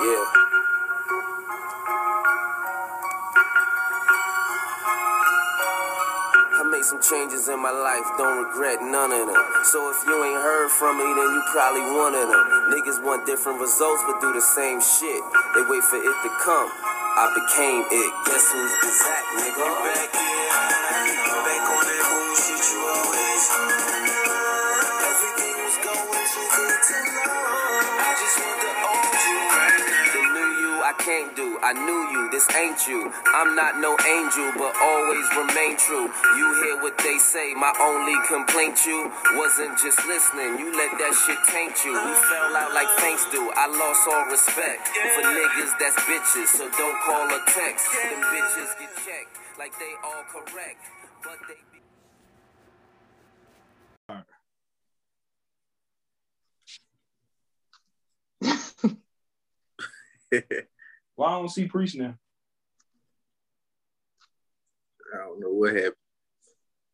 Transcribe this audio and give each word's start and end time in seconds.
Yeah. 0.00 0.24
I 6.54 6.62
made 6.70 6.84
some 6.84 7.02
changes 7.02 7.48
in 7.48 7.58
my 7.58 7.70
life, 7.74 8.06
don't 8.16 8.46
regret 8.46 8.78
none 8.80 9.10
of 9.10 9.26
them. 9.26 9.42
So 9.64 9.90
if 9.90 9.98
you 10.06 10.14
ain't 10.24 10.38
heard 10.38 10.70
from 10.70 10.98
me, 10.98 11.04
then 11.04 11.28
you 11.34 11.42
probably 11.50 11.82
one 11.98 12.14
of 12.14 12.28
them. 12.30 12.44
Niggas 12.70 13.02
want 13.02 13.26
different 13.26 13.60
results, 13.60 14.02
but 14.06 14.20
do 14.20 14.32
the 14.32 14.40
same 14.40 14.80
shit. 14.80 15.20
They 15.54 15.62
wait 15.66 15.82
for 15.82 15.98
it 15.98 16.16
to 16.22 16.30
come. 16.40 16.70
I 17.18 17.26
became 17.34 17.82
it. 17.90 18.10
Guess 18.30 18.52
who's 18.54 18.72
Bizak, 18.78 19.24
nigga? 19.42 19.66
Back 19.66 20.14
in, 20.14 21.26
back 21.42 21.64
on 21.66 21.82
that 21.82 22.02
bullshit 22.06 22.62
you 22.70 22.80
always 22.86 24.09
I 30.90 30.92
can't 30.98 31.30
do. 31.38 31.54
I 31.62 31.70
knew 31.70 32.02
you, 32.10 32.26
this 32.34 32.50
ain't 32.50 32.82
you. 32.90 33.14
I'm 33.30 33.54
not 33.54 33.78
no 33.78 33.94
angel, 33.94 34.50
but 34.58 34.74
always 34.74 35.22
remain 35.38 35.78
true. 35.78 36.10
You 36.34 36.46
hear 36.66 36.82
what 36.82 36.98
they 36.98 37.14
say, 37.22 37.54
my 37.54 37.70
only 37.78 38.18
complaint 38.26 38.74
you 38.82 39.06
wasn't 39.38 39.78
just 39.78 40.02
listening. 40.10 40.58
You 40.58 40.74
let 40.74 40.90
that 40.98 41.14
shit 41.14 41.38
taint 41.46 41.78
you. 41.86 41.94
We 41.94 42.12
fell 42.26 42.58
out 42.58 42.74
like 42.74 42.90
thanks 42.98 43.22
do. 43.30 43.38
I 43.38 43.70
lost 43.70 44.02
all 44.10 44.26
respect 44.34 44.90
for 45.14 45.22
niggas 45.22 45.78
that's 45.78 45.94
bitches, 46.10 46.58
so 46.58 46.66
don't 46.74 46.98
call 47.06 47.22
or 47.22 47.42
text. 47.54 47.86
Them 47.94 48.18
bitches 48.34 48.74
get 48.82 48.90
checked 49.06 49.38
like 49.62 49.70
they 49.78 49.94
all 50.02 50.26
correct, 50.26 50.82
but 51.22 51.38
they 51.46 51.69
Why 60.30 61.26
I 61.26 61.38
don't 61.38 61.48
see 61.48 61.66
Priest 61.66 61.96
now? 61.96 62.14
I 65.14 65.18
don't 65.18 65.40
know 65.40 65.50
what 65.50 65.74
happened. 65.74 65.94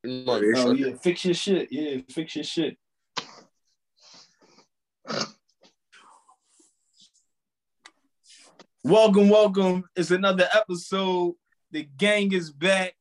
Oh, 0.06 0.40
oh 0.56 0.72
yeah, 0.72 0.94
fix 1.02 1.24
your 1.24 1.34
shit. 1.34 1.68
Yeah, 1.70 2.00
fix 2.10 2.36
your 2.36 2.44
shit. 2.44 2.78
Welcome, 8.84 9.28
welcome. 9.28 9.84
It's 9.96 10.12
another 10.12 10.48
episode. 10.54 11.34
The 11.72 11.88
gang 11.96 12.32
is 12.32 12.52
back. 12.52 12.94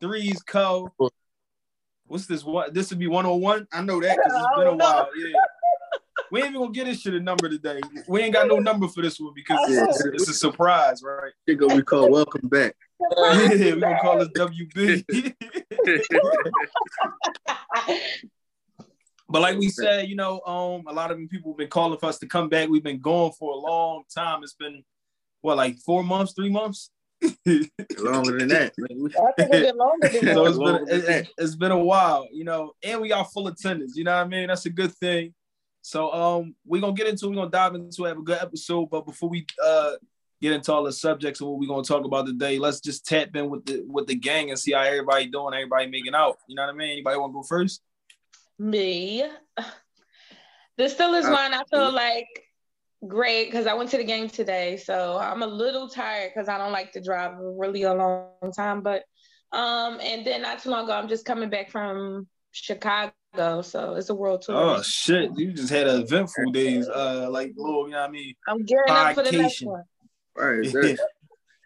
Threes 0.00 0.40
Co. 0.42 0.90
What's 2.06 2.26
this? 2.26 2.42
What 2.42 2.72
this 2.74 2.90
would 2.90 2.98
be 2.98 3.06
101? 3.06 3.68
I 3.72 3.82
know 3.82 4.00
that 4.00 4.16
because 4.16 4.32
it's 4.34 4.48
been 4.56 4.66
a 4.66 4.76
while. 4.76 5.08
Yeah. 5.16 5.32
We 6.30 6.40
ain't 6.40 6.50
even 6.50 6.60
gonna 6.60 6.72
get 6.72 6.86
this 6.86 7.00
shit 7.00 7.14
a 7.14 7.20
number 7.20 7.48
today. 7.48 7.80
We 8.06 8.22
ain't 8.22 8.32
got 8.34 8.46
no 8.46 8.58
number 8.58 8.86
for 8.88 9.02
this 9.02 9.18
one 9.18 9.32
because 9.34 9.58
it's, 9.68 10.04
it's 10.06 10.28
a 10.28 10.34
surprise, 10.34 11.02
right? 11.02 11.32
It 11.46 11.56
gonna 11.56 11.76
be 11.76 11.82
called 11.82 12.10
Welcome 12.12 12.48
Back. 12.48 12.76
Yeah, 13.00 13.74
we 13.74 13.80
gonna 13.80 13.98
call 14.00 14.18
this 14.18 14.28
WB. 14.28 15.34
But 19.28 19.42
like 19.42 19.58
we 19.58 19.68
said, 19.68 20.08
you 20.08 20.16
know, 20.16 20.40
um, 20.40 20.84
a 20.88 20.92
lot 20.92 21.12
of 21.12 21.18
people 21.30 21.52
have 21.52 21.58
been 21.58 21.68
calling 21.68 21.98
for 21.98 22.06
us 22.06 22.18
to 22.18 22.26
come 22.26 22.48
back. 22.48 22.68
We've 22.68 22.82
been 22.82 23.00
going 23.00 23.32
for 23.38 23.52
a 23.52 23.56
long 23.56 24.02
time. 24.12 24.42
It's 24.42 24.54
been 24.54 24.82
what, 25.40 25.56
like 25.56 25.78
four 25.78 26.02
months, 26.02 26.32
three 26.32 26.50
months? 26.50 26.90
Longer 27.98 28.38
than 28.38 28.48
that. 28.48 28.72
I 28.80 29.32
think 29.36 29.52
it's 29.52 29.66
been 29.68 29.76
longer 29.76 30.08
than 30.08 30.22
so 30.34 30.44
that. 30.44 30.48
it's 30.48 30.58
been 30.58 30.88
it, 30.88 31.04
it- 31.08 31.28
it's 31.38 31.54
been 31.54 31.70
a 31.70 31.78
while, 31.78 32.26
you 32.32 32.44
know, 32.44 32.72
and 32.82 33.00
we 33.00 33.08
got 33.08 33.30
full 33.32 33.46
attendance. 33.46 33.94
You 33.96 34.04
know 34.04 34.16
what 34.16 34.24
I 34.24 34.28
mean? 34.28 34.48
That's 34.48 34.66
a 34.66 34.70
good 34.70 34.92
thing. 34.94 35.32
So 35.82 36.12
um, 36.12 36.54
we're 36.66 36.80
gonna 36.80 36.92
get 36.92 37.08
into 37.08 37.28
we're 37.28 37.36
gonna 37.36 37.50
dive 37.50 37.74
into 37.74 38.04
have 38.04 38.18
a 38.18 38.22
good 38.22 38.38
episode. 38.40 38.90
But 38.90 39.06
before 39.06 39.28
we 39.28 39.46
uh 39.62 39.92
get 40.40 40.52
into 40.52 40.72
all 40.72 40.84
the 40.84 40.92
subjects 40.92 41.40
of 41.40 41.48
what 41.48 41.58
we're 41.58 41.68
gonna 41.68 41.82
talk 41.82 42.04
about 42.04 42.26
today, 42.26 42.58
let's 42.58 42.80
just 42.80 43.06
tap 43.06 43.34
in 43.34 43.50
with 43.50 43.64
the 43.66 43.84
with 43.86 44.06
the 44.06 44.14
gang 44.14 44.50
and 44.50 44.58
see 44.58 44.72
how 44.72 44.82
everybody 44.82 45.26
doing, 45.26 45.54
everybody 45.54 45.86
making 45.86 46.14
out. 46.14 46.36
You 46.48 46.56
know 46.56 46.62
what 46.62 46.74
I 46.74 46.76
mean? 46.76 46.90
Anybody 46.90 47.18
want 47.18 47.32
to 47.32 47.34
go 47.34 47.42
first? 47.42 47.82
Me. 48.58 49.24
The 50.76 50.86
Steelers 50.86 51.28
Uh, 51.28 51.32
one, 51.32 51.52
I 51.52 51.62
feel 51.70 51.92
like 51.92 52.28
great 53.06 53.50
because 53.50 53.66
I 53.66 53.74
went 53.74 53.90
to 53.90 53.96
the 53.98 54.04
game 54.04 54.28
today. 54.28 54.76
So 54.78 55.18
I'm 55.18 55.42
a 55.42 55.46
little 55.46 55.88
tired 55.88 56.32
because 56.34 56.48
I 56.48 56.56
don't 56.56 56.72
like 56.72 56.92
to 56.92 57.02
drive 57.02 57.32
really 57.38 57.82
a 57.82 57.92
long 57.92 58.52
time. 58.56 58.80
But 58.82 59.04
um, 59.52 59.98
and 60.00 60.26
then 60.26 60.42
not 60.42 60.62
too 60.62 60.70
long 60.70 60.84
ago, 60.84 60.92
I'm 60.92 61.08
just 61.08 61.24
coming 61.26 61.50
back 61.50 61.70
from 61.70 62.28
Chicago. 62.52 63.12
So 63.34 63.94
it's 63.96 64.10
a 64.10 64.14
world 64.14 64.42
tour. 64.42 64.56
Oh 64.56 64.82
shit, 64.82 65.30
you 65.36 65.52
just 65.52 65.70
had 65.70 65.86
an 65.86 66.02
eventful 66.02 66.50
days. 66.52 66.88
Uh, 66.88 67.28
like 67.30 67.52
little, 67.56 67.86
you 67.86 67.92
know 67.92 68.00
what 68.00 68.08
I 68.08 68.12
mean? 68.12 68.34
I'm 68.48 68.64
gearing 68.64 68.90
up 68.90 69.14
for 69.14 69.22
the 69.22 69.32
next 69.32 69.62
one. 69.62 69.84
Right. 70.36 70.60
Is, 70.64 70.72
that, 70.72 70.98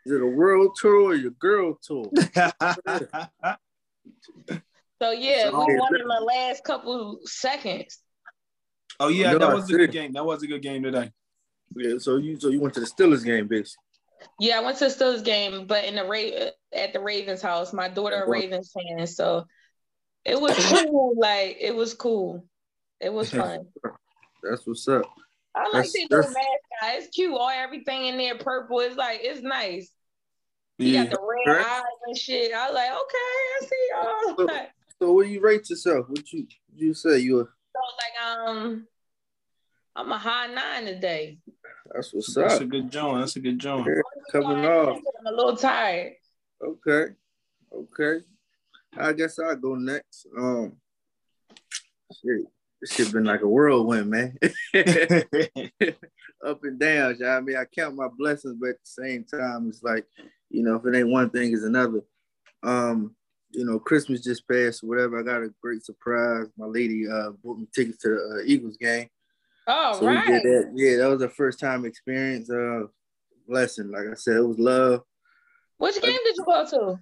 is 0.06 0.12
it 0.12 0.20
a 0.22 0.26
world 0.26 0.76
tour 0.80 1.10
or 1.10 1.14
your 1.14 1.30
girl 1.32 1.78
tour? 1.82 2.10
So 5.02 5.10
yeah, 5.10 5.50
So- 5.50 5.66
we 5.66 5.76
won 5.76 5.94
in 6.00 6.06
the 6.06 6.24
last 6.26 6.64
couple 6.64 7.18
seconds. 7.24 7.98
oh 9.00 9.08
yeah, 9.08 9.32
No, 9.32 9.38
that 9.38 9.54
was 9.54 9.68
a 9.70 9.76
good 9.76 9.92
game. 9.92 10.12
That 10.12 10.24
was 10.24 10.42
a 10.42 10.46
good 10.46 10.62
game 10.62 10.82
today. 10.82 11.10
Yeah, 11.76 11.98
so 11.98 12.16
you 12.16 12.38
so 12.38 12.48
you 12.48 12.60
went 12.60 12.74
to 12.74 12.80
the 12.80 12.86
Steelers 12.86 13.24
game, 13.24 13.48
bitch. 13.48 13.70
Yeah, 14.38 14.58
I 14.58 14.60
went 14.60 14.78
to 14.78 14.84
the 14.88 14.90
Steelers 14.90 15.24
game, 15.24 15.66
but 15.66 15.84
in 15.84 15.96
the 15.96 16.04
Ra- 16.04 16.50
at 16.72 16.92
the 16.92 17.00
Ravens 17.00 17.42
house. 17.42 17.72
My 17.72 17.88
daughter 17.88 18.22
a 18.22 18.28
Ravens 18.28 18.72
fan, 18.72 19.06
so 19.06 19.44
it 20.24 20.40
was 20.40 20.56
cool. 20.86 21.14
like 21.16 21.56
it 21.60 21.74
was 21.74 21.94
cool. 21.94 22.44
It 23.00 23.12
was 23.12 23.30
fun. 23.30 23.66
That's 24.42 24.66
what's 24.66 24.86
up. 24.88 25.04
I 25.54 25.62
like 25.64 25.72
That's- 25.72 25.92
the 25.92 26.06
little 26.10 26.18
that's- 26.30 26.34
mascot. 26.34 26.98
It's 27.02 27.14
cute. 27.14 27.32
All 27.32 27.48
everything 27.50 28.06
in 28.06 28.16
there 28.18 28.36
purple. 28.38 28.80
It's 28.80 28.96
like 28.96 29.20
it's 29.22 29.40
nice. 29.42 29.90
He 30.78 30.94
Yeah. 30.94 31.04
got 31.04 31.12
the 31.12 31.20
red 31.46 31.56
Right. 31.56 31.66
eyes 31.66 31.82
and 32.06 32.16
shit. 32.18 32.52
I 32.52 32.66
was 32.66 32.74
like, 32.74 32.90
okay, 32.90 32.96
I 33.54 33.60
see 33.60 33.88
y'all. 33.92 34.36
So- 34.36 34.46
so 34.48 34.66
So 35.00 35.12
what 35.12 35.26
do 35.26 35.30
you 35.32 35.40
rate 35.40 35.68
yourself? 35.68 36.08
What 36.08 36.32
you 36.32 36.46
you 36.74 36.94
say 36.94 37.18
you 37.18 37.40
a 37.40 37.42
like 37.42 38.26
um, 38.48 38.86
I'm 39.96 40.10
a 40.12 40.16
high 40.18 40.46
nine 40.46 40.86
today. 40.86 41.38
that's 41.92 42.14
what's 42.14 42.32
That's 42.34 42.36
up. 42.38 42.48
That's 42.50 42.60
a 42.62 42.64
good 42.66 42.90
joint. 42.90 43.18
That's 43.20 43.36
a 43.36 43.40
good 43.40 43.58
joint. 43.58 43.86
Yeah, 43.86 44.02
coming 44.32 44.64
off. 44.64 45.00
I'm 45.20 45.26
a 45.26 45.36
little 45.36 45.56
tired. 45.56 46.14
Okay. 46.62 47.06
Okay. 47.72 48.24
I 48.96 49.12
guess 49.12 49.38
I'll 49.38 49.56
go 49.56 49.74
next. 49.74 50.26
Um 50.36 50.76
shit. 52.12 52.46
This 52.80 52.92
shit 52.92 53.12
been 53.12 53.24
like 53.24 53.40
a 53.40 53.48
whirlwind, 53.48 54.10
man. 54.10 54.36
Up 56.44 56.62
and 56.64 56.78
down. 56.78 57.16
you 57.18 57.24
know 57.24 57.30
I 57.30 57.40
mean, 57.40 57.56
I 57.56 57.64
count 57.64 57.96
my 57.96 58.08
blessings, 58.18 58.56
but 58.60 58.70
at 58.70 58.76
the 58.80 59.02
same 59.02 59.24
time, 59.24 59.68
it's 59.68 59.82
like, 59.82 60.04
you 60.50 60.62
know, 60.62 60.76
if 60.76 60.84
it 60.84 60.94
ain't 60.94 61.08
one 61.08 61.30
thing, 61.30 61.52
it's 61.54 61.62
another. 61.62 62.02
Um, 62.62 63.16
you 63.52 63.64
know, 63.64 63.78
Christmas 63.78 64.22
just 64.22 64.46
passed 64.46 64.82
or 64.82 64.88
whatever. 64.88 65.18
I 65.18 65.22
got 65.22 65.42
a 65.42 65.54
great 65.62 65.82
surprise. 65.84 66.48
My 66.58 66.66
lady 66.66 67.08
uh 67.08 67.30
bought 67.42 67.58
me 67.58 67.66
tickets 67.74 67.98
to 67.98 68.08
the 68.08 68.40
uh, 68.40 68.44
Eagles 68.44 68.76
game. 68.76 69.08
Oh, 69.66 69.98
so 69.98 70.06
right. 70.06 70.26
we 70.26 70.32
did 70.32 70.42
that. 70.42 70.72
Yeah, 70.74 70.96
that 70.98 71.10
was 71.10 71.22
a 71.22 71.28
first 71.30 71.60
time 71.60 71.84
experience. 71.84 72.50
Uh 72.50 72.82
blessing. 73.48 73.90
Like 73.90 74.08
I 74.10 74.14
said, 74.14 74.36
it 74.36 74.46
was 74.46 74.58
love. 74.58 75.02
Which 75.78 76.00
game 76.02 76.18
did 76.24 76.36
you 76.36 76.44
go 76.44 76.66
to? 76.68 76.98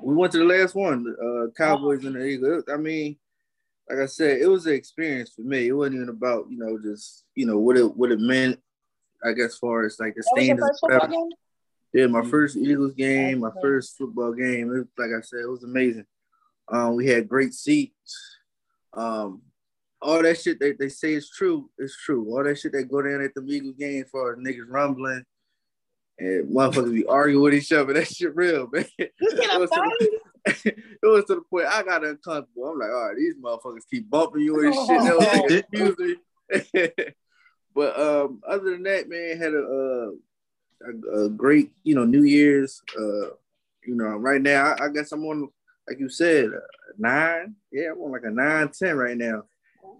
We 0.00 0.14
went 0.14 0.32
to 0.32 0.38
the 0.38 0.44
last 0.44 0.74
one, 0.74 1.04
uh, 1.22 1.50
Cowboys 1.56 2.04
and 2.04 2.14
the 2.14 2.24
Eagles. 2.24 2.64
I 2.72 2.76
mean, 2.76 3.16
like 3.88 3.98
I 3.98 4.06
said, 4.06 4.40
it 4.40 4.46
was 4.46 4.66
an 4.66 4.74
experience 4.74 5.32
for 5.34 5.42
me. 5.42 5.66
It 5.66 5.72
wasn't 5.72 5.96
even 5.96 6.08
about 6.08 6.46
you 6.48 6.58
know 6.58 6.78
just 6.82 7.24
you 7.34 7.46
know 7.46 7.58
what 7.58 7.76
it 7.76 7.96
what 7.96 8.12
it 8.12 8.20
meant. 8.20 8.60
I 9.24 9.32
guess 9.32 9.58
far 9.58 9.84
as 9.84 9.98
like 9.98 10.14
the 10.14 10.22
That 10.22 10.40
was 10.40 10.46
your 10.46 10.56
standards. 10.56 10.80
first 10.88 11.10
game? 11.10 11.28
Yeah, 11.92 12.06
my 12.06 12.24
first 12.24 12.56
Eagles 12.56 12.94
game, 12.94 13.40
my 13.40 13.50
first 13.60 13.98
football 13.98 14.32
game. 14.32 14.72
It, 14.74 14.86
like 15.00 15.10
I 15.16 15.20
said, 15.22 15.40
it 15.40 15.50
was 15.50 15.64
amazing. 15.64 16.06
Um, 16.68 16.94
we 16.96 17.08
had 17.08 17.28
great 17.28 17.52
seats. 17.52 18.38
Um, 18.92 19.42
all 20.00 20.22
that 20.22 20.38
shit 20.40 20.60
they, 20.60 20.72
they 20.72 20.88
say 20.88 21.14
is 21.14 21.28
true. 21.28 21.68
It's 21.78 21.96
true. 21.96 22.26
All 22.30 22.44
that 22.44 22.58
shit 22.58 22.72
that 22.72 22.90
go 22.90 23.02
down 23.02 23.22
at 23.22 23.34
the 23.34 23.44
Eagles 23.44 23.76
game 23.76 24.04
for 24.10 24.36
niggas 24.36 24.68
rumbling 24.68 25.24
and 26.20 26.54
motherfuckers 26.54 26.94
be 26.94 27.06
arguing 27.06 27.42
with 27.42 27.54
each 27.54 27.72
other. 27.72 27.94
That 27.94 28.06
shit 28.06 28.36
real, 28.36 28.68
man. 28.70 28.84
It 28.98 29.12
was 29.58 29.70
to 29.70 29.80
the- 29.98 30.20
it 30.46 31.06
was 31.06 31.24
to 31.26 31.36
the 31.36 31.42
point 31.42 31.66
I 31.66 31.82
got 31.82 32.04
uncomfortable. 32.04 32.68
I'm 32.68 32.78
like, 32.78 32.90
all 32.90 33.08
right, 33.08 33.16
these 33.16 33.34
motherfuckers 33.36 33.88
keep 33.90 34.08
bumping 34.08 34.42
you 34.42 34.64
and 34.64 34.74
shit. 34.74 35.02
That 35.02 35.18
was 35.18 35.26
like, 35.26 35.50
excuse 35.50 35.98
me. 35.98 37.14
but 37.74 38.00
um, 38.00 38.40
other 38.46 38.70
than 38.70 38.82
that, 38.84 39.08
man, 39.08 39.38
had 39.38 39.54
a, 39.54 39.62
uh, 39.62 40.10
a, 40.88 41.24
a 41.24 41.28
great, 41.30 41.72
you 41.82 41.94
know, 41.94 42.04
New 42.04 42.22
Year's. 42.22 42.82
Uh, 42.98 43.34
you 43.86 43.94
know, 43.96 44.16
right 44.16 44.40
now, 44.40 44.74
I, 44.78 44.86
I 44.86 44.88
guess 44.88 45.12
I'm 45.12 45.24
on, 45.24 45.48
like 45.88 45.98
you 45.98 46.08
said, 46.08 46.46
uh, 46.46 46.60
nine. 46.98 47.54
Yeah, 47.72 47.92
I'm 47.92 48.00
on 48.00 48.12
like 48.12 48.24
a 48.24 48.30
nine, 48.30 48.70
ten 48.70 48.96
right 48.96 49.16
now. 49.16 49.44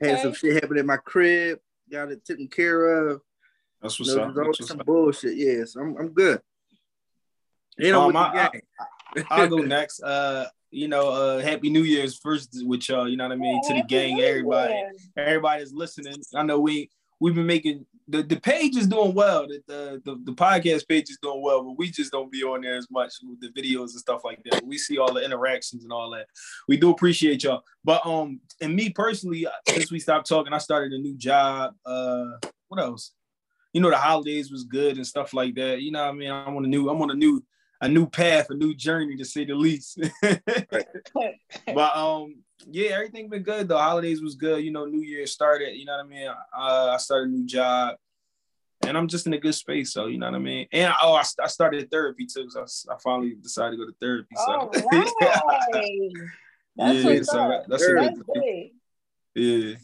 Had 0.01 0.21
some 0.21 0.35
shit 0.35 0.55
happen 0.55 0.79
in 0.79 0.87
my 0.87 0.97
crib. 0.97 1.59
Got 1.91 2.13
it 2.13 2.25
taken 2.25 2.49
care 2.49 3.09
of. 3.09 3.21
That's 3.83 3.99
You 3.99 4.05
what's 4.05 4.15
know, 4.17 4.23
up. 4.25 4.35
there's 4.35 4.39
always 4.45 4.59
That's 4.59 4.69
some 4.69 4.81
up. 4.81 4.87
bullshit. 4.87 5.37
Yeah, 5.37 5.65
so 5.65 5.81
I'm, 5.81 5.97
I'm 5.97 6.09
good. 6.13 6.41
You 7.79 7.93
know, 7.93 8.03
Um, 8.03 8.07
with 8.09 8.17
I- 8.17 8.49
gang. 8.53 8.63
I'll 9.31 9.49
go 9.49 9.57
next. 9.59 10.03
Uh, 10.03 10.47
you 10.71 10.87
know, 10.87 11.09
uh, 11.11 11.41
Happy 11.41 11.69
New 11.71 11.83
Year's 11.83 12.17
first 12.19 12.51
with 12.63 12.89
y'all. 12.89 13.09
You 13.09 13.17
know 13.17 13.25
what 13.25 13.33
I 13.33 13.37
mean? 13.37 13.61
to 13.69 13.75
the 13.75 13.83
gang, 13.83 14.21
everybody, 14.21 14.75
everybody 15.17 15.63
is 15.63 15.73
listening. 15.73 16.15
I 16.35 16.43
know 16.45 16.61
we 16.61 16.91
we've 17.19 17.35
been 17.35 17.47
making 17.47 17.87
the, 18.07 18.23
the 18.23 18.39
page 18.39 18.77
is 18.77 18.87
doing 18.87 19.13
well. 19.15 19.49
The, 19.49 19.61
the, 19.67 20.03
the 20.05 20.21
the 20.27 20.33
podcast 20.33 20.87
page 20.87 21.11
is 21.11 21.19
doing 21.21 21.43
well, 21.43 21.65
but 21.65 21.77
we 21.77 21.91
just 21.91 22.13
don't 22.13 22.31
be 22.31 22.45
on 22.45 22.61
there 22.61 22.77
as 22.77 22.87
much 22.89 23.15
with 23.25 23.41
the 23.41 23.49
videos 23.61 23.91
and 23.91 24.01
stuff 24.01 24.21
like 24.25 24.41
that. 24.51 24.65
We 24.65 24.79
see 24.79 24.99
all 24.99 25.13
the 25.13 25.25
interactions 25.25 25.83
and 25.83 25.93
all 25.93 26.11
that. 26.11 26.27
We 26.69 26.77
do 26.77 26.91
appreciate 26.91 27.43
y'all. 27.43 27.63
But 27.83 28.07
um, 28.07 28.41
and 28.61 28.77
me 28.77 28.91
personally, 28.91 29.47
since 29.69 29.91
we 29.91 29.99
stopped 29.99 30.29
talking, 30.29 30.53
I 30.53 30.59
started 30.59 30.93
a 30.93 30.99
new 30.99 31.17
job. 31.17 31.75
Uh, 31.85 32.27
what 32.69 32.81
else? 32.81 33.11
You 33.73 33.81
know, 33.81 33.91
the 33.91 33.97
holidays 33.97 34.51
was 34.51 34.65
good 34.65 34.97
and 34.97 35.07
stuff 35.07 35.33
like 35.33 35.55
that. 35.55 35.81
You 35.81 35.93
know, 35.93 36.03
what 36.03 36.09
I 36.09 36.13
mean, 36.13 36.31
I'm 36.31 36.57
on 36.57 36.65
a 36.65 36.69
new, 36.69 36.89
I'm 36.89 37.01
on 37.01 37.11
a 37.11 37.15
new 37.15 37.43
a 37.81 37.89
new 37.89 38.07
path, 38.07 38.51
a 38.51 38.55
new 38.55 38.75
journey 38.75 39.17
to 39.17 39.25
say 39.25 39.45
the 39.45 39.55
least. 39.55 39.99
but 40.23 41.97
um, 41.97 42.37
yeah, 42.67 42.91
everything 42.91 43.29
been 43.29 43.43
good. 43.43 43.69
The 43.69 43.79
holidays 43.79 44.21
was 44.21 44.35
good. 44.35 44.63
You 44.63 44.71
know, 44.71 44.85
New 44.85 45.03
Year 45.03 45.27
started. 45.27 45.77
You 45.77 45.87
know 45.87 45.97
what 45.97 46.05
I 46.05 46.09
mean. 46.09 46.29
Uh, 46.29 46.91
I 46.93 46.97
started 46.99 47.31
a 47.31 47.33
new 47.33 47.47
job, 47.47 47.97
and 48.87 48.99
I'm 48.99 49.09
just 49.09 49.27
in 49.27 49.33
a 49.33 49.39
good 49.39 49.55
space. 49.55 49.93
So 49.93 50.07
you 50.07 50.19
know 50.19 50.27
what 50.27 50.35
I 50.35 50.41
mean. 50.41 50.67
And 50.73 50.93
oh, 51.03 51.15
I, 51.15 51.23
I 51.43 51.47
started 51.47 51.91
therapy 51.91 52.27
too. 52.27 52.51
So 52.51 52.61
I, 52.61 52.95
I, 52.95 52.99
finally 53.03 53.35
decided 53.41 53.73
to 53.73 53.77
go 53.79 53.87
to 53.87 53.97
therapy. 54.01 54.35
So 54.37 54.45
oh, 54.49 54.71
right. 54.93 55.11
that's 56.77 57.05
yeah, 57.05 57.23
so 57.23 57.49
that, 57.49 57.65
that's, 57.69 57.87
that's 57.87 58.21
a 58.21 58.25
good. 58.25 58.71
Yeah. 59.35 59.75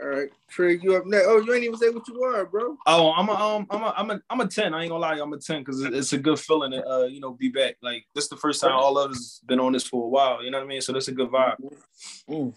All 0.00 0.08
right, 0.08 0.28
Trig, 0.48 0.84
you 0.84 0.94
up 0.94 1.06
next. 1.06 1.26
Oh, 1.26 1.40
you 1.40 1.52
ain't 1.54 1.64
even 1.64 1.76
say 1.76 1.90
what 1.90 2.06
you 2.06 2.22
are, 2.22 2.46
bro. 2.46 2.76
Oh, 2.86 3.12
I'm 3.12 3.28
a 3.28 3.32
um, 3.32 3.66
I'm 3.70 3.82
a 3.82 3.94
I'm 3.96 4.10
a 4.10 4.20
I'm 4.30 4.40
a 4.40 4.46
ten. 4.46 4.72
I 4.72 4.82
ain't 4.82 4.90
gonna 4.90 5.00
lie, 5.00 5.18
I'm 5.20 5.32
a 5.32 5.38
ten 5.38 5.60
because 5.60 5.82
it's 5.82 6.12
a 6.12 6.18
good 6.18 6.38
feeling 6.38 6.70
to 6.70 6.88
uh, 6.88 7.04
you 7.04 7.20
know, 7.20 7.32
be 7.32 7.48
back. 7.48 7.76
Like 7.82 8.04
this 8.14 8.24
is 8.24 8.30
the 8.30 8.36
first 8.36 8.60
time 8.60 8.72
all 8.72 8.96
of 8.98 9.10
us 9.10 9.40
been 9.46 9.58
on 9.58 9.72
this 9.72 9.84
for 9.84 10.04
a 10.04 10.08
while. 10.08 10.44
You 10.44 10.50
know 10.50 10.58
what 10.58 10.64
I 10.64 10.68
mean? 10.68 10.80
So 10.82 10.92
that's 10.92 11.08
a 11.08 11.12
good 11.12 11.30
vibe. 11.30 11.56
Mm. 12.30 12.54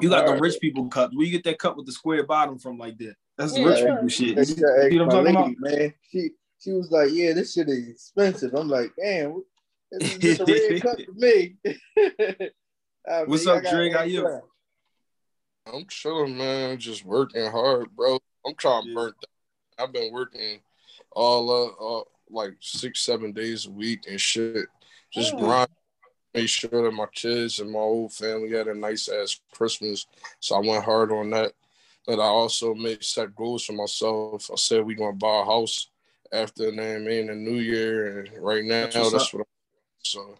You 0.00 0.08
got 0.08 0.20
all 0.20 0.26
the 0.26 0.32
right. 0.32 0.40
rich 0.42 0.60
people 0.60 0.86
cup. 0.88 1.10
Where 1.12 1.26
you 1.26 1.32
get 1.32 1.44
that 1.44 1.58
cup 1.58 1.76
with 1.76 1.86
the 1.86 1.92
square 1.92 2.24
bottom 2.24 2.58
from 2.58 2.78
like 2.78 2.98
that? 2.98 3.14
That's 3.36 3.58
yeah, 3.58 3.64
rich 3.64 3.84
people 3.84 4.08
shit. 4.08 4.48
You, 4.48 4.88
you 4.90 4.98
know 4.98 5.06
what 5.06 5.16
I'm 5.16 5.24
talking 5.24 5.24
lady, 5.24 5.56
about, 5.60 5.78
man? 5.78 5.94
She 6.10 6.30
she 6.60 6.72
was 6.72 6.90
like, 6.90 7.10
yeah, 7.12 7.32
this 7.32 7.54
shit 7.54 7.68
is 7.68 7.88
expensive. 7.88 8.54
I'm 8.54 8.68
like, 8.68 8.92
damn, 8.96 9.42
this 9.90 10.14
is 10.14 10.40
a 10.40 10.44
red 10.44 10.82
cup 10.82 10.98
to 10.98 11.12
me. 11.14 11.56
What's 13.26 13.46
up, 13.46 13.64
Trig? 13.64 13.92
How 13.92 14.04
you? 14.04 14.40
I'm 15.72 15.86
chilling, 15.86 16.36
man. 16.36 16.78
Just 16.78 17.04
working 17.04 17.50
hard, 17.50 17.94
bro. 17.96 18.18
I'm 18.46 18.54
trying 18.54 18.86
to 18.86 18.94
burn. 18.94 19.12
I've 19.78 19.92
been 19.92 20.12
working 20.12 20.60
all 21.10 21.50
uh, 21.50 22.00
uh, 22.00 22.04
like 22.30 22.54
six, 22.60 23.00
seven 23.00 23.32
days 23.32 23.66
a 23.66 23.70
week 23.70 24.04
and 24.08 24.20
shit. 24.20 24.66
Just 25.12 25.34
oh. 25.34 25.38
grind. 25.38 25.68
Make 26.34 26.48
sure 26.48 26.82
that 26.82 26.90
my 26.90 27.06
kids 27.14 27.60
and 27.60 27.70
my 27.70 27.78
whole 27.78 28.08
family 28.08 28.50
had 28.50 28.66
a 28.66 28.74
nice 28.74 29.08
ass 29.08 29.40
Christmas. 29.52 30.06
So 30.40 30.56
I 30.56 30.58
went 30.58 30.84
hard 30.84 31.12
on 31.12 31.30
that. 31.30 31.52
But 32.06 32.18
I 32.18 32.24
also 32.24 32.74
made 32.74 33.04
set 33.04 33.36
goals 33.36 33.64
for 33.64 33.72
myself. 33.72 34.50
I 34.52 34.56
said 34.56 34.84
we 34.84 34.94
gonna 34.94 35.12
buy 35.12 35.42
a 35.42 35.44
house 35.44 35.88
after 36.32 36.70
the 36.70 36.96
I 36.96 36.98
mean 36.98 37.28
the 37.28 37.34
new 37.34 37.60
year, 37.60 38.18
and 38.18 38.30
right 38.42 38.64
now 38.64 38.82
that's, 38.82 39.12
that's 39.12 39.32
what 39.32 39.40
I'm 39.40 40.04
so 40.04 40.34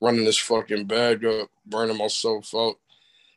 running 0.00 0.24
this 0.24 0.38
fucking 0.38 0.86
bag 0.86 1.24
up, 1.24 1.48
burning 1.66 1.98
myself 1.98 2.52
out 2.54 2.76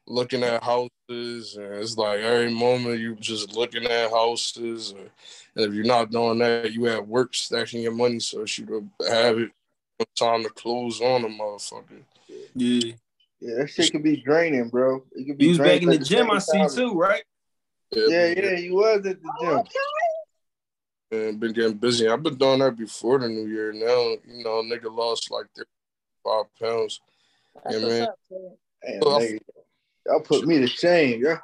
looking 0.10 0.44
at 0.44 0.64
houses, 0.64 1.56
and 1.56 1.74
it's 1.76 1.98
like 1.98 2.20
every 2.20 2.52
moment 2.52 3.00
you 3.00 3.16
just 3.16 3.56
looking 3.56 3.86
at 3.86 4.12
houses. 4.12 4.92
and 4.92 5.10
if 5.56 5.74
you're 5.74 5.86
not 5.86 6.12
doing 6.12 6.40
that, 6.40 6.74
you 6.74 6.88
at 6.88 7.08
work 7.08 7.34
stacking 7.34 7.82
your 7.82 7.94
money 7.94 8.20
so 8.20 8.40
you 8.40 8.48
should 8.48 8.90
have 9.08 9.40
it 9.40 9.52
time 10.18 10.44
to 10.44 10.50
close 10.50 11.02
on 11.02 11.24
a 11.24 11.28
motherfucker. 11.28 12.02
Yeah. 12.56 12.94
Yeah, 13.42 13.56
that 13.60 13.70
shit 13.70 13.92
could 13.92 14.04
be 14.04 14.18
draining, 14.18 14.68
bro. 14.68 15.04
It 15.14 15.26
could 15.26 15.38
be. 15.38 15.46
You 15.46 15.50
was 15.52 15.60
back 15.60 15.82
in 15.82 15.90
the 15.90 15.98
gym, 15.98 16.30
I 16.30 16.40
see 16.40 16.66
too, 16.76 16.94
right? 16.94 17.24
Yeah, 17.92 18.08
yeah, 18.10 18.26
yeah, 18.26 18.58
you 18.58 18.76
was 18.76 18.98
at 18.98 19.04
the 19.04 19.32
gym. 19.42 19.50
Okay. 19.50 19.70
And 21.12 21.40
been 21.40 21.54
getting 21.54 21.78
busy. 21.78 22.08
I've 22.08 22.22
been 22.22 22.36
doing 22.36 22.60
that 22.60 22.78
before 22.78 23.18
the 23.18 23.30
new 23.30 23.48
year. 23.48 23.72
Now, 23.72 24.18
you 24.28 24.44
know, 24.44 24.62
nigga 24.62 24.94
lost 24.94 25.32
like 25.32 25.48
five 26.24 26.46
pounds. 26.60 27.00
That's 27.64 27.80
yeah, 27.80 27.88
man. 27.88 28.02
Up, 28.04 28.16
Damn, 28.86 29.02
nigga. 29.02 29.40
Y'all 30.10 30.22
put 30.22 30.48
me 30.48 30.58
to 30.58 30.66
shame, 30.66 31.22
yeah. 31.24 31.38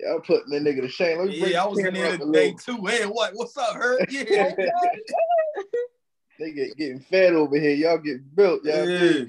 Y'all 0.00 0.20
put 0.20 0.48
me 0.48 0.58
nigga 0.58 0.80
to 0.80 0.88
shame. 0.88 1.18
Let 1.18 1.28
me 1.28 1.52
yeah, 1.52 1.62
I 1.62 1.68
was 1.68 1.78
in 1.78 1.94
there 1.94 2.18
today 2.18 2.54
too. 2.54 2.84
Hey, 2.84 3.04
what? 3.04 3.34
What's 3.34 3.56
up, 3.56 3.74
Hurt? 3.74 4.00
Yeah. 4.10 4.52
they 6.38 6.52
get 6.52 6.76
getting 6.76 7.00
fed 7.00 7.32
over 7.34 7.56
here. 7.56 7.74
Y'all 7.74 7.98
get 7.98 8.34
built. 8.34 8.64
Y'all, 8.64 8.88
yeah. 8.88 9.24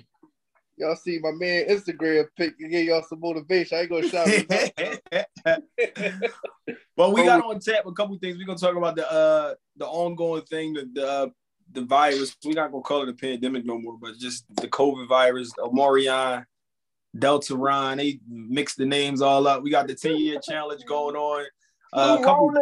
y'all 0.77 0.95
see 0.95 1.19
my 1.19 1.31
man 1.31 1.67
Instagram 1.67 2.25
pic 2.35 2.55
and 2.59 2.71
give 2.71 2.85
y'all 2.85 3.03
some 3.07 3.19
motivation. 3.19 3.77
I 3.77 3.81
ain't 3.81 3.91
gonna 3.91 4.09
shout 4.09 4.27
But 6.97 7.13
we 7.13 7.23
got 7.23 7.43
on 7.43 7.59
tap 7.59 7.85
a 7.85 7.91
couple 7.91 8.17
things. 8.17 8.35
We're 8.37 8.47
gonna 8.47 8.57
talk 8.57 8.75
about 8.75 8.95
the 8.95 9.11
uh 9.11 9.53
the 9.77 9.85
ongoing 9.85 10.41
thing, 10.43 10.73
the 10.73 10.89
the, 10.91 11.07
uh, 11.07 11.27
the 11.71 11.81
virus. 11.81 12.35
We're 12.43 12.55
not 12.55 12.71
gonna 12.71 12.81
call 12.81 13.03
it 13.03 13.09
a 13.09 13.13
pandemic 13.13 13.63
no 13.63 13.77
more, 13.77 13.99
but 14.01 14.17
just 14.17 14.43
the 14.55 14.67
COVID 14.67 15.07
virus, 15.07 15.53
Omarion 15.59 16.45
Delta 17.17 17.55
Ron. 17.55 17.97
They 17.97 18.19
mixed 18.27 18.77
the 18.77 18.85
names 18.85 19.21
all 19.21 19.47
up. 19.47 19.63
We 19.63 19.69
got 19.69 19.87
the 19.87 19.95
10 19.95 20.17
year 20.17 20.39
challenge 20.39 20.85
going 20.85 21.15
on. 21.15 21.45
Uh, 21.93 22.17
a 22.19 22.23
couple, 22.23 22.53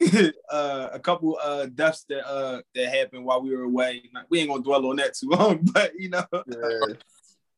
uh, 0.50 0.88
a 0.92 0.98
couple 0.98 1.38
uh, 1.42 1.66
deaths 1.66 2.04
that 2.08 2.26
uh, 2.26 2.60
that 2.74 2.88
happened 2.88 3.24
while 3.24 3.40
we 3.40 3.54
were 3.54 3.64
away. 3.64 4.02
We 4.30 4.40
ain't 4.40 4.48
gonna 4.48 4.62
dwell 4.62 4.86
on 4.86 4.96
that 4.96 5.14
too 5.14 5.28
long, 5.30 5.60
but 5.72 5.92
you 5.96 6.10
know, 6.10 6.24
yeah. 6.32 6.94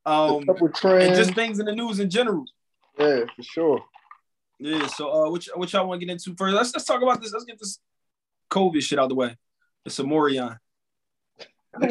um, 0.05 0.45
and 0.49 1.15
just 1.15 1.35
things 1.35 1.59
in 1.59 1.67
the 1.67 1.75
news 1.75 2.01
in 2.01 2.11
general. 2.11 2.45
Yeah, 2.99 3.25
for 3.35 3.43
sure. 3.43 3.85
Yeah. 4.59 4.87
So, 4.89 5.11
uh, 5.11 5.31
which 5.31 5.49
which 5.55 5.73
y'all 5.73 5.87
want 5.89 6.01
to 6.01 6.07
get 6.07 6.13
into 6.13 6.35
first? 6.37 6.55
Let's 6.55 6.75
let's 6.75 6.85
talk 6.85 7.03
about 7.03 7.23
this. 7.23 7.33
Let's 7.33 7.47
get 7.47 7.59
this 7.59 7.79
COVID 8.51 8.83
shit 8.83 8.99
out 8.99 9.05
of 9.05 9.09
the 9.11 9.15
way. 9.15 9.37
The 9.85 9.91
Samorian. 9.91 10.59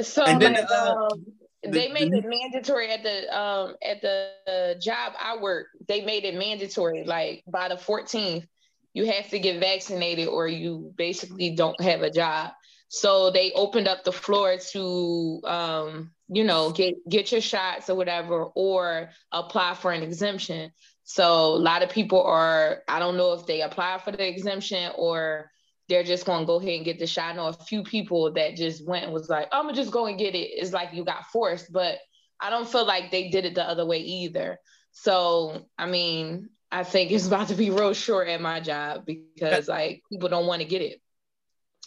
so, 0.00 0.24
and 0.24 0.40
then, 0.40 0.56
uh, 0.56 0.94
um, 0.94 1.24
they 1.70 1.88
made 1.88 2.12
it 2.12 2.24
mandatory 2.26 2.90
at 2.90 3.02
the 3.02 3.36
um 3.36 3.74
at 3.82 4.00
the 4.02 4.76
job 4.80 5.12
I 5.20 5.36
work. 5.36 5.66
They 5.88 6.02
made 6.04 6.24
it 6.24 6.34
mandatory. 6.34 7.04
Like 7.04 7.44
by 7.46 7.68
the 7.68 7.76
14th, 7.76 8.46
you 8.92 9.06
have 9.06 9.28
to 9.30 9.38
get 9.38 9.60
vaccinated 9.60 10.28
or 10.28 10.46
you 10.46 10.92
basically 10.96 11.50
don't 11.50 11.80
have 11.80 12.02
a 12.02 12.10
job. 12.10 12.52
So 12.88 13.30
they 13.30 13.52
opened 13.52 13.88
up 13.88 14.04
the 14.04 14.12
floor 14.12 14.56
to 14.72 15.40
um, 15.44 16.12
you 16.28 16.44
know, 16.44 16.70
get 16.70 16.94
get 17.08 17.32
your 17.32 17.40
shots 17.40 17.90
or 17.90 17.96
whatever, 17.96 18.44
or 18.54 19.10
apply 19.32 19.74
for 19.74 19.92
an 19.92 20.02
exemption. 20.02 20.70
So 21.04 21.54
a 21.54 21.58
lot 21.58 21.82
of 21.82 21.90
people 21.90 22.22
are, 22.22 22.82
I 22.88 22.98
don't 22.98 23.18
know 23.18 23.34
if 23.34 23.46
they 23.46 23.60
apply 23.60 23.98
for 23.98 24.10
the 24.10 24.26
exemption 24.26 24.90
or 24.96 25.50
they're 25.88 26.02
just 26.02 26.24
gonna 26.24 26.46
go 26.46 26.56
ahead 26.56 26.76
and 26.76 26.84
get 26.84 26.98
the 26.98 27.06
shot. 27.06 27.32
I 27.32 27.36
know 27.36 27.48
a 27.48 27.52
few 27.52 27.82
people 27.82 28.32
that 28.32 28.56
just 28.56 28.86
went 28.86 29.04
and 29.04 29.12
was 29.12 29.28
like, 29.28 29.48
I'm 29.52 29.64
gonna 29.64 29.76
just 29.76 29.90
go 29.90 30.06
and 30.06 30.18
get 30.18 30.34
it. 30.34 30.50
It's 30.52 30.72
like 30.72 30.92
you 30.92 31.04
got 31.04 31.26
forced, 31.26 31.72
but 31.72 31.98
I 32.40 32.50
don't 32.50 32.68
feel 32.68 32.86
like 32.86 33.10
they 33.10 33.28
did 33.28 33.44
it 33.44 33.54
the 33.54 33.68
other 33.68 33.86
way 33.86 33.98
either. 33.98 34.58
So 34.92 35.66
I 35.78 35.86
mean, 35.86 36.48
I 36.70 36.84
think 36.84 37.10
it's 37.10 37.26
about 37.26 37.48
to 37.48 37.54
be 37.54 37.70
real 37.70 37.94
short 37.94 38.28
at 38.28 38.40
my 38.40 38.60
job 38.60 39.06
because 39.06 39.68
like 39.68 40.02
people 40.10 40.28
don't 40.28 40.46
want 40.46 40.62
to 40.62 40.68
get 40.68 40.82
it. 40.82 41.00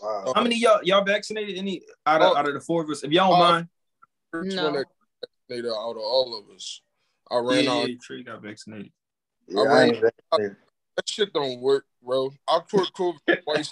Wow. 0.02 0.34
How 0.36 0.44
many 0.44 0.58
y'all 0.58 0.80
y'all 0.84 1.04
vaccinated? 1.04 1.58
Any 1.58 1.82
out 2.06 2.22
of, 2.22 2.34
oh, 2.34 2.36
out 2.36 2.48
of 2.48 2.54
the 2.54 2.62
four 2.62 2.84
of 2.84 2.90
us? 2.90 3.04
If 3.04 3.12
y'all 3.12 3.32
don't 3.32 3.42
uh, 3.42 3.52
mind. 3.52 3.68
No. 4.34 4.84
Vaccinated 5.50 5.72
out 5.72 5.92
of 5.92 5.98
all 5.98 6.38
of 6.38 6.56
us. 6.56 6.82
I 7.32 7.38
ran 7.40 7.64
yeah, 7.64 7.72
out. 7.72 7.90
Yeah, 7.90 7.96
Tree 8.02 8.24
got 8.24 8.42
vaccinated. 8.42 8.92
Yeah, 9.48 9.62
I 9.62 9.66
ran, 9.66 10.02
I, 10.32 10.38
that 10.38 11.10
shit 11.10 11.34
don't 11.34 11.60
work 11.62 11.86
bro. 12.08 12.32
I 12.48 12.60
caught 12.60 12.94
COVID 12.94 13.44
twice. 13.44 13.72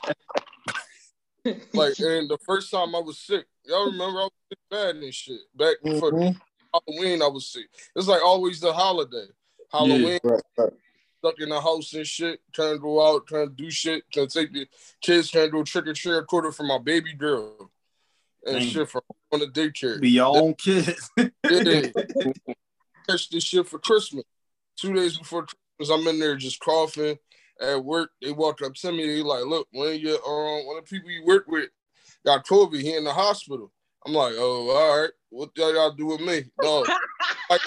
like, 1.74 2.00
and 2.00 2.30
the 2.30 2.38
first 2.46 2.70
time 2.70 2.94
I 2.94 3.00
was 3.00 3.18
sick, 3.18 3.46
y'all 3.64 3.86
remember 3.86 4.20
I 4.20 4.24
was 4.24 4.32
sick 4.50 4.60
bad 4.70 4.96
and 4.98 5.14
shit. 5.14 5.40
Back 5.56 5.76
before 5.84 6.12
mm-hmm. 6.12 6.38
Halloween, 6.74 7.22
I 7.22 7.28
was 7.28 7.48
sick. 7.48 7.66
It's 7.96 8.08
like 8.08 8.24
always 8.24 8.60
the 8.60 8.74
holiday. 8.74 9.26
Halloween, 9.72 10.20
yeah, 10.24 10.32
right, 10.32 10.42
right. 10.58 10.74
stuck 11.20 11.40
in 11.40 11.50
the 11.50 11.60
house 11.60 11.94
and 11.94 12.06
shit, 12.06 12.40
trying 12.54 12.74
to 12.74 12.80
go 12.80 13.16
out, 13.16 13.26
trying 13.28 13.48
to 13.48 13.54
do 13.54 13.72
shit, 13.72 14.04
trying 14.12 14.28
to 14.28 14.40
take 14.40 14.54
the 14.54 14.68
kids, 15.02 15.32
trying 15.32 15.46
to 15.46 15.52
go 15.52 15.64
trick 15.64 15.88
or 15.88 15.94
treat, 15.94 16.28
quarter 16.28 16.52
for 16.52 16.64
my 16.64 16.78
baby 16.78 17.14
girl 17.14 17.72
and 18.46 18.60
Dang. 18.60 18.68
shit 18.68 18.90
from 18.90 19.02
on 19.32 19.40
the 19.40 19.48
daycare. 19.48 20.00
Be 20.00 20.12
your 20.12 20.38
own 20.38 20.54
kids. 20.54 21.10
Catch 23.08 23.30
this 23.30 23.44
shit 23.44 23.68
for 23.68 23.80
Christmas. 23.80 24.24
Two 24.78 24.94
days 24.94 25.18
before 25.18 25.46
Christmas, 25.78 25.98
I'm 25.98 26.08
in 26.08 26.20
there 26.20 26.36
just 26.36 26.60
coughing, 26.60 27.18
at 27.62 27.84
work, 27.84 28.12
they 28.22 28.32
walked 28.32 28.62
up 28.62 28.74
to 28.74 28.92
me. 28.92 29.08
They 29.08 29.22
like, 29.22 29.46
look, 29.46 29.68
one 29.72 29.88
of 29.88 29.96
your 29.96 30.16
um 30.16 30.66
one 30.68 30.78
of 30.78 30.86
the 30.86 30.90
people 30.90 31.10
you 31.10 31.26
work 31.26 31.46
with 31.48 31.70
got 32.26 32.46
COVID. 32.46 32.80
He 32.80 32.96
in 32.96 33.04
the 33.04 33.14
hospital. 33.14 33.72
I'm 34.06 34.14
like, 34.14 34.34
oh, 34.38 34.70
all 34.70 35.02
right. 35.02 35.12
What 35.30 35.50
y'all, 35.56 35.74
y'all 35.74 35.92
do 35.92 36.06
with 36.06 36.22
me? 36.22 36.44
No. 36.62 36.86
like, 37.50 37.62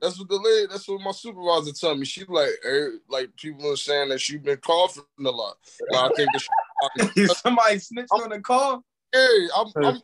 that's 0.00 0.18
what 0.18 0.28
the 0.28 0.40
lady. 0.42 0.66
That's 0.68 0.88
what 0.88 1.00
my 1.00 1.12
supervisor 1.12 1.72
told 1.72 1.98
me. 1.98 2.06
She 2.06 2.24
like, 2.26 2.50
er, 2.64 2.94
like 3.08 3.36
people 3.36 3.70
are 3.70 3.76
saying 3.76 4.08
that 4.08 4.20
she 4.20 4.38
been 4.38 4.56
coughing 4.56 5.04
a 5.24 5.30
lot. 5.30 5.56
Like, 5.90 6.10
I 6.10 6.14
think 6.14 7.30
somebody 7.36 7.78
snitched 7.78 8.08
I'm, 8.12 8.22
on 8.22 8.30
the 8.30 8.40
call. 8.40 8.82
Hey, 9.12 9.48
I'm, 9.54 9.66
I'm 9.76 10.00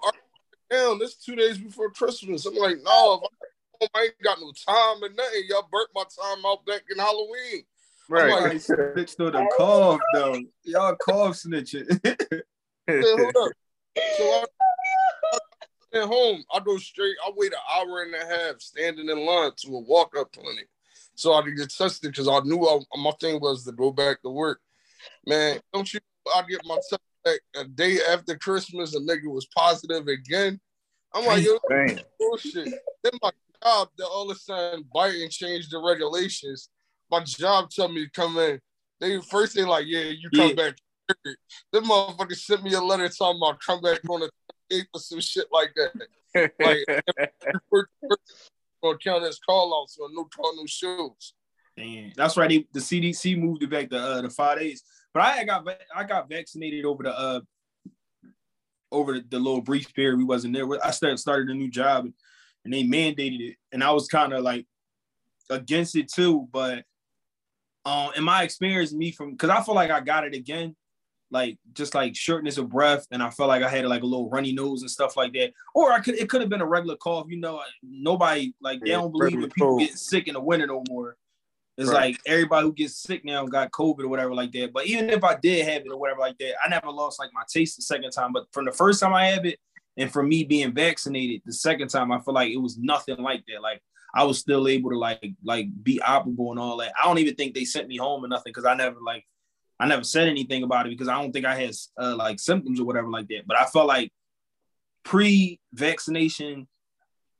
down. 0.70 0.98
This 0.98 1.16
two 1.16 1.34
days 1.34 1.58
before 1.58 1.90
Christmas. 1.90 2.44
I'm 2.46 2.54
like, 2.54 2.76
no, 2.84 3.22
I, 3.24 3.46
I 3.80 4.02
ain't 4.02 4.22
got 4.22 4.40
no 4.40 4.52
time 4.52 5.02
and 5.02 5.16
nothing. 5.16 5.42
Y'all 5.48 5.68
burnt 5.70 5.90
my 5.94 6.02
time 6.02 6.44
out 6.46 6.64
back 6.66 6.82
in 6.90 6.98
Halloween. 6.98 7.64
Right. 8.08 8.30
Like, 8.30 8.60
snitch 8.60 9.16
to 9.16 9.30
the 9.30 9.46
cough 9.56 10.00
though. 10.14 10.40
Y'all 10.64 10.96
cough 10.96 11.36
snitching. 11.36 11.86
hold 12.88 13.36
up. 13.36 13.52
So 14.16 14.24
I, 14.24 14.44
I, 15.32 15.38
at 16.00 16.04
home, 16.08 16.42
I 16.52 16.60
go 16.60 16.76
straight. 16.78 17.16
I 17.24 17.30
wait 17.36 17.52
an 17.52 17.58
hour 17.74 18.02
and 18.02 18.14
a 18.14 18.26
half 18.26 18.60
standing 18.60 19.08
in 19.08 19.26
line 19.26 19.52
to 19.58 19.76
a 19.76 19.80
walk-up 19.80 20.32
clinic, 20.32 20.68
so 21.14 21.34
I 21.34 21.42
could 21.42 21.56
get 21.56 21.70
tested 21.70 22.10
because 22.10 22.28
I 22.28 22.40
knew 22.40 22.66
I, 22.66 22.78
my 22.98 23.12
thing 23.20 23.40
was 23.40 23.64
to 23.64 23.72
go 23.72 23.90
back 23.90 24.22
to 24.22 24.30
work. 24.30 24.60
Man, 25.26 25.60
don't 25.72 25.92
you? 25.92 26.00
I 26.34 26.42
get 26.48 26.60
my 26.64 26.76
test 26.76 27.00
back 27.24 27.40
a 27.56 27.64
day 27.64 27.98
after 28.10 28.36
Christmas. 28.36 28.94
A 28.94 29.00
nigga 29.00 29.26
was 29.26 29.46
positive 29.46 30.06
again. 30.08 30.60
I'm 31.14 31.24
like, 31.24 31.44
yo, 31.44 31.58
bullshit. 32.18 32.74
Then 33.02 33.12
my 33.22 33.30
job, 33.62 33.88
that 33.98 34.06
all 34.06 34.30
of 34.30 34.36
a 34.36 34.40
sudden 34.40 34.84
Biden 34.94 35.30
changed 35.30 35.70
the 35.70 35.78
regulations. 35.78 36.68
My 37.10 37.22
job 37.24 37.70
told 37.74 37.94
me 37.94 38.04
to 38.04 38.10
come 38.10 38.36
in. 38.38 38.60
They 39.00 39.20
first 39.20 39.54
they 39.54 39.64
like, 39.64 39.86
yeah, 39.86 40.04
you 40.04 40.30
come 40.30 40.50
Yeah. 40.50 40.70
back. 40.70 40.74
Them 41.72 41.84
motherfuckers 41.84 42.40
sent 42.40 42.62
me 42.62 42.74
a 42.74 42.80
letter 42.80 43.08
talking 43.08 43.40
about 43.40 43.60
come 43.64 43.80
back 43.80 44.00
on 44.10 44.20
the 44.20 44.30
8th 44.70 44.86
or 44.92 45.00
some 45.00 45.20
shit 45.20 45.46
like 45.50 45.72
that. 45.76 46.52
Like, 46.60 46.84
gonna 48.82 48.98
count 48.98 49.24
as 49.24 49.38
call 49.38 49.80
outs, 49.82 49.96
so 49.96 50.08
no 50.12 50.24
call, 50.24 50.54
no 50.56 50.66
shows. 50.66 51.34
Damn. 51.76 52.12
That's 52.16 52.36
right. 52.36 52.50
They, 52.50 52.66
the 52.72 52.80
CDC 52.80 53.38
moved 53.38 53.62
it 53.62 53.70
back 53.70 53.88
to 53.90 53.98
uh, 53.98 54.22
the 54.22 54.30
five 54.30 54.58
days. 54.58 54.82
But 55.14 55.22
I 55.22 55.44
got 55.44 55.66
I 55.94 56.04
got 56.04 56.28
vaccinated 56.28 56.84
over 56.84 57.04
the 57.04 57.18
uh 57.18 57.40
over 58.92 59.14
the, 59.14 59.24
the 59.28 59.38
little 59.38 59.62
brief 59.62 59.94
period 59.94 60.18
we 60.18 60.24
wasn't 60.24 60.54
there. 60.54 60.66
I 60.84 60.90
started 60.90 61.18
started 61.18 61.48
a 61.48 61.54
new 61.54 61.70
job 61.70 62.08
and 62.68 62.74
they 62.74 62.84
mandated 62.84 63.40
it, 63.40 63.56
and 63.72 63.82
I 63.82 63.92
was 63.92 64.08
kind 64.08 64.34
of 64.34 64.42
like 64.42 64.66
against 65.48 65.96
it 65.96 66.12
too. 66.12 66.46
But 66.52 66.84
um, 67.86 68.10
in 68.14 68.24
my 68.24 68.42
experience, 68.42 68.92
me 68.92 69.10
from 69.10 69.32
because 69.32 69.48
I 69.48 69.62
feel 69.62 69.74
like 69.74 69.90
I 69.90 70.00
got 70.00 70.26
it 70.26 70.34
again, 70.34 70.76
like 71.30 71.56
just 71.72 71.94
like 71.94 72.14
shortness 72.14 72.58
of 72.58 72.68
breath, 72.68 73.06
and 73.10 73.22
I 73.22 73.30
felt 73.30 73.48
like 73.48 73.62
I 73.62 73.70
had 73.70 73.86
like 73.86 74.02
a 74.02 74.06
little 74.06 74.28
runny 74.28 74.52
nose 74.52 74.82
and 74.82 74.90
stuff 74.90 75.16
like 75.16 75.32
that. 75.32 75.54
Or 75.74 75.92
I 75.92 76.00
could 76.00 76.16
it 76.16 76.28
could 76.28 76.42
have 76.42 76.50
been 76.50 76.60
a 76.60 76.66
regular 76.66 76.96
cough. 76.96 77.26
You 77.30 77.40
know, 77.40 77.62
nobody 77.82 78.52
like 78.60 78.80
they 78.80 78.88
Yeah, 78.88 78.96
don't 78.98 79.12
believe 79.12 79.40
that 79.40 79.54
people 79.54 79.68
cold. 79.68 79.88
get 79.88 79.98
sick 79.98 80.28
in 80.28 80.34
the 80.34 80.40
winter 80.40 80.66
no 80.66 80.84
more. 80.90 81.16
It's 81.78 81.88
Right. 81.88 82.12
like 82.12 82.20
everybody 82.26 82.66
who 82.66 82.72
gets 82.74 82.96
sick 82.96 83.24
now 83.24 83.46
got 83.46 83.70
COVID 83.70 84.00
or 84.00 84.08
whatever 84.08 84.34
like 84.34 84.52
that. 84.52 84.72
But 84.74 84.86
even 84.86 85.08
if 85.08 85.24
I 85.24 85.36
did 85.36 85.64
have 85.64 85.82
it 85.86 85.92
or 85.92 85.98
whatever 85.98 86.20
like 86.20 86.36
that, 86.38 86.54
I 86.62 86.68
never 86.68 86.90
lost 86.90 87.18
like 87.18 87.30
my 87.32 87.44
taste 87.48 87.76
the 87.76 87.82
second 87.82 88.10
time. 88.10 88.32
But 88.32 88.46
from 88.52 88.66
the 88.66 88.72
first 88.72 89.00
time 89.00 89.14
I 89.14 89.26
have 89.28 89.46
it, 89.46 89.58
and 89.98 90.10
for 90.12 90.22
me 90.22 90.44
being 90.44 90.72
vaccinated 90.72 91.42
the 91.44 91.52
second 91.52 91.88
time, 91.88 92.12
I 92.12 92.20
feel 92.20 92.32
like 92.32 92.50
it 92.50 92.56
was 92.62 92.78
nothing 92.78 93.18
like 93.18 93.44
that. 93.48 93.60
Like 93.60 93.82
I 94.14 94.22
was 94.24 94.38
still 94.38 94.68
able 94.68 94.90
to 94.90 94.98
like 94.98 95.32
like 95.44 95.66
be 95.82 96.00
operable 96.02 96.50
and 96.50 96.58
all 96.58 96.76
that. 96.78 96.92
I 97.00 97.06
don't 97.06 97.18
even 97.18 97.34
think 97.34 97.54
they 97.54 97.64
sent 97.64 97.88
me 97.88 97.96
home 97.98 98.24
or 98.24 98.28
nothing 98.28 98.50
because 98.50 98.64
I 98.64 98.74
never 98.74 98.96
like 99.04 99.26
I 99.80 99.86
never 99.86 100.04
said 100.04 100.28
anything 100.28 100.62
about 100.62 100.86
it 100.86 100.90
because 100.90 101.08
I 101.08 101.20
don't 101.20 101.32
think 101.32 101.46
I 101.46 101.56
had 101.56 101.72
uh, 102.00 102.16
like 102.16 102.38
symptoms 102.38 102.80
or 102.80 102.84
whatever 102.84 103.10
like 103.10 103.28
that. 103.28 103.46
But 103.46 103.58
I 103.58 103.66
felt 103.66 103.86
like 103.86 104.12
pre-vaccination, 105.04 106.66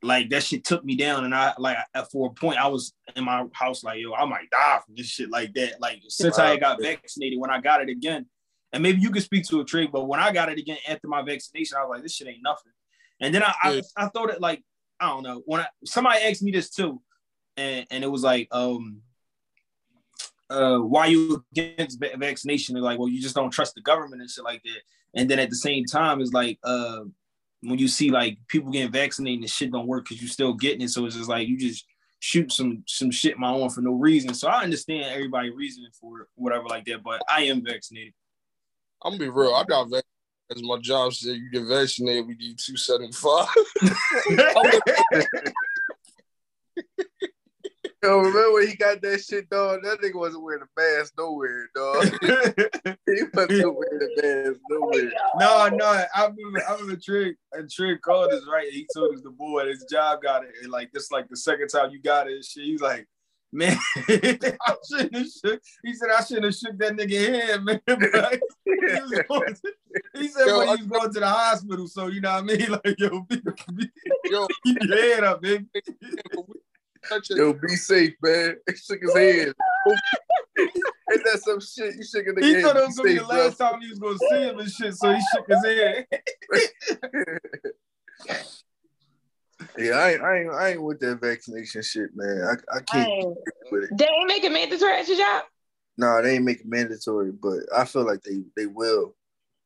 like 0.02 0.30
that 0.30 0.42
shit 0.42 0.64
took 0.64 0.84
me 0.84 0.96
down, 0.96 1.24
and 1.24 1.34
I 1.34 1.54
like 1.58 1.76
at- 1.94 2.10
for 2.10 2.28
a 2.28 2.30
point 2.30 2.58
I 2.58 2.66
was 2.66 2.92
in 3.14 3.24
my 3.24 3.44
house 3.52 3.82
like 3.84 4.00
yo 4.00 4.14
I 4.14 4.24
might 4.24 4.50
die 4.50 4.80
from 4.84 4.96
this 4.96 5.06
shit 5.06 5.30
like 5.30 5.54
that. 5.54 5.80
Like 5.80 6.00
since 6.08 6.38
I 6.38 6.56
got 6.56 6.82
vaccinated, 6.82 7.38
when 7.38 7.50
I 7.50 7.60
got 7.60 7.82
it 7.82 7.88
again, 7.88 8.26
and 8.72 8.82
maybe 8.82 9.00
you 9.00 9.10
could 9.10 9.22
speak 9.22 9.46
to 9.46 9.60
a 9.60 9.64
trick, 9.64 9.90
but 9.92 10.06
when 10.06 10.20
I 10.20 10.32
got 10.32 10.50
it 10.50 10.58
again 10.58 10.78
after 10.88 11.08
my 11.08 11.22
vaccination, 11.22 11.78
I 11.78 11.82
was 11.82 11.90
like 11.90 12.02
this 12.02 12.14
shit 12.14 12.28
ain't 12.28 12.42
nothing. 12.42 12.72
And 13.20 13.34
then 13.34 13.42
I 13.42 13.54
Yeah. 13.64 13.80
I, 13.96 14.04
I 14.04 14.08
thought 14.08 14.30
it 14.30 14.40
like 14.40 14.62
I 15.00 15.08
don't 15.08 15.22
know. 15.22 15.42
When 15.46 15.60
I, 15.60 15.66
somebody 15.84 16.22
asked 16.22 16.42
me 16.42 16.50
this 16.50 16.70
too, 16.70 17.00
and 17.56 17.86
and 17.90 18.04
it 18.04 18.08
was 18.08 18.22
like 18.22 18.48
um 18.52 19.02
uh 20.50 20.78
why 20.78 21.06
you 21.06 21.44
against 21.52 21.98
va- 21.98 22.16
vaccination? 22.16 22.74
They're 22.74 22.82
like 22.82 22.98
well 22.98 23.08
you 23.08 23.20
just 23.20 23.34
don't 23.34 23.50
trust 23.50 23.74
the 23.74 23.80
government 23.80 24.20
and 24.20 24.30
shit 24.30 24.44
like 24.44 24.62
that. 24.64 24.80
And 25.14 25.30
then 25.30 25.38
at 25.38 25.50
the 25.50 25.56
same 25.56 25.84
time 25.84 26.20
it's 26.20 26.32
like 26.32 26.58
uh 26.62 27.00
when 27.62 27.78
you 27.78 27.88
see 27.88 28.10
like 28.10 28.38
people 28.48 28.70
getting 28.70 28.92
vaccinated 28.92 29.40
and 29.40 29.50
shit 29.50 29.72
don't 29.72 29.88
work 29.88 30.04
because 30.04 30.22
you're 30.22 30.28
still 30.28 30.52
getting 30.52 30.82
it. 30.82 30.90
So 30.90 31.06
it's 31.06 31.16
just 31.16 31.28
like 31.28 31.48
you 31.48 31.56
just 31.56 31.86
shoot 32.20 32.52
some 32.52 32.82
some 32.86 33.10
shit 33.10 33.38
my 33.38 33.50
own 33.50 33.70
for 33.70 33.80
no 33.80 33.92
reason. 33.92 34.34
So 34.34 34.48
i 34.48 34.62
understand 34.62 35.04
everybody 35.04 35.50
reasoning 35.50 35.90
for 35.92 36.20
it 36.20 36.26
whatever 36.34 36.66
like 36.66 36.84
that 36.86 37.02
but 37.02 37.22
i 37.30 37.42
am 37.42 37.64
vaccinated 37.64 38.12
I'm 39.02 39.12
gonna 39.12 39.24
be 39.24 39.28
real. 39.28 39.54
I 39.54 39.64
got 39.64 39.84
vaccinated. 39.84 40.04
As 40.50 40.62
my 40.62 40.78
job 40.78 41.12
said, 41.12 41.36
you 41.36 41.50
get 41.50 41.64
vaccinated, 41.64 42.26
we 42.26 42.34
give 42.34 42.56
two 42.56 42.76
seventy 42.76 43.12
five. 43.12 43.48
Yo, 48.02 48.18
remember 48.18 48.52
when 48.52 48.68
he 48.68 48.76
got 48.76 49.02
that 49.02 49.20
shit, 49.20 49.50
dog? 49.50 49.80
That 49.82 50.00
nigga 50.00 50.14
wasn't 50.14 50.44
wearing 50.44 50.62
a 50.62 50.80
mask 50.80 51.14
nowhere, 51.18 51.68
dog. 51.74 52.04
he 53.06 53.22
wasn't 53.34 53.76
wearing 53.76 54.00
a 54.00 54.22
mask 54.22 54.60
nowhere. 54.70 55.12
no 55.36 55.68
no 55.72 55.84
i 56.14 56.26
remember 56.26 56.62
i 56.68 56.72
remember 56.74 57.00
trick 57.02 57.36
and 57.52 57.68
trick 57.68 58.00
called 58.02 58.32
us 58.32 58.44
right 58.50 58.68
he 58.70 58.86
told 58.94 59.12
us 59.14 59.22
the 59.22 59.30
boy 59.30 59.66
his 59.66 59.84
job 59.90 60.22
got 60.22 60.44
it 60.44 60.50
and 60.62 60.70
like 60.70 60.90
this 60.92 61.10
like 61.10 61.28
the 61.28 61.36
second 61.36 61.66
time 61.68 61.90
you 61.90 62.00
got 62.00 62.28
it 62.28 62.34
and 62.34 62.44
shit 62.44 62.64
he's 62.64 62.80
like 62.80 63.06
Man, 63.50 63.76
I 63.96 64.76
shouldn't 64.86 65.16
have 65.16 65.26
shook. 65.26 65.62
He 65.82 65.94
said 65.94 66.10
I 66.10 66.22
shouldn't 66.22 66.44
have 66.44 66.54
shook 66.54 66.76
that 66.78 66.92
nigga 66.92 67.48
hand, 67.48 67.64
man. 67.64 67.80
But 67.86 68.40
he, 68.66 69.00
was 69.00 69.22
going 69.28 69.54
to- 69.54 69.74
he 70.20 70.28
said 70.28 70.46
Yo, 70.48 70.58
when 70.58 70.68
I- 70.68 70.76
he 70.76 70.82
was 70.82 70.90
going 70.90 71.12
to 71.14 71.20
the 71.20 71.26
hospital, 71.28 71.86
so 71.88 72.08
you 72.08 72.20
know 72.20 72.32
what 72.32 72.42
I 72.42 72.42
mean? 72.42 72.70
Like, 72.70 72.94
yo, 72.98 73.20
be, 73.22 73.40
be, 73.74 73.90
Yo, 74.30 74.46
keep 74.66 74.82
your 74.82 74.96
head 75.14 75.24
up, 75.24 75.40
baby. 75.40 75.64
Yo, 77.30 77.52
be 77.54 77.68
safe, 77.76 78.14
man. 78.22 78.56
He 78.68 78.76
shook 78.76 79.00
his 79.00 79.14
head. 79.16 79.54
Ain't 81.10 81.24
that 81.24 81.40
some 81.42 81.60
shit? 81.60 81.94
You 81.96 82.04
shook 82.04 82.26
nigga 82.26 82.42
He 82.44 82.52
head. 82.52 82.62
thought 82.64 82.76
it 82.76 82.86
was 82.86 82.96
gonna 82.98 83.08
be 83.08 83.14
the 83.14 83.20
safe, 83.20 83.28
bro. 83.28 83.38
last 83.38 83.56
time 83.56 83.80
he 83.80 83.88
was 83.88 83.98
gonna 83.98 84.18
see 84.18 84.42
him 84.42 84.58
and 84.58 84.70
shit, 84.70 84.94
so 84.94 85.14
he 85.14 85.20
shook 85.34 85.46
his 85.48 85.64
head. 85.64 86.06
Yeah, 89.78 89.92
I 89.92 90.10
ain't, 90.12 90.22
I 90.22 90.38
ain't, 90.38 90.50
I 90.52 90.68
ain't 90.70 90.82
with 90.82 91.00
that 91.00 91.20
vaccination 91.20 91.82
shit, 91.82 92.10
man. 92.14 92.42
I, 92.42 92.76
I 92.76 92.80
can't 92.80 93.08
Dang. 93.08 93.34
with 93.70 93.84
it. 93.84 93.90
They 93.96 94.04
ain't 94.06 94.28
make 94.28 94.44
it 94.44 94.52
mandatory 94.52 94.92
at 94.92 95.08
your 95.08 95.16
job. 95.18 95.44
No, 95.96 96.22
they 96.22 96.34
ain't 96.36 96.44
make 96.44 96.60
it 96.60 96.66
mandatory, 96.66 97.32
but 97.32 97.60
I 97.76 97.84
feel 97.84 98.04
like 98.06 98.22
they, 98.22 98.42
they 98.56 98.66
will. 98.66 99.14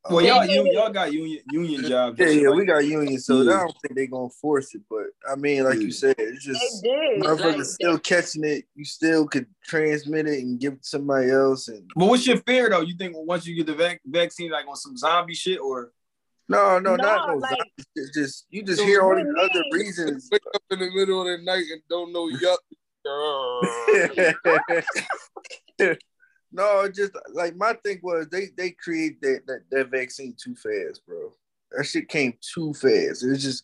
Well, 0.09 0.17
Um, 0.19 0.25
y'all, 0.25 0.45
you, 0.45 0.69
y'all 0.73 0.89
got 0.91 1.13
union 1.13 1.39
union 1.49 1.85
jobs. 1.85 2.19
yeah, 2.19 2.27
yeah, 2.27 2.49
like 2.49 2.59
we 2.59 2.65
got 2.65 2.85
union, 2.85 3.17
so 3.19 3.41
Yeah. 3.41 3.51
I 3.53 3.59
don't 3.59 3.77
think 3.81 3.95
they're 3.95 4.07
gonna 4.07 4.27
force 4.41 4.75
it. 4.75 4.81
But 4.89 5.05
I 5.31 5.35
mean, 5.37 5.63
like 5.63 5.75
Yeah. 5.75 5.81
you 5.81 5.91
said, 5.93 6.15
it's 6.17 6.43
just 6.43 6.83
did. 6.83 7.21
motherfuckers 7.21 7.67
still 7.67 7.97
catching 7.99 8.43
it. 8.43 8.65
You 8.75 8.83
still 8.83 9.25
could 9.27 9.45
transmit 9.63 10.27
it 10.27 10.39
and 10.43 10.59
give 10.59 10.73
it 10.73 10.81
to 10.83 10.87
somebody 10.89 11.29
else. 11.31 11.69
And 11.69 11.89
But 11.95 12.07
what's 12.07 12.27
your 12.27 12.35
fear 12.45 12.69
though? 12.69 12.81
You 12.81 12.97
think 12.97 13.15
once 13.15 13.47
you 13.47 13.55
get 13.55 13.65
the 13.65 13.75
vac- 13.75 14.01
vaccine, 14.05 14.51
like 14.51 14.67
on 14.67 14.75
some 14.75 14.97
zombie 14.97 15.35
shit, 15.35 15.61
or 15.61 15.93
no, 16.49 16.79
no, 16.79 16.95
No, 16.95 17.03
not 17.03 17.27
no 17.29 17.35
like- 17.35 17.49
zombies. 17.51 17.85
It's 17.95 18.11
just 18.13 18.45
you 18.49 18.63
just 18.63 18.79
So 18.79 18.85
hear 18.85 19.01
all 19.01 19.15
these 19.15 19.25
do 19.25 19.37
other 19.39 19.63
reasons. 19.71 20.29
wake 20.31 20.41
up 20.53 20.61
in 20.71 20.79
the 20.79 20.89
middle 20.93 21.21
of 21.21 21.27
the 21.27 21.37
night 21.43 21.63
and 21.71 21.81
don't 21.89 22.11
know 22.13 22.27
yup. 22.29 22.59
no, 26.51 26.87
just 26.89 27.11
like 27.33 27.55
my 27.55 27.73
thing 27.83 27.99
was 28.03 28.27
they 28.29 28.47
they 28.57 28.71
create 28.71 29.19
that, 29.21 29.41
that 29.47 29.61
that 29.71 29.91
vaccine 29.91 30.35
too 30.41 30.55
fast, 30.55 31.05
bro. 31.05 31.33
That 31.71 31.85
shit 31.85 32.07
came 32.07 32.33
too 32.53 32.73
fast. 32.73 33.23
It's 33.23 33.41
just 33.43 33.63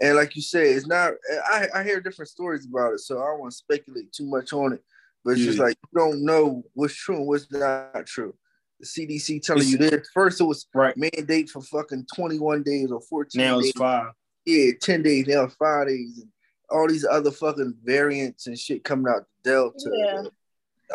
and 0.00 0.16
like 0.16 0.34
you 0.34 0.42
said, 0.42 0.66
it's 0.66 0.86
not. 0.86 1.12
I 1.46 1.68
I 1.74 1.84
hear 1.84 2.00
different 2.00 2.30
stories 2.30 2.66
about 2.66 2.94
it, 2.94 3.00
so 3.00 3.20
I 3.22 3.26
don't 3.26 3.40
want 3.40 3.52
to 3.52 3.58
speculate 3.58 4.12
too 4.12 4.26
much 4.26 4.52
on 4.52 4.72
it. 4.72 4.82
But 5.24 5.32
it's 5.32 5.42
just 5.42 5.58
like 5.58 5.76
you 5.92 5.98
don't 6.00 6.24
know 6.24 6.62
what's 6.72 6.94
true 6.94 7.16
and 7.16 7.26
what's 7.26 7.50
not 7.52 8.06
true. 8.06 8.34
The 8.80 8.86
CDC 8.86 9.40
telling 9.42 9.62
It's- 9.62 9.72
you 9.72 9.78
this. 9.78 10.08
First, 10.14 10.40
it 10.40 10.44
was 10.44 10.66
right 10.74 10.96
mandate 10.96 11.50
for 11.50 11.60
fucking 11.62 12.06
21 12.16 12.62
days 12.62 12.90
or 12.90 13.00
14 13.02 13.38
now 13.40 13.60
days. 13.60 13.70
it's 13.70 13.78
five. 13.78 14.12
Yeah, 14.46 14.72
10 14.80 15.02
days, 15.02 15.26
now 15.26 15.44
it's 15.44 15.54
five 15.54 15.86
days. 15.86 16.18
And 16.22 16.28
all 16.70 16.88
these 16.88 17.04
other 17.04 17.30
fucking 17.30 17.74
variants 17.84 18.46
and 18.46 18.58
shit 18.58 18.82
coming 18.84 19.12
out 19.12 19.26
the 19.44 19.50
Delta. 19.50 19.90
Yeah. 19.92 20.22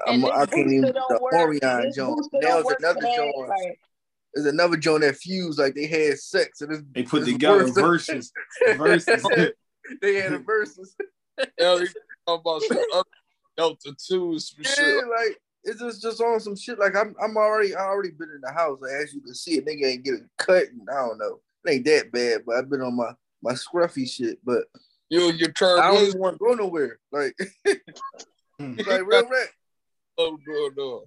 I'm, 0.08 0.25
I 0.25 0.46
can't 0.46 0.72
even 0.72 0.82
the 0.82 1.20
work. 1.22 1.34
Orion 1.34 1.84
This 1.84 1.96
joint. 1.96 2.27
Now 2.34 2.39
don't 2.42 2.42
there's 2.42 2.65
work 2.65 2.80
another 2.80 3.01
for 3.01 3.48
that. 3.48 3.58
joint. 3.58 3.77
There's 4.34 4.46
another 4.48 4.77
joint 4.77 5.01
that 5.04 5.15
fused 5.15 5.60
like 5.60 5.75
they 5.75 5.86
had 5.88 6.20
sex 6.20 6.60
and 6.62 6.74
it's, 6.74 6.84
They 6.94 7.04
put 7.04 7.22
it's 7.22 7.32
together 7.32 7.65
worse. 7.65 7.72
verses, 7.75 8.34
verses. 8.77 9.24
they 10.01 10.15
had 10.15 10.34
a 10.34 10.39
versus. 10.39 10.96
Hell, 11.60 11.80
they 11.80 11.86
talking 12.25 12.42
about 12.42 12.62
some 12.63 12.77
other 12.94 13.04
Delta 13.56 13.94
twos 13.98 14.50
for 14.50 14.63
Yeah, 14.63 14.70
sure. 14.72 15.10
like 15.18 15.39
it's 15.65 15.79
just 15.79 16.01
just 16.01 16.22
on 16.22 16.39
some 16.39 16.55
shit. 16.55 16.79
Like 16.79 16.95
I'm 16.95 17.15
I'm 17.22 17.36
already 17.38 17.75
I 17.75 17.81
already 17.81 18.12
been 18.12 18.29
in 18.29 18.41
the 18.41 18.51
house. 18.51 18.79
Like, 18.81 18.91
as 18.91 19.13
you 19.13 19.22
can 19.22 19.34
see, 19.34 19.57
a 19.57 19.62
nigga 19.62 19.86
ain't 19.86 20.05
getting 20.05 20.29
cut. 20.38 20.67
And 20.69 20.88
I 20.89 20.95
don't 20.95 21.17
know. 21.17 21.39
It 21.65 21.72
ain't 21.72 21.86
that 21.86 22.12
bad, 22.12 22.41
but 22.45 22.55
I've 22.55 22.69
been 22.69 22.81
on 22.81 22.95
my 22.95 23.12
my 23.41 23.53
scruffy 23.53 24.10
shit. 24.10 24.39
But 24.45 24.65
You 25.10 25.29
and 25.29 25.39
your 25.39 25.51
car 25.51 25.79
I 25.79 25.91
don't 25.91 26.07
even 26.07 26.19
want 26.19 26.36
to 26.36 26.45
go 26.45 26.53
nowhere. 26.53 27.00
Like 27.12 27.36
hmm. 28.60 28.75
like 28.88 29.05
real 29.05 29.27
rap, 29.27 29.50
going 30.17 30.75
on. 30.77 31.05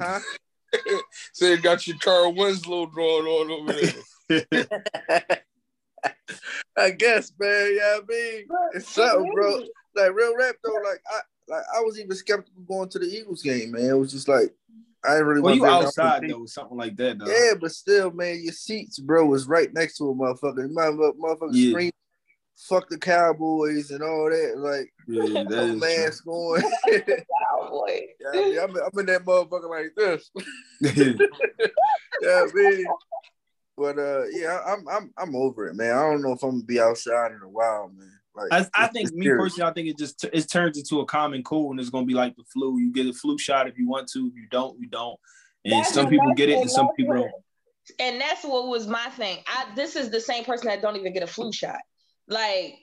huh? 0.00 0.20
So 1.32 1.46
you 1.46 1.56
got 1.56 1.84
your 1.88 1.96
Carl 1.98 2.32
Winslow 2.32 2.86
going 2.86 3.26
on 3.26 3.50
over 3.50 3.72
there. 3.72 5.22
I 6.78 6.90
guess, 6.90 7.32
man. 7.40 7.76
Yeah, 7.76 7.98
I 7.98 8.00
mean, 8.08 8.46
it's 8.74 8.88
something, 8.88 9.32
bro. 9.34 9.64
Like 9.96 10.14
real 10.14 10.36
rap 10.36 10.54
though. 10.62 10.78
Like 10.84 11.02
I, 11.10 11.20
like 11.50 11.62
I 11.74 11.80
was 11.80 11.98
even 11.98 12.14
skeptical 12.16 12.62
going 12.62 12.88
to 12.90 12.98
the 12.98 13.06
Eagles 13.06 13.42
game, 13.42 13.72
man. 13.72 13.90
It 13.90 13.98
was 13.98 14.12
just 14.12 14.28
like 14.28 14.54
I 15.04 15.12
didn't 15.14 15.26
really. 15.26 15.40
Well, 15.40 15.58
want 15.58 15.72
you 15.72 15.80
to 15.80 15.86
outside 15.86 16.24
though, 16.28 16.46
something 16.46 16.76
like 16.76 16.96
that 16.96 17.18
though. 17.18 17.26
Yeah, 17.26 17.54
but 17.60 17.72
still, 17.72 18.10
man, 18.10 18.40
your 18.42 18.52
seats, 18.52 18.98
bro, 18.98 19.26
was 19.26 19.46
right 19.46 19.72
next 19.72 19.96
to 19.98 20.10
a 20.10 20.14
motherfucker. 20.14 20.70
Motherfucker, 20.70 21.16
motherfucker 21.18 21.50
Yeah. 21.54 21.70
scream, 21.70 21.92
fuck 22.56 22.88
the 22.90 22.98
Cowboys 22.98 23.90
and 23.90 24.02
all 24.02 24.28
that. 24.30 24.54
Like, 24.58 24.92
Yeah, 25.08 25.22
that 25.44 25.50
no 25.50 25.62
is 25.62 25.70
true. 25.70 25.80
mask 25.80 26.26
on. 26.26 26.62
Cowboy. 27.50 28.00
yeah, 28.20 28.28
I 28.30 28.42
mean, 28.44 28.58
I'm, 28.60 28.76
I'm 28.76 28.98
in 29.00 29.06
that 29.06 29.24
motherfucker 29.24 29.70
like 29.70 29.94
this. 29.96 30.30
yeah, 32.22 32.44
I 32.44 32.48
mean, 32.54 32.86
but 33.76 33.98
uh, 33.98 34.24
yeah, 34.32 34.60
I'm 34.66 34.86
I'm 34.86 35.12
I'm 35.16 35.34
over 35.36 35.68
it, 35.68 35.74
man. 35.74 35.96
I 35.96 36.02
don't 36.02 36.20
know 36.22 36.32
if 36.32 36.42
I'm 36.42 36.50
gonna 36.50 36.64
be 36.64 36.78
outside 36.80 37.32
in 37.32 37.40
a 37.42 37.48
while, 37.48 37.90
man. 37.96 38.19
Like, 38.34 38.52
I, 38.52 38.84
I 38.84 38.86
think 38.88 39.12
me 39.12 39.26
scary. 39.26 39.38
personally, 39.38 39.70
I 39.70 39.72
think 39.74 39.88
it 39.88 39.98
just 39.98 40.24
it 40.24 40.48
turns 40.48 40.78
into 40.78 41.00
a 41.00 41.04
common 41.04 41.42
cold, 41.42 41.72
and 41.72 41.80
it's 41.80 41.90
gonna 41.90 42.06
be 42.06 42.14
like 42.14 42.36
the 42.36 42.44
flu. 42.44 42.78
You 42.78 42.92
get 42.92 43.06
a 43.06 43.12
flu 43.12 43.38
shot 43.38 43.68
if 43.68 43.78
you 43.78 43.88
want 43.88 44.08
to. 44.12 44.28
If 44.28 44.34
you 44.34 44.46
don't, 44.50 44.78
you 44.80 44.86
don't. 44.86 45.18
And 45.64 45.74
That's 45.74 45.92
some 45.92 46.08
people 46.08 46.32
get 46.34 46.48
it, 46.48 46.58
and 46.58 46.70
some 46.70 46.90
people 46.96 47.14
don't. 47.14 47.32
And 47.98 48.20
that's 48.20 48.44
what 48.44 48.68
was 48.68 48.86
my 48.86 49.06
thing. 49.10 49.38
I 49.46 49.66
this 49.74 49.96
is 49.96 50.10
the 50.10 50.20
same 50.20 50.44
person 50.44 50.68
that 50.68 50.80
don't 50.80 50.96
even 50.96 51.12
get 51.12 51.22
a 51.22 51.26
flu 51.26 51.52
shot. 51.52 51.80
Like, 52.28 52.78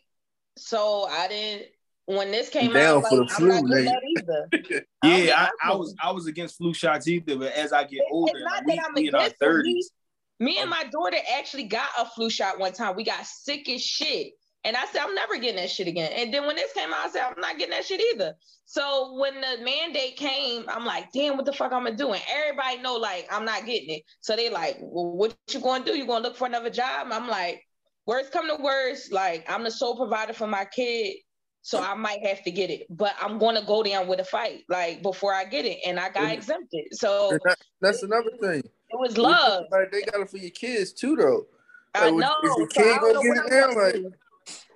so 0.57 1.07
I 1.09 1.27
didn't 1.27 1.67
when 2.07 2.31
this 2.31 2.49
came 2.49 2.71
down 2.71 2.97
out, 2.97 3.09
for 3.09 3.17
like, 3.17 3.27
the 3.27 3.33
I'm 3.33 3.39
flu, 3.39 3.47
not 3.47 3.67
getting 3.67 3.85
that 3.85 4.01
either. 4.17 4.85
Yeah, 5.03 5.17
get 5.17 5.37
I, 5.37 5.49
I 5.63 5.75
was 5.75 5.95
I 6.03 6.11
was 6.11 6.27
against 6.27 6.57
flu 6.57 6.73
shots 6.73 7.07
either, 7.07 7.37
but 7.37 7.53
as 7.53 7.71
I 7.71 7.83
get 7.83 7.99
It's 7.99 8.11
older, 8.11 8.39
not 8.39 8.65
like, 8.65 8.65
that 8.65 8.67
we, 8.67 8.79
I'm 8.79 8.93
we 8.95 9.07
in 9.07 9.15
our 9.15 9.21
against 9.21 9.35
it. 9.41 9.45
Me, 9.45 9.47
thirties. 9.47 9.91
me 10.39 10.57
and 10.59 10.69
my 10.69 10.83
daughter 10.91 11.17
actually 11.37 11.65
got 11.65 11.89
a 11.97 12.05
flu 12.05 12.29
shot 12.29 12.59
one 12.59 12.73
time. 12.73 12.95
We 12.95 13.03
got 13.03 13.25
sick 13.25 13.69
as 13.69 13.83
shit. 13.83 14.33
And 14.67 14.75
I 14.75 14.85
said, 14.87 15.01
I'm 15.01 15.15
never 15.15 15.37
getting 15.37 15.55
that 15.55 15.69
shit 15.69 15.87
again. 15.87 16.11
And 16.13 16.33
then 16.33 16.45
when 16.45 16.57
this 16.57 16.73
came 16.73 16.89
out, 16.91 17.05
I 17.05 17.09
said, 17.09 17.21
I'm 17.23 17.39
not 17.39 17.57
getting 17.57 17.71
that 17.71 17.85
shit 17.85 18.01
either. 18.13 18.33
So 18.65 19.17
when 19.17 19.35
the 19.35 19.63
mandate 19.63 20.17
came, 20.17 20.65
I'm 20.67 20.83
like, 20.83 21.09
damn, 21.13 21.37
what 21.37 21.45
the 21.45 21.53
fuck 21.53 21.71
I'm 21.71 21.85
gonna 21.85 21.95
do? 21.95 22.11
And 22.11 22.21
everybody 22.29 22.79
know 22.81 22.95
like 22.97 23.29
I'm 23.31 23.45
not 23.45 23.65
getting 23.65 23.89
it. 23.91 24.03
So 24.19 24.35
they 24.35 24.49
like, 24.49 24.75
well, 24.81 25.15
what 25.15 25.33
you 25.49 25.61
gonna 25.61 25.85
do? 25.85 25.95
You 25.95 26.05
gonna 26.05 26.25
look 26.25 26.35
for 26.35 26.47
another 26.47 26.69
job? 26.69 27.07
I'm 27.11 27.29
like, 27.29 27.63
worst 28.05 28.33
come 28.33 28.45
to 28.49 28.61
worst, 28.61 29.13
like 29.13 29.49
I'm 29.49 29.63
the 29.63 29.71
sole 29.71 29.95
provider 29.95 30.33
for 30.33 30.47
my 30.47 30.65
kid. 30.65 31.15
So 31.61 31.81
I 31.81 31.93
might 31.95 32.25
have 32.25 32.43
to 32.43 32.51
get 32.51 32.69
it, 32.69 32.87
but 32.89 33.13
I'm 33.21 33.39
gonna 33.39 33.63
go 33.65 33.83
down 33.83 34.09
with 34.09 34.19
a 34.19 34.25
fight, 34.25 34.63
like 34.67 35.01
before 35.01 35.33
I 35.33 35.45
get 35.45 35.63
it, 35.63 35.77
and 35.85 35.97
I 35.97 36.09
got 36.09 36.23
Mhm. 36.31 36.33
exempted. 36.33 36.87
So 36.91 37.37
that- 37.45 37.57
that's 37.79 38.03
another 38.03 38.31
thing. 38.41 38.59
it 38.89 38.99
was 38.99 39.17
love. 39.17 39.63
Like 39.71 39.93
they 39.93 40.01
got 40.01 40.19
it 40.19 40.29
for 40.29 40.37
your 40.37 40.51
kids 40.51 40.91
too, 40.91 41.15
though. 41.15 41.47
I 41.95 42.09
Like, 42.09 42.15
know. 42.15 42.35
is 42.43 42.57
your 42.57 42.67
kid 42.67 42.99
gonna 42.99 43.21
get 43.21 43.37
it 43.37 43.49
now? 43.49 43.71
Like-. 43.73 44.03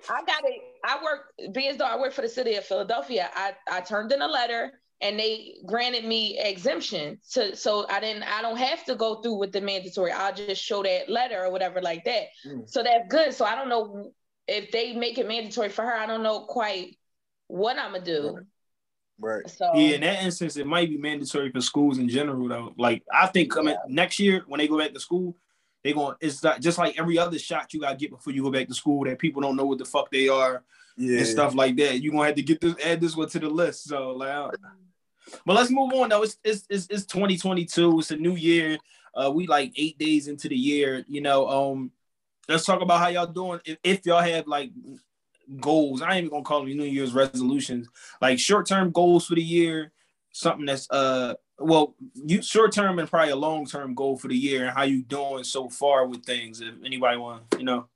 I 0.09 0.23
got 0.23 0.43
it. 0.45 0.61
I 0.83 1.03
work, 1.03 1.33
being 1.53 1.69
as 1.69 1.77
though 1.77 1.85
I 1.85 1.97
work 1.99 2.13
for 2.13 2.21
the 2.21 2.29
city 2.29 2.55
of 2.55 2.65
Philadelphia. 2.65 3.29
I, 3.35 3.53
I 3.69 3.81
turned 3.81 4.11
in 4.11 4.21
a 4.21 4.27
letter 4.27 4.71
and 5.01 5.19
they 5.19 5.55
granted 5.65 6.05
me 6.05 6.39
exemption. 6.39 7.17
So 7.23 7.53
so 7.53 7.85
I 7.89 7.99
didn't 7.99 8.23
I 8.23 8.41
don't 8.41 8.57
have 8.57 8.85
to 8.85 8.95
go 8.95 9.21
through 9.21 9.39
with 9.39 9.51
the 9.51 9.61
mandatory. 9.61 10.11
I'll 10.11 10.33
just 10.33 10.63
show 10.63 10.83
that 10.83 11.09
letter 11.09 11.43
or 11.43 11.51
whatever 11.51 11.81
like 11.81 12.05
that. 12.05 12.25
Mm. 12.45 12.69
So 12.69 12.83
that's 12.83 13.07
good. 13.09 13.33
So 13.33 13.45
I 13.45 13.55
don't 13.55 13.69
know 13.69 14.11
if 14.47 14.71
they 14.71 14.93
make 14.93 15.17
it 15.17 15.27
mandatory 15.27 15.69
for 15.69 15.83
her. 15.83 15.93
I 15.93 16.05
don't 16.05 16.23
know 16.23 16.41
quite 16.41 16.97
what 17.47 17.77
I'm 17.77 17.93
gonna 17.93 18.05
do. 18.05 18.39
Right. 19.19 19.47
So 19.49 19.71
Yeah, 19.75 19.95
in 19.95 20.01
that 20.01 20.23
instance, 20.23 20.57
it 20.57 20.65
might 20.65 20.89
be 20.89 20.97
mandatory 20.97 21.51
for 21.51 21.61
schools 21.61 21.99
in 21.99 22.09
general, 22.09 22.47
though. 22.47 22.73
Like 22.77 23.03
I 23.13 23.27
think 23.27 23.51
coming 23.51 23.75
next 23.87 24.19
year 24.19 24.43
when 24.47 24.59
they 24.59 24.67
go 24.67 24.77
back 24.77 24.93
to 24.93 24.99
school, 24.99 25.35
they 25.83 25.93
going 25.93 26.15
it's 26.21 26.43
not 26.43 26.61
just 26.61 26.77
like 26.77 26.97
every 26.99 27.17
other 27.17 27.39
shot 27.39 27.73
you 27.73 27.79
gotta 27.79 27.95
get 27.95 28.11
before 28.11 28.33
you 28.33 28.43
go 28.43 28.51
back 28.51 28.67
to 28.67 28.73
school 28.73 29.03
that 29.05 29.19
people 29.19 29.41
don't 29.41 29.55
know 29.55 29.65
what 29.65 29.77
the 29.77 29.85
fuck 29.85 30.11
they 30.11 30.27
are 30.29 30.63
Yeah. 30.97 31.19
and 31.19 31.27
stuff 31.27 31.55
like 31.55 31.75
that. 31.77 32.01
You 32.01 32.11
gonna 32.11 32.25
have 32.27 32.35
to 32.35 32.41
get 32.43 32.61
this 32.61 32.75
add 32.83 33.01
this 33.01 33.15
one 33.15 33.29
to 33.29 33.39
the 33.39 33.49
list. 33.49 33.85
So 33.85 34.11
like, 34.11 34.53
but 35.45 35.53
let's 35.55 35.71
move 35.71 35.93
on 35.93 36.09
though. 36.09 36.23
It's 36.23 36.37
it's 36.43 36.65
it's, 36.69 36.87
it's 36.89 37.05
2022. 37.05 37.99
It's 37.99 38.11
a 38.11 38.15
new 38.17 38.35
year. 38.35 38.77
Uh, 39.13 39.31
we 39.33 39.47
like 39.47 39.73
eight 39.75 39.97
days 39.97 40.27
into 40.27 40.47
the 40.47 40.55
year. 40.55 41.03
You 41.07 41.21
know, 41.21 41.47
um, 41.47 41.91
let's 42.47 42.65
talk 42.65 42.81
about 42.81 42.99
how 42.99 43.07
y'all 43.07 43.27
doing. 43.27 43.59
If, 43.65 43.77
if 43.83 44.05
y'all 44.05 44.21
have 44.21 44.47
like 44.47 44.71
goals, 45.59 46.01
I 46.01 46.11
ain't 46.15 46.25
even 46.25 46.29
gonna 46.29 46.43
call 46.43 46.61
them 46.61 46.77
New 46.77 46.83
Year's 46.83 47.13
resolutions. 47.13 47.87
Like 48.21 48.39
short 48.39 48.67
term 48.67 48.91
goals 48.91 49.25
for 49.27 49.35
the 49.35 49.41
year, 49.43 49.91
something 50.31 50.65
that's 50.65 50.89
uh 50.89 51.35
well, 51.61 51.95
you 52.13 52.41
short 52.41 52.71
term 52.71 52.99
and 52.99 53.09
probably 53.09 53.31
a 53.31 53.35
long 53.35 53.65
term 53.65 53.93
goal 53.93 54.17
for 54.17 54.27
the 54.27 54.35
year, 54.35 54.65
and 54.65 54.75
how 54.75 54.83
you 54.83 55.03
doing 55.03 55.43
so 55.43 55.69
far 55.69 56.07
with 56.07 56.25
things. 56.25 56.61
If 56.61 56.75
anybody 56.85 57.17
want, 57.17 57.43
you 57.57 57.63
know. 57.63 57.87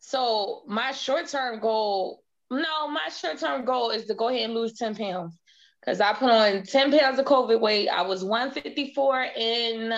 So 0.00 0.62
my 0.66 0.92
short 0.92 1.28
term 1.28 1.60
goal, 1.60 2.22
no, 2.50 2.88
my 2.88 3.08
short 3.08 3.38
term 3.38 3.64
goal 3.64 3.90
is 3.90 4.06
to 4.06 4.14
go 4.14 4.28
ahead 4.28 4.44
and 4.44 4.54
lose 4.54 4.74
10 4.74 4.94
pounds. 4.94 5.38
Cause 5.84 6.00
I 6.00 6.12
put 6.12 6.30
on 6.30 6.64
10 6.64 6.98
pounds 6.98 7.18
of 7.18 7.24
COVID 7.24 7.60
weight. 7.60 7.88
I 7.88 8.02
was 8.02 8.24
154 8.24 9.22
in 9.36 9.94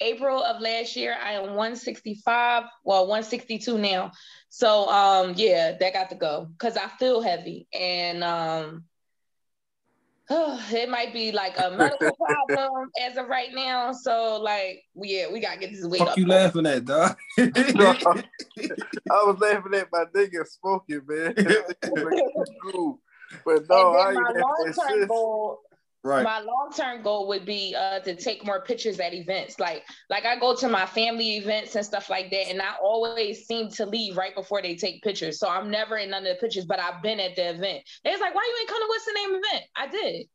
April 0.00 0.42
of 0.42 0.60
last 0.60 0.96
year. 0.96 1.16
I 1.20 1.32
am 1.32 1.54
165, 1.54 2.64
well, 2.84 3.06
162 3.06 3.78
now. 3.78 4.12
So 4.48 4.88
um 4.88 5.34
yeah, 5.36 5.76
that 5.78 5.92
got 5.92 6.10
to 6.10 6.16
go 6.16 6.48
because 6.52 6.76
I 6.76 6.88
feel 6.98 7.20
heavy. 7.20 7.66
And 7.72 8.22
um 8.22 8.84
it 10.30 10.88
might 10.88 11.12
be 11.12 11.32
like 11.32 11.58
a 11.58 11.70
medical 11.76 12.16
problem 12.16 12.90
as 13.00 13.16
of 13.16 13.28
right 13.28 13.50
now. 13.52 13.92
So 13.92 14.40
like 14.40 14.82
yeah, 14.94 15.26
we 15.30 15.40
gotta 15.40 15.58
get 15.58 15.72
this 15.72 15.84
weight 15.84 15.98
Fuck 15.98 16.10
up. 16.10 16.18
you 16.18 16.26
laughing 16.26 16.66
at, 16.66 16.84
dog. 16.84 17.16
I 17.38 18.22
was 19.10 19.38
laughing 19.40 19.74
at 19.74 19.88
my 19.92 20.04
nigga 20.14 20.46
smoking, 20.46 21.02
man. 21.06 21.34
But 23.44 23.68
no, 23.68 23.94
I 23.94 24.08
and 24.10 24.16
then 24.16 24.26
ain't 24.26 24.36
my 24.36 24.40
long 24.40 24.72
term 24.72 25.08
goal 25.08 25.58
right. 26.04 26.22
my 26.22 26.40
long-term 26.40 27.02
goal 27.02 27.26
would 27.28 27.44
be 27.44 27.74
uh, 27.76 27.98
to 28.00 28.14
take 28.14 28.44
more 28.44 28.60
pictures 28.62 29.00
at 29.00 29.12
events. 29.14 29.58
Like 29.58 29.84
like 30.10 30.24
i 30.24 30.38
go 30.38 30.54
to 30.54 30.68
my 30.68 30.86
family 30.86 31.36
events 31.38 31.74
and 31.74 31.84
stuff 31.84 32.08
like 32.10 32.30
that 32.30 32.48
and 32.48 32.60
i 32.60 32.74
always 32.82 33.46
seem 33.46 33.68
to 33.70 33.86
leave 33.86 34.16
right 34.16 34.34
before 34.34 34.62
they 34.62 34.76
take 34.76 35.02
pictures. 35.02 35.38
So 35.38 35.48
i'm 35.48 35.70
never 35.70 35.96
in 35.96 36.10
none 36.10 36.26
of 36.26 36.36
the 36.36 36.40
pictures 36.40 36.66
but 36.66 36.78
i've 36.78 37.02
been 37.02 37.18
at 37.20 37.34
the 37.36 37.50
event. 37.50 37.82
They 38.04 38.10
was 38.10 38.20
like 38.20 38.34
why 38.34 38.42
you 38.46 38.60
ain't 38.60 38.68
come 38.68 38.82
to 38.82 38.86
what's 38.88 39.04
the 39.04 39.12
name 39.14 39.30
event? 39.30 39.64
I 39.76 39.86
did. 39.88 40.26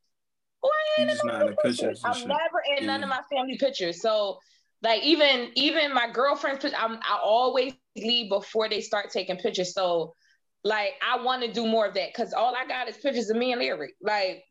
Why 0.62 0.72
You 0.98 1.04
ain't 1.04 1.12
in 1.12 1.28
none 1.28 1.42
of 1.42 1.48
the 1.50 1.56
pictures? 1.56 1.78
pictures 1.80 2.02
i'm 2.04 2.28
never 2.28 2.62
in 2.78 2.86
none 2.88 3.04
of 3.04 3.10
my 3.10 3.22
family 3.32 3.58
pictures. 3.58 4.02
So 4.02 4.40
like 4.82 5.04
even 5.04 5.52
even 5.56 5.94
my 5.94 6.10
girlfriend's 6.12 6.62
picture 6.62 6.78
I'm, 6.78 6.96
i 6.96 7.20
always 7.24 7.74
leave 7.96 8.30
before 8.30 8.70
they 8.70 8.82
start 8.82 9.12
taking 9.12 9.38
pictures. 9.38 9.74
So 9.74 10.16
like 10.64 10.94
i 11.02 11.22
want 11.24 11.42
to 11.44 11.52
do 11.52 11.66
more 11.66 11.86
of 11.86 11.94
that 11.94 12.10
because 12.14 12.34
all 12.34 12.54
i 12.56 12.68
got 12.68 12.90
is 12.90 12.98
pictures 12.98 13.30
of 13.30 13.38
me 13.38 13.54
and 13.54 13.62
Eric. 13.62 13.94
like 14.02 14.44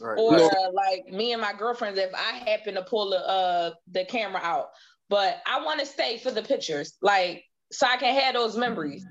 Right. 0.00 0.18
or 0.18 0.36
No. 0.36 0.50
like 0.72 1.06
me 1.08 1.32
and 1.32 1.40
my 1.40 1.52
girlfriends 1.52 1.98
if 1.98 2.14
I 2.14 2.50
happen 2.50 2.74
to 2.74 2.82
pull 2.82 3.10
the 3.10 3.18
uh 3.18 3.70
the 3.90 4.04
camera 4.04 4.40
out. 4.42 4.68
But 5.08 5.40
I 5.46 5.64
want 5.64 5.80
to 5.80 5.86
stay 5.86 6.18
for 6.18 6.30
the 6.30 6.42
pictures, 6.42 6.94
like 7.00 7.44
so 7.72 7.86
I 7.86 7.96
can 7.96 8.14
have 8.14 8.34
those 8.34 8.56
memories. 8.56 9.04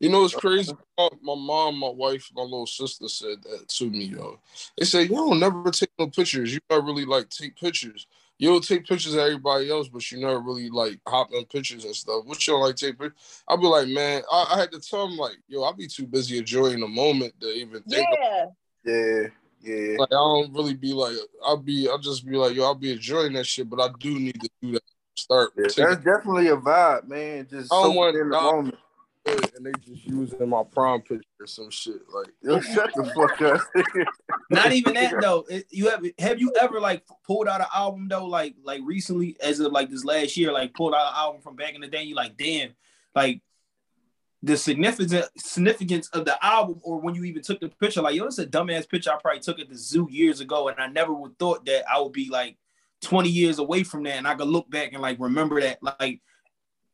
You 0.00 0.08
know 0.08 0.24
it's 0.24 0.34
crazy? 0.34 0.72
My, 0.96 1.08
my 1.22 1.34
mom, 1.34 1.78
my 1.78 1.90
wife, 1.90 2.30
my 2.34 2.42
little 2.42 2.66
sister 2.66 3.06
said 3.06 3.42
that 3.42 3.68
to 3.68 3.90
me, 3.90 4.04
yo. 4.04 4.40
They 4.78 4.86
say, 4.86 5.02
you 5.02 5.08
don't 5.10 5.38
never 5.38 5.70
take 5.70 5.90
no 5.98 6.06
pictures. 6.06 6.54
You 6.54 6.60
not 6.70 6.84
really 6.84 7.04
like 7.04 7.28
take 7.28 7.54
pictures. 7.56 8.06
You'll 8.38 8.62
take 8.62 8.86
pictures 8.86 9.12
of 9.12 9.20
everybody 9.20 9.70
else, 9.70 9.88
but 9.88 10.10
you 10.10 10.18
never 10.18 10.40
really 10.40 10.70
like 10.70 10.98
hop 11.06 11.28
in 11.34 11.44
pictures 11.44 11.84
and 11.84 11.94
stuff. 11.94 12.24
What 12.24 12.46
you 12.46 12.54
don't 12.54 12.62
like 12.62 12.76
take 12.76 12.98
pictures? 12.98 13.42
I'll 13.46 13.58
be 13.58 13.66
like, 13.66 13.88
man, 13.88 14.22
I, 14.32 14.54
I 14.54 14.58
had 14.60 14.72
to 14.72 14.80
tell 14.80 15.06
them 15.06 15.18
like, 15.18 15.36
yo, 15.48 15.62
I'll 15.62 15.74
be 15.74 15.86
too 15.86 16.06
busy 16.06 16.38
enjoying 16.38 16.80
the 16.80 16.88
moment 16.88 17.34
to 17.42 17.52
even 17.52 17.82
think. 17.82 18.08
Yeah, 18.10 18.46
Yeah, 18.84 19.26
yeah. 19.60 19.96
Like 19.98 20.08
I 20.12 20.16
don't 20.16 20.52
really 20.54 20.74
be 20.74 20.92
like, 20.92 21.16
I'll 21.44 21.56
be, 21.56 21.88
I'll 21.88 21.98
just 21.98 22.26
be 22.26 22.36
like, 22.36 22.54
yo, 22.54 22.64
I'll 22.64 22.74
be 22.74 22.92
enjoying 22.92 23.32
that 23.34 23.46
shit, 23.46 23.68
but 23.68 23.80
I 23.80 23.88
do 23.98 24.18
need 24.18 24.40
to 24.40 24.50
do 24.62 24.72
that. 24.72 24.82
Start 25.16 25.52
Yeah, 25.56 25.64
that's 25.64 26.04
definitely 26.04 26.48
a 26.48 26.56
vibe, 26.56 27.06
man. 27.08 27.46
Just 27.50 27.72
I 27.72 27.82
don't 27.82 27.94
want 27.94 28.16
in 28.16 28.30
the 28.30 28.36
God. 28.36 28.54
moment. 28.54 28.74
and 29.26 29.66
they 29.66 29.72
just 29.84 30.06
using 30.06 30.48
my 30.48 30.62
prom 30.62 31.02
picture 31.02 31.22
or 31.38 31.46
some 31.46 31.68
shit. 31.68 32.00
Like, 32.14 32.28
Yo, 32.42 32.58
shut 32.60 32.90
the 32.94 33.04
fuck 33.14 33.42
up. 33.42 33.60
Not 34.50 34.72
even 34.72 34.94
that 34.94 35.14
though. 35.20 35.46
You 35.68 35.90
have 35.90 36.04
have 36.18 36.40
you 36.40 36.54
ever 36.58 36.80
like 36.80 37.04
pulled 37.26 37.48
out 37.48 37.60
an 37.60 37.66
album 37.74 38.08
though, 38.08 38.24
like 38.24 38.54
like 38.64 38.80
recently, 38.84 39.36
as 39.42 39.60
of 39.60 39.72
like 39.72 39.90
this 39.90 40.04
last 40.04 40.38
year, 40.38 40.52
like 40.52 40.72
pulled 40.72 40.94
out 40.94 41.08
an 41.08 41.18
album 41.18 41.42
from 41.42 41.56
back 41.56 41.74
in 41.74 41.82
the 41.82 41.88
day. 41.88 42.04
You 42.04 42.14
like, 42.14 42.38
damn, 42.38 42.70
like 43.14 43.42
the 44.42 44.56
significance 44.56 45.28
significance 45.36 46.08
of 46.10 46.24
the 46.24 46.42
album, 46.44 46.80
or 46.82 47.00
when 47.00 47.14
you 47.14 47.24
even 47.24 47.42
took 47.42 47.60
the 47.60 47.68
picture, 47.68 48.00
like 48.02 48.14
yo, 48.14 48.24
this 48.24 48.38
is 48.38 48.46
a 48.46 48.48
dumbass 48.48 48.88
picture 48.88 49.10
I 49.10 49.18
probably 49.20 49.40
took 49.40 49.60
at 49.60 49.68
the 49.68 49.76
zoo 49.76 50.08
years 50.10 50.40
ago, 50.40 50.68
and 50.68 50.80
I 50.80 50.86
never 50.86 51.12
would 51.12 51.38
thought 51.38 51.64
that 51.66 51.84
I 51.92 52.00
would 52.00 52.12
be 52.12 52.28
like 52.30 52.56
20 53.02 53.28
years 53.28 53.58
away 53.58 53.82
from 53.82 54.02
that, 54.04 54.16
and 54.16 54.26
I 54.26 54.34
could 54.34 54.48
look 54.48 54.70
back 54.70 54.92
and 54.92 55.02
like 55.02 55.18
remember 55.20 55.60
that, 55.60 55.78
like. 55.82 56.20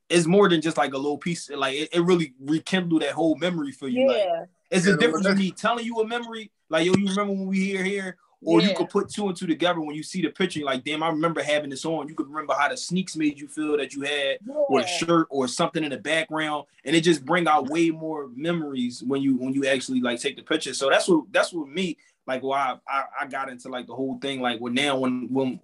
It's 0.08 0.26
more 0.26 0.48
than 0.48 0.60
just 0.60 0.76
like 0.76 0.92
a 0.94 0.96
little 0.96 1.18
piece. 1.18 1.50
Like 1.50 1.74
it, 1.74 1.88
it 1.92 2.00
really 2.00 2.32
rekindled 2.38 3.02
that 3.02 3.10
whole 3.10 3.34
memory 3.34 3.72
for 3.72 3.88
you. 3.88 4.06
Like, 4.06 4.18
yeah, 4.18 4.44
it's 4.70 4.86
Yeah, 4.86 4.94
a 4.94 4.96
difference 4.96 5.24
but 5.24 5.32
of 5.32 5.38
me 5.38 5.50
telling 5.50 5.84
you 5.84 5.98
a 5.98 6.06
memory, 6.06 6.52
like 6.70 6.86
yo, 6.86 6.94
you 6.94 7.08
remember 7.08 7.32
when 7.32 7.46
we 7.48 7.58
here 7.58 7.82
here, 7.82 8.16
Or 8.44 8.60
you 8.60 8.74
could 8.74 8.90
put 8.90 9.08
two 9.08 9.26
and 9.28 9.36
two 9.36 9.46
together 9.46 9.80
when 9.80 9.96
you 9.96 10.02
see 10.02 10.20
the 10.22 10.28
picture. 10.28 10.58
You're 10.60 10.66
like, 10.66 10.84
damn, 10.84 11.02
I 11.02 11.08
remember 11.08 11.42
having 11.42 11.70
this 11.70 11.84
on. 11.84 12.06
You 12.06 12.14
could 12.14 12.28
remember 12.28 12.54
how 12.54 12.68
the 12.68 12.76
sneaks 12.76 13.16
made 13.16 13.40
you 13.40 13.48
feel 13.48 13.76
that 13.78 13.94
you 13.94 14.02
had, 14.02 14.38
or 14.46 14.80
the 14.82 14.86
Yeah. 14.86 14.98
shirt, 14.98 15.26
or 15.30 15.48
something 15.48 15.82
in 15.82 15.90
the 15.90 15.96
background, 15.96 16.66
and 16.84 16.94
it 16.94 17.00
just 17.00 17.24
bring 17.24 17.48
out 17.48 17.70
way 17.70 17.90
more 17.90 18.28
memories 18.36 19.02
when 19.02 19.22
you 19.22 19.36
when 19.36 19.54
you 19.54 19.66
actually 19.66 20.00
like 20.00 20.20
take 20.20 20.36
the 20.36 20.42
picture. 20.42 20.74
So 20.74 20.90
that's 20.90 21.08
what 21.08 21.24
that's 21.32 21.52
what 21.52 21.68
me 21.68 21.96
like. 22.26 22.42
Why 22.42 22.76
I, 22.86 23.04
I 23.22 23.26
got 23.26 23.48
into 23.48 23.68
like 23.70 23.86
the 23.86 23.94
whole 23.94 24.18
thing. 24.20 24.40
Like 24.40 24.60
when 24.60 24.74
now 24.74 24.98
when 24.98 25.32
when 25.32 25.60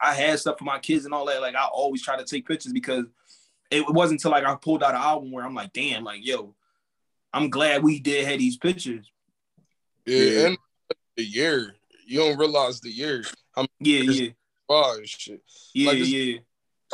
I 0.00 0.12
had 0.12 0.38
stuff 0.40 0.58
for 0.58 0.64
my 0.64 0.80
kids 0.80 1.04
and 1.04 1.14
all 1.14 1.26
that, 1.26 1.40
like 1.40 1.54
I 1.54 1.64
always 1.66 2.02
try 2.02 2.16
to 2.16 2.24
take 2.24 2.46
pictures 2.46 2.72
because 2.72 3.06
it 3.70 3.88
wasn't 3.88 4.20
until 4.20 4.32
like 4.32 4.44
I 4.44 4.54
pulled 4.56 4.82
out 4.82 4.94
an 4.94 5.00
album 5.00 5.30
where 5.30 5.44
I'm 5.44 5.54
like, 5.54 5.72
damn, 5.72 6.02
like 6.04 6.26
yo, 6.26 6.54
I'm 7.32 7.50
glad 7.50 7.84
we 7.84 8.00
did 8.00 8.26
have 8.26 8.40
these 8.40 8.56
pictures. 8.58 9.10
Yeah, 10.04 10.24
Yeah. 10.24 10.46
and 10.48 10.58
the 11.16 11.24
year. 11.24 11.75
You 12.06 12.20
don't 12.20 12.38
realize 12.38 12.80
the 12.80 12.90
year. 12.90 13.24
How 13.54 13.66
Yeah, 13.80 14.00
yeah, 14.00 14.28
and 14.68 15.08
shit. 15.08 15.42
yeah, 15.74 15.88
Like 15.88 15.98
this- 15.98 16.08
yeah. 16.08 16.38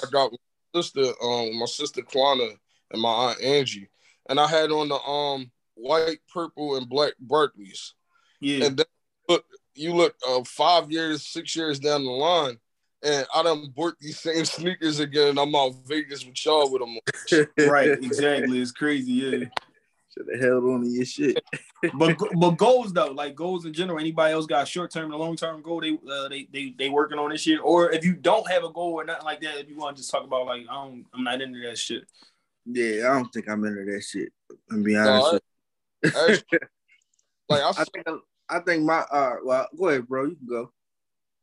I 0.02 0.10
got 0.10 0.32
my 0.32 0.38
sister, 0.80 1.12
um, 1.22 1.58
my 1.58 1.66
sister 1.66 2.00
Kwana 2.02 2.56
and 2.90 3.02
my 3.02 3.10
aunt 3.10 3.42
Angie, 3.42 3.90
and 4.28 4.40
I 4.40 4.46
had 4.48 4.70
on 4.70 4.88
the 4.88 5.00
um 5.02 5.50
white, 5.74 6.18
purple, 6.32 6.76
and 6.76 6.88
black 6.88 7.12
Barkleys. 7.24 7.92
Yeah, 8.40 8.66
And 8.66 8.76
then 8.78 8.86
look, 9.28 9.44
you 9.74 9.94
look 9.94 10.14
uh, 10.26 10.42
five 10.44 10.90
years, 10.90 11.26
six 11.26 11.54
years 11.54 11.78
down 11.78 12.04
the 12.04 12.10
line, 12.10 12.58
and 13.02 13.26
I 13.34 13.42
done 13.42 13.70
bought 13.76 13.98
these 14.00 14.18
same 14.18 14.44
sneakers 14.46 14.98
again, 14.98 15.28
and 15.28 15.38
I'm 15.38 15.54
out 15.54 15.74
Vegas 15.86 16.24
with 16.24 16.44
y'all 16.44 16.70
with 16.70 16.80
them. 16.80 17.46
right, 17.70 17.90
exactly. 17.90 18.60
It's 18.60 18.72
crazy, 18.72 19.12
yeah. 19.12 19.44
Should 20.12 20.26
have 20.32 20.40
held 20.42 20.64
on 20.64 20.82
to 20.82 20.88
your 20.88 21.04
shit. 21.04 21.42
But 21.94 22.16
but 22.36 22.50
goals 22.52 22.92
though, 22.92 23.10
like 23.10 23.34
goals 23.34 23.64
in 23.66 23.72
general. 23.72 23.98
Anybody 23.98 24.32
else 24.32 24.46
got 24.46 24.68
short 24.68 24.92
term 24.92 25.10
and 25.10 25.20
long 25.20 25.34
term 25.34 25.60
goal? 25.62 25.80
They 25.80 25.98
uh, 26.08 26.28
they 26.28 26.46
they 26.52 26.74
they 26.78 26.88
working 26.88 27.18
on 27.18 27.30
this 27.30 27.40
shit. 27.40 27.58
Or 27.60 27.90
if 27.90 28.04
you 28.04 28.14
don't 28.14 28.48
have 28.48 28.62
a 28.62 28.70
goal 28.70 28.92
or 28.92 29.04
nothing 29.04 29.24
like 29.24 29.40
that, 29.40 29.58
if 29.58 29.68
you 29.68 29.76
want 29.76 29.96
to 29.96 30.00
just 30.02 30.10
talk 30.12 30.22
about 30.22 30.46
like 30.46 30.62
I 30.70 30.74
don't, 30.74 31.04
I'm 31.12 31.24
not 31.24 31.42
into 31.42 31.58
that 31.66 31.76
shit. 31.76 32.04
Yeah, 32.66 33.10
I 33.10 33.14
don't 33.14 33.32
think 33.32 33.48
I'm 33.50 33.64
into 33.64 33.84
that 33.84 34.00
shit. 34.00 34.32
I'm 34.70 34.84
be 34.84 34.94
No, 34.94 35.10
honest. 35.10 35.26
I- 35.26 35.32
with 36.02 36.16
Actually, 36.16 36.58
like 37.48 37.62
I, 37.62 37.68
I 37.76 37.84
think 37.84 38.20
I 38.48 38.58
think 38.60 38.84
my 38.84 39.00
uh 39.10 39.36
well 39.44 39.66
go 39.76 39.88
ahead, 39.88 40.06
bro. 40.06 40.26
You 40.26 40.36
can 40.36 40.46
go. 40.46 40.72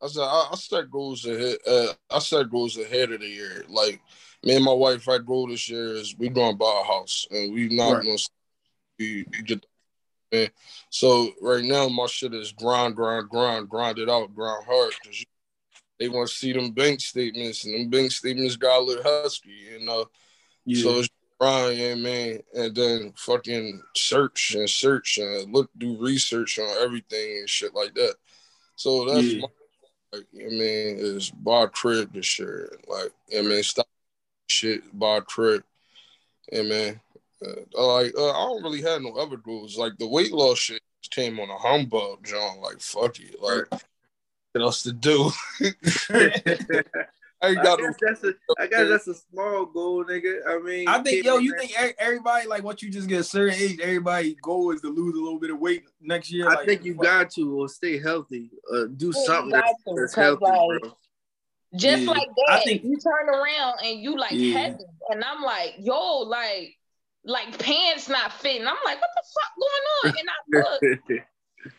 I 0.02 0.08
said 0.08 0.22
I, 0.24 0.50
I 0.54 0.56
set 0.56 0.90
goals 0.90 1.26
ahead. 1.26 1.58
Uh, 1.68 1.88
I 2.10 2.20
set 2.20 2.50
goals 2.50 2.78
ahead 2.78 3.12
of 3.12 3.20
the 3.20 3.28
year. 3.28 3.66
Like 3.68 4.00
me 4.44 4.56
and 4.56 4.64
my 4.64 4.72
wife, 4.74 5.06
our 5.10 5.20
goal 5.20 5.48
this 5.48 5.70
year 5.70 5.96
is 5.96 6.16
we 6.18 6.30
going 6.30 6.54
to 6.54 6.58
buy 6.58 6.82
a 6.82 6.88
house, 6.88 7.28
and 7.30 7.54
we 7.54 7.68
not 7.68 7.96
Right. 7.96 8.04
going 8.06 8.18
to 8.18 8.30
we 9.00 9.26
we 9.32 9.42
get. 9.44 9.66
Man. 10.32 10.50
So 10.92 11.32
right 11.42 11.64
now 11.64 11.88
my 11.90 12.06
shit 12.06 12.36
is 12.36 12.52
grind, 12.52 12.96
grind, 12.96 13.30
grind, 13.30 13.68
grind 13.68 13.98
it 13.98 14.10
out, 14.10 14.36
grind 14.36 14.64
hard 14.66 14.94
because 15.02 15.26
they 16.00 16.08
want 16.08 16.30
to 16.30 16.36
see 16.36 16.54
them 16.54 16.72
bank 16.72 17.02
statements, 17.02 17.66
and 17.66 17.74
them 17.74 17.90
bank 17.90 18.12
statements 18.12 18.56
got 18.56 18.80
a 18.80 18.84
little 18.84 19.04
husky, 19.04 19.76
and 19.76 19.90
uh, 19.90 20.06
Yeah. 20.66 20.84
so 20.84 21.00
it's 21.00 21.10
grind, 21.40 21.78
yeah, 21.80 21.96
man, 21.96 22.44
and 22.54 22.76
then 22.76 23.14
fucking 23.16 23.82
search 23.96 24.54
and 24.56 24.70
search 24.70 25.18
and 25.18 25.52
look, 25.52 25.72
do 25.78 25.98
research 25.98 26.60
on 26.60 26.70
everything 26.80 27.40
and 27.40 27.50
shit 27.50 27.74
like 27.74 27.96
that. 27.96 28.16
So 28.76 29.06
that's 29.06 29.28
Yeah. 29.28 29.42
my 29.42 29.48
like, 30.12 30.26
I 30.34 30.50
mean, 30.50 30.98
is 30.98 31.30
buy 31.30 31.68
crib 31.68 32.14
this 32.14 32.40
year. 32.40 32.80
Like, 32.88 33.12
I 33.38 33.42
mean, 33.42 33.62
stop 33.64 33.88
shit, 34.48 34.82
buy 34.98 35.20
crib. 35.20 35.64
And 36.52 36.70
man, 36.70 37.02
uh, 37.46 37.82
like, 37.82 38.14
uh, 38.18 38.30
I 38.32 38.46
don't 38.46 38.64
really 38.64 38.82
have 38.82 39.02
no 39.02 39.14
other 39.14 39.38
goals. 39.38 39.78
Like, 39.78 39.98
the 39.98 40.08
weight 40.08 40.32
loss 40.32 40.58
shit 40.60 40.82
came 41.12 41.40
on 41.40 41.50
a 41.50 41.58
humbug, 41.58 42.26
John. 42.26 42.60
Like, 42.62 42.82
fuck 42.82 43.20
it. 43.20 43.42
Like, 43.42 43.66
what 44.54 44.62
else 44.62 44.84
to 44.84 44.92
do? 44.94 45.32
I 47.42 47.50
ain't 47.52 47.60
I 47.60 47.64
got 47.64 47.80
no 47.80 47.86
guess 47.88 47.96
that's 48.02 48.24
a 48.26 48.34
I 48.60 48.68
guess 48.68 48.90
that's 48.90 49.08
a 49.08 49.14
small 49.14 49.66
goal, 49.66 50.04
nigga. 50.04 50.40
I 50.46 50.60
mean, 50.60 50.90
I 50.90 51.02
think 51.02 51.24
yo, 51.26 51.38
you 51.38 51.56
think 51.58 51.72
everybody 51.98 52.48
like 52.48 52.64
once 52.64 52.82
you 52.84 52.90
just 52.90 53.08
get 53.08 53.22
a 53.22 53.24
certain 53.24 53.54
age, 53.58 53.80
everybody 53.80 54.36
goal 54.42 54.72
is 54.72 54.82
to 54.82 54.90
lose 54.90 55.16
a 55.16 55.20
little 55.22 55.40
bit 55.40 55.50
of 55.52 55.60
weight 55.60 55.84
next 56.02 56.32
year. 56.34 56.50
I 56.50 56.56
Like, 56.56 56.66
think 56.66 56.84
you 56.84 56.96
got 56.96 57.30
to 57.32 57.62
or 57.62 57.70
stay 57.70 57.98
healthy. 57.98 58.52
Uh, 58.74 58.88
do 58.98 59.14
Yeah, 59.16 59.24
something 59.24 59.52
got 59.52 59.64
that's, 59.64 59.84
to, 59.88 59.96
that's 59.96 60.16
'cause, 60.16 60.24
healthy, 60.24 60.46
like, 60.46 60.82
bro. 60.82 60.98
Just 61.76 62.04
Yeah. 62.04 62.10
like 62.12 62.28
I 62.50 62.56
that, 62.58 62.64
think- 62.66 62.84
you 62.84 62.98
turn 62.98 63.30
around 63.30 63.80
and 63.86 64.02
you 64.02 64.18
like 64.18 64.32
Yeah. 64.34 64.60
heavy, 64.60 64.84
and 65.10 65.24
I'm 65.24 65.42
like, 65.42 65.76
yo, 65.80 66.18
like, 66.24 66.76
like 67.26 67.58
pants 67.60 68.10
not 68.10 68.34
fitting. 68.34 68.68
I'm 68.68 68.78
like, 68.86 69.00
what 69.02 69.10
the 69.16 69.24
fuck 69.34 69.52
going 69.58 70.14
on? 70.14 70.20
And 70.20 70.30
I 70.30 70.34
look, 70.58 70.82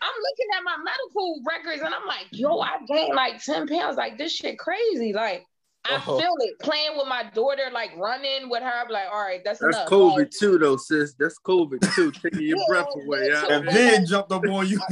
I'm 0.03 0.14
looking 0.22 0.46
at 0.57 0.62
my 0.64 0.76
medical 0.85 1.40
records, 1.46 1.83
and 1.83 1.94
I'm 1.94 2.07
like, 2.07 2.26
yo, 2.31 2.59
I 2.61 2.79
gained 2.87 3.14
like 3.14 3.42
ten 3.42 3.66
pounds. 3.66 3.96
Like 3.96 4.18
this 4.18 4.33
shit 4.33 4.59
crazy. 4.59 5.12
Like 5.12 5.46
I 5.85 5.96
Uh-huh. 5.96 6.18
feel 6.18 6.35
it. 6.40 6.59
Playing 6.61 6.96
with 6.96 7.07
my 7.09 7.24
daughter, 7.35 7.70
like 7.72 7.96
running 7.96 8.50
with 8.50 8.62
her. 8.62 8.72
I'm 8.85 8.88
like, 8.90 9.07
all 9.12 9.22
right, 9.22 9.40
that's, 9.44 9.61
That's 9.61 9.76
enough. 9.76 9.88
COVID 9.88 10.16
Like, 10.16 10.31
too, 10.31 10.59
though, 10.59 10.76
sis. 10.76 11.14
That's 11.18 11.38
COVID 11.38 11.94
too, 11.94 12.11
taking 12.22 12.42
your 12.42 12.59
Yeah, 12.59 12.64
breath 12.68 12.87
away. 12.94 13.29
that's 13.31 13.48
Yeah, 13.48 13.57
and 13.57 13.72
Vin 13.72 14.07
jumped 14.07 14.33
up 14.33 14.46
on 14.46 14.68
you. 14.68 14.79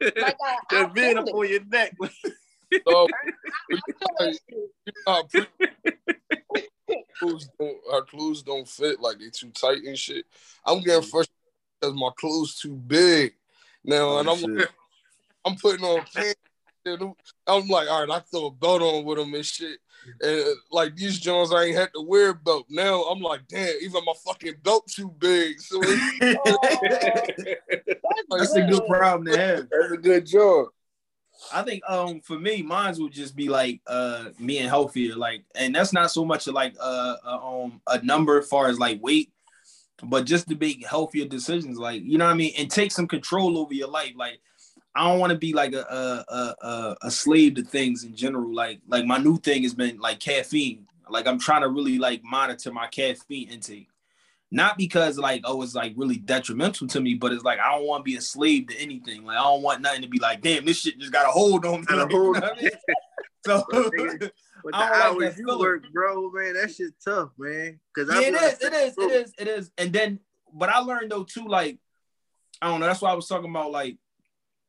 like 0.00 0.36
I, 0.44 0.56
I 0.70 0.84
that 0.84 0.94
vein 0.94 1.16
up 1.16 1.26
it. 1.28 1.34
on 1.34 1.48
your 1.48 1.64
neck. 1.66 1.96
So, 2.86 3.06
I 3.06 3.80
feel 3.98 4.10
that 4.18 4.38
shit. 4.48 5.30
pre- 5.30 6.17
clothes 7.18 7.48
don't, 7.58 7.76
our 7.92 8.02
clothes 8.02 8.42
don't 8.42 8.68
fit 8.68 9.00
like 9.00 9.18
they 9.18 9.30
too 9.30 9.50
tight 9.50 9.82
and 9.84 9.98
shit. 9.98 10.26
I'm 10.64 10.80
getting 10.80 11.02
mm-hmm. 11.02 11.10
frustrated 11.10 11.34
because 11.80 11.94
my 11.94 12.10
clothes 12.18 12.56
too 12.56 12.74
big 12.74 13.34
now, 13.84 14.08
oh, 14.08 14.18
and 14.18 14.28
Oh, 14.28 14.32
I'm 14.32 14.58
shit. 14.58 14.68
I'm 15.44 15.56
putting 15.56 15.84
on 15.84 16.04
pants. 16.14 16.36
and 16.84 17.14
I'm 17.46 17.68
like, 17.68 17.88
all 17.88 18.06
right, 18.06 18.16
I 18.16 18.20
throw 18.20 18.46
a 18.46 18.50
belt 18.50 18.82
on 18.82 19.04
with 19.04 19.18
them 19.18 19.34
and 19.34 19.44
shit. 19.44 19.78
And 20.20 20.44
like 20.70 20.96
these 20.96 21.18
Jones, 21.18 21.52
I 21.52 21.64
ain't 21.64 21.76
had 21.76 21.90
to 21.94 22.00
wear 22.00 22.30
a 22.30 22.34
belt. 22.34 22.66
Now 22.70 23.02
I'm 23.04 23.20
like, 23.20 23.46
damn, 23.48 23.74
even 23.80 24.04
my 24.04 24.12
fucking 24.24 24.54
belt 24.62 24.86
too 24.88 25.14
big. 25.18 25.60
So 25.60 25.80
it's, 25.82 27.58
That's 28.30 28.54
a 28.54 28.62
good 28.62 28.86
problem 28.86 29.26
to 29.26 29.38
have. 29.38 29.68
That's 29.70 29.92
a 29.92 29.96
good 29.96 30.26
job. 30.26 30.68
I 31.52 31.62
think 31.62 31.82
um 31.88 32.20
for 32.20 32.38
me, 32.38 32.62
mine 32.62 32.94
would 32.98 33.12
just 33.12 33.36
be 33.36 33.48
like 33.48 33.80
uh 33.86 34.30
being 34.44 34.68
healthier, 34.68 35.16
like, 35.16 35.44
and 35.54 35.74
that's 35.74 35.92
not 35.92 36.10
so 36.10 36.24
much 36.24 36.46
like 36.46 36.74
uh, 36.80 37.16
uh 37.24 37.38
um 37.64 37.80
a 37.86 38.02
number 38.02 38.38
as 38.40 38.48
far 38.48 38.68
as 38.68 38.78
like 38.78 39.02
weight, 39.02 39.32
but 40.02 40.24
just 40.24 40.48
to 40.48 40.56
make 40.56 40.86
healthier 40.86 41.26
decisions, 41.26 41.78
like 41.78 42.02
you 42.02 42.18
know 42.18 42.26
what 42.26 42.32
I 42.32 42.36
mean, 42.36 42.54
and 42.58 42.70
take 42.70 42.92
some 42.92 43.06
control 43.06 43.58
over 43.58 43.74
your 43.74 43.88
life. 43.88 44.12
Like, 44.16 44.40
I 44.94 45.08
don't 45.08 45.20
want 45.20 45.32
to 45.32 45.38
be 45.38 45.52
like 45.52 45.72
a, 45.74 45.84
a 45.88 46.66
a 46.66 46.96
a 47.02 47.10
slave 47.10 47.54
to 47.54 47.62
things 47.62 48.04
in 48.04 48.14
general. 48.14 48.54
Like 48.54 48.80
like 48.88 49.04
my 49.04 49.18
new 49.18 49.38
thing 49.38 49.62
has 49.62 49.74
been 49.74 49.98
like 49.98 50.20
caffeine. 50.20 50.86
Like 51.08 51.26
I'm 51.26 51.38
trying 51.38 51.62
to 51.62 51.68
really 51.68 51.98
like 51.98 52.22
monitor 52.24 52.72
my 52.72 52.88
caffeine 52.88 53.48
intake. 53.50 53.88
Not 54.50 54.78
because 54.78 55.18
like 55.18 55.42
oh 55.44 55.62
it's 55.62 55.74
like 55.74 55.92
really 55.96 56.16
detrimental 56.16 56.86
to 56.88 57.00
me, 57.00 57.14
but 57.14 57.32
it's 57.32 57.44
like 57.44 57.58
I 57.58 57.72
don't 57.72 57.86
want 57.86 58.00
to 58.00 58.04
be 58.04 58.16
a 58.16 58.20
slave 58.20 58.68
to 58.68 58.80
anything. 58.80 59.24
Like 59.24 59.36
I 59.38 59.42
don't 59.42 59.62
want 59.62 59.82
nothing 59.82 60.02
to 60.02 60.08
be 60.08 60.18
like, 60.18 60.40
damn, 60.40 60.64
this 60.64 60.80
shit 60.80 60.98
just 60.98 61.12
got 61.12 61.26
a 61.26 61.30
hold 61.30 61.66
on 61.66 61.80
me. 61.80 61.86
Like, 61.90 62.10
you 62.12 62.18
know 62.18 62.30
what 62.30 62.44
I 62.44 62.60
mean? 62.62 62.70
So 63.46 63.64
But 63.70 63.92
the 64.72 64.78
like 64.78 64.90
hours 64.90 65.18
that 65.18 65.38
you 65.38 65.46
feeling. 65.46 65.60
work, 65.60 65.84
bro, 65.92 66.30
man, 66.32 66.54
that 66.54 66.74
shit 66.74 66.92
tough, 67.04 67.30
man. 67.38 67.78
Cause 67.94 68.08
yeah, 68.12 68.20
it 68.20 68.34
is, 68.34 68.58
it 68.60 68.72
is, 68.72 68.98
it 68.98 69.10
is, 69.12 69.32
it 69.38 69.48
is. 69.48 69.70
And 69.78 69.92
then, 69.92 70.20
but 70.52 70.68
I 70.68 70.80
learned 70.80 71.12
though 71.12 71.24
too, 71.24 71.46
like, 71.46 71.78
I 72.60 72.66
don't 72.68 72.80
know. 72.80 72.86
That's 72.86 73.00
why 73.00 73.12
I 73.12 73.14
was 73.14 73.28
talking 73.28 73.50
about 73.50 73.70
like, 73.70 73.96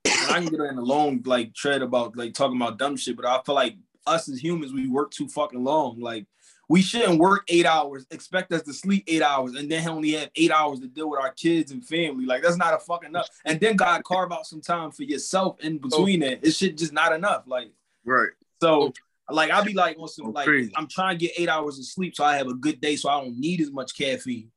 I 0.06 0.34
can 0.34 0.46
get 0.46 0.60
in 0.60 0.78
a 0.78 0.82
long 0.82 1.22
like 1.26 1.54
tread 1.54 1.82
about 1.82 2.15
like 2.15 2.34
talking 2.34 2.58
about 2.58 2.78
dumb 2.78 2.96
shit, 2.96 3.15
but 3.15 3.26
I 3.26 3.42
feel 3.46 3.56
like 3.56 3.76
us 4.06 4.30
as 4.30 4.42
humans, 4.44 4.74
we 4.74 4.88
work 4.88 5.12
too 5.12 5.28
fucking 5.28 5.63
long. 5.63 6.00
Like, 6.00 6.28
we 6.69 6.84
shouldn't 6.84 7.19
work 7.19 7.43
eight 7.47 7.65
hours, 7.65 8.05
expect 8.12 8.53
us 8.53 8.62
to 8.62 8.73
sleep 8.73 9.03
eight 9.08 9.23
hours, 9.23 9.55
and 9.55 9.69
then 9.69 9.88
only 9.89 10.12
have 10.12 10.29
eight 10.36 10.51
hours 10.51 10.79
to 10.79 10.88
deal 10.88 11.10
with 11.10 11.19
our 11.19 11.32
kids 11.32 11.71
and 11.71 11.84
family. 11.84 12.25
Like, 12.25 12.43
that's 12.43 12.58
not 12.58 12.75
a 12.75 12.77
fucking 12.77 13.10
enough. 13.10 13.27
And 13.43 13.60
then 13.60 13.75
God 13.75 14.03
carve 14.03 14.32
out 14.32 14.45
some 14.45 14.62
time 14.62 14.91
for 14.91 15.03
yourself 15.03 15.60
in 15.62 15.79
oh. 15.84 15.89
between 15.89 16.19
that. 16.19 16.45
It 16.45 16.51
should 16.51 16.77
just 16.77 16.93
not 16.93 17.12
enough. 17.12 17.43
Like, 17.47 17.71
Right. 18.05 18.29
so 18.62 18.84
oh. 18.84 18.93
like 19.34 19.49
I'll 19.49 19.65
be 19.65 19.73
like 19.73 19.97
Oh, 19.99 20.08
like. 20.29 20.47
I'm 20.75 20.88
trying 20.88 21.17
to 21.17 21.25
get 21.25 21.39
eight 21.39 21.49
hours 21.49 21.79
of 21.79 21.86
sleep 21.86 22.15
so 22.15 22.23
I 22.23 22.38
have 22.38 22.47
a 22.47 22.53
good 22.53 22.79
day 22.79 22.95
so 22.95 23.10
I 23.10 23.19
don't 23.21 23.38
need 23.38 23.62
as 23.62 23.71
much 23.71 23.97
caffeine. 23.97 24.51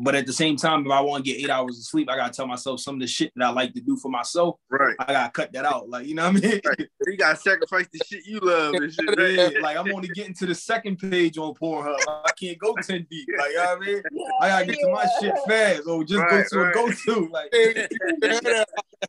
But 0.00 0.14
at 0.14 0.26
the 0.26 0.32
same 0.32 0.56
time, 0.56 0.86
if 0.86 0.92
I 0.92 1.00
want 1.00 1.24
to 1.24 1.30
get 1.30 1.42
eight 1.42 1.50
hours 1.50 1.76
of 1.76 1.84
sleep, 1.84 2.08
I 2.08 2.16
gotta 2.16 2.32
tell 2.32 2.46
myself 2.46 2.78
some 2.78 2.94
of 2.94 3.00
the 3.00 3.08
shit 3.08 3.32
that 3.34 3.46
I 3.46 3.50
like 3.50 3.74
to 3.74 3.80
do 3.80 3.96
for 3.96 4.08
myself. 4.08 4.56
Right. 4.70 4.94
I 5.00 5.12
gotta 5.12 5.32
cut 5.32 5.52
that 5.54 5.64
out. 5.64 5.88
Like 5.88 6.06
you 6.06 6.14
know 6.14 6.30
what 6.30 6.36
I 6.36 6.48
mean? 6.48 6.60
Right. 6.64 6.88
You 7.06 7.16
gotta 7.16 7.36
sacrifice 7.36 7.86
the 7.92 7.98
shit 8.06 8.24
you 8.24 8.38
love 8.38 8.74
and 8.74 8.92
shit. 8.92 9.08
Yeah, 9.18 9.60
like 9.60 9.76
I'm 9.76 9.92
only 9.92 10.08
getting 10.08 10.34
to 10.34 10.46
the 10.46 10.54
second 10.54 10.98
page 10.98 11.36
on 11.38 11.52
Pornhub. 11.54 11.96
I 12.06 12.30
can't 12.40 12.56
go 12.58 12.74
10 12.80 13.06
deep. 13.10 13.28
Like 13.36 13.50
you 13.50 13.56
know 13.56 13.64
what 13.64 13.76
I 13.76 13.86
mean? 13.86 14.02
I 14.40 14.48
gotta 14.48 14.66
get 14.66 14.78
to 14.80 14.92
my 14.92 15.06
shit 15.20 15.34
fast. 15.48 15.86
Or 15.88 16.04
just 16.04 16.20
Right, 16.20 16.46
go 16.48 16.48
to 16.48 16.58
right. 16.58 16.70
a 16.70 16.74
go-to. 16.74 17.28
Like 17.32 17.52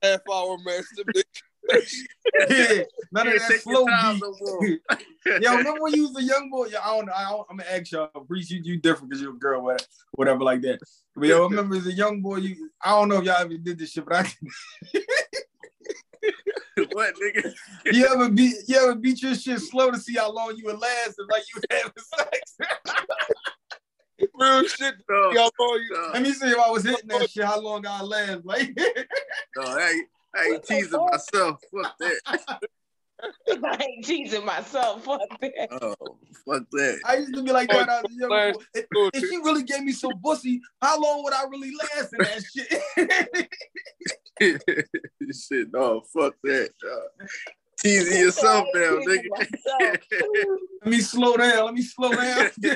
half 0.04 0.21
hour 0.32 0.58
masturbation. 0.65 1.23
Yeah, 2.49 2.84
none 3.12 3.27
of 3.27 3.34
that 3.34 3.60
slow 3.62 3.86
beat. 4.62 4.82
Yo, 5.41 5.55
remember 5.55 5.82
when 5.82 5.93
you 5.93 6.08
was 6.08 6.17
a 6.17 6.23
young 6.23 6.49
boy? 6.49 6.67
Yo, 6.67 6.79
I 6.79 6.95
don't 6.95 7.05
know. 7.05 7.13
I 7.13 7.29
don't, 7.29 7.47
I'm 7.49 7.58
gonna 7.58 7.69
ask 7.69 7.91
y'all. 7.91 8.10
Breeze, 8.27 8.49
you, 8.49 8.62
you 8.63 8.79
different 8.79 9.10
because 9.10 9.21
you're 9.21 9.34
a 9.34 9.38
girl, 9.38 9.63
whatever, 9.63 9.86
whatever 10.12 10.43
like 10.43 10.62
that. 10.62 10.79
But 11.15 11.27
yo, 11.27 11.47
remember 11.47 11.75
as 11.75 11.88
a 11.88 11.93
young 11.93 12.21
boy, 12.21 12.38
you 12.38 12.69
I 12.84 12.91
don't 12.91 13.10
know 13.10 13.17
if 13.17 13.25
y'all 13.25 13.41
ever 13.41 13.58
did 13.58 13.77
this 13.77 13.91
shit, 13.91 14.05
but 14.05 14.25
I 14.25 14.32
what 16.75 16.93
what, 16.93 17.13
nigga? 17.15 17.53
You 17.91 18.05
ever 18.08 18.29
beat 18.29 18.55
you 18.67 18.77
ever 18.77 18.95
beat 18.95 19.21
your 19.21 19.36
shit 19.36 19.60
slow 19.60 19.91
to 19.91 19.99
see 19.99 20.15
how 20.15 20.32
long 20.32 20.55
you 20.55 20.65
would 20.65 20.79
last 20.79 21.15
and 21.17 21.29
like 21.29 21.43
you 21.53 21.62
having 21.71 21.91
sex? 21.97 22.58
Real 24.34 24.63
shit. 24.63 24.95
No, 25.10 25.32
know 25.32 25.51
you. 25.60 25.89
no, 25.91 26.10
Let 26.13 26.21
me 26.21 26.32
see 26.32 26.47
if 26.47 26.58
I 26.58 26.69
was 26.69 26.84
hitting 26.84 27.08
that 27.08 27.29
shit, 27.29 27.45
how 27.45 27.60
long 27.60 27.86
I 27.88 28.01
last. 28.01 28.45
Like 28.45 28.77
no, 29.55 29.77
ain't, 29.77 30.08
I 30.35 30.43
ain't 30.45 30.63
teasing 30.63 31.05
myself. 31.11 31.59
Fuck 31.73 31.97
that. 31.99 32.19
I 33.63 33.83
ain't 33.83 34.05
teasing 34.05 34.45
myself. 34.45 35.03
Fuck 35.03 35.19
that. 35.41 35.67
Oh, 35.81 36.17
fuck 36.47 36.63
that. 36.71 36.99
I 37.05 37.17
used 37.17 37.33
to 37.35 37.43
be 37.43 37.51
like 37.51 37.69
that. 37.69 37.89
I 37.89 38.01
young. 38.11 38.29
Last- 38.29 38.59
If, 38.73 38.85
if 39.13 39.29
she 39.29 39.37
really 39.37 39.63
gave 39.63 39.83
me 39.83 39.91
some 39.91 40.13
pussy, 40.23 40.61
how 40.81 40.99
long 41.01 41.23
would 41.23 41.33
I 41.33 41.43
really 41.49 41.71
last 41.75 42.13
in 42.13 42.19
that 42.19 42.43
shit? 42.43 43.49
Shit, 45.35 45.67
no, 45.73 46.01
fuck 46.13 46.33
that. 46.43 46.69
dog. 46.81 47.29
Teasing 47.81 48.19
yourself 48.21 48.67
I 48.73 48.79
down, 48.79 48.99
teasing 49.01 49.23
nigga. 49.23 49.29
myself. 49.29 49.97
Let 50.83 50.89
me 50.91 50.99
slow 51.01 51.35
down. 51.37 51.65
Let 51.65 51.73
me 51.73 51.81
slow 51.81 52.11
down. 52.13 52.49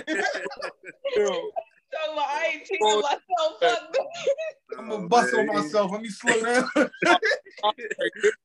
So 1.93 2.19
I 2.19 2.51
ain't 2.53 2.65
teasing 2.65 3.01
myself. 3.01 3.21
Fuck 3.37 3.59
that. 3.61 3.89
I'm 4.77 4.89
gonna 4.89 5.07
bust 5.07 5.33
on 5.33 5.47
myself. 5.47 5.91
Let 5.91 6.01
me 6.01 6.09
slow 6.09 6.41
down. 6.41 6.69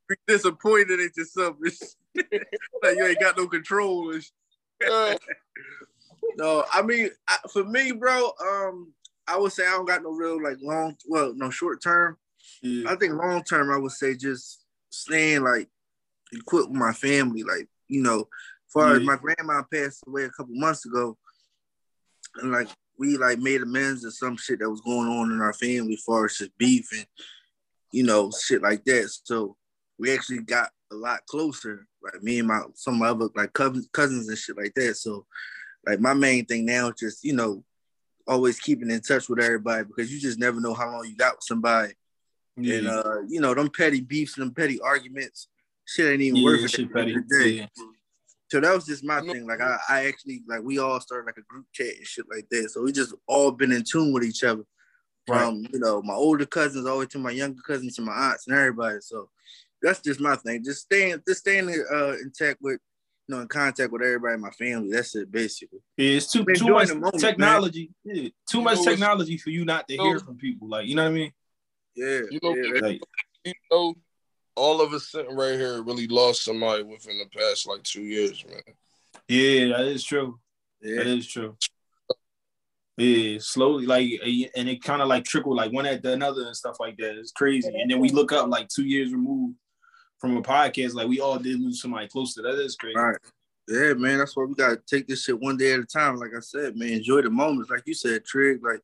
Be 0.08 0.16
disappointed 0.26 1.00
at 1.00 1.16
yourself. 1.16 1.56
like 2.14 2.96
you 2.96 3.06
ain't 3.06 3.20
got 3.20 3.36
no 3.36 3.46
control. 3.46 4.14
Uh, 4.88 5.14
No, 6.36 6.64
I 6.72 6.82
mean, 6.82 7.10
I, 7.28 7.38
for 7.52 7.64
me, 7.64 7.92
bro, 7.92 8.30
um, 8.40 8.92
I 9.26 9.36
would 9.38 9.52
say 9.52 9.66
I 9.66 9.70
don't 9.70 9.86
got 9.86 10.02
no 10.02 10.10
real 10.10 10.42
like 10.42 10.58
long, 10.62 10.96
well, 11.06 11.32
no 11.34 11.50
short 11.50 11.82
term. 11.82 12.16
I 12.86 12.94
think 12.96 13.14
long 13.14 13.42
term, 13.44 13.70
I 13.70 13.78
would 13.78 13.92
say 13.92 14.16
just 14.16 14.64
staying 14.90 15.42
like 15.42 15.68
equipped 16.32 16.70
with 16.70 16.78
my 16.78 16.92
family. 16.92 17.42
Like, 17.42 17.68
you 17.88 18.02
know, 18.02 18.20
as 18.20 18.72
far 18.72 18.94
as 18.94 19.02
my 19.02 19.16
grandma 19.16 19.62
passed 19.72 20.04
away 20.06 20.24
a 20.24 20.30
couple 20.30 20.54
months 20.54 20.86
ago, 20.86 21.16
and 22.36 22.52
like 22.52 22.68
we 22.98 23.16
like 23.16 23.38
made 23.38 23.62
amends 23.62 24.02
to 24.02 24.10
some 24.10 24.36
shit 24.36 24.58
that 24.58 24.70
was 24.70 24.80
going 24.80 25.08
on 25.08 25.30
in 25.30 25.40
our 25.40 25.52
family 25.52 25.94
as 25.94 26.02
far 26.02 26.24
as 26.24 26.36
just 26.36 26.56
beef 26.58 26.88
and 26.92 27.06
you 27.92 28.02
know, 28.02 28.30
shit 28.30 28.62
like 28.62 28.84
that. 28.84 29.10
So 29.24 29.56
we 29.98 30.12
actually 30.12 30.40
got 30.40 30.70
a 30.92 30.94
lot 30.94 31.26
closer. 31.26 31.86
Like 32.02 32.22
me 32.22 32.38
and 32.38 32.48
my 32.48 32.62
some 32.74 32.94
of 32.94 33.00
my 33.00 33.08
other 33.08 33.28
like 33.34 33.52
cousins 33.52 33.88
cousins 33.92 34.28
and 34.28 34.38
shit 34.38 34.56
like 34.56 34.74
that. 34.74 34.96
So 34.96 35.26
like 35.86 36.00
my 36.00 36.14
main 36.14 36.44
thing 36.44 36.64
now 36.64 36.88
is 36.88 36.94
just, 36.98 37.24
you 37.24 37.32
know, 37.32 37.64
always 38.26 38.60
keeping 38.60 38.90
in 38.90 39.00
touch 39.00 39.28
with 39.28 39.40
everybody 39.40 39.84
because 39.84 40.12
you 40.12 40.20
just 40.20 40.38
never 40.38 40.60
know 40.60 40.74
how 40.74 40.90
long 40.90 41.06
you 41.06 41.16
got 41.16 41.36
with 41.36 41.44
somebody. 41.44 41.94
And 42.56 42.88
uh, 42.88 43.20
you 43.28 43.40
know, 43.40 43.54
them 43.54 43.70
petty 43.70 44.00
beefs 44.00 44.36
and 44.36 44.46
them 44.46 44.54
petty 44.54 44.80
arguments, 44.80 45.48
shit 45.86 46.10
ain't 46.10 46.22
even 46.22 46.36
yeah, 46.38 46.44
worth 46.44 46.64
it. 46.64 46.70
shit 46.70 46.86
at 46.86 46.92
the 46.92 47.00
end 47.00 47.08
petty. 47.08 47.18
of 47.18 47.28
the 47.28 47.44
day. 47.44 47.50
Yeah. 47.50 47.84
So 48.50 48.60
that 48.60 48.74
was 48.74 48.86
just 48.86 49.04
my 49.04 49.20
thing. 49.32 49.46
Like 49.46 49.60
I, 49.60 49.78
I 49.88 50.06
actually 50.06 50.42
like 50.48 50.62
we 50.62 50.78
all 50.78 51.00
started 51.00 51.26
like 51.26 51.36
a 51.38 51.42
group 51.42 51.66
chat 51.72 51.94
and 51.96 52.06
shit 52.06 52.24
like 52.30 52.46
that. 52.50 52.70
So 52.70 52.82
we 52.82 52.92
just 52.92 53.14
all 53.26 53.50
been 53.50 53.72
in 53.72 53.84
tune 53.84 54.12
with 54.12 54.24
each 54.24 54.42
other. 54.44 54.64
From 55.26 55.66
you 55.72 55.78
know 55.78 56.00
my 56.00 56.14
older 56.14 56.46
cousins 56.46 56.86
all 56.86 56.94
the 56.94 57.00
way 57.00 57.06
to 57.06 57.18
my 57.18 57.30
younger 57.32 57.60
cousins 57.66 57.96
to 57.96 58.02
my 58.02 58.12
aunts 58.12 58.46
and 58.46 58.56
everybody. 58.56 58.98
So 59.02 59.28
that's 59.82 60.00
just 60.00 60.20
my 60.20 60.36
thing. 60.36 60.64
Just 60.64 60.82
staying, 60.82 61.22
just 61.28 61.40
staying 61.40 61.68
uh, 61.68 62.12
intact 62.22 62.58
with, 62.62 62.80
you 63.28 63.34
know, 63.34 63.42
in 63.42 63.48
contact 63.48 63.92
with 63.92 64.00
everybody 64.02 64.34
in 64.34 64.40
my 64.40 64.50
family. 64.52 64.90
That's 64.90 65.14
it, 65.14 65.30
basically. 65.30 65.80
Yeah, 65.98 66.16
it's 66.16 66.32
too 66.32 66.44
too 66.56 66.70
much 66.70 66.88
moment, 66.94 67.18
technology. 67.20 67.90
Yeah, 68.04 68.30
too 68.50 68.58
You 68.58 68.62
much 68.62 68.82
technology 68.82 69.36
for 69.36 69.50
you 69.50 69.66
not 69.66 69.86
to 69.88 69.96
hear 69.98 70.18
from 70.18 70.36
people. 70.38 70.68
Like 70.68 70.86
you 70.88 70.94
know 70.94 71.02
what 71.04 71.10
I 71.10 71.12
mean? 71.12 71.32
Yeah, 71.94 72.20
You 72.30 72.40
know- 72.42 72.54
yeah, 72.56 72.80
Like 72.80 73.00
you 73.44 73.52
know, 73.70 73.94
all 74.58 74.80
of 74.80 74.92
us 74.92 75.10
sitting 75.10 75.36
right 75.36 75.58
here 75.58 75.82
really 75.82 76.06
lost 76.08 76.44
somebody 76.44 76.82
within 76.82 77.18
the 77.18 77.38
past 77.38 77.66
like 77.66 77.82
two 77.82 78.02
years, 78.02 78.44
man. 78.46 78.60
yeah, 79.28 79.76
that 79.76 79.86
is 79.86 80.04
true. 80.04 80.38
yeah. 80.82 80.96
That 80.96 81.06
is 81.06 81.26
true. 81.26 81.56
Yeah, 82.96 83.38
slowly, 83.40 83.86
like, 83.86 84.10
and 84.56 84.68
it 84.68 84.82
kind 84.82 85.00
of 85.00 85.06
like 85.06 85.24
trickled 85.24 85.56
like 85.56 85.72
one 85.72 85.86
after 85.86 86.10
another 86.10 86.46
and 86.46 86.56
stuff 86.56 86.78
like 86.80 86.96
that. 86.96 87.16
It's 87.16 87.30
crazy. 87.30 87.68
And 87.68 87.88
then 87.88 88.00
we 88.00 88.08
look 88.08 88.32
up 88.32 88.48
like 88.48 88.66
two 88.66 88.84
years 88.84 89.12
removed 89.12 89.54
from 90.18 90.36
a 90.36 90.42
podcast, 90.42 90.94
like 90.94 91.08
we 91.08 91.20
all 91.20 91.38
did 91.38 91.60
lose 91.60 91.80
somebody 91.80 92.08
close 92.08 92.34
to 92.34 92.42
that. 92.42 92.58
Is 92.58 92.76
crazy. 92.76 92.96
All 92.96 93.06
right. 93.06 93.18
Yeah, 93.68 93.92
man. 93.94 94.18
That's 94.18 94.36
why 94.36 94.44
we 94.44 94.54
gotta 94.54 94.80
take 94.86 95.06
this 95.06 95.24
shit 95.24 95.40
one 95.40 95.56
day 95.56 95.72
at 95.72 95.80
a 95.80 95.84
time. 95.84 96.16
Like 96.16 96.32
I 96.36 96.40
said, 96.40 96.76
man, 96.76 96.88
enjoy 96.88 97.22
the 97.22 97.30
moments. 97.30 97.70
Like 97.70 97.82
you 97.86 97.94
said, 97.94 98.24
Trig. 98.24 98.64
Like, 98.64 98.80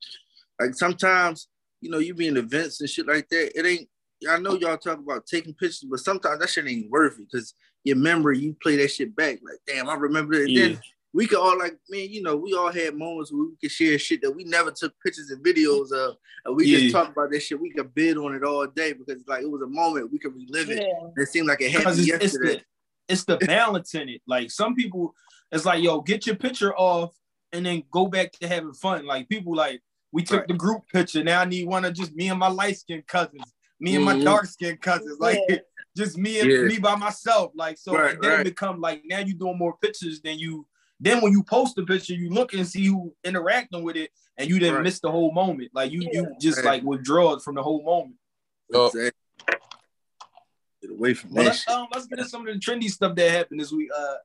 like 0.61 0.75
sometimes, 0.75 1.49
you 1.81 1.91
know, 1.91 1.99
you 1.99 2.15
be 2.15 2.29
in 2.29 2.37
events 2.37 2.81
and 2.81 2.89
shit 2.89 3.07
like 3.07 3.29
that. 3.31 3.59
It 3.59 3.67
ain't. 3.67 3.89
I 4.29 4.39
know 4.39 4.55
y'all 4.55 4.77
talk 4.79 4.99
about 4.99 5.27
taking 5.27 5.55
pictures, 5.55 5.87
but 5.89 6.01
sometimes 6.01 6.41
that 6.41 6.51
shit 6.51 6.67
ain't 6.67 6.91
worth 6.91 7.19
it 7.19 7.29
because 7.31 7.55
your 7.85 7.97
memory, 7.97 8.39
you 8.39 8.57
play 8.63 8.77
that 8.77 8.91
shit 8.91 9.15
back. 9.15 9.41
Like, 9.45 9.59
damn, 9.67 9.89
I 9.89 9.95
remember 9.95 10.35
it. 10.35 10.45
And 10.47 10.57
Yeah. 10.57 10.69
then 10.69 10.81
we 11.13 11.27
could 11.27 11.39
all 11.39 11.59
like, 11.59 11.77
man, 11.89 12.09
you 12.11 12.23
know, 12.23 12.37
we 12.37 12.55
all 12.55 12.73
had 12.73 12.97
moments 12.97 13.33
where 13.33 13.45
we 13.45 13.57
could 13.61 13.71
share 13.71 13.99
shit 13.99 14.21
that 14.23 14.31
we 14.33 14.45
never 14.45 14.71
took 14.71 14.93
pictures 15.05 15.31
and 15.31 15.45
videos 15.45 15.93
of, 15.93 16.17
and 16.45 16.57
we 16.57 16.67
Yeah. 16.67 16.79
just 16.81 16.93
talk 16.93 17.11
about 17.11 17.31
that 17.31 17.41
shit. 17.41 17.61
We 17.61 17.71
could 17.71 17.95
bid 17.95 18.17
on 18.17 18.35
it 18.35 18.43
all 18.43 18.67
day 18.67 18.93
because 18.95 19.23
like 19.27 19.43
it 19.43 19.51
was 19.51 19.63
a 19.63 19.67
moment 19.67 20.13
we 20.13 20.19
could 20.19 20.35
relive 20.35 20.71
it. 20.71 20.83
Yeah. 20.83 21.23
It 21.23 21.29
seemed 21.29 21.47
like 21.47 21.61
it 21.61 21.73
Because 21.73 21.85
happened 21.85 22.01
it's, 22.01 22.09
it's 22.09 22.23
yesterday. 22.35 22.55
the 22.57 22.65
it's 23.07 23.25
the 23.25 23.37
balance 23.37 23.95
in 23.95 24.09
it. 24.09 24.23
Like 24.27 24.51
some 24.51 24.75
people, 24.75 25.15
it's 25.53 25.65
like, 25.65 25.83
yo, 25.83 26.01
get 26.01 26.27
your 26.27 26.37
picture 26.37 26.75
off 26.75 27.15
and 27.53 27.65
then 27.65 27.85
go 27.91 28.09
back 28.09 28.33
to 28.33 28.49
having 28.49 28.73
fun. 28.73 29.07
Like 29.07 29.29
people 29.29 29.55
like 29.55 29.83
we 30.11 30.23
took 30.25 30.41
Right. 30.41 30.49
the 30.49 30.55
group 30.55 30.83
picture. 30.93 31.23
Now 31.23 31.41
I 31.41 31.45
need 31.45 31.69
one 31.69 31.85
of 31.85 31.95
just 31.95 32.15
me 32.15 32.29
and 32.29 32.39
my 32.39 32.49
light 32.49 32.77
skinned 32.79 33.07
cousins, 33.07 33.54
me 33.85 33.97
and 33.97 34.05
my 34.05 34.15
Mhm. 34.15 34.25
dark 34.25 34.47
skinned 34.47 34.81
cousins. 34.81 35.19
Like 35.21 35.41
Yeah. 35.49 35.59
just 35.97 36.17
me 36.17 36.41
and 36.41 36.51
Yeah. 36.51 36.63
me 36.63 36.79
by 36.79 36.97
myself. 36.97 37.53
Like 37.55 37.77
so 37.79 37.93
Right, 37.93 38.19
then 38.21 38.31
right. 38.31 38.41
it 38.41 38.45
become 38.45 38.81
like 38.81 39.03
now 39.05 39.19
you 39.21 39.35
doing 39.35 39.59
more 39.59 39.77
pictures 39.79 40.21
than 40.21 40.39
you 40.39 40.67
then 41.01 41.21
when 41.21 41.33
you 41.33 41.43
post 41.43 41.75
the 41.77 41.85
picture, 41.85 42.15
you 42.15 42.31
look 42.31 42.55
and 42.55 42.67
see 42.67 42.87
who 42.87 43.15
interacting 43.25 43.83
with 43.83 43.97
it, 43.97 44.11
and 44.39 44.49
you 44.49 44.59
didn't 44.59 44.77
Right. 44.77 44.85
miss 44.85 45.01
the 45.01 45.11
whole 45.11 45.33
moment. 45.33 45.71
Like 45.75 45.91
you, 45.91 46.01
you 46.11 46.35
just 46.41 46.59
Right. 46.59 46.67
like 46.67 46.83
withdraw 46.83 47.39
from 47.41 47.57
the 47.57 47.63
whole 47.63 47.83
moment. 47.83 48.17
Oh. 48.73 48.87
Exactly. 48.87 49.11
Get 50.81 50.91
away 50.93 51.15
from 51.15 51.31
Well, 51.31 51.45
that 51.45 51.51
let's, 51.51 51.69
um, 51.69 51.89
let's 51.93 52.07
get 52.07 52.19
into 52.21 52.31
some 52.31 52.47
of 52.47 52.55
the 52.55 52.61
trendy 52.61 52.89
stuff 52.89 53.15
that 53.17 53.31
happened 53.31 53.61
this 53.61 53.73
week. 53.73 53.91
Uh, 53.95 54.17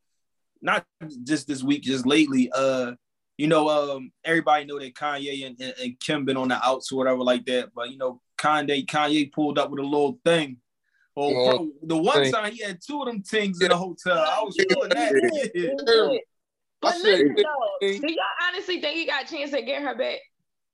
not 0.62 0.86
just 1.24 1.48
this 1.48 1.64
week, 1.64 1.82
just 1.82 2.06
lately. 2.06 2.52
Uh, 2.52 2.94
you 3.38 3.48
know, 3.48 3.68
um, 3.68 4.12
everybody 4.24 4.66
know 4.66 4.80
that 4.80 4.94
Kanye 4.94 5.48
and, 5.48 5.60
and, 5.60 5.74
and 5.82 6.00
Kim 6.00 6.24
been 6.24 6.38
on 6.38 6.50
the 6.50 6.66
outs 6.66 6.92
or 6.92 6.98
whatever 6.98 7.24
like 7.24 7.46
that. 7.46 7.74
But 7.74 7.90
you 7.90 7.98
know, 7.98 8.22
Kanye 8.40 8.86
Kanye 8.86 9.32
pulled 9.32 9.60
up 9.60 9.70
with 9.70 9.80
a 9.80 9.84
little 9.84 10.20
thing. 10.26 10.58
Oh, 11.18 11.34
Oh, 11.36 11.58
bro, 11.58 11.70
the 11.84 11.98
one 11.98 12.24
thing. 12.24 12.32
time 12.32 12.52
he 12.54 12.64
had 12.64 12.80
two 12.86 13.02
of 13.02 13.08
them 13.08 13.22
things 13.22 13.62
in 13.62 13.70
the 13.70 13.78
hotel. 13.78 14.18
I 14.18 14.42
was 14.44 14.56
feeling 14.58 14.90
that. 14.90 15.52
Yeah. 15.56 16.18
But 16.82 16.94
I 16.94 16.98
listen 17.00 17.36
though, 17.36 17.78
do 17.82 17.88
y'all 18.14 18.48
honestly 18.48 18.80
think 18.80 18.98
he 18.98 19.06
got 19.06 19.26
a 19.26 19.28
chance 19.28 19.52
to 19.52 19.62
get 19.62 19.82
her 19.82 19.96
back? 19.96 20.20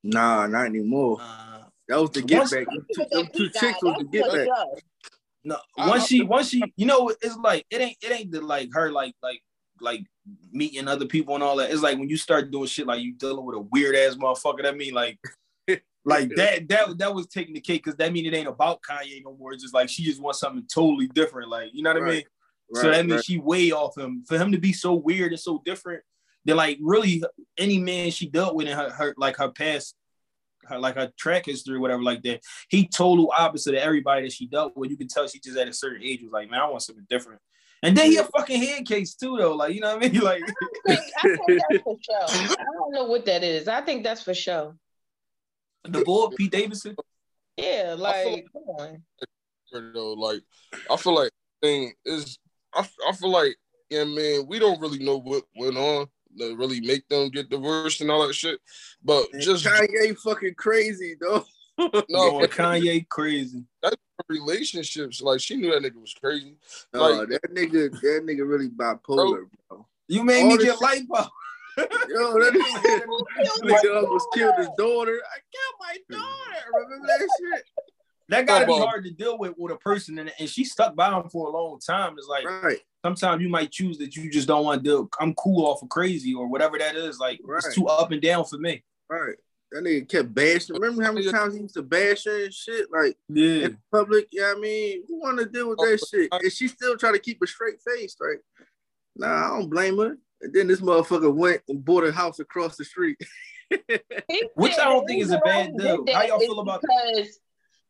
Nah, 0.04 0.46
not 0.46 0.68
anymore. 0.68 1.18
Uh, 1.20 1.64
That 1.88 2.00
was 2.00 2.12
the 2.12 2.22
get 2.22 2.40
Once- 2.40 2.52
back. 2.54 2.66
Them 2.68 2.86
two, 2.96 3.06
them 3.10 3.28
two 3.36 3.50
chicks 3.50 3.82
was 3.82 3.96
the 3.98 4.04
get 4.04 4.32
back. 4.32 4.48
No, 5.44 5.58
once 5.78 6.04
I- 6.04 6.06
she, 6.06 6.22
once 6.22 6.50
she, 6.50 6.62
you 6.76 6.86
know, 6.86 7.10
it's 7.22 7.36
like 7.38 7.66
it 7.72 7.82
ain't, 7.82 7.98
it 8.04 8.12
ain't 8.12 8.32
the 8.32 8.42
like 8.42 8.70
her, 8.74 8.92
like, 8.92 9.16
like, 9.24 9.42
like 9.82 10.02
meeting 10.52 10.88
other 10.88 11.06
people 11.08 11.34
and 11.34 11.44
all 11.44 11.56
that. 11.56 11.72
It's 11.72 11.82
like 11.82 11.98
when 11.98 12.10
you 12.10 12.18
start 12.18 12.52
doing 12.52 12.68
shit 12.68 12.86
like 12.86 13.02
you 13.02 13.14
dealing 13.14 13.44
with 13.44 13.56
a 13.56 13.60
weird 13.72 13.96
ass 13.96 14.14
motherfucker. 14.16 14.62
That 14.62 14.78
mean 14.78 14.94
like, 14.94 15.18
like 16.06 16.30
that, 16.36 16.68
that, 16.70 16.98
that 17.00 17.14
was 17.14 17.28
taking 17.28 17.54
the 17.54 17.62
cake 17.62 17.84
because 17.84 17.98
that 17.98 18.14
mean 18.14 18.26
it 18.26 18.34
ain't 18.36 18.48
about 18.48 18.82
Kanye 18.82 19.24
no 19.24 19.36
more. 19.36 19.54
It's 19.54 19.64
just 19.64 19.74
like 19.74 19.90
she 19.90 20.04
just 20.04 20.22
wants 20.22 20.40
something 20.40 20.66
totally 20.72 21.08
different. 21.08 21.50
Like, 21.50 21.70
you 21.74 21.84
know 21.84 21.94
what 21.94 22.04
I 22.04 22.06
mean? 22.06 22.24
Right, 22.74 22.82
so 22.82 22.92
that 22.92 23.06
means 23.06 23.26
she 23.26 23.40
way 23.40 23.72
off 23.72 23.98
him. 23.98 24.24
For 24.28 24.38
him 24.38 24.52
to 24.52 24.58
be 24.58 24.74
so 24.74 24.94
weird 24.94 25.32
and 25.32 25.40
so 25.40 25.62
different, 25.66 26.04
than 26.46 26.58
like 26.58 26.78
really 26.82 27.24
any 27.58 27.80
man 27.80 28.12
she 28.12 28.28
dealt 28.28 28.56
with 28.56 28.68
in 28.68 28.78
her, 28.78 28.90
her 28.92 29.16
like 29.18 29.38
her 29.38 29.50
past, 29.50 29.96
her 30.66 30.80
like 30.80 30.96
her 30.96 31.12
track 31.18 31.46
history, 31.46 31.80
whatever 31.80 32.04
like 32.04 32.22
that. 32.24 32.42
He 32.70 32.88
total 32.88 33.34
opposite 33.38 33.76
of 33.76 33.82
everybody 33.82 34.24
that 34.24 34.32
she 34.32 34.48
dealt 34.48 34.78
with. 34.78 34.92
You 34.92 34.98
can 34.98 35.08
tell 35.08 35.28
she 35.28 35.40
just 35.40 35.58
at 35.58 35.68
a 35.68 35.74
certain 35.74 36.04
age 36.04 36.22
was 36.22 36.32
like, 36.32 36.50
man, 36.50 36.62
I 36.62 36.70
want 36.70 36.84
something 36.84 37.06
different. 37.10 37.42
And 37.84 37.96
then 37.96 38.12
he 38.12 38.18
a 38.18 38.24
fucking 38.24 38.62
head 38.62 38.88
case 38.88 39.16
too, 39.16 39.38
though. 39.38 39.54
Like 39.56 39.74
you 39.74 39.82
know 39.82 39.96
what 39.96 40.06
I 40.06 40.10
mean? 40.10 40.22
Like 40.24 40.44
I 40.88 40.96
think, 40.96 41.02
I 41.18 41.36
think 41.46 41.62
that's 41.70 41.84
for 41.84 41.98
show. 42.02 42.58
I 42.60 42.64
don't 42.64 42.94
know 42.94 43.06
what 43.06 43.26
that 43.26 43.44
is. 43.44 43.68
I 43.68 43.82
think 43.82 44.04
that's 44.04 44.24
for 44.24 44.34
show. 44.34 44.76
The 45.88 46.04
boy 46.04 46.28
Pete 46.38 46.52
Davidson. 46.52 46.96
Yeah, 47.58 47.96
like 47.98 48.26
like- 48.26 48.46
come 48.52 48.64
on. 48.64 49.04
though. 49.94 50.14
Like 50.14 50.42
I 50.90 50.98
feel 50.98 51.16
like 51.16 51.32
thing 51.62 51.94
is 52.06 52.38
I, 52.74 52.88
I 53.08 53.12
feel 53.14 53.30
like 53.32 53.56
yeah 53.90 54.04
man 54.04 54.46
we 54.48 54.60
don't 54.60 54.80
really 54.82 55.00
know 55.04 55.18
what 55.20 55.44
went 55.56 55.78
on 55.78 56.08
to 56.38 56.56
really 56.58 56.82
make 56.82 57.08
them 57.08 57.30
get 57.30 57.50
divorced 57.50 58.02
and 58.02 58.12
all 58.12 58.28
that 58.28 58.34
shit. 58.34 58.60
But 59.04 59.32
Man, 59.32 59.42
just 59.42 59.66
Kanye 59.66 60.18
fucking 60.18 60.56
crazy, 60.56 61.16
though. 61.20 61.46
no 61.78 62.32
Going 62.32 62.48
Kanye 62.48 63.08
crazy. 63.08 63.64
That 63.82 63.96
relationships. 64.28 65.22
Like 65.22 65.40
she 65.40 65.56
knew 65.56 65.72
that 65.72 65.82
nigga 65.84 66.00
was 66.02 66.14
crazy. 66.14 66.58
No, 66.94 67.10
Like- 67.10 67.30
that 67.30 67.54
nigga, 67.54 67.92
that 67.92 68.22
nigga 68.26 68.48
really 68.48 68.70
bipolar, 68.70 69.46
bro. 69.70 69.88
You 70.08 70.24
made 70.24 70.44
All 70.44 70.50
me 70.50 70.58
get 70.58 70.74
shit- 70.74 70.82
light 70.82 71.08
bulb. 71.08 71.30
Yo, 71.78 71.86
that 72.40 72.54
nigga, 73.64 73.96
almost 73.96 74.28
killed 74.34 74.56
his 74.58 74.70
daughter. 74.78 75.20
I 75.24 75.38
killed 75.52 75.76
my 75.80 75.98
daughter. 76.10 76.72
Remember 76.74 77.08
that 77.08 77.20
shit? 77.20 77.64
That 78.30 78.48
gotta 78.48 78.66
be 78.66 78.74
hard 78.78 79.04
to 79.06 79.12
deal 79.12 79.38
with 79.38 79.54
with 79.58 79.72
a 79.74 79.78
person, 79.78 80.18
and, 80.18 80.32
and 80.40 80.50
she 80.50 80.64
stuck 80.64 80.96
by 80.96 81.16
him 81.16 81.30
for 81.30 81.48
a 81.48 81.52
long 81.52 81.80
time. 81.80 82.16
It's 82.18 82.28
like 82.28 82.46
Right. 82.46 82.80
sometimes 83.06 83.42
you 83.42 83.50
might 83.50 83.72
choose 83.72 83.98
that 84.00 84.16
you 84.16 84.32
just 84.32 84.48
don't 84.48 84.66
want 84.66 84.84
to 84.84 84.90
do. 84.90 85.10
I'm 85.20 85.34
cool 85.36 85.66
off 85.68 85.84
of 85.84 85.90
crazy 85.90 86.34
or 86.34 86.48
whatever 86.48 86.78
that 86.80 86.96
is. 86.96 87.20
Like 87.20 87.40
Right. 87.44 87.58
it's 87.64 87.76
too 87.76 87.88
up 87.88 88.12
and 88.12 88.22
down 88.22 88.46
for 88.46 88.58
me. 88.58 88.84
Right. 89.10 89.36
That 89.72 89.84
nigga 89.84 90.08
kept 90.10 90.34
bashing. 90.34 90.76
Remember 90.76 91.04
how 91.04 91.12
many 91.12 91.30
times 91.30 91.54
he 91.56 91.62
used 91.62 91.76
to 91.76 91.82
bash 91.84 92.24
her 92.26 92.46
and 92.46 92.54
shit? 92.54 92.88
Like 92.92 93.18
Yeah, 93.30 93.66
in 93.66 93.78
public, 93.92 94.28
yeah, 94.32 94.54
I 94.56 94.60
mean, 94.60 95.04
who 95.08 95.20
want 95.20 95.38
to 95.40 95.46
deal 95.46 95.70
with 95.70 95.80
that 95.80 96.00
shit? 96.10 96.30
And 96.32 96.52
she 96.52 96.68
still 96.68 96.98
try 96.98 97.12
to 97.12 97.20
keep 97.20 97.42
a 97.44 97.48
straight 97.48 97.80
face, 97.82 98.16
right? 98.20 98.38
Nah, 99.18 99.46
I 99.54 99.60
don't 99.60 99.70
blame 99.70 99.98
her. 100.00 100.18
And 100.46 100.54
then 100.54 100.68
this 100.68 100.80
motherfucker 100.80 101.34
went 101.34 101.62
and 101.68 101.84
bought 101.84 102.06
a 102.06 102.12
house 102.12 102.40
across 102.40 102.78
the 102.78 102.86
street. 102.86 103.18
Which 104.56 104.74
I 104.78 104.86
don't 104.86 105.06
think 105.08 105.24
is 105.24 105.32
a 105.32 105.40
bad 105.44 105.76
deal. 105.76 106.06
How 106.14 106.24
y'all 106.24 106.40
feel 106.40 106.60
about- 106.60 106.82
Because 106.82 107.40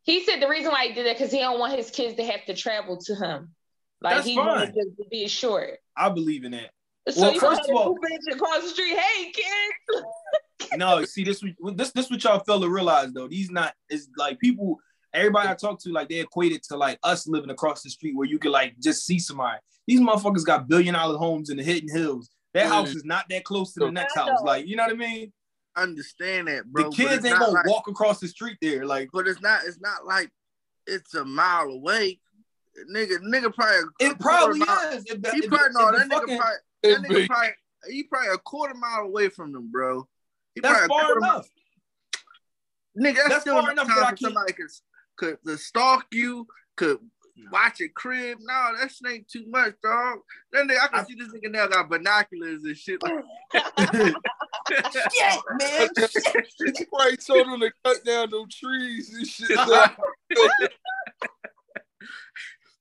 he 0.03 0.23
said 0.23 0.39
the 0.41 0.47
reason 0.47 0.71
why 0.71 0.87
he 0.87 0.93
did 0.93 1.05
that 1.05 1.17
because 1.17 1.31
he 1.31 1.39
don't 1.39 1.59
want 1.59 1.75
his 1.77 1.91
kids 1.91 2.15
to 2.15 2.23
have 2.23 2.45
to 2.45 2.53
travel 2.53 2.97
to 2.97 3.15
him. 3.15 3.53
Like 4.01 4.15
That's 4.15 4.27
he 4.27 4.35
fine. 4.35 4.45
wanted 4.47 4.73
to 4.73 5.05
be 5.11 5.27
short. 5.27 5.79
I 5.97 6.09
believe 6.09 6.45
in 6.45 6.51
that. 6.51 6.71
So 7.09 7.21
Well, 7.21 7.33
you 7.33 7.39
first 7.41 7.57
first 7.59 7.69
of 7.69 7.75
all- 7.75 7.81
of 7.91 7.97
all, 7.97 8.33
across 8.33 8.63
the 8.63 8.69
street, 8.69 8.97
hey 8.97 9.31
kids. 9.31 10.05
No, 10.77 11.03
see 11.05 11.23
this 11.23 11.43
this 11.75 11.91
this 11.91 12.09
what 12.09 12.23
y'all 12.23 12.39
fail 12.39 12.59
to 12.61 12.69
realize 12.69 13.11
though. 13.13 13.27
These 13.27 13.51
not 13.51 13.73
is 13.89 14.07
like 14.17 14.39
people. 14.39 14.79
Everybody 15.13 15.47
I 15.49 15.53
talk 15.53 15.79
to, 15.83 15.91
like 15.91 16.09
they 16.09 16.19
equate 16.21 16.51
it 16.53 16.63
to 16.69 16.77
like 16.77 16.97
us 17.03 17.27
living 17.27 17.49
across 17.51 17.83
the 17.83 17.89
street 17.89 18.15
where 18.15 18.27
you 18.27 18.39
could 18.39 18.51
like 18.51 18.77
just 18.79 19.05
see 19.05 19.19
somebody. 19.19 19.59
These 19.87 19.99
motherfuckers 20.01 20.43
got 20.45 20.67
billion 20.67 20.93
dollar 20.95 21.17
homes 21.17 21.49
in 21.49 21.57
the 21.57 21.63
hidden 21.63 21.89
hills. 21.89 22.29
That 22.55 22.65
Mm. 22.67 22.69
house 22.69 22.95
is 22.95 23.05
not 23.05 23.25
that 23.29 23.43
close 23.43 23.73
to 23.73 23.81
the 23.81 23.91
next 23.91 24.15
house. 24.15 24.41
Like 24.43 24.65
you 24.65 24.75
know 24.77 24.83
what 24.83 24.93
I 24.93 24.95
mean? 24.95 25.31
Understand 25.75 26.47
that, 26.47 26.65
bro. 26.65 26.89
the 26.89 26.95
kids 26.95 27.25
ain't 27.25 27.37
gonna 27.37 27.51
like- 27.51 27.65
walk 27.67 27.87
across 27.89 28.19
the 28.21 28.27
street 28.29 28.57
there. 28.61 28.85
Like 28.85 29.09
But 29.13 29.27
it's 29.27 29.41
not. 29.41 29.65
It's 29.65 29.79
not 29.81 30.05
like 30.05 30.31
it's 30.87 31.13
a 31.15 31.25
mile 31.25 31.67
away. 31.69 32.19
Nigga, 32.91 33.17
nigga 33.19 33.53
probably. 33.53 33.89
it 33.99 34.19
probably 34.19 34.59
mile- 34.59 34.89
is. 34.93 35.03
If 35.05 35.21
the, 35.21 35.31
He 35.31 35.39
if 35.39 35.49
probably 35.49 35.67
the- 35.73 35.79
no. 35.79 35.97
That 35.97 36.07
nigga 36.07 36.11
fucking- 36.19 36.37
probably. 36.37 36.57
That 36.83 37.01
nigga 37.01 37.15
be- 37.15 37.27
probably. 37.27 37.49
He 37.89 38.03
probably 38.03 38.29
a 38.33 38.37
quarter 38.37 38.73
mile 38.73 39.01
away 39.01 39.29
from 39.29 39.51
them, 39.51 39.69
bro. 39.69 40.07
He 40.55 40.61
that's 40.61 40.73
probably 40.79 40.85
a 40.85 40.87
far 40.87 41.05
quarter 41.05 41.19
mile- 41.19 41.31
enough. 41.35 41.49
Nigga, 42.97 43.15
that's, 43.15 43.29
That's 43.29 43.41
still 43.41 43.61
far 43.61 43.71
enough 43.71 43.85
enough 43.85 43.87
that 43.87 43.97
I 43.97 43.99
time 44.05 44.07
can't- 44.15 44.19
somebody 44.19 44.53
could, 44.53 45.37
could 45.43 45.59
stalk 45.59 46.05
you, 46.11 46.47
could 46.77 46.99
watch 47.51 47.79
your 47.79 47.89
crib. 47.89 48.39
No, 48.41 48.71
that 48.79 48.91
shit 48.91 49.11
ain't 49.11 49.27
too 49.27 49.45
much, 49.47 49.75
dog. 49.83 50.19
Then 50.51 50.69
I 50.71 50.87
can 50.87 50.99
I- 50.99 51.03
see 51.03 51.15
this 51.15 51.29
nigga 51.29 51.51
now 51.51 51.67
got 51.67 51.89
binoculars 51.89 52.63
and 52.63 52.77
shit. 52.77 53.01
Like, 53.03 53.13
Shit, 54.67 55.41
man. 55.59 55.89
He 56.75 56.85
probably 56.85 57.17
told 57.17 57.47
him 57.47 57.59
to 57.59 57.71
cut 57.83 58.03
down 58.03 58.31
them 58.31 58.45
trees 58.49 59.13
and 59.13 59.27
shit. 59.27 59.49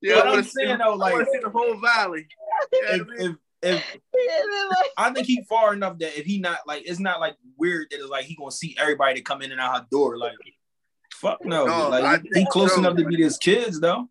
yeah, 0.01 0.15
But 0.15 0.27
I 0.27 0.33
I'm 0.37 0.43
see, 0.43 0.51
saying 0.65 0.79
though, 0.79 0.95
like 0.95 1.13
want 1.15 1.29
see 1.31 1.41
the 1.43 1.51
whole 1.51 1.79
valley. 1.81 2.27
Yeah, 2.73 2.97
if, 2.97 3.03
if 3.19 3.37
if 3.63 3.99
I 4.97 5.11
think 5.11 5.27
he 5.27 5.43
far 5.49 5.73
enough 5.75 5.99
that 5.99 6.19
if 6.19 6.27
he 6.27 6.39
not 6.39 6.59
like 6.67 6.83
it's 6.87 7.01
not 7.01 7.21
like 7.21 7.37
weird 7.57 7.89
that 7.91 8.01
it's 8.01 8.09
like 8.11 8.25
he 8.27 8.35
gonna 8.35 8.51
see 8.51 8.77
everybody 8.79 9.15
that 9.17 9.25
come 9.25 9.43
in 9.43 9.53
and 9.53 9.61
out 9.61 9.77
her 9.79 9.87
door. 9.91 10.17
Like 10.19 10.35
fuck 11.13 11.45
no. 11.45 11.67
No, 11.67 11.89
like 11.91 12.05
I 12.05 12.19
he 12.23 12.29
think 12.31 12.49
close 12.51 12.73
so. 12.75 12.79
enough 12.81 12.97
to 12.97 13.05
be 13.05 13.17
his 13.23 13.39
kids 13.39 13.81
though. 13.81 14.09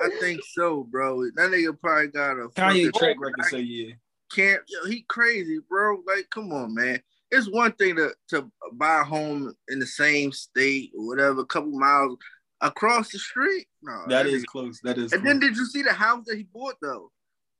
I 0.00 0.08
think 0.20 0.40
so, 0.52 0.84
bro. 0.84 1.22
That 1.36 1.50
nigga 1.50 1.78
probably 1.80 2.08
got 2.08 2.38
a 2.38 2.48
Kanye 2.48 2.92
track 2.94 3.16
record 3.20 3.44
say 3.44 3.60
yeah. 3.60 3.94
can't 4.32 4.60
yo, 4.68 4.88
he 4.88 5.04
crazy, 5.08 5.58
bro. 5.68 6.02
Like, 6.06 6.28
come 6.30 6.52
on, 6.52 6.74
man. 6.74 7.00
It's 7.30 7.48
one 7.50 7.72
thing 7.72 7.96
to 7.96 8.14
to 8.30 8.50
buy 8.74 9.00
a 9.00 9.04
home 9.04 9.52
in 9.68 9.78
the 9.78 9.86
same 9.86 10.32
state 10.32 10.92
or 10.96 11.06
whatever, 11.06 11.40
a 11.40 11.46
couple 11.46 11.70
miles 11.78 12.16
across 12.60 13.10
the 13.10 13.18
street. 13.18 13.66
No, 13.82 14.04
That 14.08 14.26
nigga- 14.26 14.32
is 14.34 14.44
close. 14.44 14.80
That 14.82 14.98
is 14.98 15.12
And 15.12 15.22
close. 15.22 15.24
then 15.32 15.40
did 15.40 15.56
you 15.56 15.66
see 15.66 15.82
the 15.82 15.92
house 15.92 16.24
that 16.26 16.36
he 16.36 16.44
bought 16.44 16.76
though? 16.80 17.10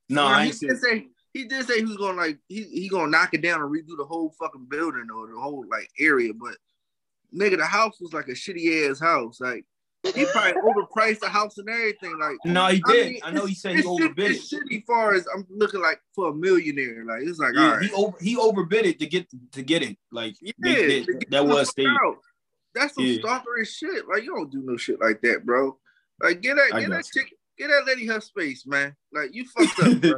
no, 0.09 0.25
I 0.27 0.43
he 0.43 0.49
ain't 0.51 0.61
did 0.61 0.79
see 0.79 0.83
say 0.89 1.09
he 1.33 1.45
did 1.47 1.67
say 1.67 1.79
he 1.79 1.85
was 1.87 1.97
gonna 1.97 2.19
like 2.19 2.39
he 2.49 2.65
he 2.65 2.89
gonna 2.89 3.11
knock 3.11 3.33
it 3.35 3.41
down 3.43 3.63
and 3.63 3.71
redo 3.71 3.97
the 3.97 4.05
whole 4.05 4.35
fucking 4.39 4.67
building 4.69 5.07
or 5.15 5.27
the 5.29 5.39
whole 5.41 5.65
like 5.71 5.89
area, 5.99 6.33
but 6.35 6.55
nigga, 7.35 7.57
the 7.57 7.65
house 7.65 7.99
was 8.01 8.13
like 8.13 8.29
a 8.29 8.33
shitty 8.33 8.91
ass 8.91 9.01
house. 9.01 9.41
Like 9.41 9.65
he 10.15 10.27
probably 10.33 10.61
overpriced 10.63 11.21
the 11.21 11.29
house 11.29 11.59
and 11.59 11.69
everything. 11.69 12.19
Like 12.19 12.37
No, 12.45 12.67
he 12.69 12.83
I 12.87 12.93
did. 12.93 13.13
mean, 13.13 13.21
I, 13.25 13.31
know 13.31 13.47
he 13.47 13.55
said 13.55 13.73
he 13.77 13.79
shit- 13.79 13.87
overbid 13.87 14.31
it. 14.33 14.37
It's 14.37 14.53
shitty 14.53 14.85
far 14.87 15.15
as 15.15 15.27
I'm 15.33 15.47
looking 15.51 15.81
like 15.81 16.01
for 16.15 16.29
a 16.31 16.35
millionaire. 16.35 17.05
Like 17.05 17.23
it's 17.23 17.39
like 17.39 17.55
all 17.57 17.63
Yeah, 17.63 17.71
right. 17.77 17.85
he 17.85 17.93
over 17.93 18.17
he 18.21 18.37
overbid 18.37 18.87
it 18.87 18.99
to 19.01 19.07
get 19.07 19.29
to 19.53 19.63
get 19.63 19.83
it. 19.83 19.97
Like 20.11 20.35
Yeah, 20.41 20.53
they- 20.61 21.01
they- 21.05 21.07
that 21.31 21.47
was 21.47 21.71
fuck 21.73 21.87
out. 21.87 22.17
That's 22.75 22.95
some 22.95 23.05
Yeah. 23.05 23.19
stalkerish 23.21 23.69
shit. 23.77 24.09
Like 24.09 24.25
you 24.25 24.35
don't 24.35 24.51
do 24.51 24.63
no 24.65 24.77
shit 24.77 25.01
like 25.01 25.21
that, 25.23 25.45
bro. 25.47 25.79
Like 26.23 26.41
get 26.41 26.57
that, 26.57 26.71
I 26.75 26.81
get 26.81 26.91
that 26.91 27.05
chick, 27.15 27.33
get 27.59 27.69
that 27.69 27.85
lady 27.87 28.07
her 28.07 28.21
space, 28.21 28.67
man. 28.67 28.97
Like 29.13 29.35
you 29.35 29.45
fucked 29.47 29.81
up, 29.81 30.01
bro. 30.01 30.15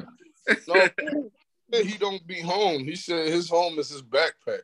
No, 1.73 1.79
he 1.83 1.97
don't 1.97 2.25
be 2.27 2.41
home. 2.41 2.85
He 2.85 2.95
said 2.95 3.27
his 3.29 3.49
home 3.49 3.79
is 3.79 3.89
his 3.89 4.03
backpack. 4.03 4.61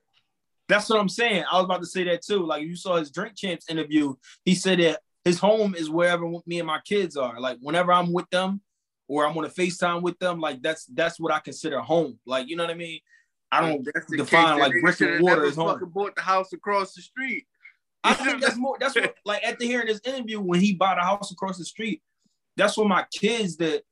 That's 0.69 0.89
what 0.89 1.01
I'm 1.01 1.09
saying. 1.09 1.45
I 1.51 1.57
was 1.57 1.65
about 1.65 1.81
to 1.81 1.87
say 1.87 2.05
that 2.05 2.23
too. 2.23 2.45
Like 2.47 2.63
you 2.63 2.77
saw 2.77 2.97
his 2.97 3.11
Drink 3.11 3.35
Champs 3.37 3.69
interview, 3.71 4.15
he 4.45 4.55
said 4.55 4.79
that 4.81 5.01
his 5.31 5.39
home 5.39 5.77
is 5.77 5.89
wherever 5.89 6.29
me 6.47 6.59
and 6.59 6.67
my 6.67 6.81
kids 6.85 7.17
are. 7.17 7.41
Like 7.41 7.59
whenever 7.61 7.93
I'm 7.93 8.13
with 8.13 8.29
them 8.31 8.61
or 9.07 9.25
I'm 9.25 9.37
on 9.39 9.45
a 9.45 9.49
FaceTime 9.49 10.03
with 10.03 10.19
them, 10.19 10.41
like 10.41 10.61
that's 10.61 10.87
that's 10.87 11.21
what 11.21 11.33
I 11.33 11.39
consider 11.39 11.81
home. 11.81 12.19
Like 12.27 12.49
you 12.49 12.57
know 12.57 12.65
what 12.65 12.73
I 12.73 12.75
mean? 12.75 13.01
I 13.53 13.61
don't 13.61 13.87
define 14.11 14.59
like 14.59 14.73
brick 14.81 15.01
and 15.01 15.29
as 15.29 15.57
home. 15.57 15.69
Fucking 15.69 15.89
bought 15.91 16.17
the 16.17 16.23
house 16.23 16.53
across 16.53 16.95
the 16.95 17.03
street. 17.03 17.47
I 18.03 18.15
think 18.15 18.41
that's 18.41 18.57
more. 18.57 18.77
That's 18.81 18.97
what 18.97 19.15
like 19.25 19.45
after 19.45 19.65
hearing 19.65 19.87
this 19.87 20.01
interview 20.05 20.41
when 20.41 20.61
he 20.61 20.75
bought 20.75 20.99
a 20.99 21.03
house 21.03 21.31
across 21.31 21.59
the 21.59 21.65
street. 21.65 22.03
That's 22.57 22.77
what 22.77 22.89
my 22.89 23.05
kids 23.13 23.57
that 23.59 23.83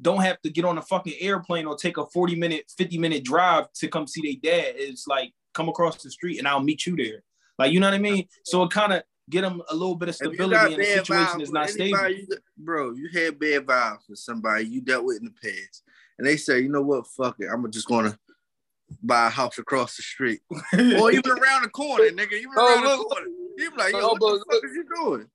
don't 0.00 0.20
have 0.20 0.40
to 0.42 0.50
get 0.50 0.64
on 0.64 0.78
a 0.78 0.82
fucking 0.82 1.14
airplane 1.20 1.66
or 1.66 1.76
take 1.76 1.96
a 1.96 2.06
40 2.06 2.36
minute, 2.36 2.70
50 2.76 2.98
minute 2.98 3.24
drive 3.24 3.72
to 3.74 3.88
come 3.88 4.06
see 4.06 4.22
their 4.22 4.52
dad. 4.52 4.74
It's 4.76 5.06
like 5.06 5.32
come 5.52 5.68
across 5.68 6.02
the 6.02 6.10
street 6.10 6.38
and 6.38 6.46
I'll 6.46 6.62
meet 6.62 6.86
you 6.86 6.96
there. 6.96 7.24
Like 7.58 7.72
you 7.72 7.80
know 7.80 7.88
what 7.88 7.94
I 7.94 7.98
mean? 7.98 8.28
So 8.44 8.62
it 8.62 8.70
kind 8.70 8.92
of 8.92 9.02
get 9.30 9.42
them 9.42 9.60
a 9.70 9.74
little 9.74 9.96
bit 9.96 10.08
of 10.10 10.14
stability 10.14 10.50
got 10.54 10.72
and 10.72 10.80
the 10.80 10.84
situation 10.84 11.24
vibes 11.38 11.42
is 11.42 11.48
with 11.48 11.52
not 11.52 11.70
stable. 11.70 12.08
you- 12.10 12.26
bro. 12.56 12.92
You 12.92 13.08
had 13.12 13.38
bad 13.38 13.66
vibes 13.66 14.08
with 14.08 14.18
somebody 14.18 14.64
you 14.66 14.80
dealt 14.80 15.04
with 15.04 15.18
in 15.20 15.24
the 15.24 15.48
past, 15.50 15.82
and 16.18 16.26
they 16.26 16.36
say, 16.36 16.60
you 16.60 16.68
know 16.68 16.82
what, 16.82 17.06
fuck 17.08 17.36
it, 17.40 17.48
I'm 17.52 17.70
just 17.70 17.88
gonna 17.88 18.18
buy 19.02 19.26
a 19.26 19.30
house 19.30 19.58
across 19.58 19.96
the 19.96 20.02
street, 20.02 20.40
or 20.50 21.10
even 21.10 21.30
around 21.32 21.62
the 21.62 21.70
corner, 21.72 22.04
nigga. 22.10 22.32
Even 22.34 22.50
Oh, 22.56 22.82
around 22.82 22.98
the 22.98 23.04
corner. 23.04 23.26
You 23.58 23.70
be 23.70 23.76
like, 23.76 23.92
yo, 23.92 24.00
No, 24.00 24.08
what 24.08 24.20
the 24.20 24.44
but- 24.48 24.54
fuck 24.54 24.64
is 24.64 24.74
you 24.74 24.84
doing? 24.94 25.26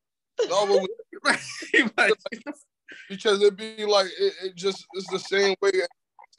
No, 0.50 0.68
but 0.68 0.90
Like, 1.24 1.40
you 1.74 1.90
like, 1.98 2.14
because 3.10 3.42
it'd 3.44 3.58
be 3.58 3.86
like 3.86 4.08
it, 4.20 4.34
it 4.44 4.56
just 4.56 4.86
it's 4.94 5.08
the 5.12 5.20
same 5.20 5.54
way 5.62 5.72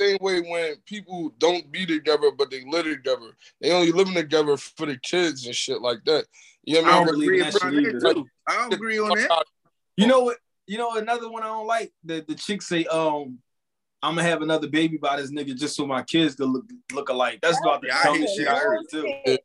same 0.00 0.18
way 0.20 0.40
when 0.40 0.74
people 0.86 1.32
don't 1.38 1.70
be 1.70 1.86
together 1.86 2.32
but 2.36 2.50
they 2.50 2.64
live 2.66 2.84
together 2.84 3.36
they 3.60 3.70
only 3.70 3.92
living 3.92 4.14
together 4.14 4.56
for 4.56 4.86
the 4.86 4.96
kids 5.04 5.46
and 5.46 5.54
shit 5.54 5.80
like 5.82 5.98
that 6.04 6.24
you 6.64 6.80
know 6.82 6.88
I 6.88 7.00
what 7.00 7.06
don't 7.06 7.16
I 7.16 7.18
mean 7.18 7.20
believe 7.20 7.40
in 7.40 7.46
agree 7.46 7.50
that 7.50 7.52
shit 7.52 7.96
either. 7.96 8.14
too. 8.14 8.26
I 8.48 8.54
don't 8.56 8.74
agree 8.74 8.98
on 8.98 9.08
that. 9.10 9.44
You 9.96 10.06
know 10.06 10.20
what? 10.20 10.38
You 10.66 10.78
know 10.78 10.96
another 10.96 11.28
one 11.30 11.42
I 11.42 11.46
don't 11.46 11.66
like. 11.66 11.92
The 12.04 12.24
the 12.26 12.34
chick 12.34 12.62
say, 12.62 12.84
um, 12.86 13.38
I'm 14.02 14.16
gonna 14.16 14.28
have 14.28 14.42
another 14.42 14.68
baby 14.68 14.96
by 14.96 15.16
this 15.16 15.30
nigga 15.32 15.56
just 15.56 15.76
so 15.76 15.86
my 15.86 16.02
kids 16.02 16.36
to 16.36 16.44
look 16.46 16.64
look 16.92 17.08
alike. 17.08 17.40
That's 17.42 17.58
about 17.60 17.82
the 17.82 17.88
Yeah, 17.88 17.96
I 17.96 18.02
hate 18.02 18.12
dumbest 18.12 18.36
shit 18.36 18.48
I 18.48 18.56
heard 18.58 18.80
too. 18.90 19.02
Bullshit. 19.02 19.44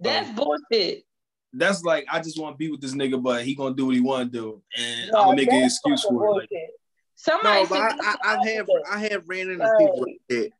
That's 0.00 0.30
bullshit. 0.30 1.04
That's 1.52 1.82
like 1.82 2.06
I 2.10 2.20
just 2.20 2.38
want 2.40 2.54
to 2.54 2.58
be 2.58 2.70
with 2.70 2.80
this 2.80 2.94
nigga, 2.94 3.20
but 3.20 3.44
he 3.44 3.54
gonna 3.54 3.74
do 3.74 3.86
what 3.86 3.94
he 3.94 4.00
want 4.00 4.32
to 4.32 4.38
do, 4.38 4.62
and 4.78 5.10
No, 5.10 5.18
I'm 5.18 5.24
gonna 5.26 5.36
make 5.36 5.52
an 5.52 5.64
excuse 5.64 6.02
for 6.04 6.12
it. 6.12 6.30
Like, 6.32 6.48
bullshit. 6.48 6.70
Somebody 7.16 7.62
No, 7.62 7.66
but 7.68 7.78
I, 7.80 7.88
I, 8.02 8.16
I 8.22 8.48
have 8.50 8.66
that. 8.66 8.84
I 8.90 8.98
have 8.98 9.22
ran 9.28 9.50
into 9.50 9.68
people 9.78 10.00
like 10.06 10.20
that, 10.28 10.50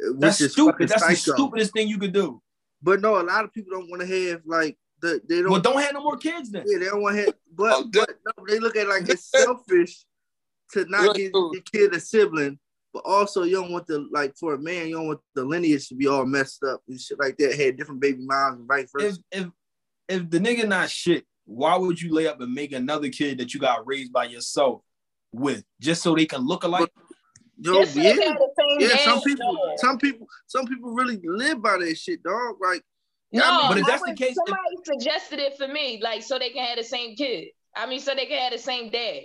which 0.00 0.20
that's 0.20 0.40
is 0.40 0.52
stupid. 0.52 0.72
fucking 0.72 0.86
That's 0.88 1.24
the 1.24 1.32
stupidest 1.32 1.72
thing 1.72 1.88
you 1.88 1.98
could 1.98 2.12
do. 2.12 2.42
But 2.82 3.00
no, 3.00 3.20
a 3.20 3.22
lot 3.22 3.44
of 3.44 3.54
people 3.54 3.78
don't 3.78 3.88
want 3.88 4.02
to 4.02 4.30
have 4.30 4.42
like 4.44 4.76
the 5.00 5.20
they 5.28 5.42
don't. 5.42 5.50
Well, 5.50 5.60
don't 5.60 5.80
have 5.80 5.94
no 5.94 6.02
more 6.02 6.16
kids 6.16 6.50
then. 6.50 6.64
Yeah, 6.66 6.78
they 6.78 6.84
don't 6.86 7.02
want 7.02 7.16
to 7.16 7.22
have, 7.22 7.34
but, 7.54 7.72
Oh, 7.72 7.90
but 7.92 8.10
no, 8.26 8.44
they 8.46 8.58
look 8.58 8.76
at 8.76 8.86
it 8.86 8.88
like 8.88 9.08
it's 9.08 9.30
selfish 9.30 10.04
to 10.72 10.84
not 10.86 11.14
give 11.16 11.32
your 11.32 11.62
kid 11.72 11.94
a 11.94 12.00
sibling, 12.00 12.58
but 12.92 13.02
also 13.04 13.42
you 13.42 13.56
don't 13.56 13.72
want 13.72 13.86
the 13.86 14.08
like 14.12 14.36
for 14.36 14.54
a 14.54 14.58
man, 14.58 14.88
you 14.88 14.96
don't 14.96 15.08
want 15.08 15.20
the 15.34 15.44
lineage 15.44 15.88
to 15.88 15.94
be 15.94 16.06
all 16.06 16.26
messed 16.26 16.62
up 16.64 16.80
and 16.88 17.00
shit 17.00 17.18
like 17.18 17.36
that. 17.38 17.58
Had 17.58 17.76
different 17.76 18.00
baby 18.00 18.20
moms 18.20 18.58
and 18.58 18.68
vice 18.68 18.90
versa. 18.92 19.18
if 19.32 19.48
if 20.08 20.28
the 20.30 20.38
nigga 20.38 20.66
not 20.66 20.90
shit, 20.90 21.24
why 21.44 21.76
would 21.76 22.00
you 22.00 22.12
lay 22.12 22.26
up 22.26 22.40
and 22.40 22.52
make 22.52 22.72
another 22.72 23.08
kid 23.08 23.38
that 23.38 23.54
you 23.54 23.60
got 23.60 23.86
raised 23.86 24.12
by 24.12 24.24
yourself 24.24 24.82
with 25.32 25.64
just 25.80 26.02
so 26.02 26.14
they 26.14 26.26
can 26.26 26.46
look 26.46 26.64
alike? 26.64 26.90
Yo, 27.62 27.74
Just 27.80 27.94
so 27.94 28.00
they 28.00 28.08
yeah, 28.08 28.24
have 28.24 28.38
the 28.38 28.50
same 28.58 28.88
yeah. 28.88 28.96
Some 29.04 29.20
people, 29.20 29.74
some 29.76 29.98
people, 29.98 30.26
some 30.46 30.66
people 30.66 30.92
really 30.92 31.20
live 31.22 31.60
by 31.60 31.76
that 31.78 31.98
shit, 31.98 32.22
dog. 32.22 32.56
Like, 32.60 32.82
No, 33.32 33.42
I 33.44 33.58
mean, 33.58 33.68
but 33.68 33.78
if 33.78 33.84
I 33.84 33.90
that's 33.90 34.02
the 34.02 34.10
was- 34.10 34.18
case, 34.18 34.30
if- 34.30 34.36
somebody 34.36 34.76
suggested 34.84 35.38
it 35.38 35.56
for 35.56 35.68
me, 35.68 36.00
like 36.02 36.22
so 36.22 36.38
they 36.38 36.50
can 36.50 36.64
have 36.66 36.76
the 36.78 36.84
same 36.84 37.14
kid. 37.16 37.48
I 37.76 37.86
mean, 37.86 38.00
so 38.00 38.14
they 38.14 38.26
can 38.26 38.38
have 38.40 38.52
the 38.52 38.58
same 38.58 38.90
dad. 38.90 39.22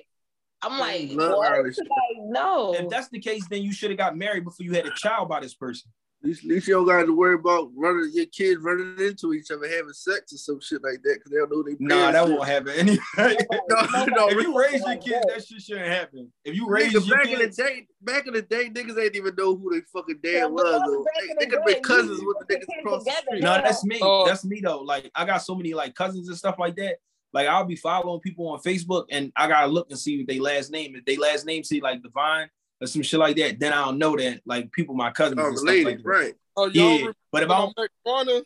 I'm 0.62 0.80
like, 0.80 1.12
what? 1.12 1.38
line 1.40 1.66
and 1.66 1.76
shit. 1.76 1.84
Like, 1.84 2.24
no. 2.28 2.74
If 2.76 2.90
that's 2.90 3.10
the 3.10 3.20
case, 3.20 3.44
then 3.50 3.62
you 3.64 3.72
should 3.74 3.90
have 3.92 3.98
got 3.98 4.16
married 4.18 4.44
before 4.46 4.64
you 4.66 4.74
had 4.74 4.86
a 4.86 4.92
child 4.96 5.30
by 5.30 5.40
this 5.40 5.54
person. 5.54 5.92
Least, 6.26 6.44
at 6.44 6.50
least 6.50 6.68
you 6.68 6.74
don't 6.76 6.86
got 6.86 7.04
to 7.06 7.16
worry 7.16 7.36
about 7.36 7.70
running 7.76 8.10
your 8.14 8.26
kids 8.28 8.62
running 8.62 8.96
into 9.00 9.34
each 9.34 9.52
other, 9.52 9.68
having 9.68 9.94
sex 9.94 10.34
or 10.34 10.38
some 10.38 10.60
shit 10.62 10.84
like 10.84 11.02
that, 11.04 11.16
because 11.20 11.32
they 11.32 11.38
don't 11.38 11.52
know 11.52 11.64
they. 11.64 11.76
Nah, 11.80 12.12
that 12.12 12.26
parents 12.26 12.32
won't 12.38 12.48
happen. 12.48 12.74
Anyway, 12.76 12.98
No, 13.70 14.06
no, 14.06 14.30
if 14.30 14.42
you 14.42 14.58
raise 14.58 14.82
your 14.86 14.98
kids, 14.98 15.26
that 15.34 15.46
shit 15.46 15.62
shouldn't 15.62 15.88
happen. 15.88 16.32
If 16.44 16.56
you 16.56 16.68
raise 16.68 16.94
Nigga, 16.94 17.08
your 17.08 17.18
back 17.18 17.26
in 17.28 17.40
the 17.40 17.46
kids, 17.46 17.58
day, 17.58 17.88
back 18.02 18.28
in 18.28 18.34
the 18.34 18.42
day, 18.42 18.70
niggas 18.70 18.98
ain't 19.04 19.16
even 19.16 19.36
know 19.36 19.56
who 19.56 19.74
they 19.74 19.82
fucking 19.94 20.20
dad 20.24 20.32
Yeah, 20.34 20.46
was. 20.46 20.64
though. 20.64 21.06
They, 21.22 21.28
they 21.28 21.46
the 21.46 21.46
could 21.52 21.60
have 21.60 21.68
day. 21.68 21.74
been 21.76 21.84
cousins 21.84 22.22
with 22.24 22.38
the 22.48 22.56
niggas 22.56 22.68
came 22.68 22.80
across 22.86 23.04
the 23.06 23.12
street. 23.12 23.44
no, 23.44 23.54
that's 23.62 23.84
me. 23.86 24.00
Oh. 24.02 24.26
That's 24.28 24.46
me 24.46 24.62
though. 24.64 24.80
Like 24.82 25.12
I 25.16 25.26
got 25.26 25.40
so 25.40 25.56
many 25.56 25.74
like 25.74 25.96
cousins 25.96 26.28
and 26.28 26.38
stuff 26.38 26.56
like 26.60 26.76
that. 26.78 26.98
Like 27.34 27.48
I'll 27.48 27.66
be 27.66 27.76
following 27.76 28.22
people 28.22 28.48
on 28.50 28.60
Facebook 28.60 29.06
and 29.12 29.32
I 29.36 29.48
gotta 29.48 29.68
look 29.68 29.88
and 29.90 30.00
see 30.00 30.18
what 30.20 30.28
they 30.28 30.40
last 30.40 30.72
name. 30.72 30.96
If 30.96 31.06
they 31.06 31.18
last 31.18 31.46
name 31.46 31.64
see 31.64 31.82
like 31.82 32.02
Divine 32.02 32.50
or 32.82 32.88
some 32.88 33.02
shit 33.02 33.20
like 33.20 33.36
that, 33.38 33.60
then 33.60 33.74
I'll 33.74 33.94
know 33.94 34.16
that 34.18 34.42
like 34.46 34.72
people 34.72 34.96
my 34.96 35.12
cousins 35.12 35.40
Oh, 35.40 35.48
and 35.48 35.58
stuff 35.58 35.68
related, 35.68 35.86
like 35.86 35.98
that. 35.98 36.10
right? 36.10 36.34
Oh, 36.58 36.70
Yeah, 36.74 37.08
but 37.32 37.44
if 37.44 37.50
when 37.50 37.58
I 37.58 37.64
I 37.66 37.72
met 37.78 37.90
Garner? 38.06 38.42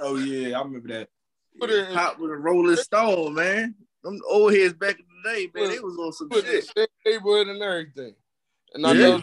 oh 0.00 0.16
yeah, 0.16 0.58
I 0.58 0.62
remember 0.62 0.88
that. 0.88 1.08
Put 1.60 1.70
it 1.70 1.88
in- 1.88 1.94
Pop 1.94 2.18
with 2.18 2.30
a 2.30 2.36
Rolling 2.36 2.76
Stone, 2.76 3.34
man. 3.34 3.74
Them 4.04 4.20
old 4.28 4.54
heads 4.54 4.74
back 4.74 4.98
in 4.98 5.04
the 5.24 5.30
day, 5.30 5.50
man, 5.54 5.70
they 5.70 5.80
was 5.80 5.96
on 5.98 6.12
some 6.12 6.28
Put 6.28 6.44
it 6.44 6.48
in 6.48 6.54
the 6.56 6.60
shit. 6.62 6.72
same 6.76 6.86
neighborhood 7.14 7.48
and 7.48 7.62
everything. 7.62 8.14
And 8.74 8.86
I 8.86 8.92
Yeah. 8.92 8.98
know 9.08 9.22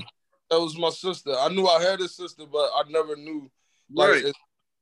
that 0.50 0.60
was 0.60 0.78
my 0.78 0.90
sister. 0.90 1.34
I 1.38 1.48
knew 1.50 1.66
I 1.68 1.82
had 1.82 2.02
a 2.02 2.08
sister, 2.10 2.46
but 2.46 2.70
I 2.76 2.84
never 2.90 3.16
knew 3.16 3.50
like 3.94 4.24
Right. 4.26 4.36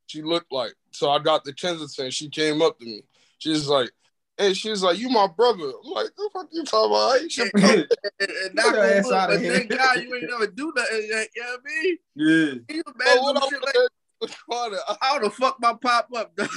she 0.07 0.21
looked 0.23 0.51
like. 0.51 0.73
So 0.91 1.11
I 1.11 1.19
got 1.19 1.43
the 1.43 1.53
Kensington. 1.53 2.09
She 2.11 2.29
came 2.29 2.61
up 2.61 2.79
to 2.79 2.85
me. 2.85 3.03
She's 3.37 3.67
like, 3.67 3.91
and 4.37 4.55
she's 4.57 4.81
like, 4.81 4.97
"You 4.97 5.09
my 5.09 5.27
brother." 5.27 5.63
I'm 5.83 5.91
like, 5.91 6.07
"The 6.17 6.29
fuck 6.33 6.47
you 6.51 6.63
talking 6.63 6.91
about? 6.91 7.11
I 7.11 7.17
ain't 7.19 7.37
your 7.37 7.49
brother." 7.51 7.87
And, 8.19 8.29
and 8.29 8.55
Get 8.55 8.65
your 8.73 8.83
ass 8.83 9.05
wood, 9.05 9.13
outta 9.13 9.33
but 9.33 9.41
here. 9.41 9.53
thank 9.57 9.69
God 9.69 9.97
you 10.01 10.15
ain't 10.15 10.29
never 10.29 10.47
do 10.47 10.73
nothing. 10.75 11.01
You 11.01 11.09
know 11.11 11.17
what 11.17 11.59
I 11.59 11.81
mean? 11.83 11.97
yeah. 12.15 12.75
You 12.75 12.83
imagine 12.95 13.23
what 13.23 13.49
shit 13.49 13.61
like, 13.63 13.75
was 14.21 14.79
how 15.01 15.19
the 15.19 15.29
fuck 15.29 15.57
my 15.59 15.73
pop 15.81 16.07
up? 16.15 16.31
like, 16.37 16.49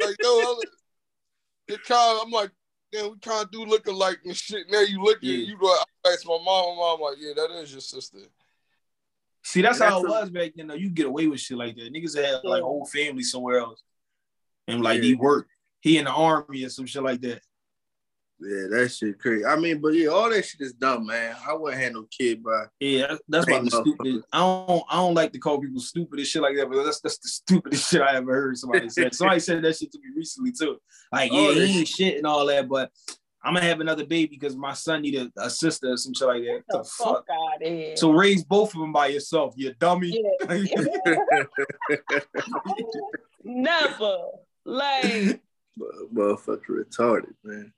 yo, 0.00 0.28
I 0.28 0.54
was- 0.58 0.64
it 1.68 1.82
kind 1.84 2.20
I'm 2.22 2.30
like, 2.30 2.50
damn, 2.92 3.10
we 3.12 3.18
kind 3.18 3.44
of 3.44 3.50
do 3.50 3.64
look 3.64 3.86
alike 3.86 4.18
and 4.24 4.36
shit. 4.36 4.66
Now 4.70 4.80
you 4.80 5.02
look 5.02 5.18
at 5.18 5.22
Yeah. 5.24 5.36
you 5.46 5.56
go, 5.58 5.66
I 5.68 6.12
asked 6.12 6.26
my 6.26 6.38
mom, 6.44 6.76
my 6.76 6.82
mom 6.82 7.00
like, 7.00 7.16
yeah, 7.20 7.32
that 7.36 7.50
is 7.62 7.72
your 7.72 7.80
sister. 7.80 8.18
See, 9.42 9.60
that's 9.62 9.78
That's 9.78 9.90
how 9.92 10.00
it 10.02 10.06
a- 10.06 10.10
was 10.10 10.30
back 10.30 10.52
then. 10.56 10.66
Though 10.68 10.74
you 10.74 10.88
get 10.90 11.06
away 11.06 11.26
with 11.26 11.38
shit 11.40 11.56
like 11.58 11.76
that. 11.76 11.92
Niggas 11.92 12.16
had 12.16 12.40
like 12.44 12.62
whole 12.62 12.86
family 12.86 13.22
somewhere 13.22 13.58
else, 13.60 13.82
and 14.66 14.82
like 14.82 14.98
Yeah. 14.98 15.08
he 15.08 15.14
worked. 15.14 15.50
He 15.84 15.98
in 15.98 16.06
the 16.06 16.10
army 16.10 16.64
or 16.64 16.70
some 16.70 16.86
shit 16.86 17.02
like 17.02 17.20
that. 17.20 17.42
Yeah, 18.40 18.66
that 18.70 18.88
shit 18.88 19.20
crazy. 19.20 19.44
I 19.44 19.54
mean, 19.56 19.80
but 19.82 19.92
yeah, 19.92 20.08
all 20.08 20.30
that 20.30 20.42
shit 20.44 20.62
is 20.62 20.72
dumb, 20.72 21.06
man. 21.06 21.36
I 21.46 21.52
wouldn't 21.52 21.80
have 21.80 21.92
no 21.92 22.06
kid, 22.10 22.42
but 22.42 22.68
Yeah, 22.80 23.06
that's, 23.08 23.20
that's 23.28 23.46
about 23.46 23.64
the 23.64 23.70
stupid. 23.70 24.22
I 24.32 24.38
don't 24.38 24.82
I 24.88 24.96
don't 24.96 25.14
like 25.14 25.32
to 25.32 25.38
call 25.38 25.60
people 25.60 25.80
stupid 25.80 26.18
and 26.18 26.26
shit 26.26 26.40
like 26.40 26.56
that, 26.56 26.70
but 26.70 26.82
that's 26.84 27.00
that's 27.00 27.18
the 27.18 27.28
stupidest 27.28 27.88
shit 27.90 28.00
I 28.00 28.16
ever 28.16 28.34
heard 28.34 28.56
somebody 28.56 28.88
say. 28.88 29.10
Somebody 29.12 29.40
said 29.40 29.62
that 29.62 29.76
shit 29.76 29.92
to 29.92 29.98
me 29.98 30.06
recently 30.16 30.52
too. 30.52 30.78
Like, 31.12 31.30
oh, 31.32 31.50
yeah, 31.50 31.50
Oh, 31.50 31.54
he 31.66 31.78
ain't 31.80 31.88
shit 31.88 32.16
and 32.16 32.26
all 32.26 32.46
that, 32.46 32.66
but 32.66 32.90
I'm 33.42 33.52
gonna 33.52 33.66
have 33.66 33.80
another 33.80 34.06
baby 34.06 34.38
because 34.38 34.56
my 34.56 34.72
son 34.72 35.02
need 35.02 35.16
a, 35.16 35.30
a 35.36 35.50
sister 35.50 35.92
or 35.92 35.98
some 35.98 36.14
shit 36.14 36.26
like 36.26 36.42
that. 36.44 36.62
The 36.70 36.78
The 36.78 36.84
fuck 36.84 37.08
fuck. 37.08 37.26
out 37.30 37.62
of 37.62 37.68
here. 37.68 37.96
So 37.98 38.10
raise 38.10 38.42
both 38.42 38.74
of 38.74 38.80
them 38.80 38.92
by 38.92 39.08
yourself, 39.08 39.52
you 39.58 39.74
dummy. 39.74 40.18
Yeah. 40.48 40.48
Never. 43.44 44.16
Like, 44.64 45.42
motherfucker 45.78 46.70
retarded, 46.70 47.34
man. 47.42 47.72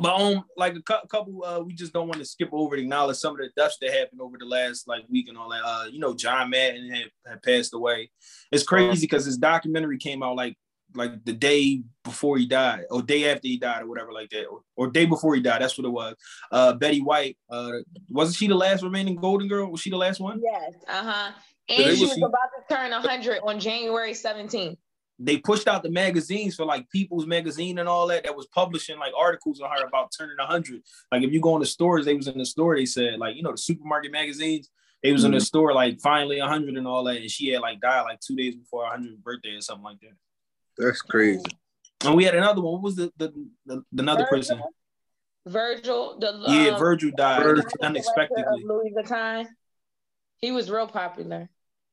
But 0.00 0.14
um, 0.20 0.44
like 0.56 0.76
a 0.76 0.82
cou- 0.82 1.06
couple, 1.10 1.44
uh, 1.44 1.60
we 1.60 1.72
just 1.74 1.92
don't 1.92 2.06
want 2.06 2.20
to 2.20 2.24
skip 2.24 2.50
over 2.52 2.76
and 2.76 2.84
acknowledge 2.84 3.16
some 3.16 3.32
of 3.32 3.38
the 3.38 3.50
deaths 3.56 3.78
that 3.80 3.90
happened 3.92 4.20
over 4.20 4.36
the 4.38 4.46
last 4.46 4.86
like 4.86 5.02
week 5.08 5.28
and 5.28 5.36
all 5.36 5.48
that. 5.50 5.62
Uh, 5.64 5.86
you 5.90 5.98
know, 5.98 6.14
John 6.14 6.50
Madden 6.50 6.88
had, 6.88 7.06
had 7.26 7.42
passed 7.42 7.74
away. 7.74 8.10
It's 8.52 8.62
crazy 8.62 9.06
because 9.06 9.24
his 9.24 9.38
documentary 9.38 9.98
came 9.98 10.22
out 10.22 10.36
like 10.36 10.56
like 10.94 11.22
the 11.24 11.32
day 11.34 11.82
before 12.04 12.38
he 12.38 12.46
died, 12.46 12.84
or 12.90 13.02
day 13.02 13.30
after 13.30 13.46
he 13.48 13.58
died, 13.58 13.82
or 13.82 13.88
whatever 13.88 14.12
like 14.12 14.30
that, 14.30 14.44
or, 14.46 14.60
or 14.76 14.88
day 14.88 15.04
before 15.04 15.34
he 15.34 15.40
died. 15.40 15.60
That's 15.60 15.76
what 15.76 15.84
it 15.84 15.90
was. 15.90 16.14
Uh, 16.50 16.74
Betty 16.74 17.00
White, 17.00 17.36
uh, 17.50 17.72
wasn't 18.08 18.36
she 18.36 18.46
the 18.46 18.54
last 18.54 18.82
remaining 18.82 19.16
Golden 19.16 19.48
Girl? 19.48 19.70
Was 19.70 19.80
she 19.80 19.90
the 19.90 19.96
last 19.98 20.18
one? 20.20 20.40
yes. 20.42 20.74
Uh 20.88 21.02
huh. 21.02 21.32
And 21.68 21.96
she 21.96 22.04
was- 22.04 22.16
was 22.16 22.18
about 22.18 22.48
to 22.68 22.74
turn 22.74 22.90
100 22.92 23.40
on 23.42 23.60
January 23.60 24.12
17th. 24.12 24.78
They 25.18 25.38
pushed 25.38 25.66
out 25.66 25.82
the 25.82 25.90
magazines 25.90 26.54
for 26.54 26.64
like 26.64 26.88
People's 26.90 27.26
Magazine 27.26 27.78
and 27.78 27.88
all 27.88 28.06
that 28.06 28.24
that 28.24 28.36
was 28.36 28.46
publishing 28.46 28.98
like 28.98 29.12
articles 29.18 29.60
on 29.60 29.68
her 29.70 29.84
about 29.84 30.12
turning 30.16 30.36
100. 30.38 30.82
Like 31.10 31.22
if 31.22 31.32
you 31.32 31.40
go 31.40 31.56
in 31.56 31.60
the 31.60 31.66
stores, 31.66 32.04
they 32.04 32.14
was 32.14 32.28
in 32.28 32.38
the 32.38 32.46
store. 32.46 32.76
They 32.76 32.86
said 32.86 33.18
like 33.18 33.34
you 33.36 33.42
know 33.42 33.52
the 33.52 33.58
supermarket 33.58 34.12
magazines. 34.12 34.70
They 35.02 35.12
was 35.12 35.24
in 35.24 35.30
the 35.32 35.40
store 35.40 35.72
like 35.74 36.00
finally 36.00 36.40
100 36.40 36.76
and 36.76 36.86
all 36.86 37.04
that, 37.04 37.16
and 37.16 37.30
she 37.30 37.48
had 37.50 37.60
like 37.62 37.80
died 37.80 38.02
like 38.02 38.20
two 38.20 38.36
days 38.36 38.54
before 38.56 38.86
her 38.86 38.96
100th 38.96 39.22
birthday 39.22 39.50
or 39.50 39.60
something 39.60 39.84
like 39.84 40.00
that. 40.00 40.12
That's 40.76 41.02
crazy. 41.02 41.42
And 42.04 42.14
we 42.14 42.24
had 42.24 42.34
another 42.36 42.60
one. 42.60 42.74
What 42.74 42.82
was 42.82 42.96
the 42.96 43.12
the, 43.16 43.32
the, 43.66 43.82
the 43.92 44.02
another 44.02 44.26
person? 44.26 44.62
Virgil, 45.46 46.18
the 46.18 46.44
Yeah, 46.46 46.70
um, 46.70 46.78
Virgil 46.78 47.10
died 47.16 47.42
Virgil. 47.42 47.64
unexpectedly. 47.82 48.64
Louis 48.64 48.92
Vuitton. 48.96 49.46
He 50.38 50.52
was 50.52 50.70
real 50.70 50.86
popular. 50.86 51.48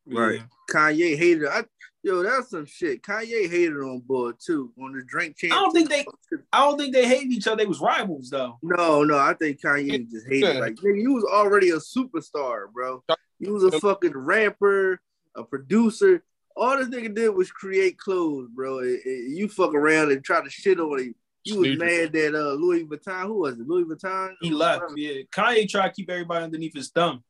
Right. 0.08 0.42
Kanye 0.72 1.18
hated. 1.18 1.48
I, 1.48 1.64
yo, 2.04 2.22
that's 2.24 2.50
some 2.50 2.66
shit. 2.66 3.02
Kanye 3.02 3.50
hated 3.50 3.78
on 3.78 4.00
board 4.02 4.36
too 4.44 4.72
on 4.82 4.94
the 4.94 5.04
drink 5.04 5.38
champ. 5.38 5.54
I 5.54 5.58
don't 5.58 5.72
think 5.74 5.90
they- 5.90 6.06
I 6.54 6.60
don't 6.60 6.78
think 6.78 6.94
they 6.94 7.08
hated 7.08 7.32
each 7.32 7.48
other. 7.48 7.58
They 7.58 7.66
was 7.66 7.80
rivals 7.80 8.30
though. 8.30 8.58
No, 8.62 9.04
no, 9.04 9.18
I 9.18 9.34
think 9.34 9.62
Kanye 9.62 10.10
just 10.10 10.28
hated. 10.28 10.42
Like, 10.60 10.76
nigga, 10.76 11.02
you 11.02 11.14
was 11.14 11.24
already 11.24 11.70
a 11.72 11.78
superstar, 11.78 12.72
bro. 12.72 13.04
You 13.40 13.54
was 13.54 13.64
a 13.64 13.80
fucking 13.80 14.16
rapper, 14.16 15.00
a 15.36 15.44
producer. 15.44 16.24
All 16.56 16.78
this 16.78 16.88
nigga 16.88 17.14
did 17.14 17.30
was 17.30 17.52
create 17.52 17.98
clothes, 17.98 18.50
bro. 18.54 18.80
It- 18.80 19.02
it- 19.06 19.30
you 19.38 19.48
fuck 19.50 19.74
around 19.74 20.12
and 20.12 20.24
try 20.24 20.42
to 20.44 20.50
shit 20.50 20.80
on 20.80 21.00
him. 21.00 21.16
You 21.44 21.60
was 21.60 21.68
mad 21.78 22.12
that 22.14 22.34
uh 22.34 22.54
Louis 22.54 22.86
Vuitton. 22.86 23.28
Who 23.28 23.34
was 23.40 23.60
it? 23.60 23.68
Louis 23.68 23.84
Vuitton. 23.86 24.34
He 24.42 24.50
left. 24.50 24.84
Yeah, 24.96 25.22
Kanye 25.32 25.70
tried 25.70 25.90
to 25.90 25.94
keep 25.94 26.10
everybody 26.10 26.44
underneath 26.46 26.74
his 26.74 26.90
thumb. 26.90 27.24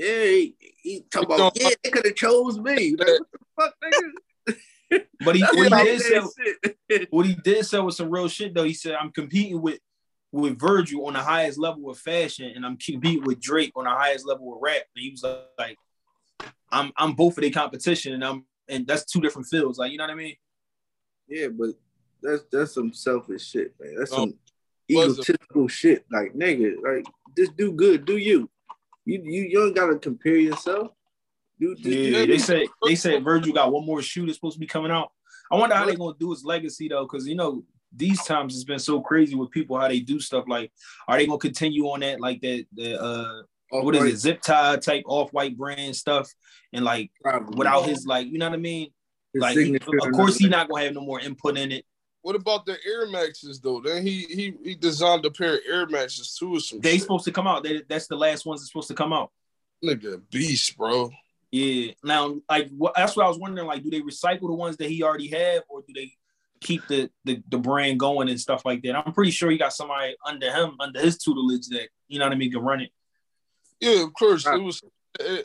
Yeah, 0.00 0.24
he, 0.24 0.54
he 0.82 1.04
talk 1.12 1.24
about. 1.24 1.52
Yeah, 1.60 1.68
they 1.84 1.90
could 1.90 2.06
have 2.06 2.14
chose 2.14 2.58
me. 2.58 2.96
Like, 2.96 3.06
what 3.06 3.30
the 3.32 3.38
fuck, 3.60 3.74
nigga? 3.84 4.10
But 5.24 5.36
he, 5.36 5.42
what 5.52 5.68
he 5.68 5.84
did 5.84 6.00
say, 6.00 7.06
what 7.10 7.26
he 7.26 7.34
did 7.34 7.64
say 7.64 7.78
was 7.78 7.98
some 7.98 8.10
real 8.10 8.26
shit 8.26 8.54
though. 8.54 8.64
He 8.64 8.72
said, 8.72 8.94
"I'm 8.94 9.12
competing 9.12 9.60
with 9.60 9.78
with 10.32 10.58
Virgil 10.58 11.06
on 11.06 11.12
the 11.12 11.20
highest 11.20 11.58
level 11.58 11.90
of 11.90 11.98
fashion, 11.98 12.50
and 12.56 12.64
I'm 12.64 12.78
competing 12.78 13.22
with 13.24 13.40
Drake 13.40 13.72
on 13.76 13.84
the 13.84 13.90
highest 13.90 14.26
level 14.26 14.54
of 14.54 14.62
rap." 14.62 14.82
And 14.96 15.02
he 15.04 15.10
was 15.10 15.22
like, 15.58 15.76
"I'm 16.72 16.92
I'm 16.96 17.12
both 17.12 17.36
of 17.36 17.42
the 17.42 17.50
competition, 17.50 18.14
and 18.14 18.24
I'm 18.24 18.46
and 18.68 18.86
that's 18.86 19.04
two 19.04 19.20
different 19.20 19.48
fields. 19.48 19.78
Like 19.78 19.92
you 19.92 19.98
know 19.98 20.04
what 20.04 20.10
I 20.10 20.16
mean? 20.16 20.36
Yeah, 21.28 21.48
but 21.48 21.70
that's 22.22 22.42
that's 22.50 22.72
some 22.72 22.92
selfish 22.94 23.46
shit, 23.46 23.74
man. 23.78 23.96
That's 23.98 24.12
Oh, 24.12 24.16
some 24.16 24.34
egotistical 24.90 25.68
shit. 25.68 26.06
Like 26.10 26.32
nigga, 26.32 26.82
like 26.82 27.04
just 27.36 27.56
do 27.56 27.70
good, 27.72 28.06
do 28.06 28.16
you. 28.16 28.50
You 29.04 29.22
you 29.24 29.42
you 29.42 29.58
don't 29.58 29.74
gotta 29.74 29.98
compare 29.98 30.36
yourself. 30.36 30.92
Just 31.60 31.84
Yeah, 31.84 32.26
they 32.26 32.38
said 32.38 32.62
they 32.86 32.94
said 32.94 33.22
Virgil 33.24 33.52
got 33.52 33.72
one 33.72 33.84
more 33.84 34.02
shoe 34.02 34.26
that's 34.26 34.36
supposed 34.36 34.54
to 34.54 34.60
be 34.60 34.66
coming 34.66 34.90
out. 34.90 35.12
I 35.50 35.56
wonder 35.56 35.74
how 35.74 35.84
they're 35.84 35.96
gonna 35.96 36.16
do 36.18 36.30
his 36.30 36.44
legacy 36.44 36.88
though, 36.88 37.04
because 37.04 37.26
you 37.26 37.34
know 37.34 37.64
these 37.94 38.22
times 38.24 38.54
it's 38.54 38.64
been 38.64 38.78
so 38.78 39.00
crazy 39.00 39.34
with 39.34 39.50
people 39.50 39.78
how 39.78 39.88
they 39.88 40.00
do 40.00 40.20
stuff. 40.20 40.44
Like, 40.48 40.72
are 41.08 41.18
they 41.18 41.26
gonna 41.26 41.38
continue 41.38 41.84
on 41.86 42.00
that 42.00 42.20
like 42.20 42.40
that? 42.42 42.66
The 42.74 43.02
uh, 43.02 43.42
what 43.70 43.94
is 43.96 44.04
it, 44.04 44.16
zip 44.18 44.42
tie 44.42 44.76
type 44.76 45.04
off 45.06 45.32
white 45.32 45.56
brand 45.56 45.96
stuff, 45.96 46.30
and 46.72 46.84
like 46.84 47.10
Probably. 47.22 47.56
without 47.56 47.86
his 47.86 48.06
like, 48.06 48.28
you 48.28 48.38
know 48.38 48.48
what 48.48 48.54
I 48.54 48.58
mean? 48.58 48.90
His 49.32 49.40
Like, 49.42 49.56
he- 49.56 49.74
of 49.74 50.12
course 50.12 50.38
he's 50.38 50.50
not 50.50 50.68
gonna 50.68 50.84
have 50.84 50.94
no 50.94 51.02
more 51.02 51.20
input 51.20 51.58
in 51.58 51.72
it. 51.72 51.84
What 52.22 52.36
about 52.36 52.66
the 52.66 52.76
Air 52.86 53.06
Maxes 53.08 53.60
though? 53.60 53.80
Then 53.80 54.04
he 54.06 54.24
he 54.24 54.54
he 54.62 54.74
designed 54.74 55.24
a 55.24 55.30
pair 55.30 55.54
of 55.54 55.60
Air 55.68 55.86
Maxes 55.86 56.34
too 56.36 56.56
or 56.56 56.60
some 56.60 56.80
They 56.80 56.92
shit. 56.92 57.02
supposed 57.02 57.24
to 57.24 57.32
come 57.32 57.46
out. 57.46 57.62
They, 57.64 57.82
that's 57.88 58.08
the 58.08 58.16
last 58.16 58.44
ones 58.44 58.60
that's 58.60 58.70
supposed 58.70 58.88
to 58.88 58.94
come 58.94 59.12
out. 59.12 59.30
Nigga, 59.84 60.20
beast, 60.30 60.76
bro. 60.76 61.10
Yeah. 61.50 61.92
Now, 62.04 62.36
like, 62.48 62.68
what, 62.76 62.92
that's 62.94 63.16
what 63.16 63.24
I 63.24 63.28
was 63.28 63.38
wondering. 63.38 63.66
Like, 63.66 63.82
do 63.82 63.90
they 63.90 64.02
recycle 64.02 64.42
the 64.48 64.54
ones 64.54 64.76
that 64.76 64.88
he 64.90 65.02
already 65.02 65.28
have, 65.28 65.62
or 65.68 65.82
do 65.86 65.92
they 65.94 66.12
keep 66.60 66.86
the, 66.88 67.10
the 67.24 67.42
the 67.48 67.56
brand 67.58 67.98
going 67.98 68.28
and 68.28 68.38
stuff 68.38 68.66
like 68.66 68.82
that? 68.82 68.94
I'm 68.96 69.14
pretty 69.14 69.30
sure 69.30 69.50
he 69.50 69.56
got 69.56 69.72
somebody 69.72 70.14
under 70.26 70.52
him, 70.52 70.76
under 70.78 71.00
his 71.00 71.16
tutelage 71.16 71.68
that 71.68 71.88
you 72.08 72.18
know 72.18 72.26
what 72.26 72.32
I 72.32 72.36
mean, 72.36 72.52
can 72.52 72.60
run 72.60 72.82
it. 72.82 72.90
Yeah, 73.80 74.02
of 74.04 74.12
course. 74.12 74.46
It 74.46 74.62
was 74.62 74.82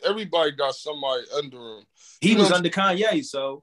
everybody 0.04 0.52
got 0.52 0.74
somebody 0.74 1.22
under 1.34 1.56
him. 1.78 1.84
He 2.20 2.32
You 2.32 2.38
was 2.38 2.50
know- 2.50 2.56
under 2.56 2.68
Kanye, 2.68 3.24
so 3.24 3.62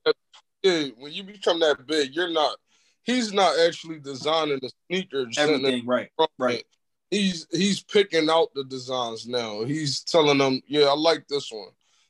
Yeah, 0.64 0.86
when 0.98 1.12
you 1.14 1.24
become 1.24 1.60
that 1.60 1.86
big, 1.86 2.16
you're 2.16 2.30
not. 2.32 2.58
He's 3.04 3.34
not 3.34 3.60
actually 3.60 4.00
designing 4.00 4.60
the 4.62 4.72
sneakers. 4.88 5.38
everything 5.38 5.86
right, 5.86 6.10
right. 6.38 6.64
He's 7.12 7.46
he's 7.52 7.84
picking 7.84 8.30
out 8.30 8.50
the 8.56 8.64
designs 8.64 9.28
now. 9.28 9.64
He's 9.64 10.02
telling 10.04 10.38
them, 10.38 10.62
yeah, 10.68 10.86
I 10.86 10.96
like 10.96 11.28
this 11.28 11.52
one. 11.52 11.70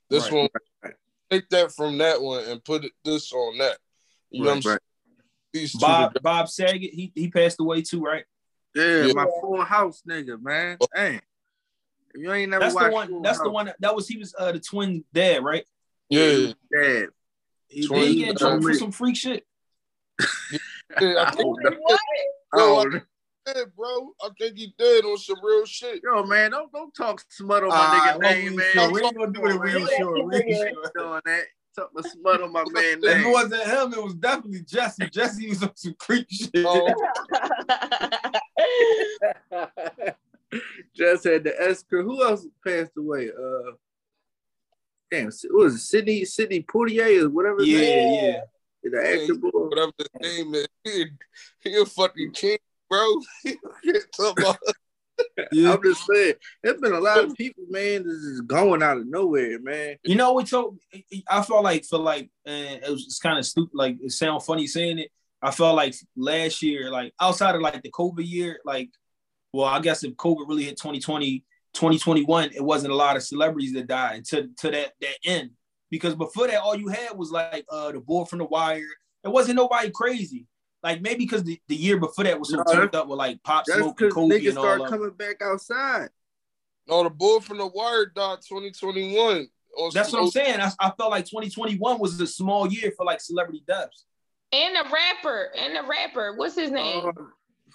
This 0.10 0.32
Right. 0.32 0.50
one, 0.84 0.94
take 1.30 1.50
that 1.50 1.74
from 1.74 1.98
that 1.98 2.22
one 2.22 2.44
and 2.46 2.64
put 2.64 2.86
it 2.86 2.92
this 3.04 3.34
on 3.34 3.58
that. 3.58 3.78
You 4.30 4.44
know 4.44 4.50
what 4.50 4.56
I'm 4.56 4.62
saying? 4.62 4.74
Right. 4.74 4.80
These 5.52 5.74
Bob. 5.74 6.14
Bob 6.22 6.48
Saget, 6.48 6.94
he 6.94 7.12
he 7.16 7.30
passed 7.30 7.60
away 7.60 7.82
too, 7.82 8.02
right? 8.02 8.26
Yeah, 8.76 9.06
Yeah. 9.06 9.14
my 9.14 9.26
full 9.42 9.64
house 9.64 10.02
nigga, 10.08 10.42
man. 10.42 10.78
Dang. 10.96 11.22
If 12.14 12.22
you 12.22 12.32
ain't 12.32 12.52
never 12.52 12.62
That's 12.66 12.76
the 12.76 12.80
watched 12.82 12.94
one. 12.94 13.08
Full 13.10 13.22
That's 13.22 13.40
the 13.40 13.50
one. 13.50 13.74
That 13.80 13.96
was 13.96 14.08
he 14.08 14.18
was 14.18 14.34
uh 14.38 14.52
the 14.52 14.60
twin 14.60 15.04
dad, 15.14 15.44
right? 15.44 15.66
Yeah, 16.10 16.54
Dad. 16.72 17.08
He, 17.68 17.88
he 17.88 18.06
he- 18.08 18.16
get 18.20 18.30
in 18.30 18.36
trouble 18.38 18.62
for 18.62 18.74
some 18.76 18.92
freak 18.92 19.16
shit? 19.18 19.46
Yeah, 21.02 21.26
I 21.28 21.32
think 21.32 21.58
What? 21.80 22.00
Oh, 22.56 22.90
he 22.90 23.00
did, 23.54 23.76
bro. 23.76 24.10
I 24.24 24.30
think 24.40 24.58
he 24.58 24.74
did 24.78 25.06
on 25.06 25.18
some 25.18 25.38
real 25.44 25.66
shit. 25.66 26.02
yo, 26.04 26.24
man, 26.24 26.52
don't 26.52 26.72
don't 26.72 26.94
talk 26.94 27.24
smut 27.30 27.64
on 27.64 27.70
my 27.70 27.76
Ah, 27.76 28.16
nigga 28.18 28.22
name, 28.22 28.56
man. 28.56 28.66
sure. 28.74 28.92
We 28.92 29.04
ain't 29.04 29.18
gonna 29.18 29.32
do 29.32 29.46
it. 29.48 29.60
We 29.60 29.76
ain't 29.76 29.90
sure. 29.98 30.26
We 30.26 30.36
ain't 30.36 30.56
sure. 30.56 30.92
doing 30.96 31.22
that. 31.26 31.44
Talk 31.76 31.90
the 31.96 32.04
smut 32.04 32.42
on 32.42 32.52
my 32.52 32.64
man 32.70 33.02
Name. 33.02 33.04
If 33.04 33.26
it 33.26 33.30
wasn't 33.32 33.64
him, 33.64 33.94
it 33.94 34.04
was 34.04 34.14
definitely 34.14 34.62
Jesse. 34.62 35.10
Jesse 35.10 35.50
was 35.50 35.64
on 35.64 35.76
some 35.76 35.96
creep 35.98 36.28
shit. 36.30 36.52
Oh, 36.56 36.94
Just 40.96 41.24
had 41.24 41.44
the 41.44 41.60
Esker. 41.60 42.04
Who 42.04 42.24
else 42.24 42.46
passed 42.66 42.92
away? 42.96 43.30
Uh, 43.30 43.72
damn, 45.10 45.32
what 45.50 45.64
was 45.64 45.76
it? 45.76 45.80
Sidney 45.80 46.26
Sidney 46.26 46.62
Poitier 46.62 47.24
or 47.24 47.30
whatever. 47.30 47.64
yeah, 47.64 47.80
name 47.80 48.24
yeah. 48.24 48.42
Is? 48.84 48.92
The 48.92 49.22
actor 49.22 49.36
boy. 49.36 49.50
whatever 49.54 49.92
his 49.98 50.10
name 50.22 50.56
is, 50.56 50.68
he, 50.84 51.06
he 51.62 51.78
a 51.78 51.86
fucking 51.86 52.32
king, 52.32 52.58
bro. 52.90 53.06
He 53.44 53.58
can't 53.84 54.06
talk 54.16 54.40
about 54.40 54.58
yeah. 55.52 55.74
I'm 55.74 55.84
just 55.84 56.06
saying, 56.06 56.34
there's 56.62 56.80
been 56.80 56.94
a 56.94 57.00
lot 57.00 57.24
of 57.24 57.36
people, 57.36 57.64
man, 57.70 58.04
this 58.04 58.14
is 58.14 58.42
going 58.42 58.84
out 58.84 58.98
of 58.98 59.08
nowhere, 59.08 59.60
man. 59.60 59.96
You 60.04 60.16
know 60.16 60.34
what? 60.34 60.48
So 60.48 60.78
I 61.30 61.42
felt 61.44 61.64
like 61.64 61.86
for 61.86 62.00
like, 62.00 62.30
and 62.46 62.84
it 62.84 62.90
was 62.90 63.20
kind 63.22 63.38
of 63.38 63.46
stupid. 63.46 63.76
Like 63.76 63.98
it 64.02 64.12
sound 64.12 64.44
funny 64.44 64.68
saying 64.68 65.00
it. 65.00 65.12
I 65.42 65.52
felt 65.52 65.76
like 65.76 65.96
last 66.16 66.62
year, 66.62 66.90
like 66.90 67.14
outside 67.20 67.56
of 67.56 67.62
like 67.62 67.82
the 67.82 67.92
COVID 67.92 68.28
year, 68.28 68.60
like, 68.66 68.90
well, 69.52 69.66
I 69.66 69.80
guess 69.82 70.04
if 70.04 70.14
COVID 70.14 70.48
really 70.48 70.64
hit 70.64 70.78
2020, 70.78 71.44
2021, 71.74 72.52
it 72.56 72.64
wasn't 72.64 72.94
a 72.94 72.96
lot 72.96 73.18
of 73.18 73.24
celebrities 73.24 73.74
that 73.74 73.88
died 73.88 74.26
to 74.26 74.50
to 74.60 74.72
that 74.72 74.94
that 75.02 75.16
end. 75.26 75.52
Because 75.94 76.16
before 76.16 76.48
that, 76.48 76.60
all 76.60 76.76
you 76.76 76.88
had 76.88 77.16
was 77.16 77.30
like 77.30 77.66
uh 77.70 77.92
the 77.92 78.00
boy 78.00 78.26
from 78.26 78.40
the 78.40 78.46
wire. 78.46 78.82
It 79.24 79.28
wasn't 79.28 79.58
nobody 79.58 79.92
crazy. 79.92 80.48
Like 80.82 81.04
maybe 81.04 81.24
because 81.24 81.44
the, 81.44 81.62
the 81.68 81.76
year 81.76 82.00
before 82.00 82.24
that 82.24 82.40
was 82.40 82.50
so 82.50 82.58
No, 82.58 82.64
turned 82.64 82.96
up 82.96 83.08
with 83.08 83.20
like 83.20 83.44
pop 83.44 83.68
smoke 83.68 84.02
and 84.02 84.12
Kobe 84.12 84.40
niggas 84.40 84.50
and 84.50 84.58
all 84.58 84.64
start 84.64 84.80
that. 84.80 84.90
coming 84.90 85.12
back 85.12 85.44
outside. 85.44 86.10
No, 86.88 87.04
the 87.04 87.12
boy 87.12 87.42
from 87.42 87.60
the 87.60 87.68
wire 87.68 88.08
died 88.08 88.40
2021. 88.50 89.48
on 89.78 89.92
That's 89.94 90.10
some 90.10 90.22
what 90.22 90.26
I'm 90.26 90.32
saying. 90.32 90.62
I, 90.62 90.72
I 90.80 90.92
felt 90.98 91.12
like 91.12 91.26
2021 91.26 92.00
was 92.00 92.20
a 92.20 92.26
small 92.26 92.68
year 92.74 92.92
for 92.98 93.06
like 93.06 93.22
celebrity 93.22 93.64
deaths. 93.68 94.06
and 94.52 94.76
the 94.76 94.90
rapper, 94.92 95.52
and 95.56 95.76
the 95.76 95.88
rapper, 95.88 96.34
what's 96.38 96.56
his 96.56 96.72
name? 96.72 97.06
Uh, 97.06 97.12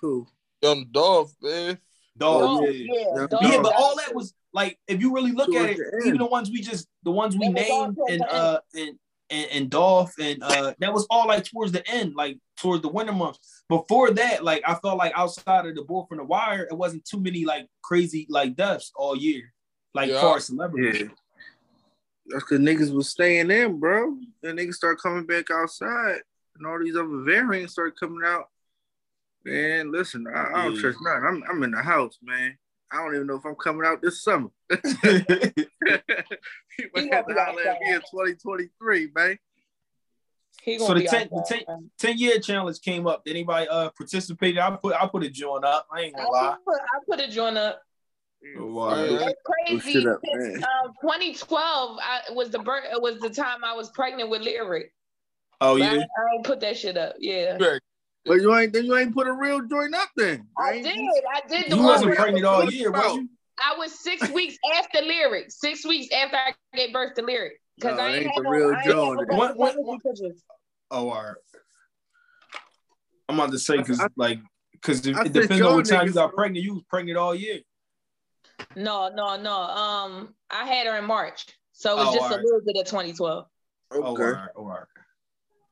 who? 0.00 0.26
Young 0.60 0.86
Dolph, 0.90 1.32
man. 1.40 1.78
Dog, 2.16 2.42
Oh, 2.42 2.64
yeah. 2.66 2.70
yeah, 2.72 3.04
Yeah, 3.14 3.26
dog. 3.28 3.42
Yeah, 3.44 3.62
but 3.62 3.74
all 3.78 3.94
that 3.96 4.12
was 4.12 4.34
like 4.52 4.76
if 4.88 5.00
you 5.00 5.14
really 5.14 5.30
look 5.32 5.54
at 5.54 5.70
it, 5.70 5.78
even 6.04 6.18
the 6.18 6.26
ones 6.26 6.50
we 6.50 6.60
just 6.60 6.88
the 7.08 7.12
ones 7.12 7.34
we 7.38 7.46
It 7.46 7.54
was 7.54 7.70
all 7.70 7.86
named 7.86 7.98
and 8.10 8.22
uh 8.30 8.60
and 8.74 8.98
and, 9.30 9.50
and 9.50 9.70
Dolph 9.70 10.12
and 10.20 10.42
uh 10.42 10.74
that 10.78 10.92
was 10.92 11.06
all 11.08 11.26
like 11.26 11.44
towards 11.44 11.72
the 11.72 11.86
end, 11.88 12.14
like 12.14 12.38
towards 12.58 12.82
the 12.82 12.88
winter 12.90 13.14
months. 13.14 13.64
Before 13.70 14.10
that, 14.10 14.44
like 14.44 14.62
I 14.66 14.74
felt 14.74 14.98
like 14.98 15.12
outside 15.16 15.64
of 15.64 15.74
the 15.74 15.84
boy 15.84 16.04
from 16.06 16.18
the 16.18 16.24
wire, 16.24 16.68
it 16.70 16.76
wasn't 16.76 17.06
too 17.06 17.18
many 17.18 17.46
like 17.46 17.66
crazy 17.82 18.26
like 18.28 18.56
deaths 18.56 18.92
all 18.94 19.16
year, 19.16 19.54
like 19.94 20.10
Yeah. 20.10 20.20
far 20.20 20.36
as 20.36 20.44
celebrities. 20.44 21.00
Yeah. 21.00 21.08
That's 22.26 22.44
because 22.44 22.58
niggas 22.60 22.92
was 22.94 23.08
staying 23.08 23.50
in, 23.50 23.80
bro. 23.80 24.18
And 24.42 24.58
niggas 24.58 24.74
start 24.74 25.00
coming 25.00 25.24
back 25.24 25.46
outside. 25.50 26.20
And 26.56 26.66
all 26.66 26.78
these 26.78 26.94
other 26.94 27.22
variants 27.24 27.72
start 27.72 27.98
coming 27.98 28.22
out. 28.22 28.50
Man, 29.44 29.90
listen, 29.90 30.26
I, 30.26 30.40
I 30.52 30.64
don't 30.64 30.74
Yeah. 30.74 30.80
trust 30.82 30.98
nothing. 31.00 31.24
I'm, 31.26 31.42
I'm 31.48 31.62
in 31.62 31.70
the 31.70 31.80
house, 31.82 32.18
man. 32.20 32.58
I 32.90 32.96
don't 33.04 33.14
even 33.14 33.26
know 33.26 33.36
if 33.36 33.44
I'm 33.44 33.54
coming 33.56 33.86
out 33.86 34.00
this 34.02 34.22
summer. 34.22 34.48
People 34.70 34.82
He 36.94 37.08
have 37.10 37.26
gonna 37.26 37.28
to 37.28 37.34
be 37.34 37.34
holler 37.34 37.62
at 37.62 37.80
me 37.80 37.92
in 37.94 38.00
2023, 38.00 39.10
man. 39.14 39.38
He 40.62 40.78
So 40.78 40.88
gonna 40.88 41.00
the 41.00 41.04
be 41.04 41.08
ten, 41.08 41.28
the 41.30 41.38
outside. 41.40 41.64
ten, 41.66 41.90
10 41.98 42.18
year 42.18 42.38
challenge 42.40 42.80
came 42.80 43.06
up. 43.06 43.24
Did 43.24 43.32
anybody 43.32 43.68
uh 43.68 43.90
participate? 43.96 44.58
I 44.58 44.70
put 44.76 44.94
I 44.94 45.06
put 45.06 45.22
a 45.22 45.30
joint 45.30 45.64
up. 45.64 45.86
I 45.92 46.00
ain't 46.02 46.16
gonna 46.16 46.28
lie. 46.30 46.56
put, 46.64 46.76
I 46.80 46.98
put 47.08 47.20
a 47.20 47.30
joint 47.30 47.56
up. 47.58 47.80
Wow. 48.56 48.94
It's 48.94 49.40
crazy. 49.44 50.06
up, 50.08 50.20
Since, 50.24 50.60
man. 50.60 50.64
um, 50.86 50.92
2012 51.02 51.98
I, 52.00 52.20
was 52.32 52.50
the 52.50 52.60
birth. 52.60 52.84
It 52.90 53.00
was 53.02 53.18
the 53.20 53.30
time 53.30 53.64
I 53.64 53.74
was 53.74 53.90
pregnant 53.90 54.30
with 54.30 54.42
Lyric. 54.42 54.92
Oh 55.60 55.74
But 55.76 55.84
yeah. 55.84 55.92
ain't- 55.94 56.02
I 56.02 56.42
put 56.44 56.60
that 56.60 56.76
shit 56.76 56.96
up. 56.96 57.16
Yeah, 57.18 57.58
But 58.28 58.40
you 58.42 58.54
ain't 58.54 58.72
then 58.72 58.84
you 58.84 58.96
ain't 58.96 59.14
put 59.14 59.26
a 59.26 59.32
real 59.32 59.60
joint 59.62 59.94
up 59.94 60.08
then. 60.16 60.46
I 60.58 60.82
did. 60.82 60.86
I 60.94 61.40
did 61.48 61.70
the 61.70 61.76
You 61.76 61.82
one 61.82 61.86
wasn't 61.92 62.14
pregnant 62.14 62.44
all 62.44 62.70
year, 62.70 62.90
was 62.90 63.16
you? 63.16 63.28
I 63.60 63.76
was 63.76 63.98
six 63.98 64.28
weeks 64.30 64.56
after 64.76 65.00
Lyric. 65.00 65.46
Six 65.50 65.84
weeks 65.86 66.14
after 66.14 66.36
I 66.36 66.52
gave 66.76 66.92
birth 66.92 67.14
to 67.14 67.22
Lyric. 67.22 67.60
Because 67.76 67.96
No, 67.96 68.02
I 68.04 68.06
ain't 68.08 68.16
ain't 68.16 68.26
had 68.26 68.38
the 68.38 68.42
no, 68.42 68.50
real 68.50 68.68
I 68.68 68.72
ain't 68.74 68.84
John. 68.84 69.18
have 69.18 69.28
no 69.28 69.36
What- 69.36 69.56
what- 69.56 69.76
Oh, 70.90 71.08
all 71.10 71.22
right. 71.22 71.34
I'm 73.28 73.38
about 73.38 73.52
to 73.52 73.58
say 73.58 73.76
because 73.76 74.00
like 74.16 74.38
because 74.72 75.06
it, 75.06 75.16
it 75.18 75.32
depends 75.32 75.60
on 75.60 75.74
what 75.74 75.84
time 75.86 76.06
you 76.06 76.12
got 76.12 76.34
pregnant. 76.34 76.64
You 76.64 76.74
was 76.74 76.82
pregnant 76.88 77.18
all 77.18 77.34
year. 77.34 77.60
No, 78.74 79.08
no, 79.08 79.36
no. 79.36 79.52
Um, 79.52 80.34
I 80.50 80.66
had 80.66 80.86
her 80.86 80.96
in 80.96 81.04
March, 81.04 81.46
so 81.72 81.92
it 81.92 81.96
was 81.98 82.08
Oh, 82.08 82.12
just 82.12 82.22
alright. 82.24 82.40
a 82.40 82.42
little 82.42 82.60
bit 82.64 82.76
of 82.80 82.86
2012. 82.86 83.46
Oh, 83.90 84.02
all 84.02 84.12
Okay. 84.14 84.22
right, 84.22 84.48
all 84.56 84.64
right. 84.64 84.84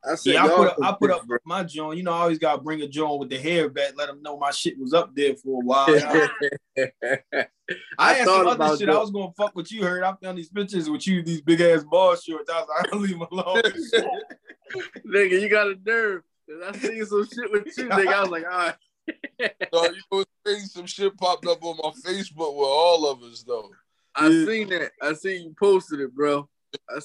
I 0.09 0.15
said 0.15 0.35
Yeah, 0.35 0.45
I 0.45 0.49
put 0.49 0.69
up, 0.69 0.77
I 0.83 0.93
put 0.93 1.11
up 1.11 1.23
my 1.45 1.65
joint. 1.65 1.97
You 1.99 2.05
know, 2.05 2.13
I 2.13 2.21
always 2.23 2.39
gotta 2.39 2.63
bring 2.63 2.81
a 2.83 2.89
joint 2.89 3.19
with 3.21 3.31
the 3.31 3.39
hair 3.39 3.69
back, 3.69 3.93
let 3.97 4.07
them 4.07 4.23
know 4.23 4.39
my 4.39 4.51
shit 4.51 4.79
was 4.79 4.93
up 4.95 5.15
there 5.15 5.35
for 5.37 5.61
a 5.61 5.65
while. 5.65 5.87
I, 6.79 7.47
I 7.99 8.13
had 8.15 8.25
thought 8.27 8.45
some 8.45 8.61
other 8.61 8.77
shit. 8.77 8.87
that. 8.87 8.97
I 8.97 8.99
was 8.99 9.11
gonna 9.11 9.33
fuck 9.37 9.55
with 9.57 9.73
you. 9.73 9.83
Heard 9.85 10.05
I 10.05 10.15
found 10.23 10.39
these 10.39 10.49
pictures 10.51 10.89
with 10.89 11.07
you, 11.07 11.23
these 11.23 11.41
big 11.41 11.61
ass 11.61 11.83
ball 11.85 12.15
shorts. 12.17 12.51
I 12.51 12.61
was 12.61 12.69
like, 12.69 12.87
I'll 12.93 12.99
leave 13.01 13.19
them 13.19 13.27
alone. 13.31 13.63
nigga, 15.07 15.41
you 15.41 15.49
got 15.49 15.69
a 15.69 15.77
nerve. 15.85 16.23
'Cause 16.49 16.63
I 16.69 16.79
seen 16.79 17.05
some 17.07 17.27
shit 17.27 17.51
with 17.51 17.67
you, 17.77 17.89
nigga. 17.89 18.13
I 18.13 18.21
was 18.23 18.31
like, 18.31 18.45
all 18.45 18.51
right. 18.59 18.75
No, 19.73 19.85
you 19.85 19.91
know 19.91 19.97
what's 20.11 20.31
crazy? 20.45 20.67
Some 20.67 20.87
shit 20.87 21.17
popped 21.19 21.47
up 21.47 21.63
on 21.65 21.77
my 21.83 21.91
Facebook 22.09 22.55
with 22.57 22.69
all 22.69 23.09
of 23.11 23.23
us 23.25 23.43
though. 23.43 23.71
I 24.15 24.29
Yeah. 24.29 24.47
seen 24.47 24.69
that. 24.71 24.93
I 25.03 25.13
seen 25.15 25.43
you 25.45 25.55
posted 25.59 26.01
it, 26.01 26.15
bro. 26.15 26.49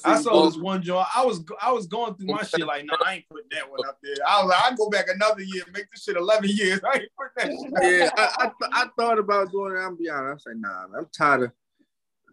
I, 0.04 0.12
I 0.12 0.22
saw 0.22 0.46
this 0.46 0.56
one 0.56 0.82
joint. 0.82 1.06
I 1.14 1.24
was 1.24 1.44
I 1.60 1.72
was 1.72 1.86
going 1.86 2.14
through 2.14 2.28
my 2.28 2.42
shit 2.42 2.66
like, 2.66 2.84
no, 2.84 2.94
I 3.04 3.14
ain't 3.14 3.28
putting 3.28 3.48
that 3.52 3.70
one 3.70 3.80
up 3.86 3.98
there. 4.02 4.14
I 4.26 4.42
was 4.42 4.50
like, 4.50 4.72
I 4.72 4.76
go 4.76 4.88
back 4.90 5.06
another 5.08 5.42
year, 5.42 5.62
make 5.72 5.90
this 5.90 6.04
shit 6.04 6.16
11 6.16 6.50
years. 6.50 6.80
I 6.92 6.98
ain't 6.98 7.08
put 7.18 7.30
that 7.36 7.46
shit. 7.48 7.72
Yeah, 8.00 8.10
I, 8.16 8.28
I, 8.38 8.44
th- 8.44 8.72
I 8.72 8.86
thought 8.98 9.18
about 9.18 9.50
doing 9.52 9.76
it. 9.76 9.80
I'm 9.80 9.96
be 9.96 10.08
honest. 10.08 10.46
I 10.46 10.50
said, 10.52 10.60
nah, 10.60 10.86
I'm 10.96 11.06
tired 11.16 11.42
of 11.44 11.52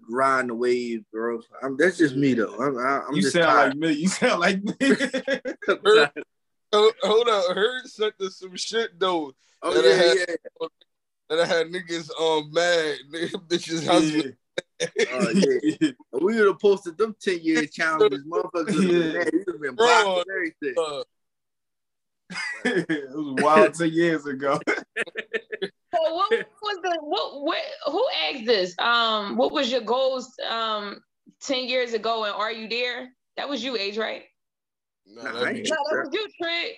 riding 0.09 0.47
the 0.47 0.55
wave, 0.55 1.03
bro. 1.11 1.41
I'm, 1.63 1.77
that's 1.77 1.97
just 1.97 2.15
me, 2.15 2.33
though. 2.33 2.55
I'm, 2.57 2.77
I- 2.77 3.03
I'm 3.07 3.15
you 3.15 3.21
just 3.21 3.33
sound 3.33 3.45
tired. 3.47 3.67
like 3.69 3.77
me. 3.77 3.91
You 3.93 4.07
sound 4.07 4.39
like 4.39 4.63
me. 4.63 4.73
I'm. 5.85 6.09
Hold 6.71 6.93
hold 7.01 7.27
on, 7.27 7.55
Heard 7.55 7.87
sent 7.87 8.13
us 8.21 8.37
some 8.37 8.55
shit 8.55 8.99
though 8.99 9.33
oh, 9.63 9.73
That 9.73 9.85
I 9.85 9.87
yeah, 9.89 9.95
had- 9.95 10.17
yeah. 10.61 10.67
that 11.29 11.39
I 11.39 11.45
had 11.47 11.67
niggas 11.67 12.11
um 12.21 12.51
mad. 12.53 12.97
Nigga, 13.11 13.47
bitches 13.47 13.87
husband. 13.87 14.35
Oh, 15.11 15.29
yeah. 15.33 15.89
We 16.13 16.35
would 16.37 16.47
have 16.47 16.59
posted 16.59 16.97
them 16.97 17.15
10 17.19 17.39
year 17.41 17.65
challenges. 17.71 18.23
Motherfuckers 18.25 18.75
would 18.75 18.83
have 18.83 18.87
been 18.87 19.11
Yeah. 19.11 19.17
mad. 19.19 19.29
You'd 19.33 19.47
have 19.47 19.61
been 19.61 19.75
Bro. 19.75 19.85
blocked 20.03 20.27
and 20.27 20.35
everything. 20.35 20.75
Uh, 20.77 21.03
it 22.65 23.09
was 23.15 23.43
wild 23.43 23.73
10 23.73 23.89
years 23.91 24.25
ago. 24.25 24.59
So 25.91 26.13
what 26.15 26.31
was 26.31 26.77
the 26.83 26.97
what 27.01 27.41
what 27.41 27.57
who 27.87 28.05
asked 28.31 28.45
this? 28.45 28.75
Um, 28.79 29.35
what 29.35 29.51
was 29.51 29.71
your 29.71 29.81
goals 29.81 30.31
um 30.49 31.01
10 31.41 31.65
years 31.67 31.93
ago 31.93 32.25
and 32.25 32.33
are 32.33 32.51
you 32.51 32.67
there? 32.69 33.09
That 33.37 33.49
was 33.49 33.63
you, 33.63 33.75
age, 33.77 33.97
right? 33.97 34.23
no, 35.07 35.23
Nah, 35.23 35.31
that 35.33 35.43
I 35.43 35.53
be- 35.53 35.59
ain't- 35.59 35.69
No, 35.69 35.75
that 35.91 36.05
was 36.05 36.09
you, 36.13 36.27
Trent. 36.41 36.73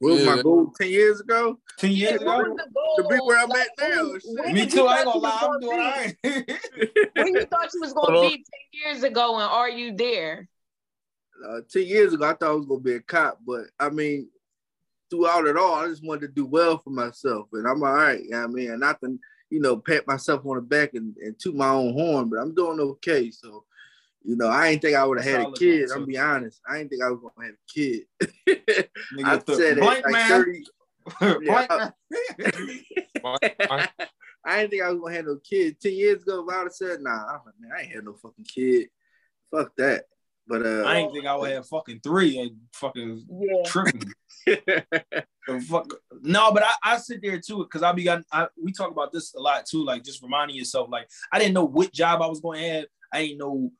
What 0.00 0.14
was 0.14 0.24
my 0.24 0.42
goal 0.42 0.72
10 0.80 0.88
years 0.88 1.20
ago? 1.20 1.58
10 1.76 1.90
years 1.92 2.12
What 2.12 2.22
ago? 2.22 2.50
was 2.50 2.56
the 2.56 2.70
goal? 2.74 2.96
To 2.96 3.08
be 3.14 3.16
where 3.22 3.38
I'm 3.38 3.48
Like, 3.50 3.68
at 3.78 3.90
now, 3.90 4.04
when- 4.04 4.20
when 4.44 4.54
Me 4.54 4.66
too. 4.66 4.86
I 4.86 4.96
ain't 5.00 5.04
thought 5.04 5.04
gonna 5.04 5.16
you 5.16 5.20
lie. 5.22 5.38
I'm 5.42 5.60
doing 5.60 5.70
gonna 5.70 5.82
all 5.82 5.90
right. 5.90 6.16
be- 6.22 7.10
When 7.14 7.34
you 7.34 7.44
thought 7.46 7.68
you 7.74 7.80
was 7.80 7.92
gonna 7.92 8.12
Hold 8.12 8.24
on. 8.24 8.30
be 8.30 8.36
10 8.36 8.44
years 8.72 9.02
ago 9.04 9.34
and 9.34 9.42
are 9.44 9.68
you 9.68 9.94
there? 9.94 10.48
Uh, 11.46 11.60
10 11.70 11.82
years 11.86 12.14
ago, 12.14 12.24
I 12.24 12.32
thought 12.34 12.50
I 12.50 12.52
was 12.54 12.66
going 12.66 12.80
to 12.80 12.84
be 12.84 12.94
a 12.94 13.00
cop, 13.00 13.40
but 13.46 13.64
I 13.78 13.88
mean, 13.90 14.28
throughout 15.10 15.46
it 15.46 15.56
all, 15.56 15.74
I 15.74 15.86
just 15.88 16.04
wanted 16.04 16.22
to 16.22 16.28
do 16.28 16.44
well 16.46 16.78
for 16.78 16.90
myself. 16.90 17.48
And 17.52 17.66
I'm 17.66 17.82
all 17.82 17.92
right. 17.94 18.22
You 18.22 18.30
know 18.30 18.38
what 18.40 18.44
I 18.44 18.52
mean? 18.52 18.70
And 18.72 18.80
not 18.80 19.00
to, 19.02 19.18
you 19.50 19.60
know, 19.60 19.76
pat 19.78 20.06
myself 20.06 20.44
on 20.46 20.56
the 20.56 20.62
back 20.62 20.94
and, 20.94 21.14
and 21.18 21.38
toot 21.38 21.54
my 21.54 21.68
own 21.70 21.92
horn, 21.94 22.28
but 22.30 22.38
I'm 22.40 22.54
doing 22.54 22.78
okay. 22.80 23.30
So, 23.30 23.64
you 24.22 24.36
know, 24.36 24.48
I 24.48 24.68
ain't 24.68 24.82
think 24.82 24.96
I 24.96 25.04
would 25.04 25.20
have 25.22 25.40
had 25.40 25.46
a 25.48 25.52
kid. 25.52 25.90
I'm 25.90 26.04
be 26.06 26.18
honest. 26.18 26.60
I 26.68 26.78
didn't 26.78 26.90
think 26.90 27.02
I 27.02 27.10
was 27.10 27.20
to 27.20 27.44
have 27.44 27.54
a 27.54 27.72
kid. 27.72 28.02
Nigga, 29.16 29.24
I 29.50 29.54
said 29.54 29.78
it 29.78 29.80
blank 29.80 30.04
like 30.04 30.12
man. 30.12 30.28
30. 30.28 30.64
Yeah. 31.42 31.66
man. 31.80 31.92
I 34.44 34.56
didn't 34.58 34.70
think 34.70 34.82
I 34.82 34.90
was 34.90 35.00
gonna 35.00 35.14
have 35.14 35.26
no 35.26 35.36
kid. 35.42 35.80
Ten 35.80 35.92
years 35.94 36.22
ago, 36.22 36.44
if 36.46 36.54
I 36.54 36.58
would 36.58 36.64
have 36.66 36.72
said, 36.72 37.00
nah, 37.00 37.10
I'm 37.10 37.40
like, 37.44 37.54
man, 37.58 37.72
I 37.76 37.82
ain't 37.82 37.92
had 37.94 38.04
no 38.04 38.14
fucking 38.14 38.44
kid. 38.44 38.88
Fuck 39.50 39.72
that. 39.76 40.04
But 40.46 40.64
uh, 40.66 40.82
I 40.86 40.96
ain't 40.96 41.12
think 41.12 41.26
I 41.26 41.36
would 41.36 41.50
have 41.50 41.66
fucking 41.68 42.00
three 42.02 42.38
and 42.38 42.56
fucking 42.74 43.24
Yeah. 43.40 43.62
tripping. 43.66 44.12
Fuck- 45.68 45.94
No, 46.22 46.52
but 46.52 46.62
I, 46.64 46.72
I 46.82 46.98
sit 46.98 47.20
there 47.22 47.40
too 47.40 47.58
because 47.58 47.82
I 47.82 47.92
be 47.92 48.04
got 48.04 48.22
I, 48.32 48.48
we 48.62 48.72
talk 48.72 48.90
about 48.90 49.12
this 49.12 49.34
a 49.34 49.40
lot 49.40 49.66
too, 49.66 49.84
like 49.84 50.02
just 50.04 50.22
reminding 50.22 50.56
yourself, 50.56 50.88
like 50.90 51.08
I 51.32 51.38
didn't 51.38 51.54
know 51.54 51.64
what 51.66 51.92
job 51.92 52.22
I 52.22 52.26
was 52.26 52.40
going 52.40 52.60
to 52.60 52.68
have. 52.68 52.84
I 53.12 53.22
didn't 53.26 53.38
know. 53.38 53.72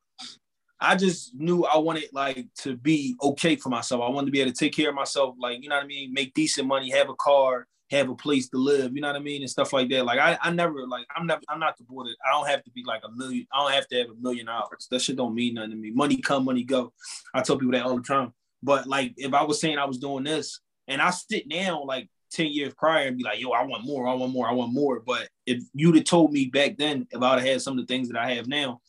I 0.81 0.97
just 0.97 1.35
knew 1.35 1.65
I 1.65 1.77
wanted 1.79 2.09
like 2.13 2.47
to 2.59 2.77
be 2.77 3.17
okay 3.23 3.57
for 3.57 3.69
myself. 3.69 4.03
I 4.03 4.09
wanted 4.09 4.27
to 4.27 4.33
be 4.33 4.41
able 4.41 4.53
to 4.53 4.57
take 4.57 4.75
care 4.75 4.89
of 4.89 4.95
myself, 4.95 5.35
like 5.39 5.63
you 5.63 5.69
know 5.69 5.77
what 5.77 5.85
I 5.85 5.89
mean, 5.89 6.13
make 6.13 6.35
decent 6.35 6.67
money, 6.67 6.91
have 6.91 7.11
a 7.11 7.15
car, 7.15 7.67
have 7.91 8.09
a 8.09 8.15
place 8.15 8.49
to 8.49 8.57
live, 8.57 8.95
you 8.95 9.01
know 9.01 9.09
what 9.09 9.17
I 9.17 9.21
mean, 9.21 9.43
and 9.43 9.51
stuff 9.51 9.73
like 9.73 9.91
that. 9.91 10.05
Like 10.05 10.19
I, 10.19 10.39
I 10.41 10.51
never 10.51 10.87
like 10.87 11.07
I'm 11.15 11.27
never 11.27 11.43
I'm 11.49 11.59
not 11.59 11.77
the 11.77 11.85
that 11.85 12.17
I 12.27 12.33
don't 12.33 12.49
have 12.49 12.65
to 12.65 12.71
be 12.71 12.83
like 12.87 13.03
a 13.05 13.11
million. 13.11 13.47
I 13.53 13.63
don't 13.63 13.73
have 13.73 13.89
to 13.89 13.99
have 13.99 14.11
a 14.11 14.23
million 14.23 14.47
dollars. 14.47 14.87
That 14.91 15.03
shit 15.03 15.17
don't 15.17 15.35
mean 15.35 15.55
nothing 15.55 15.73
to 15.73 15.77
me. 15.77 15.91
Money 15.91 16.17
come, 16.17 16.45
money 16.45 16.65
go. 16.65 16.93
I 17.35 17.43
tell 17.43 17.59
people 17.59 17.73
that 17.73 17.85
all 17.85 17.97
the 17.97 18.03
time. 18.03 18.33
But 18.63 18.87
like 18.87 19.15
if 19.17 19.35
I 19.35 19.43
was 19.43 19.61
saying 19.61 19.79
I 19.79 19.87
was 19.87 19.99
doing 19.99 20.25
this 20.25 20.61
and 20.89 21.03
I 21.03 21.11
sit 21.11 21.49
down 21.49 21.87
like 21.87 22.09
10 22.33 22.47
years 22.47 22.73
prior 22.75 23.09
and 23.09 23.19
be 23.19 23.25
like, 23.25 23.41
yo, 23.41 23.51
I 23.51 23.65
want 23.65 23.85
more, 23.85 24.07
I 24.07 24.15
want 24.15 24.33
more, 24.33 24.49
I 24.49 24.53
want 24.53 24.73
more. 24.73 25.01
But 25.01 25.29
if 25.47 25.63
you'd 25.75 25.97
have 25.97 26.05
told 26.05 26.33
me 26.33 26.47
back 26.47 26.77
then 26.79 27.07
if 27.11 27.21
I 27.21 27.31
would 27.31 27.41
have 27.41 27.49
had 27.49 27.63
some 27.63 27.79
of 27.79 27.87
the 27.87 27.93
things 27.93 28.09
that 28.09 28.19
I 28.19 28.35
have 28.35 28.47
now, 28.47 28.81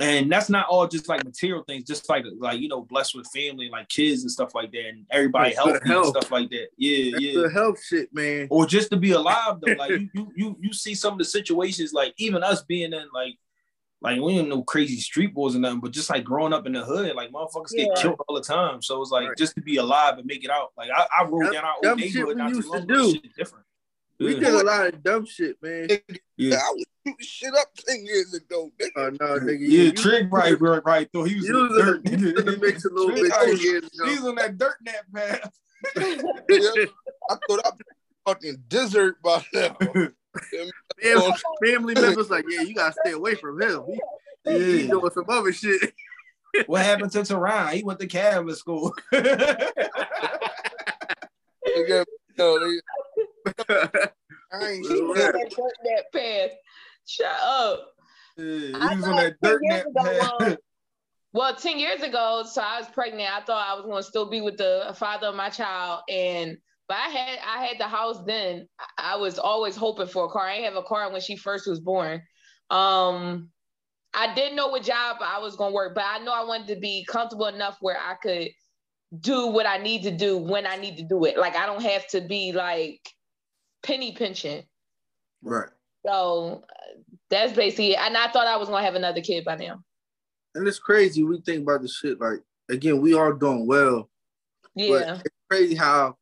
and 0.00 0.30
that's 0.30 0.50
not 0.50 0.66
all 0.68 0.86
just 0.86 1.08
like 1.08 1.24
material 1.24 1.62
things, 1.66 1.84
just 1.84 2.08
like 2.08 2.24
like 2.38 2.60
you 2.60 2.68
know, 2.68 2.82
blessed 2.82 3.16
with 3.16 3.26
family, 3.34 3.68
like 3.70 3.88
kids 3.88 4.22
and 4.22 4.30
stuff 4.30 4.54
like 4.54 4.70
that, 4.72 4.86
and 4.86 5.06
everybody 5.10 5.54
That's 5.54 5.58
healthy 5.58 5.94
and 5.94 6.06
stuff 6.06 6.30
like 6.30 6.50
that. 6.50 6.68
Yeah, 6.76 7.12
that's 7.12 7.24
yeah 7.24 7.42
the 7.42 7.50
health 7.50 7.82
shit, 7.82 8.12
man. 8.14 8.46
or 8.50 8.66
just 8.66 8.90
to 8.90 8.96
be 8.96 9.12
alive 9.12 9.60
though. 9.60 9.72
Like 9.72 9.90
you, 9.98 10.08
you, 10.12 10.32
you, 10.36 10.56
you 10.60 10.72
see 10.72 10.94
some 10.94 11.14
of 11.14 11.18
the 11.18 11.24
situations, 11.24 11.92
like 11.92 12.14
even 12.18 12.42
us 12.42 12.62
being 12.62 12.92
in 12.92 13.06
like, 13.14 13.36
like 14.02 14.20
we 14.20 14.34
ain't 14.34 14.48
no 14.48 14.62
crazy 14.62 15.00
street 15.00 15.34
boys 15.34 15.56
or 15.56 15.60
nothing, 15.60 15.80
but 15.80 15.92
just 15.92 16.10
like 16.10 16.24
growing 16.24 16.52
up 16.52 16.66
in 16.66 16.72
the 16.72 16.84
hood, 16.84 17.14
like 17.16 17.32
motherfuckers 17.32 17.74
get 17.74 17.94
killed 17.96 18.20
all 18.28 18.36
the 18.36 18.42
time. 18.42 18.82
So 18.82 19.00
it's 19.00 19.10
like 19.10 19.28
Right. 19.28 19.38
just 19.38 19.54
to 19.54 19.62
be 19.62 19.76
alive 19.76 20.18
and 20.18 20.26
make 20.26 20.44
it 20.44 20.50
out. 20.50 20.72
Like 20.76 20.90
I, 20.94 21.06
I 21.20 21.24
rode 21.24 21.52
down 21.52 21.64
our 21.64 21.74
old 21.82 21.98
neighborhood 21.98 22.36
not 22.36 22.52
too 22.52 22.68
long 22.68 22.82
ago. 22.82 23.12
different. 23.36 23.65
We 24.18 24.34
Yeah. 24.34 24.40
did 24.40 24.54
a 24.54 24.62
lot 24.64 24.86
of 24.86 25.02
dumb 25.02 25.26
shit, 25.26 25.56
man. 25.62 25.88
Yeah, 26.36 26.56
I 26.56 26.70
was 26.72 26.84
shooting 27.06 27.16
shit 27.20 27.54
up 27.54 27.68
ten 27.86 28.04
years 28.06 28.34
ago. 28.34 28.70
nigga. 28.80 28.90
Oh 28.96 29.10
no, 29.20 29.38
nigga. 29.40 29.58
yeah. 29.60 29.66
you- 29.84 29.92
Trig 29.92 30.32
right, 30.32 30.58
right, 30.60 30.82
right. 30.84 31.08
Though 31.12 31.24
he 31.24 31.36
was, 31.36 31.46
You 31.48 31.56
in 31.58 31.62
was 31.68 31.72
the 31.72 31.80
in 31.80 31.86
dirt. 31.86 32.04
the, 32.04 32.10
you 32.18 32.28
in 32.36 32.44
the 32.46 32.56
mix 32.58 32.84
a 32.84 32.88
little 32.90 33.10
Trig 33.10 33.22
bit 33.24 33.32
right. 33.32 33.56
two 33.56 33.62
years 33.62 33.90
He 33.92 34.00
was 34.10 34.24
on 34.24 34.34
that 34.36 34.58
dirt 34.58 34.76
nap 34.82 35.04
path. 35.14 35.50
Yeah. 36.48 36.84
I 37.30 37.36
thought 37.48 37.60
I'd 37.66 37.78
be 37.78 37.84
fucking 38.26 38.62
desert 38.68 39.20
by 39.22 39.44
now. 39.52 39.76
Fam- 41.02 41.32
Family 41.64 41.94
members 41.94 42.30
like, 42.30 42.44
yeah, 42.48 42.62
you 42.62 42.74
gotta 42.74 42.94
stay 43.04 43.12
away 43.12 43.34
from 43.34 43.60
him. 43.60 43.82
He, 44.44 44.52
he 44.52 44.80
Yeah. 44.82 44.90
doing 44.90 45.10
some 45.12 45.24
other 45.28 45.52
shit. 45.52 45.92
What 46.66 46.84
happened 46.84 47.10
to 47.12 47.18
Teron? 47.20 47.72
He 47.72 47.82
went 47.82 47.98
to 48.00 48.06
Catholic 48.06 48.56
school. 48.56 48.94
Nigga, 49.12 49.70
no, 52.38 52.58
they- 52.58 52.80
I 53.46 54.68
ain't 54.70 54.90
Real 54.90 55.14
shit. 55.14 55.16
rap. 55.16 55.32
that 55.34 55.50
dirt 55.56 56.12
path. 56.12 56.50
Shut 57.06 57.40
up. 57.42 57.92
He 58.36 58.72
I 58.74 58.94
was 58.94 59.04
on 59.04 59.16
that 59.16 59.36
dirt 59.42 59.60
10 59.62 59.70
years 59.70 59.84
nap 59.94 60.04
ago, 60.04 60.18
path. 60.38 60.42
um, 60.50 60.56
Well, 61.32 61.54
10 61.54 61.78
years 61.78 62.00
ago, 62.02 62.44
so 62.50 62.62
I 62.62 62.78
was 62.80 62.88
pregnant. 62.88 63.30
I 63.30 63.42
thought 63.44 63.66
I 63.68 63.74
was 63.74 63.84
going 63.84 64.02
to 64.02 64.08
still 64.08 64.30
be 64.30 64.40
with 64.40 64.56
the 64.56 64.94
father 64.98 65.26
of 65.26 65.34
my 65.34 65.50
child. 65.50 66.00
And, 66.08 66.56
but 66.88 66.96
I 66.96 67.08
had, 67.08 67.38
I 67.46 67.64
had 67.66 67.78
the 67.78 67.84
house 67.88 68.22
then. 68.26 68.66
I 68.98 69.12
I 69.12 69.16
was 69.16 69.38
always 69.38 69.76
hoping 69.76 70.06
for 70.06 70.24
a 70.24 70.28
car. 70.28 70.46
I 70.46 70.54
didn't 70.56 70.74
have 70.74 70.82
a 70.82 70.86
car 70.86 71.10
when 71.12 71.20
she 71.20 71.36
first 71.36 71.66
was 71.66 71.78
born. 71.80 72.22
Um, 72.70 73.50
I 74.14 74.34
didn't 74.34 74.56
know 74.56 74.68
what 74.68 74.82
job 74.82 75.18
I 75.20 75.38
was 75.38 75.56
going 75.56 75.72
to 75.72 75.74
work, 75.74 75.94
but 75.94 76.04
I 76.06 76.18
know 76.18 76.32
I 76.32 76.44
wanted 76.44 76.68
to 76.68 76.80
be 76.80 77.04
comfortable 77.06 77.46
enough 77.46 77.76
where 77.80 77.98
I 77.98 78.14
could 78.14 78.48
do 79.20 79.48
what 79.48 79.66
I 79.66 79.76
need 79.76 80.04
to 80.04 80.10
do 80.10 80.38
when 80.38 80.66
I 80.66 80.76
need 80.76 80.96
to 80.96 81.04
do 81.04 81.24
it. 81.26 81.36
Like, 81.36 81.54
I 81.54 81.66
don't 81.66 81.82
have 81.82 82.06
to 82.08 82.22
be 82.22 82.52
like 82.52 83.00
penny 83.86 84.12
pinching. 84.12 84.64
Right. 85.42 85.68
So 86.04 86.64
uh, 86.68 87.00
that's 87.30 87.52
basically 87.52 87.92
it. 87.92 87.98
And 88.00 88.16
I 88.16 88.28
thought 88.28 88.46
I 88.46 88.56
was 88.56 88.68
going 88.68 88.80
to 88.80 88.84
have 88.84 88.94
another 88.94 89.20
kid 89.20 89.44
by 89.44 89.56
now. 89.56 89.82
And 90.54 90.66
it's 90.66 90.78
crazy. 90.78 91.22
We 91.22 91.40
think 91.40 91.62
about 91.62 91.82
the 91.82 91.88
shit 91.88 92.20
like 92.20 92.40
again, 92.68 93.00
we 93.00 93.14
are 93.14 93.32
doing 93.32 93.66
well. 93.66 94.10
Yeah. 94.74 94.88
But 94.98 95.26
it's 95.26 95.34
crazy 95.50 95.74
how 95.74 96.16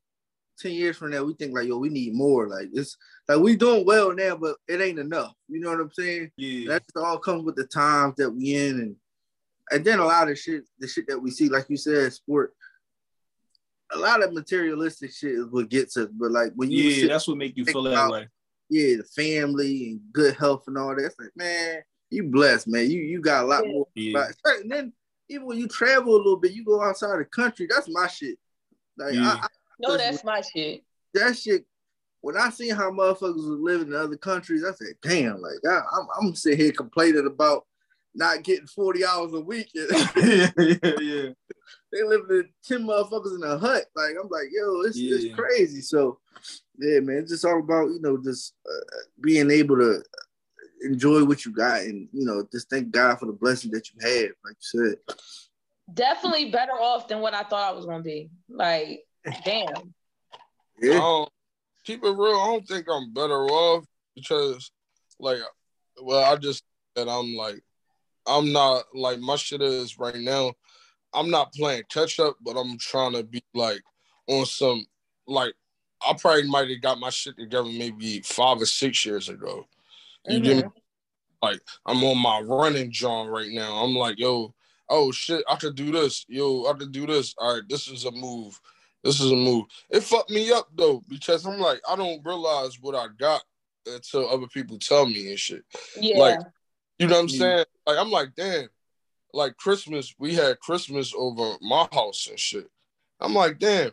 10 0.60 0.72
years 0.72 0.96
from 0.96 1.10
now 1.10 1.24
we 1.24 1.34
think 1.34 1.54
like, 1.54 1.66
yo, 1.66 1.78
we 1.78 1.88
need 1.88 2.14
more. 2.14 2.48
Like 2.48 2.68
it's 2.72 2.96
like 3.28 3.38
we 3.38 3.56
doing 3.56 3.86
well 3.86 4.14
now, 4.14 4.36
but 4.36 4.56
it 4.68 4.80
ain't 4.80 4.98
enough. 4.98 5.32
You 5.48 5.60
know 5.60 5.70
what 5.70 5.80
I'm 5.80 5.92
saying? 5.92 6.30
Yeah. 6.36 6.72
That 6.72 6.82
all 6.96 7.18
comes 7.18 7.44
with 7.44 7.56
the 7.56 7.66
times 7.66 8.14
that 8.16 8.30
we 8.30 8.54
in 8.54 8.80
and 8.80 8.96
and 9.70 9.82
then 9.82 9.98
a 9.98 10.04
lot 10.04 10.30
of 10.30 10.38
shit, 10.38 10.64
the 10.78 10.86
shit 10.86 11.06
that 11.08 11.18
we 11.18 11.30
see, 11.30 11.48
like 11.48 11.66
you 11.70 11.78
said, 11.78 12.12
sport. 12.12 12.52
A 13.94 13.98
lot 13.98 14.22
of 14.24 14.32
materialistic 14.32 15.12
shit 15.12 15.32
is 15.32 15.46
what 15.46 15.68
gets 15.68 15.96
us. 15.96 16.08
But 16.12 16.30
like 16.32 16.52
when 16.54 16.70
you 16.70 16.84
Yeah, 16.84 16.96
sit- 17.02 17.08
that's 17.08 17.28
what 17.28 17.36
make 17.38 17.56
you 17.56 17.64
think 17.64 17.74
feel 17.74 17.82
that 17.84 17.92
about- 17.92 18.12
way. 18.12 18.28
yeah, 18.70 18.96
the 18.96 19.04
family 19.04 19.90
and 19.90 20.00
good 20.12 20.34
health 20.34 20.64
and 20.66 20.76
all 20.78 20.94
that. 20.94 21.04
It's 21.04 21.18
like, 21.18 21.30
man, 21.36 21.82
you 22.10 22.24
blessed, 22.24 22.68
man. 22.68 22.90
You 22.90 23.00
you 23.02 23.20
got 23.20 23.44
a 23.44 23.46
lot 23.46 23.64
Yeah. 23.66 23.72
more. 23.72 23.88
Yeah. 23.94 24.12
But 24.44 24.56
and 24.60 24.70
then 24.70 24.92
even 25.28 25.46
when 25.46 25.58
you 25.58 25.68
travel 25.68 26.14
a 26.14 26.18
little 26.18 26.36
bit, 26.36 26.52
you 26.52 26.64
go 26.64 26.82
outside 26.82 27.18
the 27.18 27.24
country. 27.24 27.66
That's 27.70 27.88
my 27.88 28.06
shit. 28.08 28.38
Like 28.96 29.14
Yeah. 29.14 29.38
I, 29.40 29.44
I, 29.44 29.48
No, 29.80 29.96
that's 29.96 30.22
my 30.24 30.40
shit. 30.40 30.82
that 31.14 31.36
shit. 31.36 31.64
When 32.20 32.36
I 32.38 32.48
seen 32.50 32.74
how 32.74 32.90
motherfuckers 32.90 33.34
was 33.36 33.60
living 33.60 33.88
in 33.88 33.94
other 33.94 34.16
countries, 34.16 34.64
I 34.64 34.72
said, 34.72 34.94
damn, 35.02 35.40
like 35.42 35.58
I, 35.68 35.82
I'm 35.92 36.06
I'm 36.20 36.34
sitting 36.34 36.58
here 36.58 36.72
complaining 36.72 37.26
about 37.26 37.66
not 38.14 38.42
getting 38.44 38.66
40 38.66 39.04
hours 39.04 39.32
a 39.34 39.40
week. 39.40 39.68
yeah, 39.74 40.50
yeah, 40.56 40.76
yeah. 41.00 41.28
They 41.94 42.02
live 42.02 42.22
in 42.30 42.48
10 42.64 42.84
motherfuckers 42.84 43.36
in 43.36 43.42
a 43.44 43.56
hut. 43.56 43.84
Like 43.94 44.14
I'm 44.20 44.28
like, 44.28 44.48
yo, 44.50 44.80
it's, 44.82 44.98
Yeah. 44.98 45.14
it's 45.16 45.34
crazy. 45.34 45.80
So 45.80 46.18
yeah, 46.78 47.00
man, 47.00 47.18
it's 47.18 47.30
just 47.30 47.44
all 47.44 47.60
about, 47.60 47.86
you 47.88 48.00
know, 48.00 48.18
just 48.22 48.54
uh, 48.68 48.96
being 49.20 49.50
able 49.50 49.76
to 49.76 50.02
enjoy 50.82 51.24
what 51.24 51.44
you 51.44 51.52
got 51.52 51.82
and 51.82 52.08
you 52.12 52.26
know, 52.26 52.46
just 52.52 52.68
thank 52.68 52.90
God 52.90 53.18
for 53.18 53.26
the 53.26 53.32
blessing 53.32 53.70
that 53.70 53.88
you 53.90 54.00
have, 54.02 54.30
like 54.44 54.56
you 54.56 54.96
said. 55.06 55.16
Definitely 55.92 56.50
better 56.50 56.72
off 56.72 57.08
than 57.08 57.20
what 57.20 57.34
I 57.34 57.42
thought 57.44 57.70
I 57.70 57.76
was 57.76 57.86
gonna 57.86 58.02
be. 58.02 58.30
Like, 58.48 59.04
damn. 59.44 59.68
I 59.76 59.92
Yeah. 60.80 60.92
don't, 60.94 61.30
keep 61.84 62.02
it 62.02 62.08
real. 62.10 62.40
I 62.40 62.46
don't 62.46 62.66
think 62.66 62.86
I'm 62.90 63.12
better 63.12 63.44
off 63.46 63.84
because, 64.16 64.70
like, 65.20 65.38
well, 66.02 66.24
I 66.24 66.36
just 66.36 66.64
that 66.96 67.08
I'm 67.08 67.34
like, 67.36 67.62
I'm 68.26 68.52
not 68.52 68.84
like 68.94 69.20
my 69.20 69.36
shit 69.36 69.60
is 69.60 69.98
right 69.98 70.16
now. 70.16 70.52
I'm 71.14 71.30
not 71.30 71.52
playing 71.52 71.84
catch 71.88 72.18
up, 72.20 72.36
but 72.42 72.56
I'm 72.56 72.78
trying 72.78 73.12
to 73.12 73.22
be 73.22 73.42
like 73.54 73.82
on 74.26 74.46
some 74.46 74.84
like 75.26 75.54
I 76.06 76.14
probably 76.18 76.48
might 76.48 76.68
have 76.68 76.82
got 76.82 76.98
my 76.98 77.10
shit 77.10 77.36
together 77.36 77.68
maybe 77.68 78.20
five 78.20 78.60
or 78.60 78.66
six 78.66 79.04
years 79.06 79.28
ago. 79.28 79.66
You 80.26 80.40
get 80.40 80.56
me? 80.56 80.62
Mhm. 80.62 80.72
Like 81.42 81.60
I'm 81.86 82.02
on 82.04 82.18
my 82.18 82.40
running 82.40 82.90
John 82.90 83.28
right 83.28 83.50
now. 83.50 83.84
I'm 83.84 83.94
like, 83.94 84.18
yo, 84.18 84.54
oh 84.88 85.12
shit, 85.12 85.44
I 85.48 85.56
could 85.56 85.76
do 85.76 85.92
this. 85.92 86.24
Yo, 86.28 86.66
I 86.66 86.72
could 86.74 86.92
do 86.92 87.06
this. 87.06 87.34
All 87.38 87.54
right, 87.54 87.68
this 87.68 87.88
is 87.88 88.04
a 88.04 88.10
move. 88.10 88.60
This 89.02 89.20
is 89.20 89.30
a 89.30 89.36
move. 89.36 89.66
It 89.90 90.02
fucked 90.02 90.30
me 90.30 90.50
up 90.50 90.68
though, 90.74 91.02
because 91.08 91.46
I'm 91.46 91.58
like, 91.58 91.80
I 91.88 91.96
don't 91.96 92.24
realize 92.24 92.80
what 92.80 92.94
I 92.94 93.06
got 93.18 93.42
until 93.86 94.28
other 94.28 94.46
people 94.46 94.78
tell 94.78 95.06
me 95.06 95.30
and 95.30 95.38
shit. 95.38 95.62
Yeah. 96.00 96.18
Like, 96.18 96.38
you 96.98 97.06
know 97.06 97.16
what 97.16 97.22
I'm 97.22 97.28
Yeah. 97.28 97.38
saying? 97.38 97.64
Like, 97.86 97.98
I'm 97.98 98.10
like, 98.10 98.34
damn, 98.34 98.68
like 99.34 99.56
Christmas, 99.56 100.14
we 100.18 100.34
had 100.34 100.60
Christmas 100.60 101.12
over 101.16 101.56
my 101.60 101.88
house 101.92 102.26
and 102.28 102.38
shit. 102.38 102.68
I'm 103.20 103.34
like, 103.34 103.58
damn, 103.58 103.90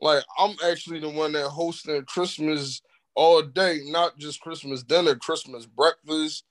like 0.00 0.24
I'm 0.38 0.56
actually 0.64 1.00
the 1.00 1.08
one 1.08 1.32
that 1.32 1.48
hosting 1.48 2.04
Christmas 2.04 2.80
all 3.14 3.42
day, 3.42 3.80
not 3.86 4.18
just 4.18 4.40
Christmas 4.40 4.82
dinner, 4.82 5.16
Christmas 5.16 5.66
breakfast, 5.66 6.44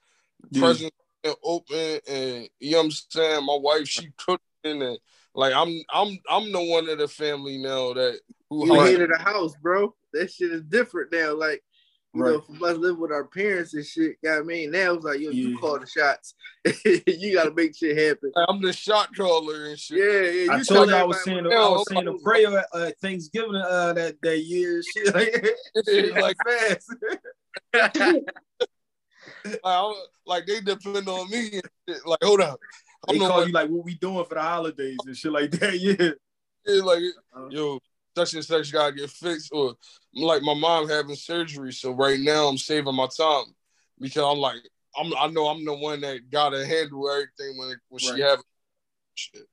Yeah. 0.51 0.61
presents 0.61 0.95
open, 1.43 1.99
and 2.07 2.49
you 2.59 2.71
know 2.71 2.77
what 2.79 2.85
I'm 2.85 2.91
saying. 2.91 3.45
My 3.45 3.57
wife, 3.59 3.87
she 3.87 4.09
cooking, 4.17 4.39
and 4.63 4.99
like 5.33 5.53
I'm, 5.53 5.81
I'm, 5.93 6.17
I'm 6.29 6.51
the 6.51 6.61
one 6.61 6.89
of 6.89 6.97
the 6.97 7.07
family 7.07 7.57
now 7.57 7.93
that 7.93 8.19
who 8.49 8.65
You 8.67 8.73
head 8.73 9.01
of 9.01 9.09
the 9.09 9.17
house, 9.17 9.53
bro. 9.61 9.93
That 10.13 10.31
shit 10.31 10.51
is 10.51 10.63
different 10.63 11.11
now. 11.11 11.33
Like, 11.35 11.63
you 12.13 12.21
know, 12.23 12.35
Right. 12.37 12.45
from 12.45 12.63
us 12.63 12.77
living 12.77 12.99
with 13.01 13.11
our 13.11 13.25
parents 13.25 13.73
and 13.73 13.85
shit. 13.85 14.17
You 14.23 14.29
know 14.29 14.35
what 14.35 14.39
I 14.39 14.43
mean? 14.43 14.71
Now 14.71 14.93
it's 14.93 15.03
like, 15.05 15.19
yo, 15.19 15.29
you 15.29 15.57
call 15.59 15.79
the 15.79 15.85
shots. 15.85 16.33
you 17.07 17.33
gotta 17.33 17.53
make 17.53 17.75
shit 17.75 17.97
happen. 17.97 18.31
I'm 18.35 18.61
the 18.61 18.73
shot 18.73 19.15
caller 19.15 19.65
and 19.65 19.77
shit. 19.79 19.97
Yeah, 19.99 20.31
yeah. 20.45 20.51
I 20.59 20.63
told 20.63 20.89
you 20.89 20.93
tell 20.95 21.01
I 21.01 21.03
was 21.03 21.17
everybody 21.27 21.49
saying 21.49 21.59
I 21.59 21.69
was 21.69 21.85
saying 21.89 22.07
a 22.07 22.13
prayer 22.23 22.57
at 22.59 22.65
uh, 22.73 22.91
Thanksgiving 23.01 23.55
uh, 23.55 23.93
that 23.93 24.15
that 24.21 24.39
year. 24.39 24.81
Shit 24.83 25.13
like, 25.13 25.47
shit 25.87 26.13
like 26.21 26.37
fast. 26.45 26.95
Like, 27.73 29.61
I'm- 29.63 29.93
like 30.25 30.45
they 30.45 30.59
depend 30.61 31.07
on 31.07 31.29
me. 31.29 31.49
And 31.53 31.61
shit. 31.89 32.05
Like, 32.05 32.19
hold 32.23 32.41
up, 32.41 32.59
They 33.07 33.13
I'm 33.15 33.19
the 33.19 33.27
call 33.27 33.37
one. 33.39 33.47
you 33.47 33.53
like, 33.53 33.69
what 33.69 33.85
we 33.85 33.95
doing 33.95 34.25
for 34.25 34.35
the 34.35 34.41
holidays 34.41 34.97
and 35.05 35.15
shit 35.15 35.31
like 35.31 35.51
that. 35.51 35.79
Yeah. 35.79 36.11
Yeah, 36.65 36.83
like, 36.83 37.03
Uh-huh. 37.33 37.47
yo, 37.49 37.79
such 38.17 38.33
and 38.33 38.43
such 38.43 38.73
gotta 38.73 38.95
get 38.95 39.09
fixed, 39.11 39.51
or 39.53 39.75
like 40.13 40.41
my 40.41 40.55
mom 40.55 40.89
having 40.89 41.15
surgery. 41.15 41.71
So 41.71 41.91
right 41.91 42.19
now 42.19 42.47
I'm 42.47 42.57
saving 42.57 42.95
my 42.95 43.07
time 43.15 43.45
because 43.99 44.23
I'm 44.23 44.39
like, 44.39 44.57
I'm 44.97 45.13
I 45.17 45.27
know 45.27 45.47
I'm 45.47 45.63
the 45.63 45.75
one 45.75 46.01
that 46.01 46.31
gotta 46.31 46.65
handle 46.65 47.09
everything 47.09 47.57
when 47.57 47.75
when 47.89 47.99
she 47.99 48.09
Right. 48.09 48.21
have 48.21 48.39
shit. 49.13 49.43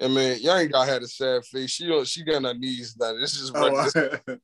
I 0.00 0.08
mean, 0.08 0.38
y'all 0.40 0.56
ain't 0.56 0.72
got 0.72 0.88
had 0.88 1.02
a 1.02 1.08
sad 1.08 1.44
face. 1.44 1.70
She 1.70 1.86
don't, 1.86 2.06
she 2.06 2.22
got 2.22 2.44
her 2.44 2.54
knees 2.54 2.94
done. 2.94 3.20
This 3.20 3.34
is 3.34 3.52
Oh, 3.54 3.82
this, 3.82 3.94
I- 3.96 4.38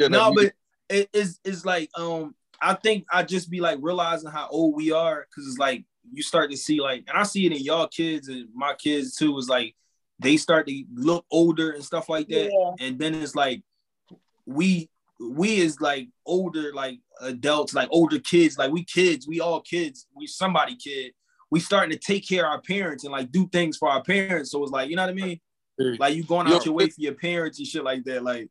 no, 0.08 0.34
but 0.34 0.52
it 0.90 1.08
is 1.14 1.38
it's 1.44 1.64
like 1.64 1.88
um 1.96 2.34
I 2.60 2.74
think 2.74 3.06
I 3.10 3.22
just 3.22 3.50
be 3.50 3.60
like 3.60 3.78
realizing 3.80 4.30
how 4.30 4.48
old 4.50 4.74
we 4.76 4.92
are 4.92 5.26
because 5.30 5.48
it's 5.48 5.58
like 5.58 5.84
you 6.12 6.22
start 6.22 6.50
to 6.50 6.56
see 6.56 6.80
like 6.80 7.04
and 7.08 7.16
I 7.16 7.22
see 7.22 7.46
it 7.46 7.52
in 7.52 7.62
y'all 7.62 7.88
kids 7.88 8.28
and 8.28 8.48
my 8.54 8.74
kids 8.74 9.16
too 9.16 9.38
is 9.38 9.48
like 9.48 9.74
they 10.22 10.36
start 10.36 10.66
to 10.66 10.84
look 10.94 11.24
older 11.30 11.70
and 11.70 11.84
stuff 11.84 12.08
like 12.08 12.28
that 12.28 12.50
Yeah. 12.52 12.86
and 12.86 12.98
then 12.98 13.14
it's 13.14 13.34
like 13.34 13.62
we 14.46 14.88
we 15.20 15.56
is 15.58 15.80
like 15.80 16.08
older 16.26 16.72
like 16.74 16.98
adults 17.20 17.74
like 17.74 17.88
older 17.92 18.18
kids 18.18 18.58
like 18.58 18.72
we 18.72 18.84
kids 18.84 19.28
we 19.28 19.40
all 19.40 19.60
kids 19.60 20.06
we 20.16 20.26
somebody 20.26 20.76
kid 20.76 21.12
we 21.50 21.60
starting 21.60 21.90
to 21.90 21.98
take 21.98 22.26
care 22.26 22.46
of 22.46 22.52
our 22.52 22.60
parents 22.60 23.04
and 23.04 23.12
like 23.12 23.30
do 23.30 23.46
things 23.48 23.76
for 23.76 23.88
our 23.88 24.02
parents 24.02 24.50
so 24.50 24.62
it's 24.62 24.72
like 24.72 24.88
you 24.90 24.96
know 24.96 25.02
what 25.02 25.10
I 25.10 25.14
mean 25.14 25.40
like 25.98 26.14
you 26.16 26.24
going 26.24 26.46
out 26.46 26.64
Yo, 26.64 26.64
your 26.66 26.74
way 26.74 26.88
for 26.88 27.00
your 27.00 27.14
parents 27.14 27.58
and 27.58 27.66
shit 27.66 27.84
like 27.84 28.04
that 28.04 28.22
like 28.22 28.48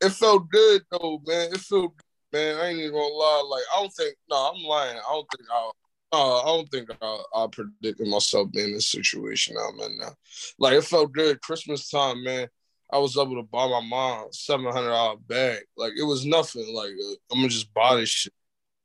it's 0.00 0.16
so 0.16 0.40
good 0.40 0.82
though, 0.90 1.22
man. 1.26 1.50
It's 1.52 1.68
so 1.68 1.82
good, 1.82 1.94
man. 2.32 2.56
I 2.56 2.68
ain't 2.70 2.78
even 2.80 2.92
gonna 2.92 3.04
lie. 3.06 3.46
Like 3.48 3.62
I 3.72 3.80
don't 3.80 3.92
think 3.92 4.16
no, 4.28 4.36
I'm 4.36 4.62
lying. 4.64 4.96
I 4.96 5.12
don't 5.12 5.26
think 5.30 5.48
I'll 5.52 5.76
uh, 6.12 6.42
I 6.42 6.44
don't 6.44 6.68
think 6.68 6.90
I, 7.00 7.22
I 7.34 7.46
predicted 7.50 8.06
myself 8.06 8.52
being 8.52 8.68
in 8.68 8.74
this 8.74 8.88
situation 8.90 9.56
I'm 9.56 9.80
in 9.80 9.98
now. 9.98 10.14
Like 10.58 10.74
it 10.74 10.84
felt 10.84 11.12
good. 11.12 11.40
Christmas 11.40 11.88
time, 11.88 12.22
man. 12.22 12.48
I 12.92 12.98
was 12.98 13.16
able 13.16 13.36
to 13.36 13.42
buy 13.42 13.66
my 13.66 13.80
mom 13.80 14.28
seven 14.32 14.66
hundred 14.66 14.90
dollar 14.90 15.16
bag. 15.26 15.62
Like 15.76 15.92
it 15.98 16.02
was 16.02 16.26
nothing. 16.26 16.74
Like 16.74 16.90
uh, 16.90 17.14
I'm 17.32 17.38
gonna 17.38 17.48
just 17.48 17.72
buy 17.72 17.96
this 17.96 18.10
shit. 18.10 18.34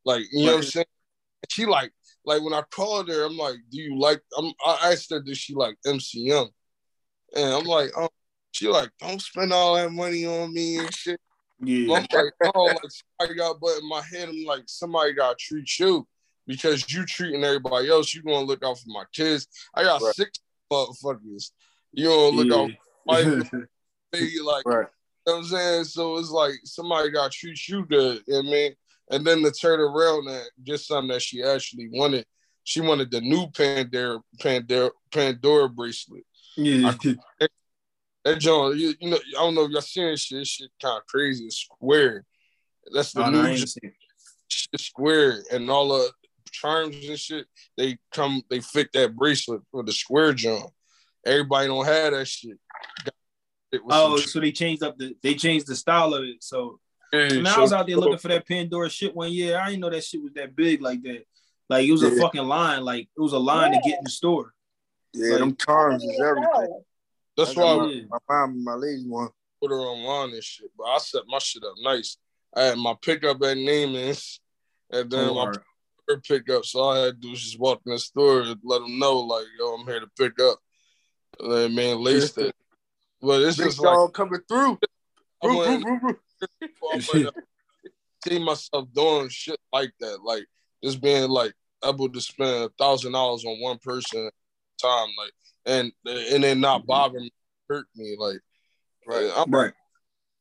Like 0.05 0.23
you 0.31 0.45
know 0.45 0.53
what 0.53 0.57
I'm 0.57 0.63
saying? 0.63 0.85
She 1.49 1.65
like 1.65 1.91
like 2.23 2.41
when 2.41 2.53
I 2.53 2.61
called 2.71 3.09
her, 3.09 3.25
I'm 3.25 3.37
like, 3.37 3.57
do 3.69 3.81
you 3.81 3.99
like? 3.99 4.21
I'm 4.37 4.53
I 4.65 4.91
asked 4.93 5.09
her, 5.11 5.21
does 5.21 5.37
she 5.37 5.53
like 5.53 5.75
MCM? 5.85 6.47
And 7.35 7.53
I'm 7.53 7.65
like, 7.65 7.91
oh, 7.97 8.07
she 8.53 8.69
like, 8.69 8.89
don't 8.99 9.21
spend 9.21 9.51
all 9.51 9.75
that 9.75 9.91
money 9.91 10.25
on 10.25 10.53
me 10.53 10.77
and 10.77 10.93
shit. 10.93 11.19
yeah 11.59 11.97
I'm 11.97 12.05
like, 12.13 12.33
oh, 12.55 12.65
like 12.67 12.91
somebody 13.19 13.37
got 13.37 13.59
but 13.59 13.79
in 13.79 13.89
my 13.89 14.01
head. 14.01 14.29
I'm 14.29 14.45
like, 14.45 14.63
somebody 14.67 15.11
got 15.11 15.37
to 15.37 15.45
treat 15.45 15.77
you 15.79 16.07
because 16.47 16.91
you 16.91 17.05
treating 17.05 17.43
everybody 17.43 17.89
else. 17.89 18.13
You 18.13 18.23
gonna 18.23 18.45
look 18.45 18.63
out 18.63 18.77
for 18.79 18.87
my 18.87 19.03
kids. 19.13 19.47
I 19.75 19.83
got 19.83 20.01
Right. 20.01 20.15
six 20.15 20.31
motherfuckers. 20.71 21.51
You 21.93 22.07
gonna 22.07 22.35
look 22.37 22.51
out 22.51 22.71
for 23.05 23.19
Yeah. 23.19 23.43
my 23.43 23.49
baby, 24.11 24.39
like 24.41 24.65
Right. 24.65 24.87
you 25.25 25.33
know 25.33 25.33
what 25.33 25.37
I'm 25.39 25.43
saying? 25.45 25.83
So 25.85 26.17
it's 26.17 26.29
like 26.29 26.53
somebody 26.63 27.09
got 27.09 27.31
to 27.31 27.37
treat 27.37 27.67
you 27.67 27.85
good, 27.85 28.23
you 28.27 28.33
know 28.33 28.39
what 28.39 28.47
I 28.47 28.51
mean? 28.51 28.75
And 29.09 29.25
then 29.25 29.41
to 29.43 29.51
turn 29.51 29.79
around 29.79 30.27
and 30.27 30.43
get 30.63 30.79
something 30.79 31.09
that 31.09 31.21
she 31.21 31.43
actually 31.43 31.89
wanted. 31.91 32.25
She 32.63 32.81
wanted 32.81 33.11
the 33.11 33.21
new 33.21 33.47
Pandora 33.51 34.19
Pandora 34.41 34.91
Pandora 35.11 35.69
bracelet. 35.69 36.25
yeah. 36.57 36.93
That 38.25 38.39
John, 38.39 38.77
you, 38.77 38.93
you 38.99 39.09
know, 39.11 39.17
I 39.37 39.41
don't 39.41 39.55
know 39.55 39.63
if 39.63 39.71
y'all 39.71 39.79
seen 39.79 40.07
this 40.07 40.19
shit. 40.21 40.39
This 40.39 40.47
shit 40.49 40.71
kind 40.81 40.97
of 40.97 41.05
crazy. 41.07 41.45
It's 41.45 41.59
square. 41.61 42.25
That's 42.93 43.13
the 43.13 43.23
Oh, 43.25 43.29
new 43.29 43.53
it. 43.53 43.69
shit 44.49 44.81
square 44.81 45.41
and 45.51 45.69
all 45.69 45.87
the 45.87 46.11
charms 46.57 46.95
and 47.07 47.19
shit. 47.19 47.45
They 47.77 47.97
come, 48.11 48.41
they 48.49 48.59
fit 48.59 48.91
that 48.93 49.15
bracelet 49.15 49.61
for 49.71 49.83
the 49.83 49.93
square 49.93 50.33
John. 50.33 50.63
Everybody 51.25 51.67
don't 51.67 51.85
have 51.85 52.13
that 52.13 52.27
shit. 52.27 52.57
It 53.71 53.83
with 53.83 53.95
Oh, 53.95 54.17
so 54.17 54.39
they 54.39 54.51
changed 54.51 54.83
up 54.83 54.97
the 54.97 55.15
they 55.21 55.35
changed 55.35 55.67
the 55.67 55.75
style 55.75 56.13
of 56.13 56.23
it. 56.23 56.41
So 56.41 56.79
shit. 57.13 57.43
man, 57.43 57.47
I 57.47 57.59
was 57.59 57.73
out 57.73 57.87
there 57.87 57.97
looking 57.97 58.17
for 58.17 58.29
that 58.29 58.47
Pandora 58.47 58.89
shit 58.89 59.15
one 59.15 59.31
year. 59.31 59.59
I 59.59 59.67
didn't 59.67 59.81
know 59.81 59.89
that 59.89 60.03
shit 60.03 60.23
was 60.23 60.33
that 60.33 60.55
big 60.55 60.81
like 60.81 61.01
that. 61.03 61.23
Like 61.69 61.85
it 61.85 61.91
was 61.91 62.03
a 62.03 62.11
fucking 62.11 62.43
line. 62.43 62.83
Like 62.83 63.09
it 63.15 63.21
was 63.21 63.33
a 63.33 63.39
line 63.39 63.71
to 63.73 63.79
get 63.83 63.97
in 63.97 64.03
the 64.05 64.09
store. 64.09 64.53
Yeah, 65.13 65.37
them 65.37 65.55
charms 65.55 66.03
is 66.03 66.19
everything. 66.19 66.81
That's 67.35 67.57
I 67.57 67.61
why 67.61 67.71
I 67.71 67.77
my, 67.77 68.03
my 68.09 68.17
mom 68.29 68.49
and 68.51 68.63
my 68.63 68.73
lady 68.73 69.03
one. 69.05 69.29
put 69.61 69.71
her 69.71 69.77
online 69.77 70.33
and 70.33 70.43
shit. 70.43 70.69
But 70.77 70.85
I 70.85 70.97
set 70.99 71.23
my 71.27 71.39
shit 71.39 71.63
up 71.63 71.73
nice. 71.81 72.17
I 72.55 72.63
had 72.63 72.77
my 72.77 72.95
pickup 73.01 73.37
at 73.43 73.57
Neiman's, 73.57 74.39
and 74.89 75.09
then 75.11 75.29
oh, 75.29 75.33
my 75.35 75.53
Or- 76.07 76.15
her 76.15 76.21
pickup. 76.21 76.65
So 76.65 76.79
all 76.79 76.91
I 76.91 77.05
had 77.05 77.15
to 77.15 77.19
do 77.19 77.29
was 77.31 77.41
just 77.41 77.59
walk 77.59 77.81
in 77.85 77.91
the 77.91 77.99
store 77.99 78.41
and 78.41 78.59
let 78.63 78.81
them 78.81 78.99
know, 78.99 79.19
like, 79.19 79.45
yo, 79.59 79.73
I'm 79.73 79.85
here 79.85 79.99
to 79.99 80.07
pick 80.17 80.39
up. 80.41 80.59
And 81.39 81.51
then 81.51 81.75
man 81.75 82.03
laced 82.03 82.37
it. 82.37 82.55
But 83.21 83.41
it's 83.41 83.57
Big 83.57 83.67
just 83.67 83.79
like 83.79 83.95
dog 83.95 84.13
coming 84.13 84.41
through. 84.47 84.79
I 85.43 86.15
see 88.27 88.39
myself 88.39 88.87
doing 88.93 89.29
shit 89.29 89.59
like 89.73 89.91
that. 89.99 90.23
Like 90.23 90.45
just 90.83 91.01
being 91.01 91.29
like 91.29 91.53
able 91.83 92.09
to 92.09 92.21
spend 92.21 92.49
a 92.49 92.69
thousand 92.79 93.13
dollars 93.13 93.45
on 93.45 93.61
one 93.61 93.77
person 93.79 94.27
at 94.27 94.33
a 94.33 94.87
time, 94.87 95.09
like 95.17 95.31
and 95.65 95.91
and 96.05 96.43
then 96.43 96.59
not 96.59 96.81
mm-hmm. 96.81 96.87
bother 96.87 97.19
me, 97.19 97.31
hurt 97.69 97.87
me. 97.95 98.15
Like 98.17 98.39
Right. 99.07 99.31
I'm, 99.37 99.49
right. 99.49 99.73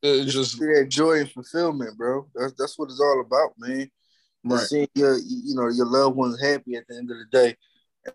it's 0.03 0.33
just 0.33 0.57
See 0.57 0.65
that 0.65 0.89
joy 0.89 1.21
and 1.21 1.31
fulfillment, 1.31 1.97
bro. 1.97 2.27
That's 2.35 2.53
that's 2.57 2.77
what 2.77 2.89
it's 2.89 2.99
all 2.99 3.21
about, 3.21 3.53
man. 3.57 3.89
Right. 4.55 4.65
Seeing 4.65 4.87
your 4.95 5.17
you 5.17 5.55
know 5.55 5.67
your 5.69 5.85
loved 5.85 6.15
ones 6.15 6.41
happy 6.41 6.75
at 6.75 6.87
the 6.87 6.95
end 6.97 7.11
of 7.11 7.17
the 7.17 7.25
day, 7.31 7.55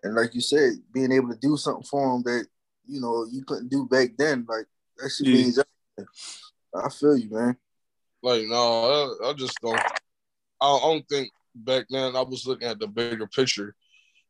and 0.03 0.15
like 0.15 0.33
you 0.33 0.41
said, 0.41 0.73
being 0.93 1.11
able 1.11 1.29
to 1.29 1.37
do 1.39 1.55
something 1.57 1.83
for 1.85 2.13
them 2.13 2.23
that 2.23 2.47
you 2.87 2.99
know 3.01 3.25
you 3.31 3.43
couldn't 3.45 3.69
do 3.69 3.85
back 3.87 4.09
then, 4.17 4.45
like 4.47 4.65
that 4.97 5.09
shit 5.09 5.27
Yeah. 5.27 5.33
means. 5.33 5.59
I 6.75 6.89
feel 6.89 7.15
you, 7.15 7.29
man. 7.29 7.55
Like 8.23 8.43
no, 8.47 9.17
I, 9.23 9.29
I 9.29 9.33
just 9.33 9.59
don't. 9.61 9.79
I, 10.61 10.67
I 10.67 10.79
don't 10.79 11.07
think 11.07 11.29
back 11.55 11.85
then 11.89 12.15
I 12.15 12.21
was 12.21 12.47
looking 12.47 12.67
at 12.67 12.79
the 12.79 12.87
bigger 12.87 13.27
picture. 13.27 13.75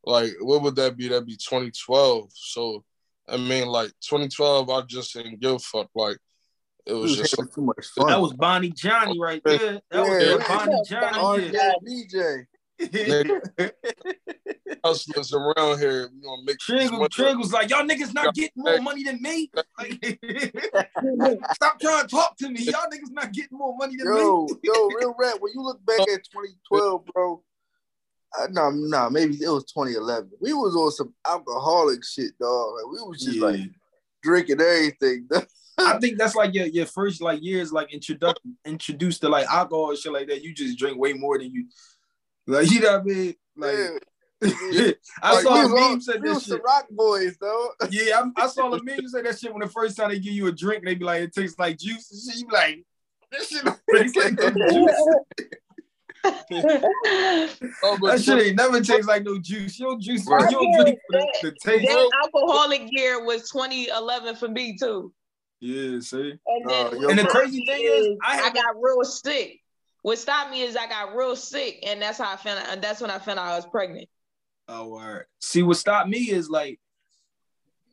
Like, 0.06 0.32
what 0.42 0.62
would 0.62 0.76
that 0.76 0.98
be? 0.98 1.08
That'd 1.08 1.26
be 1.26 1.38
2012. 1.38 2.30
So, 2.34 2.84
I 3.30 3.38
mean, 3.38 3.68
like 3.68 3.92
2012, 4.02 4.70
I 4.70 4.82
just 4.82 5.14
didn't 5.14 5.40
give 5.40 5.54
a 5.54 5.60
fuck. 5.60 5.90
Like, 5.96 6.18
it 6.86 6.94
We 6.94 7.00
was 7.00 7.12
was 7.12 7.20
just 7.20 7.36
having 7.38 7.52
too 7.54 7.62
much 7.62 7.86
fun. 7.96 8.08
That 8.08 8.22
was 8.22 8.34
Bonnie 8.34 8.72
Johnny 8.72 9.20
right 9.20 9.42
there. 9.46 9.82
That 9.92 10.08
was 10.08 10.24
Yeah. 10.24 10.48
Bonnie 10.48 10.82
Johnny. 10.86 11.50
RJ 11.52 11.74
DJ. 11.88 12.46
hustlers 14.84 15.34
around 15.34 15.80
here. 15.80 16.10
We 16.14 16.22
gonna 16.22 16.42
make 16.46 16.58
this 16.58 16.66
Trig, 16.66 16.92
money. 16.92 17.08
Trig 17.10 17.38
was 17.38 17.54
like, 17.54 17.70
y'all 17.70 17.86
niggas 17.88 18.14
not 18.14 18.34
getting 18.34 18.52
more 18.64 18.82
money 18.82 19.04
than 19.04 19.22
me. 19.22 19.50
Like, 19.78 20.20
Stop 21.54 21.80
trying 21.80 22.02
to 22.02 22.08
talk 22.10 22.36
to 22.38 22.50
me. 22.50 22.62
Y'all 22.64 22.90
niggas 22.92 23.12
not 23.12 23.32
getting 23.32 23.58
more 23.58 23.76
money 23.78 23.96
than 23.98 24.08
Yo, 24.08 24.46
me. 24.50 24.56
yo, 24.64 24.88
real 25.00 25.16
rap. 25.18 25.38
When 25.40 25.54
you 25.54 25.62
look 25.62 25.84
back 25.86 26.00
at 26.02 26.08
2012, 26.26 27.06
bro, 27.14 27.44
uh, 28.40 28.48
no, 28.52 28.72
no, 28.72 29.10
maybe 29.10 29.36
it 29.36 29.48
was 29.50 29.64
2011. 29.66 30.32
We 30.42 30.54
was 30.54 30.76
on 30.76 30.92
some 30.92 31.14
alcoholic 31.28 32.04
shit, 32.04 32.38
dog. 32.40 32.74
Like 32.76 32.92
we 32.92 33.08
was 33.08 33.22
just 33.24 33.38
Yeah. 33.38 33.46
like 33.46 33.60
drinking 34.24 34.60
everything. 34.62 35.28
I 35.78 35.98
think 36.02 36.18
that's 36.18 36.36
like 36.36 36.54
your, 36.54 36.68
your 36.68 36.86
first 36.86 37.22
like 37.22 37.42
years 37.44 37.72
like 37.72 37.94
introduct 37.94 38.40
introduced 38.66 39.22
to 39.22 39.30
like 39.30 39.48
alcohol 39.48 39.90
and 39.90 39.98
shit 40.00 40.12
like 40.14 40.28
that. 40.28 40.44
You 40.44 40.54
just 40.54 40.78
drink 40.78 40.98
way 41.00 41.14
more 41.14 41.38
than 41.38 41.52
you 41.52 41.68
like 42.48 42.70
you 42.72 42.80
know 42.82 42.92
what 42.94 43.02
I 43.02 43.04
mean? 43.04 43.36
Like 43.58 43.76
Yeah. 43.76 43.98
I 45.22 45.34
Like, 45.36 45.44
saw 45.44 45.54
we 45.54 45.60
a 45.60 45.64
was 45.64 45.72
meme 45.72 45.84
all- 45.84 46.00
said 46.02 46.22
this 46.22 46.34
was 46.36 46.46
some 46.46 46.58
shit. 46.58 46.66
rock 46.66 46.86
boys, 46.92 47.38
though. 47.40 47.70
Yeah, 47.90 48.24
I, 48.38 48.44
I 48.44 48.48
saw 48.48 48.70
the 48.70 48.84
meme 48.84 49.08
say 49.08 49.22
that 49.22 49.40
shit 49.40 49.54
when 49.54 49.62
the 49.62 49.70
first 49.70 49.96
time 49.96 50.10
they 50.10 50.20
give 50.20 50.34
you 50.34 50.48
a 50.48 50.52
drink, 50.52 50.84
they 50.84 50.96
be 50.96 51.06
like, 51.06 51.22
it 51.22 51.34
tastes 51.34 51.58
like 51.58 51.78
juice 51.78 52.12
and 52.12 52.22
shit. 52.22 52.42
You 52.42 52.48
be 52.48 52.54
like, 52.54 52.84
this 53.32 53.48
shit 53.48 53.64
don't 53.64 53.80
like 54.38 54.56
no 54.56 54.70
juice. 54.70 55.08
Oh, 57.84 57.98
but 58.00 58.12
That 58.12 58.22
shit 58.24 58.40
ain't 58.48 58.58
never 58.58 58.82
taste 58.82 59.08
like 59.08 59.24
no 59.24 59.40
juice. 59.40 59.80
Your 59.80 59.98
juice, 59.98 60.26
Right. 60.28 60.50
you 60.52 60.58
don't 60.58 60.82
drink 60.84 61.00
for 61.10 61.20
the, 61.20 61.28
the 61.44 61.52
taste. 61.64 61.88
that 61.88 62.10
alcoholic 62.24 62.84
year 62.92 63.24
was 63.26 63.50
2011 63.50 64.36
for 64.36 64.48
me 64.48 64.76
too. 64.78 65.14
Yeah, 65.66 66.00
see. 66.02 66.20
And 66.46 66.70
then 66.70 66.88
Oh, 66.88 66.92
yo, 66.94 67.00
what 67.00 67.10
And 67.12 67.20
the 67.20 67.24
crazy 67.24 67.66
thing 67.66 67.84
is, 67.86 68.18
I 68.22 68.34
I 68.34 68.36
haven't- 68.36 68.56
got 68.56 68.76
real 68.82 69.02
sick. 69.06 69.62
What 70.02 70.18
stopped 70.18 70.52
me 70.52 70.62
is 70.62 70.76
I 70.76 70.88
got 70.88 71.16
real 71.16 71.38
sick, 71.38 71.80
and 71.88 72.02
that's 72.02 72.18
how 72.18 72.34
I 72.34 72.36
found 72.36 72.68
out. 72.68 72.82
That's 72.82 73.00
when 73.00 73.10
I 73.10 73.18
found 73.20 73.40
out 73.40 73.46
I 73.46 73.56
was 73.56 73.66
pregnant. 73.66 74.10
Oh, 74.68 74.90
word. 74.90 75.26
See, 75.40 75.64
what 75.64 75.78
stopped 75.78 76.10
me 76.10 76.30
is 76.30 76.50
like, 76.50 76.82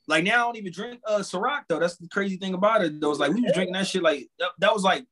like 0.08 0.24
now 0.24 0.34
I 0.34 0.46
don't 0.46 0.56
even 0.56 0.72
drink 0.72 1.00
uh 1.06 1.18
Ciroc 1.20 1.62
though. 1.68 1.78
That's 1.78 1.96
the 1.96 2.08
crazy 2.08 2.36
thing 2.38 2.54
about 2.54 2.82
it. 2.82 3.00
Though, 3.00 3.12
it's 3.12 3.20
like 3.20 3.32
we 3.32 3.40
was 3.42 3.52
drinking 3.54 3.74
that 3.74 3.86
shit 3.86 4.02
like 4.02 4.28
that, 4.40 4.50
that 4.58 4.74
was 4.74 4.82
like 4.82 5.06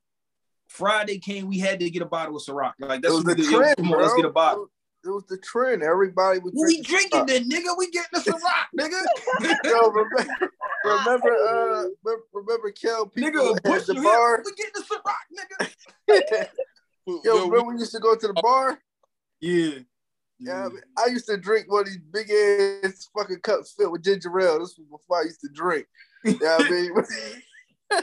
Friday 0.67 1.21
came, 1.21 1.47
we 1.47 1.59
had 1.61 1.79
to 1.79 1.89
get 1.91 2.03
a 2.03 2.07
bottle 2.07 2.37
of 2.37 2.43
Ciroc. 2.43 2.73
Like 2.81 2.99
It 2.99 3.03
that's 3.03 3.15
was 3.15 3.25
what 3.25 3.37
the 3.37 3.43
we 3.45 3.49
did. 3.49 3.53
Yo, 3.53 3.59
trend, 3.61 3.77
Come 3.77 3.91
bro. 3.91 4.03
let's 4.03 4.15
get 4.15 4.25
a 4.25 4.31
bottle. 4.31 4.69
It 5.05 5.11
was 5.11 5.25
the 5.29 5.39
trend. 5.39 5.83
Everybody 5.83 6.41
was 6.41 6.53
We 6.55 6.83
drinking. 6.83 7.25
drinking 7.25 7.27
then, 7.27 7.49
nigga. 7.49 7.77
We 7.79 7.91
getting 7.91 8.09
the 8.13 8.21
Ciroc, 8.31 8.67
nigga. 8.79 9.65
Yo, 9.65 9.89
remember, 9.91 10.27
remember, 10.85 11.29
uh, 11.31 11.85
remember, 12.05 12.23
remember 12.33 12.71
Kel 12.73 13.07
people 13.07 13.31
nigga, 13.31 13.57
at 13.57 13.63
Bush, 13.63 13.85
the 13.87 13.95
you 13.95 14.03
bar? 14.03 14.37
here? 14.37 14.45
We 14.45 14.53
getting 14.55 14.73
the 14.75 14.85
Ciroc, 14.85 16.19
nigga. 16.19 16.49
Yo, 17.07 17.21
yo, 17.25 17.45
remember 17.49 17.73
we 17.73 17.79
used 17.81 17.93
to 17.93 18.01
go 18.01 18.15
to 18.15 18.27
the 18.27 18.35
bar? 18.43 18.79
Yeah. 19.41 19.79
Yeah, 20.41 20.67
I, 20.67 20.69
mean, 20.69 20.83
I 20.99 21.07
used 21.07 21.27
to 21.27 21.37
drink 21.39 21.71
one 21.73 21.81
of 21.83 21.87
these 21.87 21.99
big 21.99 22.31
ass 22.31 23.09
fucking 23.17 23.41
cups 23.41 23.73
filled 23.77 23.93
with 23.93 24.05
ginger 24.05 24.29
ale. 24.39 24.59
This 24.61 24.77
was 24.79 24.87
before 24.91 25.21
I 25.21 25.25
used 25.25 25.41
to 25.41 25.49
drink. 25.53 25.87
Yeah, 26.25 26.59
I 26.61 26.71
mean, 26.71 26.93
I 27.91 28.01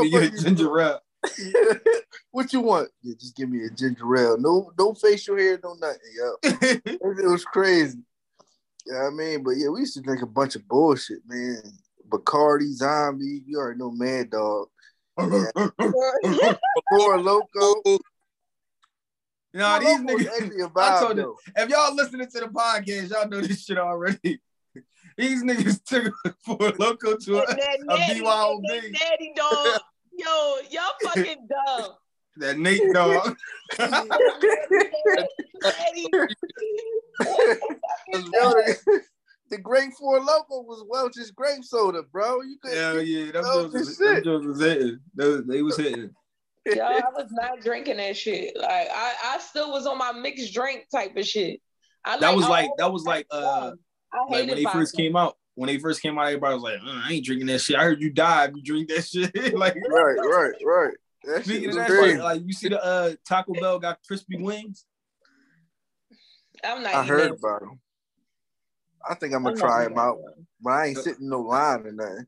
mean, 0.00 0.10
you're 0.12 0.22
a 0.22 0.26
Motherfucker 0.28 0.32
used 0.32 0.44
ginger 0.44 0.64
to- 0.64 0.70
rap. 0.72 1.00
what 2.30 2.52
you 2.52 2.60
want? 2.60 2.88
Yeah, 3.02 3.14
just 3.18 3.36
give 3.36 3.48
me 3.48 3.64
a 3.64 3.70
ginger 3.70 4.16
ale. 4.16 4.38
No, 4.38 4.72
no 4.78 4.94
facial 4.94 5.36
hair, 5.36 5.58
no 5.62 5.74
nothing. 5.74 6.00
Yo, 6.16 6.34
it 6.42 7.30
was 7.30 7.44
crazy. 7.44 7.98
Yeah, 8.86 9.06
I 9.06 9.10
mean, 9.10 9.42
but 9.44 9.52
yeah, 9.52 9.68
we 9.68 9.80
used 9.80 9.94
to 9.94 10.00
drink 10.00 10.22
a 10.22 10.26
bunch 10.26 10.56
of 10.56 10.66
bullshit, 10.66 11.20
man. 11.26 11.62
Bacardi, 12.08 12.70
Zombie, 12.72 13.42
you 13.46 13.58
already 13.58 13.78
know 13.78 13.90
Mad 13.90 14.30
Dog. 14.30 14.68
Four 15.18 17.20
Loco. 17.20 17.98
Nah, 19.54 19.78
Four 19.80 19.80
these 19.80 20.00
niggas. 20.00 20.26
actually 20.28 20.62
a 20.62 20.70
I 20.76 21.00
told 21.00 21.16
you, 21.18 21.36
if 21.56 21.68
y'all 21.68 21.94
listening 21.94 22.28
to 22.28 22.40
the 22.40 22.46
podcast, 22.46 23.10
y'all 23.10 23.28
know 23.28 23.40
this 23.40 23.64
shit 23.64 23.78
already. 23.78 24.40
These 25.16 25.44
niggas 25.44 25.84
took 25.84 26.12
Four 26.44 26.72
Loco 26.78 27.16
to 27.16 27.36
a, 27.36 27.46
And 27.50 27.58
that 27.58 27.78
a 27.80 27.84
natty, 27.98 28.20
BYOB. 28.20 28.56
and 28.56 28.64
that 28.66 28.92
natty 28.92 29.32
dog. 29.36 29.80
Yo, 30.16 30.56
y'all 30.70 30.92
fucking 31.02 31.48
dumb. 31.48 31.90
that 32.36 32.58
Nate 32.58 32.92
dog. 32.92 33.36
The, 39.50 39.58
grape 39.58 39.62
Great 39.62 39.92
Four 39.98 40.18
Loco 40.20 40.62
was 40.62 40.82
Welch's 40.88 41.30
grape 41.30 41.62
soda, 41.62 42.02
bro. 42.10 42.40
You 42.40 42.56
could 42.62 42.72
Hell 42.72 43.02
yeah, 43.02 43.32
them 43.32 43.44
Oh, 43.46 43.68
was, 43.68 43.98
shit. 43.98 44.26
was 44.26 44.60
hitting. 44.60 44.98
Those, 45.14 45.44
they 45.46 45.60
was 45.60 45.76
hitting. 45.76 46.10
Yo, 46.64 46.82
I 46.82 47.02
was 47.14 47.30
not 47.32 47.60
drinking 47.60 47.98
that 47.98 48.16
shit. 48.16 48.56
Like 48.56 48.88
I, 48.90 49.14
I 49.24 49.38
still 49.40 49.70
was 49.72 49.86
on 49.86 49.98
my 49.98 50.12
mixed 50.12 50.54
drink 50.54 50.86
type 50.90 51.16
of 51.16 51.26
shit. 51.26 51.60
I 52.04 52.18
That 52.18 52.34
was 52.34 52.48
like 52.48 52.70
that 52.78 52.92
was 52.92 53.04
like 53.04 53.26
uh 53.30 53.72
I 54.12 54.18
like 54.18 54.30
when 54.30 54.48
hated 54.48 54.58
they 54.58 54.70
first 54.72 54.96
came 54.96 55.16
out. 55.16 55.36
When 55.54 55.66
they 55.66 55.78
first 55.78 56.00
came 56.00 56.18
out, 56.18 56.26
everybody 56.26 56.54
was 56.54 56.62
like, 56.62 56.78
uh, 56.82 57.02
"I 57.04 57.12
ain't 57.12 57.24
drinking 57.24 57.48
that 57.48 57.60
shit." 57.60 57.76
I 57.76 57.84
heard 57.84 58.00
you 58.00 58.10
die 58.10 58.46
if 58.46 58.52
you 58.56 58.62
drink 58.62 58.88
that 58.88 59.04
shit. 59.04 59.34
like 59.56 59.74
right, 59.74 60.16
right, 60.18 60.52
right. 60.64 60.94
That 61.24 61.44
speaking 61.44 61.70
of 61.70 61.76
that 61.76 61.86
crazy. 61.88 62.14
shit, 62.14 62.24
like 62.24 62.42
you 62.44 62.52
see 62.52 62.68
the 62.68 62.82
uh 62.82 63.12
Taco 63.28 63.52
Bell 63.54 63.78
got 63.78 63.98
crispy 64.06 64.36
wings. 64.38 64.84
I'm 66.64 66.82
not. 66.82 66.94
I 66.94 67.04
heard 67.04 67.30
that. 67.30 67.38
about 67.38 67.60
them. 67.60 67.80
I 69.08 69.14
think 69.14 69.34
I'm 69.34 69.38
I'm 69.38 69.54
gonna 69.54 69.56
not 69.56 69.60
try 69.60 69.82
them 69.82 69.92
him 69.92 69.96
that 69.96 70.02
out, 70.02 70.18
but 70.60 70.70
I 70.70 70.86
ain't 70.86 70.98
sitting 70.98 71.28
no 71.28 71.40
line 71.40 71.86
or 71.86 71.92
nothing. 71.92 72.26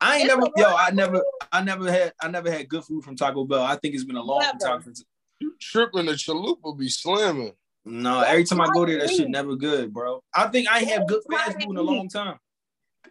I 0.00 0.16
ain't 0.16 0.24
It's 0.24 0.34
never, 0.34 0.48
yo, 0.56 0.74
I 0.74 0.90
never. 0.90 1.24
I 1.52 1.62
never 1.62 1.90
had, 1.90 2.12
I 2.20 2.28
never 2.28 2.50
had 2.50 2.68
good 2.68 2.84
food 2.84 3.04
from 3.04 3.16
Taco 3.16 3.44
Bell. 3.44 3.62
I 3.62 3.76
think 3.76 3.94
it's 3.94 4.04
been 4.04 4.16
a 4.16 4.22
long 4.22 4.40
Never. 4.40 4.58
time 4.58 4.82
since. 4.82 5.04
You 5.40 5.54
tripping? 5.60 6.06
The 6.06 6.12
chalupa 6.12 6.78
be 6.78 6.88
slamming. 6.88 7.52
No, 7.84 8.20
every 8.20 8.44
time 8.44 8.60
I 8.60 8.68
go 8.72 8.84
there, 8.86 8.98
that 8.98 9.10
shit 9.10 9.28
never 9.28 9.56
good, 9.56 9.92
bro. 9.92 10.22
I 10.34 10.48
think 10.48 10.68
I 10.68 10.80
ain't 10.80 10.90
have 10.90 11.06
good 11.06 11.22
fast 11.30 11.60
food 11.60 11.70
in 11.70 11.76
a 11.76 11.82
long 11.82 12.08
time. 12.08 12.38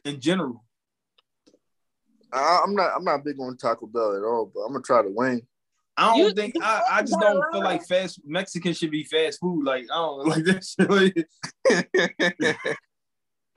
In 0.06 0.20
general, 0.20 0.64
I, 2.32 2.62
I'm 2.64 2.74
not. 2.76 2.91
I'm 2.95 3.04
not 3.04 3.24
big 3.24 3.39
on 3.39 3.58
Taco 3.58 3.88
Bell 3.88 4.16
at 4.16 4.24
all, 4.24 4.52
but 4.54 4.62
I'm 4.62 4.72
gonna 4.74 4.84
try 4.84 5.02
the 5.02 5.12
wing. 5.12 5.41
I 5.97 6.08
don't 6.16 6.18
You- 6.28 6.34
think 6.34 6.56
I, 6.62 6.84
I 6.91 7.02
just 7.02 7.20
don't 7.20 7.43
feel 7.52 7.62
like 7.64 7.86
fast 7.86 8.22
Mexican 8.26 8.74
should 8.74 8.91
be 8.91 9.04
fast 9.04 9.39
food. 9.39 9.66
Like 9.66 9.84
I 9.91 9.95
don't 9.95 10.28
like 10.30 10.43
that 10.45 10.64
shit. 10.64 10.89
Like, 10.89 11.28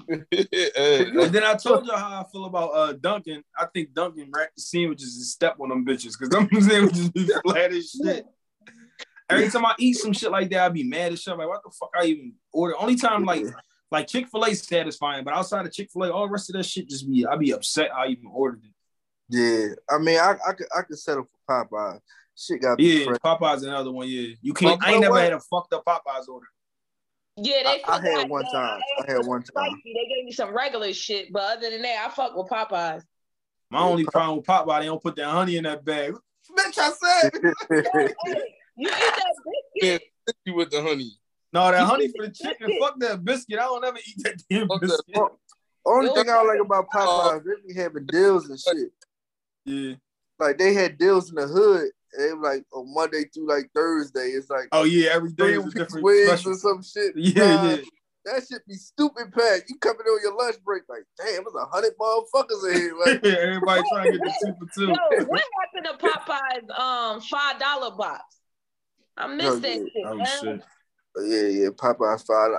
and 0.09 1.33
then 1.35 1.45
I 1.45 1.55
told 1.55 1.87
you 1.87 1.93
how 1.95 2.21
I 2.23 2.25
feel 2.33 2.47
about 2.47 2.71
uh 2.71 2.93
Dunkin'. 2.95 3.45
I 3.57 3.67
think 3.67 3.95
Dunkin' 3.95 4.31
wrapped 4.35 4.57
the 4.57 4.63
sandwiches 4.63 5.15
and 5.17 5.25
step 5.25 5.57
on 5.61 5.69
them 5.69 5.85
bitches 5.87 6.19
because 6.19 6.31
them 6.31 6.49
sandwiches 6.61 7.11
be 7.11 7.29
flat 7.45 7.73
as 7.73 7.91
shit. 7.91 8.27
Every 9.31 9.49
time 9.49 9.65
I 9.65 9.75
eat 9.79 9.95
some 9.95 10.13
shit 10.13 10.31
like 10.31 10.51
that, 10.51 10.65
I 10.65 10.69
be 10.69 10.83
mad 10.85 11.13
as 11.13 11.23
shit. 11.23 11.33
I'm 11.33 11.39
like, 11.39 11.49
what 11.49 11.63
the 11.65 11.71
fuck 11.71 11.91
I 11.99 12.05
even 12.07 12.35
order? 12.53 12.75
Only 12.79 12.97
time 12.97 13.25
like 13.25 13.45
like 13.93 14.09
Chick 14.09 14.27
Fil 14.29 14.45
A 14.45 14.55
satisfying, 14.55 15.23
but 15.25 15.35
outside 15.35 15.67
of 15.67 15.73
Chick 15.73 15.91
Fil 15.93 16.05
A, 16.05 16.11
all 16.11 16.27
the 16.27 16.33
rest 16.33 16.51
of 16.51 16.55
that 16.57 16.65
shit 16.65 16.89
just 16.89 17.09
be 17.09 17.25
I'd 17.27 17.39
be 17.39 17.53
upset 17.53 17.95
I 17.95 18.07
even 18.09 18.27
ordered 18.33 18.63
it. 18.65 18.73
Yeah, 19.29 19.75
I 19.89 19.99
mean, 19.99 20.19
I 20.19 20.35
I 20.47 20.53
could 20.55 20.67
I 20.77 20.83
could 20.83 20.99
settle 20.99 21.25
for 21.47 21.67
Popeye. 21.67 22.01
Shit 22.37 22.63
got 22.63 22.71
to 22.71 22.77
be 22.77 22.85
Yeah, 22.85 23.05
fresh. 23.05 23.19
Popeyes 23.25 23.63
another 23.63 23.93
one. 23.93 24.09
Yeah, 24.09 24.35
you 24.41 24.53
can't. 24.55 24.81
But 24.81 24.89
I 24.89 24.93
ain't 24.93 25.01
never 25.03 25.15
what? 25.15 25.23
had 25.23 25.33
a 25.35 25.41
fucked 25.41 25.73
up 25.75 25.85
Popeyes 25.85 26.29
order. 26.29 26.47
Yeah, 27.37 27.63
they 27.65 27.83
I- 27.85 27.97
I 27.99 28.01
had 28.01 28.29
one 28.29 28.43
that. 28.43 28.53
time. 28.53 28.81
I 29.07 29.13
had 29.13 29.27
one 29.27 29.43
time. 29.43 29.65
Spicy. 29.67 29.83
They 29.95 30.15
gave 30.15 30.25
me 30.25 30.33
some 30.33 30.55
regular 30.55 30.93
shit, 30.93 31.33
but 31.33 31.59
other 31.59 31.71
than 31.71 31.83
that, 31.83 32.07
I 32.07 32.11
fuck 32.11 32.37
with 32.37 32.49
Popeyes. 32.49 33.03
My 33.71 33.81
only 33.81 34.05
problem 34.05 34.39
with 34.39 34.47
Popeye, 34.47 34.81
they 34.81 34.87
don't 34.87 35.03
put 35.03 35.17
that 35.17 35.27
honey 35.31 35.57
in 35.57 35.65
that 35.65 35.85
bag. 35.85 36.15
Bitch, 36.59 36.79
I 36.79 36.91
said. 37.71 38.15
You 38.75 38.89
eat 38.89 38.95
that 38.95 39.33
biscuit? 39.75 40.03
you 40.47 40.55
with 40.57 40.71
the 40.71 40.81
honey. 40.83 41.13
No, 41.53 41.71
that 41.71 41.85
honey 41.87 42.09
for 42.09 42.27
the 42.27 42.33
chicken. 42.33 42.77
Fuck 42.81 42.99
that 43.01 43.25
biscuit. 43.25 43.59
I 43.59 43.63
don't 43.65 43.85
ever 43.85 43.99
eat 43.99 44.23
that 44.25 44.43
damn 44.51 44.69
Fuck 44.69 44.81
that. 44.81 44.87
biscuit. 45.07 45.29
Only 45.85 46.09
thing 46.11 46.31
I 46.31 46.43
like 46.43 46.61
about 46.61 46.87
Popeyes, 46.91 47.45
they 47.45 47.75
be 47.75 47.75
having 47.81 48.07
deals 48.07 48.49
and 48.49 48.59
shit. 48.59 48.93
Yeah. 49.65 49.95
Like 50.39 50.59
they 50.59 50.75
had 50.75 50.97
deals 50.99 51.29
in 51.31 51.37
the 51.37 51.47
hood. 51.47 51.89
And 52.15 52.31
it 52.31 52.37
was 52.39 52.43
like 52.57 52.65
on 52.73 52.93
Monday 52.95 53.25
through 53.33 53.49
like 53.49 53.71
Thursday. 53.75 54.29
It's 54.29 54.51
like 54.51 54.69
Oh 54.73 54.85
yeah, 54.85 55.11
every 55.13 55.31
day 55.31 55.55
three 55.55 55.59
is 55.59 55.67
a 55.67 55.71
different 55.71 56.05
wings 56.05 56.29
special. 56.29 56.53
or 56.53 56.57
some 56.57 56.83
shit. 56.83 57.13
Yeah, 57.17 57.57
Nah, 57.57 57.71
yeah. 57.71 57.77
That 58.25 58.47
shit 58.49 58.65
be 58.69 58.75
stupid 58.75 59.33
packed. 59.33 59.65
You 59.69 59.77
coming 59.79 60.03
on 60.07 60.21
your 60.23 60.37
lunch 60.37 60.57
break 60.65 60.83
like, 60.89 61.03
damn, 61.19 61.43
there's 61.43 61.55
a 61.57 61.65
hundred 61.67 61.93
motherfuckers 61.99 62.71
in 62.71 62.81
here. 62.81 62.95
Like, 63.05 63.25
Everybody 63.25 63.83
trying 63.91 64.13
to 64.13 64.19
get 64.19 64.21
the 64.21 64.47
two 64.47 64.55
for 64.61 64.69
two. 64.75 64.87
Yo, 64.89 65.25
what 65.27 65.43
happened 65.75 66.01
to 66.01 66.07
Popeyes 66.07 66.79
um 66.79 67.21
five 67.23 67.59
dollar 67.59 67.97
box? 67.97 68.23
I 69.17 69.27
missed 69.27 69.41
No, 69.41 69.57
that 69.61 69.69
yeah. 69.71 69.85
shit. 69.85 70.05
Oh 70.07 70.15
man. 70.17 70.27
shit. 70.41 70.63
Yeah, 71.19 71.43
yeah, 71.43 71.69
Popeyes 71.71 72.27
five. 72.27 72.51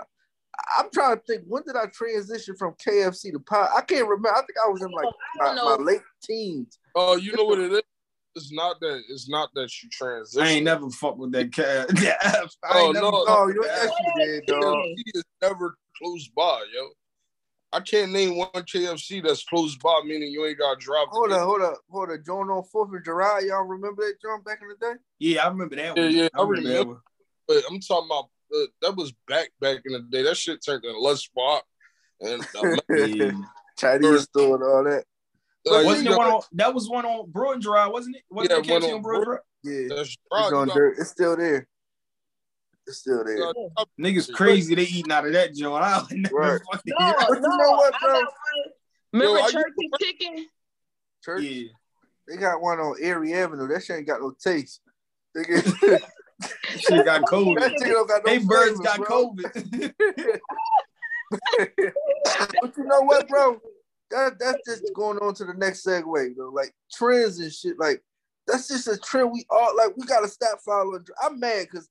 I'm 0.78 0.90
trying 0.92 1.18
to 1.18 1.24
think. 1.24 1.44
When 1.48 1.64
did 1.64 1.76
I 1.76 1.88
transition 1.88 2.56
from 2.56 2.74
KFC 2.76 3.32
to 3.32 3.40
Pop? 3.40 3.72
I 3.76 3.82
can't 3.82 4.08
remember. 4.08 4.30
I 4.30 4.42
think 4.42 4.56
I 4.64 4.70
was 4.70 4.82
in 4.84 4.92
like 4.92 5.08
my, 5.38 5.54
my 5.56 5.76
late 5.84 6.02
teens. 6.24 6.78
Oh, 6.96 7.16
you 7.16 7.34
know 7.36 7.46
what 7.46 7.60
it 7.60 7.72
is? 7.72 7.82
It's 8.36 8.52
not 8.52 8.80
that. 8.80 9.02
It's 9.10 9.30
not 9.30 9.50
that 9.56 9.70
you 9.82 9.90
transition. 9.90 10.46
I 10.48 10.52
ain't 10.52 10.66
never 10.66 10.90
fucked 10.90 11.18
with 11.18 11.32
that 11.34 11.52
cat. 11.54 11.90
Yeah, 12.02 12.16
I 12.24 12.46
Oh, 12.70 12.86
ain't 12.86 12.94
never 12.94 13.12
no. 13.12 13.26
Oh, 13.28 13.48
you 13.48 13.64
that. 13.64 13.84
yes, 13.84 13.92
you 14.00 14.26
did, 14.26 14.46
dog. 14.46 14.60
KFC 14.78 15.02
is 15.16 15.24
never 15.42 15.76
close 15.98 16.28
by, 16.30 16.64
yo. 16.74 16.90
I 17.72 17.80
can't 17.80 18.12
name 18.12 18.38
one 18.38 18.50
KFC 18.54 19.24
that's 19.24 19.44
close 19.44 19.76
by, 19.78 20.02
meaning 20.06 20.32
you 20.32 20.46
ain't 20.46 20.60
got 20.60 20.80
to 20.80 20.86
drive. 20.86 21.08
Hold 21.10 21.30
get- 21.30 21.40
up, 21.40 21.46
hold 21.48 21.62
up, 21.64 21.78
hold 21.90 22.12
up. 22.12 22.24
Joint 22.26 22.52
on 22.52 22.64
Fourth 22.66 22.94
of 22.94 23.04
July. 23.04 23.42
Y'all 23.48 23.64
remember 23.64 24.04
that 24.04 24.22
joint 24.22 24.46
back 24.46 24.60
in 24.62 24.68
the 24.68 24.76
day? 24.76 24.94
Yeah, 25.20 25.46
I 25.46 25.48
remember 25.50 25.76
that 25.76 25.98
Yeah, 25.98 26.04
one. 26.04 26.12
yeah, 26.12 26.28
I 26.34 26.40
I 26.40 26.42
remember 26.44 26.70
that 26.70 26.78
remember. 26.80 27.02
But 27.48 27.64
I'm 27.70 27.80
talking 27.80 28.08
about 28.10 28.30
uh, 28.56 28.66
that 28.82 28.96
was 28.96 29.14
back 29.28 29.50
back 29.60 29.80
in 29.86 29.94
the 29.94 30.00
day. 30.00 30.24
That 30.24 30.38
shit 30.38 30.64
turned 30.66 30.84
into 30.86 31.00
lust 31.00 31.24
spot, 31.26 31.64
and 32.22 32.46
Yeah. 32.90 33.32
Chinese 33.78 34.24
store 34.24 34.56
and 34.56 34.64
all 34.64 34.84
that. 34.84 35.04
like, 35.66 35.86
Wasn't 35.86 36.06
you 36.08 36.14
it 36.14 36.18
one 36.18 36.28
on 36.32 36.42
that 36.54 36.74
was 36.74 36.90
one 36.90 37.06
on 37.06 37.32
Broad 37.32 37.62
Drive, 37.62 37.92
wasn't 37.92 38.16
it? 38.18 38.24
Wasn't 38.30 38.52
Yeah, 38.52 38.58
it 38.58 38.64
KFC 38.66 38.82
one 38.82 38.84
on 38.84 38.96
on 38.98 39.02
Broad 39.02 39.24
Broad- 39.24 39.26
Drive? 39.26 39.40
Yeah, 39.90 39.96
that's 39.96 40.10
it's 40.10 40.54
on 40.54 40.68
You 40.68 40.74
dirt. 40.74 40.96
It's 41.00 41.10
still 41.12 41.38
there. 41.38 41.68
It's 42.86 42.98
still 42.98 43.24
there. 43.24 43.38
got- 43.38 43.56
Niggas 44.00 44.34
crazy, 44.34 44.76
they 44.76 44.84
eating 44.84 45.12
out 45.12 45.26
of 45.26 45.32
that 45.34 45.54
joint. 45.56 45.84
I 45.84 46.04
never 46.12 46.36
Right. 46.36 46.62
fucking 46.72 46.94
No, 47.00 47.14
But 47.18 47.30
you 47.36 47.40
no, 47.42 47.48
know 47.56 47.72
what, 47.72 47.94
bro? 48.02 48.22
Remember 49.14 49.38
Yo, 49.40 49.44
are 49.44 49.52
you- 49.52 49.90
Chicken? 50.02 50.48
Church, 51.24 51.44
Yeah. 51.44 51.68
they 52.28 52.36
got 52.36 52.62
one 52.62 52.80
on 52.80 52.98
Erie 53.02 53.34
Avenue. 53.34 53.68
That 53.70 53.84
shit 53.84 53.98
ain't 54.00 54.08
got 54.08 54.20
no 54.20 54.34
taste. 54.44 54.82
Nigga, 55.38 55.64
Shit 56.78 57.06
got 57.06 57.22
COVID. 57.26 58.08
got 58.08 58.26
no 58.26 58.32
They 58.32 58.40
birds 58.40 58.80
got 58.80 58.98
bro. 59.00 59.34
COVID. 59.36 59.92
but 62.62 62.78
you 62.78 62.84
know 62.86 63.02
what, 63.02 63.28
bro? 63.28 63.60
That 64.12 64.40
that's 64.40 64.66
just 64.66 64.94
going 64.94 65.18
on 65.20 65.34
to 65.36 65.46
the 65.46 65.54
next 65.56 65.86
segue, 65.86 66.36
though. 66.38 66.50
Like 66.54 66.74
trends 66.92 67.40
and 67.40 67.52
shit. 67.52 67.80
Like 67.80 68.04
that's 68.48 68.68
just 68.68 68.88
a 68.88 68.98
trend. 68.98 69.32
We 69.32 69.46
all 69.50 69.76
like. 69.76 69.96
We 69.98 70.06
gotta 70.06 70.28
stop 70.28 70.60
following. 70.66 71.06
I'm 71.22 71.40
mad 71.40 71.68
because 71.72 71.90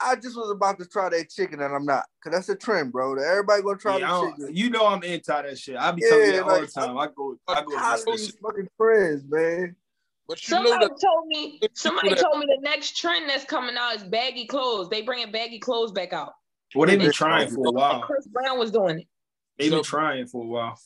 I 0.00 0.16
just 0.16 0.36
was 0.36 0.50
about 0.50 0.78
to 0.80 0.86
try 0.86 1.08
that 1.10 1.30
chicken 1.30 1.60
and 1.60 1.74
I'm 1.74 1.84
not. 1.84 2.04
Cause 2.22 2.32
that's 2.32 2.48
a 2.48 2.56
trend, 2.56 2.92
bro. 2.92 3.14
That 3.16 3.26
everybody 3.26 3.62
gonna 3.62 3.78
try 3.78 3.98
Yeah, 3.98 4.08
the 4.20 4.30
chicken. 4.38 4.56
you 4.56 4.70
know 4.70 4.86
I'm 4.86 5.04
anti 5.04 5.42
that 5.42 5.58
shit. 5.58 5.76
I 5.76 5.92
be 5.92 6.02
telling 6.02 6.26
you 6.26 6.34
Yeah, 6.34 6.40
all 6.40 6.60
the 6.60 6.66
time. 6.66 6.98
I 6.98 7.08
go, 7.14 7.36
I 7.46 7.62
go 7.62 7.76
against 7.76 8.26
shit. 8.26 8.40
fucking 8.42 8.68
trends, 8.80 9.24
man. 9.28 9.76
But 10.28 10.40
you 10.42 10.48
Somebody 10.54 10.86
that 10.86 11.00
told 11.00 11.26
me. 11.26 11.60
Somebody 11.74 12.10
that- 12.10 12.18
told 12.20 12.38
me 12.38 12.46
the 12.46 12.60
next 12.62 12.96
trend 12.96 13.28
that's 13.28 13.44
coming 13.44 13.76
out 13.76 13.96
is 13.96 14.04
baggy 14.04 14.46
clothes. 14.46 14.88
They 14.88 15.02
bringing 15.02 15.30
baggy 15.32 15.58
clothes 15.58 15.92
back 15.92 16.12
out. 16.12 16.34
Well, 16.74 16.88
they've 16.88 16.98
been 16.98 17.08
They- 17.08 17.12
trying 17.12 17.50
for 17.50 17.66
a 17.66 17.70
while. 17.72 18.00
Chris 18.02 18.26
Brown 18.26 18.58
was 18.58 18.70
doing 18.70 19.00
it. 19.00 19.08
They've 19.58 19.70
been 19.70 19.84
So- 19.84 19.90
trying 19.90 20.26
for 20.26 20.42
a 20.44 20.46
while. 20.46 20.78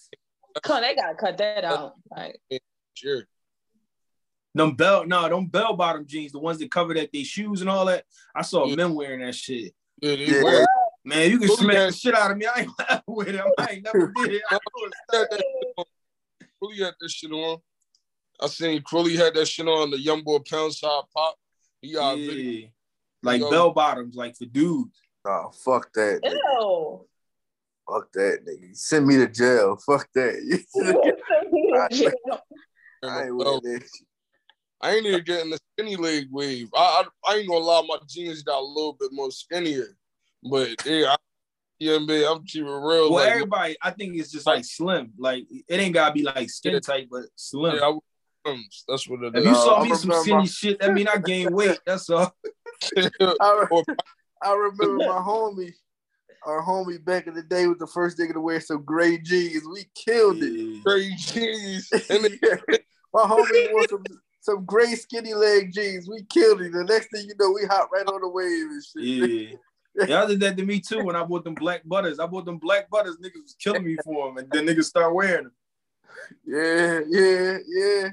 Come, 0.63 0.81
they 0.81 0.95
gotta 0.95 1.15
cut 1.15 1.37
that 1.39 1.65
out. 1.65 1.95
Like, 2.11 2.41
sure. 2.95 3.25
Them 4.55 4.75
bell, 4.75 5.05
no, 5.07 5.29
them 5.29 5.47
bell 5.49 5.75
bottom 5.77 6.07
jeans, 6.07 6.33
the 6.33 6.39
ones 6.39 6.59
that 6.61 6.71
cover 6.71 6.95
that 6.95 7.13
they 7.13 7.25
shoes 7.25 7.61
and 7.61 7.69
all 7.69 7.85
that. 7.85 8.07
I 8.35 8.41
saw 8.41 8.65
Yeah. 8.65 8.77
men 8.77 8.95
wearing 8.95 9.21
that 9.21 9.35
shit. 9.35 9.75
Yeah, 10.01 10.13
Yeah. 10.13 10.43
wear. 10.43 10.67
Man, 11.05 11.31
you 11.31 11.39
can 11.39 11.49
Booty 11.49 11.63
smack 11.63 11.75
the 11.91 11.93
shit 11.93 12.15
out 12.15 12.31
of 12.33 12.39
me. 12.39 12.47
I 12.47 12.61
ain't 12.63 12.71
never 12.79 13.03
with 13.07 13.27
them. 13.29 13.49
I 13.59 13.67
ain't 13.71 13.85
never 13.85 14.13
did 14.17 14.33
it. 14.33 14.43
I 14.51 14.55
know 14.55 14.87
it's 14.87 14.97
had 15.13 15.27
that 15.31 15.37
shit 15.39 15.75
on. 15.77 15.85
Crowley 16.59 16.79
had 16.79 16.95
that 16.99 17.11
shit 17.11 17.31
on. 17.33 17.59
I 18.41 18.47
seen 18.49 18.83
Crowley 18.83 19.17
had 19.17 19.35
that 19.35 19.47
shit 19.47 19.67
on 19.67 19.91
the 19.91 20.01
young 20.01 20.23
boy 20.23 20.39
pound 20.49 20.75
side 20.75 21.03
pop. 21.15 21.37
He 21.81 21.93
got 21.93 22.15
a 22.15 22.17
video. 22.17 22.51
yeah. 22.61 22.67
Like 23.23 23.41
Yo. 23.41 23.51
bell 23.51 23.71
bottoms, 23.73 24.15
like 24.15 24.37
for 24.37 24.45
dudes. 24.47 24.99
Oh, 25.27 25.51
fuck 25.65 25.93
that. 25.95 26.21
nigga. 26.23 26.33
ew. 26.33 27.07
Fuck 27.89 28.13
that, 28.13 28.39
nigga. 28.47 28.77
Send 28.77 29.07
me 29.07 29.17
to 29.17 29.29
jail. 29.29 29.77
Fuck 29.77 30.09
that. 30.15 30.35
I 33.03 33.25
ain't 33.25 33.37
with 33.37 33.63
that. 33.63 33.89
I 34.81 34.95
ain't 34.95 35.07
even 35.07 35.25
getting 35.25 35.51
the 35.51 35.59
skinny 35.73 35.97
leg 35.97 36.29
wave. 36.31 36.69
I, 36.75 37.05
I 37.27 37.33
I 37.33 37.37
ain't 37.37 37.49
gonna 37.49 37.65
lie, 37.65 37.83
my 37.87 37.97
jeans 38.07 38.43
got 38.43 38.61
a 38.61 38.65
little 38.65 38.97
bit 38.99 39.11
more 39.13 39.31
skinnier, 39.31 39.97
but 40.43 40.69
yeah, 40.85 41.13
I, 41.13 41.17
You 41.79 41.91
know 41.91 41.95
what 41.99 42.03
I 42.03 42.07
mean? 42.07 42.27
I'm 42.29 42.45
keeping 42.45 42.67
real. 42.69 43.11
Well, 43.11 43.25
like, 43.25 43.29
everybody, 43.29 43.77
I 43.83 43.91
think 43.91 44.17
it's 44.17 44.31
just 44.31 44.47
like 44.47 44.65
slim. 44.65 45.13
Like 45.19 45.45
it 45.51 45.81
ain't 45.81 45.95
gotta 45.95 46.13
be 46.13 46.23
like 46.23 46.51
skin 46.51 46.75
Yeah. 46.75 46.81
tight, 46.81 47.09
but 47.11 47.25
slim. 47.37 47.77
yeah, 47.77 47.93
I. 48.47 48.63
That's 48.89 49.09
what 49.09 49.23
it 49.25 49.37
if 49.37 49.45
you 49.45 49.55
saw 49.55 49.81
I 49.81 49.85
me 49.85 49.95
some 49.95 50.11
remember 50.11 50.23
skinny 50.23 50.37
my- 50.39 50.45
shit, 50.45 50.81
that 50.81 50.93
mean 50.93 51.09
I 51.09 51.19
gained 51.19 51.55
weight. 51.55 51.79
That's 51.87 52.09
all. 52.11 52.35
I, 53.21 53.67
Or- 53.71 53.85
I 54.43 54.53
remember 54.53 54.99
my 54.99 55.19
homie, 55.19 55.73
our 56.45 56.63
homie 56.63 57.03
back 57.05 57.27
in 57.27 57.35
the 57.35 57.43
day 57.43 57.67
was 57.67 57.79
the 57.79 57.87
first 57.87 58.19
nigga 58.19 58.35
to 58.35 58.41
wear 58.41 58.61
some 58.61 58.85
gray 58.85 59.19
jeans. 59.19 59.65
We 59.71 59.87
killed 59.95 60.39
it. 60.43 60.85
Gray 60.85 61.11
jeans. 61.17 61.91
And 62.11 62.23
my 63.15 63.23
homie 63.23 63.73
wore 63.73 63.87
some 63.89 64.05
some 64.41 64.65
gray 64.65 64.95
skinny 64.95 65.35
leg 65.35 65.73
jeans. 65.73 66.09
We 66.09 66.23
killed 66.25 66.61
it. 66.63 66.73
The 66.73 66.85
next 66.85 67.09
thing 67.11 67.27
you 67.27 67.35
know, 67.41 67.51
we 67.51 67.65
hop 67.67 67.91
right 67.93 68.07
on 68.07 68.21
the 68.21 68.29
wave 68.29 68.47
and 68.71 68.83
shit. 68.85 69.59
Yeah. 69.99 70.05
Y'all 70.07 70.29
did 70.29 70.41
that 70.41 70.57
to 70.59 70.65
me 70.65 70.79
too 70.79 71.03
when 71.03 71.17
I 71.17 71.25
bought 71.25 71.43
them 71.45 71.55
black 71.55 71.81
butters. 71.87 72.21
I 72.21 72.27
bought 72.27 72.45
them 72.45 72.59
black 72.59 72.91
butters. 72.91 73.17
Niggas 73.17 73.43
was 73.43 73.57
killing 73.59 73.83
me 73.85 73.97
for 74.05 74.27
them, 74.29 74.37
and 74.37 74.51
then 74.53 74.67
niggas 74.67 74.85
start 74.85 75.15
wearing 75.15 75.45
them. 75.45 75.53
Yeah, 76.47 77.01
yeah, 77.09 77.59
yeah. 77.67 78.09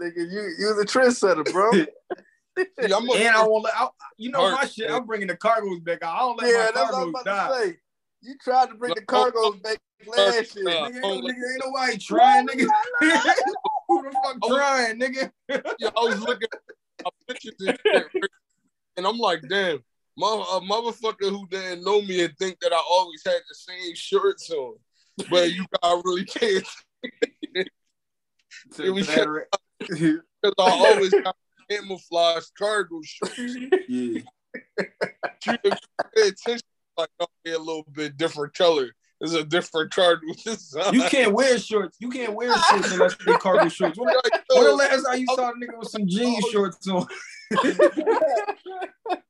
Nigga, 0.00 0.16
you 0.16 0.54
you 0.58 0.74
was 0.74 0.78
a 0.78 0.86
trendsetter, 0.86 1.50
bro. 1.50 1.70
yeah, 2.56 2.96
I'm 2.96 3.08
a, 3.08 3.12
And 3.14 3.36
I 3.36 3.46
won't 3.46 3.64
let. 3.64 3.74
I, 3.76 3.88
you 4.16 4.30
know 4.30 4.50
my 4.50 4.64
shit. 4.66 4.90
I'm 4.90 5.06
bringing 5.06 5.28
the 5.28 5.36
cargos 5.36 5.84
back. 5.84 6.02
I 6.04 6.18
don't 6.20 6.38
let 6.38 6.50
yeah, 6.50 6.58
my 6.58 6.64
that's 6.64 6.76
what 6.76 6.94
I 6.94 7.04
was 7.04 7.06
cargos 7.06 7.08
about 7.08 7.24
die. 7.24 7.48
to 7.48 7.54
say. 7.70 7.76
You 8.22 8.34
tried 8.42 8.68
to 8.70 8.74
bring 8.74 8.94
the 8.94 9.00
No, 9.00 9.30
cargos 9.30 9.62
back 9.62 9.78
last 10.06 10.56
year. 10.56 10.64
no. 10.64 10.70
Nigga, 10.70 10.86
ain't, 10.86 11.02
no, 11.02 11.20
nigga, 11.20 11.28
ain't 11.28 11.62
nobody 11.64 11.98
trying, 11.98 12.46
nigga. 12.46 12.66
Who 13.88 14.02
the 14.02 14.10
fuck 14.12 14.36
Oh. 14.42 14.56
trying, 14.56 15.00
nigga? 15.00 15.30
yeah, 15.78 15.90
I 15.96 16.00
was 16.00 16.20
looking 16.20 16.48
at 16.52 16.60
my 17.04 17.10
pictures 17.28 17.54
and 17.60 17.78
shit, 17.84 18.06
and 18.96 19.06
I'm 19.06 19.18
like, 19.18 19.42
damn, 19.48 19.82
mother, 20.16 20.42
a 20.42 20.60
motherfucker 20.60 21.28
who 21.30 21.46
didn't 21.48 21.84
know 21.84 22.00
me 22.00 22.24
and 22.24 22.36
think 22.38 22.58
that 22.60 22.72
I 22.72 22.80
always 22.90 23.22
had 23.24 23.40
the 23.48 23.54
same 23.54 23.94
shirts 23.94 24.50
on. 24.50 24.76
But 25.30 25.52
you 25.52 25.66
got 25.82 26.02
really 26.04 26.24
can't 26.24 26.64
It 28.78 28.90
was 28.90 29.06
because 29.88 30.54
I 30.58 30.70
always 30.70 31.10
got 31.10 31.36
camouflage 31.70 32.44
cargo 32.58 33.00
shorts. 33.02 33.56
yeah. 33.88 34.20
You 35.46 35.56
pay 35.58 36.28
attention, 36.28 36.60
like 36.98 37.08
oh, 37.18 37.26
a 37.46 37.56
little 37.56 37.86
bit 37.90 38.18
different 38.18 38.54
color. 38.54 38.90
It's 39.22 39.32
a 39.34 39.44
different 39.44 39.94
cargo 39.94 40.20
design. 40.44 40.94
You 40.94 41.04
can't 41.04 41.32
wear 41.32 41.58
shorts. 41.58 41.96
You 42.00 42.10
can't 42.10 42.34
wear 42.34 42.54
shorts 42.54 42.92
unless 42.92 43.16
they're 43.24 43.38
cargo 43.38 43.68
shorts. 43.68 43.98
When, 43.98 44.08
Like, 44.08 44.42
when 44.50 44.64
the 44.64 44.74
last 44.74 45.04
time 45.04 45.20
you 45.20 45.26
saw 45.26 45.50
a 45.50 45.52
nigga 45.52 45.78
with 45.78 45.88
some 45.88 46.06
jean 46.06 46.40
oh. 46.44 46.50
shorts 46.50 46.88
on? 46.88 47.06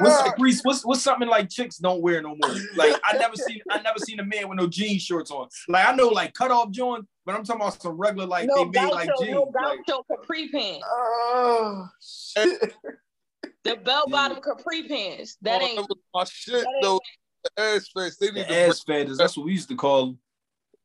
What's, 0.00 0.24
Nah, 0.26 0.32
Reese, 0.38 0.60
what's 0.62 0.84
what's 0.84 1.02
something 1.02 1.28
like 1.28 1.48
chicks 1.48 1.78
don't 1.78 2.02
wear 2.02 2.20
no 2.22 2.36
more? 2.40 2.54
Like 2.76 3.00
I 3.04 3.16
never 3.16 3.36
seen 3.36 3.60
I 3.70 3.80
never 3.80 3.98
seen 3.98 4.20
a 4.20 4.24
man 4.24 4.48
with 4.48 4.58
no 4.58 4.66
jean 4.66 4.98
shorts 4.98 5.30
on. 5.30 5.48
Like 5.68 5.86
I 5.88 5.94
know 5.94 6.08
like 6.08 6.34
cut 6.34 6.50
off 6.50 6.70
joint, 6.70 7.06
but 7.24 7.34
I'm 7.34 7.44
talking 7.44 7.62
about 7.62 7.80
some 7.80 7.96
regular 7.96 8.26
like 8.26 8.46
no 8.48 8.64
they 8.70 8.80
made 8.82 8.90
like 8.90 9.08
jeans. 9.20 9.30
no 9.32 9.52
Like, 9.54 9.78
capri 10.08 10.48
pants. 10.50 10.84
Oh, 10.88 11.88
shit. 12.02 12.74
The 13.62 13.76
bell 13.76 14.04
bottom 14.08 14.40
capri 14.42 14.88
pants. 14.88 15.36
Oh, 15.36 15.38
that 15.42 15.62
oh, 15.62 15.64
ain't. 15.64 15.88
that 15.88 15.96
my 16.14 16.24
shit 16.24 16.54
that 16.54 16.66
ain't- 16.66 16.82
though. 16.82 17.00
The 17.56 17.62
ass 17.62 17.88
face. 17.94 18.16
They 18.16 18.26
need 18.30 18.40
the 18.40 18.44
to 18.44 18.66
ass 18.68 18.82
feathers, 18.82 19.18
that's 19.18 19.36
what 19.36 19.44
we 19.46 19.52
used 19.52 19.68
to 19.68 19.76
call 19.76 20.06
them. 20.06 20.18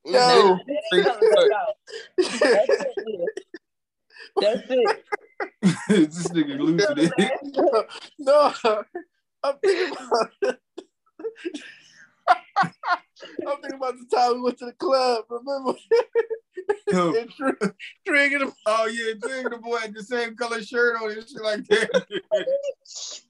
bring- 0.04 0.16
Yo. 0.16 0.58
that 0.68 0.84
ain't 0.94 1.06
coming. 1.06 1.32
That's 4.42 4.62
it. 4.70 5.04
This 5.88 6.28
nigga 6.28 6.60
losing 6.60 6.98
it. 6.98 7.14
That's 7.18 8.12
no, 8.20 8.54
I'm 9.44 9.56
thinking 9.64 9.96
about. 9.96 10.58
I'm 13.48 13.62
thinking 13.62 13.78
about 13.78 13.96
the 13.98 14.16
time 14.16 14.36
we 14.36 14.42
went 14.42 14.58
to 14.60 14.66
the 14.66 14.74
club. 14.74 15.26
Remember? 15.30 15.74
Yo, 16.92 17.14
and 17.20 17.30
Tr- 17.32 17.68
Trigger 18.06 18.40
the 18.40 18.54
oh 18.66 18.86
yeah, 18.88 19.14
Jig 19.14 19.50
the 19.50 19.58
boy 19.58 19.78
had 19.78 19.94
the 19.94 20.04
same 20.04 20.36
color 20.36 20.62
shirt 20.62 21.02
on 21.02 21.12
and 21.12 21.28
shit 21.28 21.42
like 21.42 21.66
that. 21.68 22.06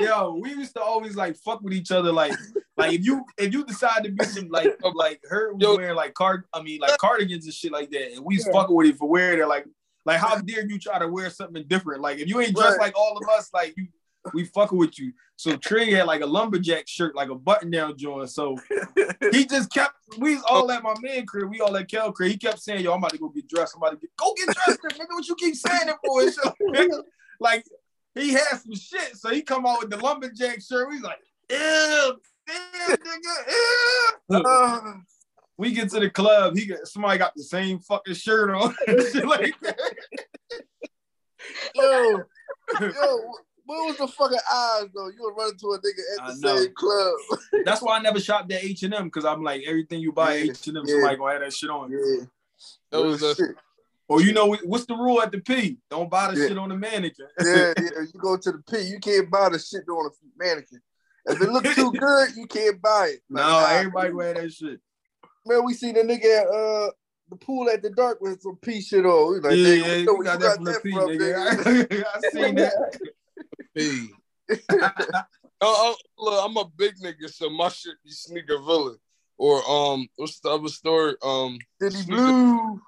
Yo, 0.00 0.38
we 0.42 0.50
used 0.50 0.74
to 0.74 0.82
always 0.82 1.16
like 1.16 1.36
fuck 1.36 1.62
with 1.62 1.72
each 1.72 1.90
other. 1.90 2.12
Like, 2.12 2.32
like 2.76 2.92
if 2.92 3.04
you 3.04 3.24
if 3.38 3.52
you 3.52 3.64
decide 3.64 4.04
to 4.04 4.10
be 4.10 4.24
some 4.24 4.48
like 4.48 4.76
like 4.94 5.20
her 5.28 5.52
was 5.54 5.62
Yo. 5.62 5.76
wearing 5.76 5.96
like 5.96 6.14
card, 6.14 6.44
I 6.52 6.62
mean 6.62 6.80
like 6.80 6.98
cardigans 6.98 7.44
and 7.44 7.54
shit 7.54 7.72
like 7.72 7.90
that, 7.90 8.12
and 8.12 8.24
we 8.24 8.36
was 8.36 8.46
Yeah. 8.46 8.52
fucking 8.52 8.74
with 8.74 8.88
it 8.88 8.96
for 8.98 9.08
wearing 9.08 9.40
it. 9.40 9.48
Like, 9.48 9.66
like 10.06 10.20
how 10.20 10.36
dare 10.36 10.64
you 10.66 10.78
try 10.78 10.98
to 11.00 11.08
wear 11.08 11.28
something 11.28 11.64
different? 11.66 12.00
Like 12.00 12.18
if 12.18 12.28
you 12.28 12.40
ain't 12.40 12.54
dressed 12.54 12.78
like 12.78 12.96
all 12.96 13.18
of 13.18 13.28
us, 13.28 13.50
like 13.52 13.74
you, 13.76 13.88
we 14.32 14.44
fucking 14.44 14.78
with 14.78 14.98
you. 14.98 15.12
So 15.34 15.56
Trey 15.56 15.92
had 15.92 16.06
like 16.06 16.22
a 16.22 16.26
lumberjack 16.26 16.88
shirt, 16.88 17.14
like 17.16 17.28
a 17.28 17.34
button 17.34 17.70
down 17.70 17.98
joint. 17.98 18.30
So 18.30 18.56
he 19.32 19.44
just 19.44 19.72
kept. 19.72 19.94
We 20.18 20.36
was 20.36 20.44
all 20.48 20.70
at 20.70 20.82
my 20.82 20.94
man 21.02 21.26
crib. 21.26 21.50
We 21.50 21.60
all 21.60 21.76
at 21.76 21.90
Kel 21.90 22.12
crib. 22.12 22.30
He 22.30 22.38
kept 22.38 22.60
saying, 22.60 22.84
"Yo, 22.84 22.92
I'm 22.92 22.98
about 22.98 23.10
to 23.10 23.18
go 23.18 23.28
get 23.28 23.48
dressed. 23.48 23.74
I'm 23.74 23.82
about 23.82 24.00
to 24.00 24.06
get 24.06 24.16
go 24.16 24.32
get 24.36 24.54
dressed, 24.54 24.80
nigga. 24.82 25.08
What 25.10 25.28
you 25.28 25.34
keep 25.34 25.56
saying 25.56 25.88
it 25.88 25.96
for?" 26.04 27.02
Like 27.38 27.66
he 28.14 28.32
had 28.32 28.56
some 28.62 28.74
shit, 28.74 29.14
so 29.14 29.28
he 29.28 29.42
come 29.42 29.66
out 29.66 29.80
with 29.80 29.90
the 29.90 29.98
lumberjack 29.98 30.62
shirt. 30.62 30.90
He's 30.90 31.02
like, 31.02 31.18
"Ew, 31.50 32.16
ew, 32.48 32.96
nigga, 32.96 33.50
ew." 33.50 34.12
Uh, 34.46 34.92
We 35.58 35.72
get 35.72 35.90
to 35.90 36.00
the 36.00 36.10
club. 36.10 36.56
He 36.56 36.66
got 36.66 36.86
somebody 36.86 37.18
got 37.18 37.34
the 37.34 37.42
same 37.42 37.78
fucking 37.78 38.14
shirt 38.14 38.50
on. 38.50 38.74
shit 38.86 39.26
like 39.26 39.54
that. 39.62 39.78
yo, 41.74 42.22
yo, 42.80 42.90
what 43.64 43.86
was 43.88 43.96
the 43.96 44.08
fucking 44.08 44.38
odds 44.52 44.90
though? 44.94 45.08
You 45.08 45.16
would 45.20 45.36
run 45.36 45.50
into 45.52 45.68
a 45.68 45.78
nigga 45.78 46.22
I 46.22 46.28
at 46.30 46.34
the 46.34 46.40
know. 46.40 46.56
same 46.58 46.72
club. 46.76 47.14
That's 47.64 47.82
why 47.82 47.96
I 47.98 48.02
never 48.02 48.20
shopped 48.20 48.52
at 48.52 48.62
H 48.64 48.82
and 48.82 48.94
M 48.94 49.04
because 49.04 49.24
I'm 49.24 49.42
like 49.42 49.62
everything 49.66 50.00
you 50.00 50.12
buy 50.12 50.38
at 50.38 50.44
Yeah, 50.46 50.52
H 50.52 50.66
and 50.68 50.76
M, 50.78 50.84
yeah. 50.86 50.92
somebody 50.94 51.16
gonna 51.16 51.32
have 51.32 51.40
that 51.42 51.52
shit 51.52 51.70
on. 51.70 51.90
Yeah. 51.90 52.24
That 52.90 53.02
was 53.02 53.22
a- 53.22 53.34
shit. 53.34 53.56
Or 54.08 54.22
you 54.22 54.32
know 54.32 54.54
what's 54.64 54.86
the 54.86 54.94
rule 54.94 55.20
at 55.20 55.32
the 55.32 55.40
P? 55.40 55.78
Don't 55.90 56.08
buy 56.08 56.32
the 56.32 56.40
Yeah. 56.40 56.48
shit 56.48 56.58
on 56.58 56.68
the 56.68 56.76
mannequin. 56.76 57.26
yeah, 57.40 57.72
yeah. 57.76 58.02
You 58.02 58.20
go 58.20 58.36
to 58.36 58.52
the 58.52 58.58
P, 58.70 58.82
you 58.82 59.00
can't 59.00 59.28
buy 59.28 59.48
the 59.48 59.58
shit 59.58 59.82
on 59.88 60.06
a 60.06 60.10
mannequin. 60.44 60.80
If 61.28 61.40
it 61.42 61.48
looks 61.50 61.74
too 61.74 61.90
good, 61.90 62.28
you 62.36 62.46
can't 62.46 62.80
buy 62.80 63.14
it. 63.14 63.20
no, 63.28 63.42
nah, 63.42 63.66
everybody 63.68 64.12
wear 64.12 64.34
that 64.34 64.52
shit. 64.52 64.80
Man, 65.46 65.64
we 65.64 65.74
seen 65.74 65.94
the 65.94 66.00
nigga 66.00 66.42
at 66.42 66.46
uh 66.48 66.90
the 67.28 67.36
pool 67.36 67.68
at 67.70 67.82
the 67.82 67.90
dark 67.90 68.20
with 68.20 68.42
some 68.42 68.56
P 68.56 68.80
shit 68.80 69.04
on. 69.06 69.32
We 69.32 69.40
like, 69.40 69.56
yeah, 69.56 69.68
yeah, 69.68 69.94
we 69.94 70.00
you 70.00 70.04
know 70.04 70.14
where 70.14 70.24
got 70.24 70.40
that 70.40 70.54
from 70.54 70.64
the 70.64 70.80
P, 70.82 70.90
nigga. 70.90 72.04
I 72.14 72.20
seen 72.30 72.54
that. 72.56 72.98
Hey. 73.74 74.08
Oh, 75.58 75.96
oh, 76.18 76.22
look, 76.22 76.44
I'm 76.44 76.56
a 76.58 76.66
big 76.76 76.96
nigga, 76.98 77.30
so 77.30 77.48
my 77.48 77.70
shit 77.70 77.94
be 78.04 78.10
Sneaker 78.10 78.58
Villa. 78.58 78.96
Or 79.38 79.62
um, 79.66 80.06
what's 80.16 80.38
the 80.40 80.50
other 80.50 80.68
story? 80.68 81.14
Um, 81.22 81.58
City 81.80 82.04
Blue. 82.06 82.80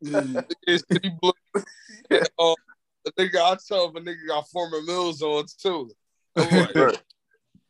Yeah. 0.00 0.42
City 0.78 1.10
Blue. 1.20 1.32
um, 2.38 2.54
the 3.04 3.12
nigga 3.18 3.40
I 3.40 3.56
tell 3.66 3.88
if 3.88 3.96
a 3.96 4.00
nigga 4.00 4.28
got 4.28 4.48
Forman 4.48 4.86
Mills 4.86 5.22
on 5.22 5.44
too. 5.60 5.90
I'm 6.36 6.50
like, 6.50 6.74
Right. 6.76 7.02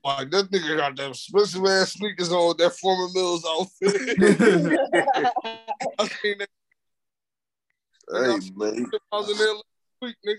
Like 0.06 0.30
this 0.30 0.44
nigga 0.44 0.76
got 0.76 0.96
them 0.96 1.10
expensive 1.10 1.64
ass 1.66 1.94
sneakers 1.94 2.30
on 2.30 2.48
with 2.48 2.58
that 2.58 2.72
Forman 2.74 3.12
Mills 3.12 3.44
outfit. 3.44 4.16
I 5.98 6.08
seen 6.22 6.38
that 6.38 6.48
hey 8.12 8.50
man. 8.54 8.90
I 9.12 9.16
was 9.16 9.30
in 9.30 9.36
there 9.36 9.54
last 9.54 9.64
week, 10.02 10.16
nigga. 10.24 10.36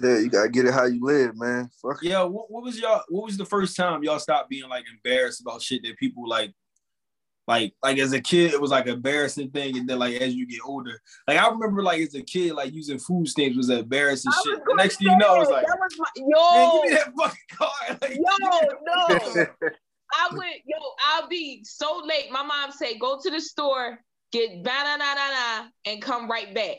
Yeah, 0.00 0.18
you 0.18 0.28
gotta 0.28 0.48
get 0.48 0.66
it 0.66 0.74
how 0.74 0.86
you 0.86 1.04
live, 1.04 1.36
man. 1.36 1.70
Fuck. 1.80 2.00
Yeah, 2.02 2.22
what, 2.24 2.50
what 2.50 2.64
was 2.64 2.78
y'all? 2.78 3.02
What 3.08 3.26
was 3.26 3.36
the 3.36 3.44
first 3.44 3.76
time 3.76 4.02
y'all 4.02 4.18
stopped 4.18 4.50
being 4.50 4.68
like 4.68 4.84
embarrassed 4.92 5.40
about 5.40 5.62
shit 5.62 5.82
that 5.84 5.96
people 5.96 6.28
like, 6.28 6.52
like, 7.48 7.72
like 7.82 7.98
as 7.98 8.12
a 8.12 8.20
kid 8.20 8.52
it 8.52 8.60
was 8.60 8.70
like 8.70 8.86
an 8.86 8.94
embarrassing 8.94 9.50
thing, 9.50 9.78
and 9.78 9.88
then 9.88 9.98
like 9.98 10.14
as 10.20 10.34
you 10.34 10.46
get 10.46 10.60
older, 10.64 11.00
like 11.26 11.38
I 11.38 11.48
remember 11.48 11.82
like 11.82 12.00
as 12.00 12.14
a 12.14 12.22
kid 12.22 12.52
like 12.52 12.72
using 12.74 12.98
food 12.98 13.26
stamps 13.26 13.56
was 13.56 13.70
embarrassing 13.70 14.30
I 14.32 14.42
shit. 14.44 14.62
The 14.66 14.74
next 14.76 14.98
thing 14.98 15.08
you 15.08 15.16
know, 15.16 15.40
it's 15.40 15.48
say, 15.48 15.54
like, 15.54 15.66
that 15.66 15.78
was 15.80 15.98
my, 15.98 16.08
man, 16.16 16.28
yo, 16.36 16.82
give 16.82 16.90
me 16.90 16.96
that 16.96 17.14
fucking 17.16 17.40
card. 17.50 18.02
Like, 18.02 18.10
yo, 18.16 19.38
no. 19.40 19.46
I 20.10 20.28
would, 20.32 20.44
yo, 20.64 20.76
I'll 21.06 21.28
be 21.28 21.62
so 21.64 22.02
late. 22.04 22.30
My 22.30 22.42
mom 22.42 22.70
say, 22.70 22.98
go 22.98 23.18
to 23.22 23.30
the 23.30 23.40
store, 23.40 23.98
get 24.32 24.62
banana, 24.62 25.72
and 25.86 26.02
come 26.02 26.30
right 26.30 26.54
back. 26.54 26.76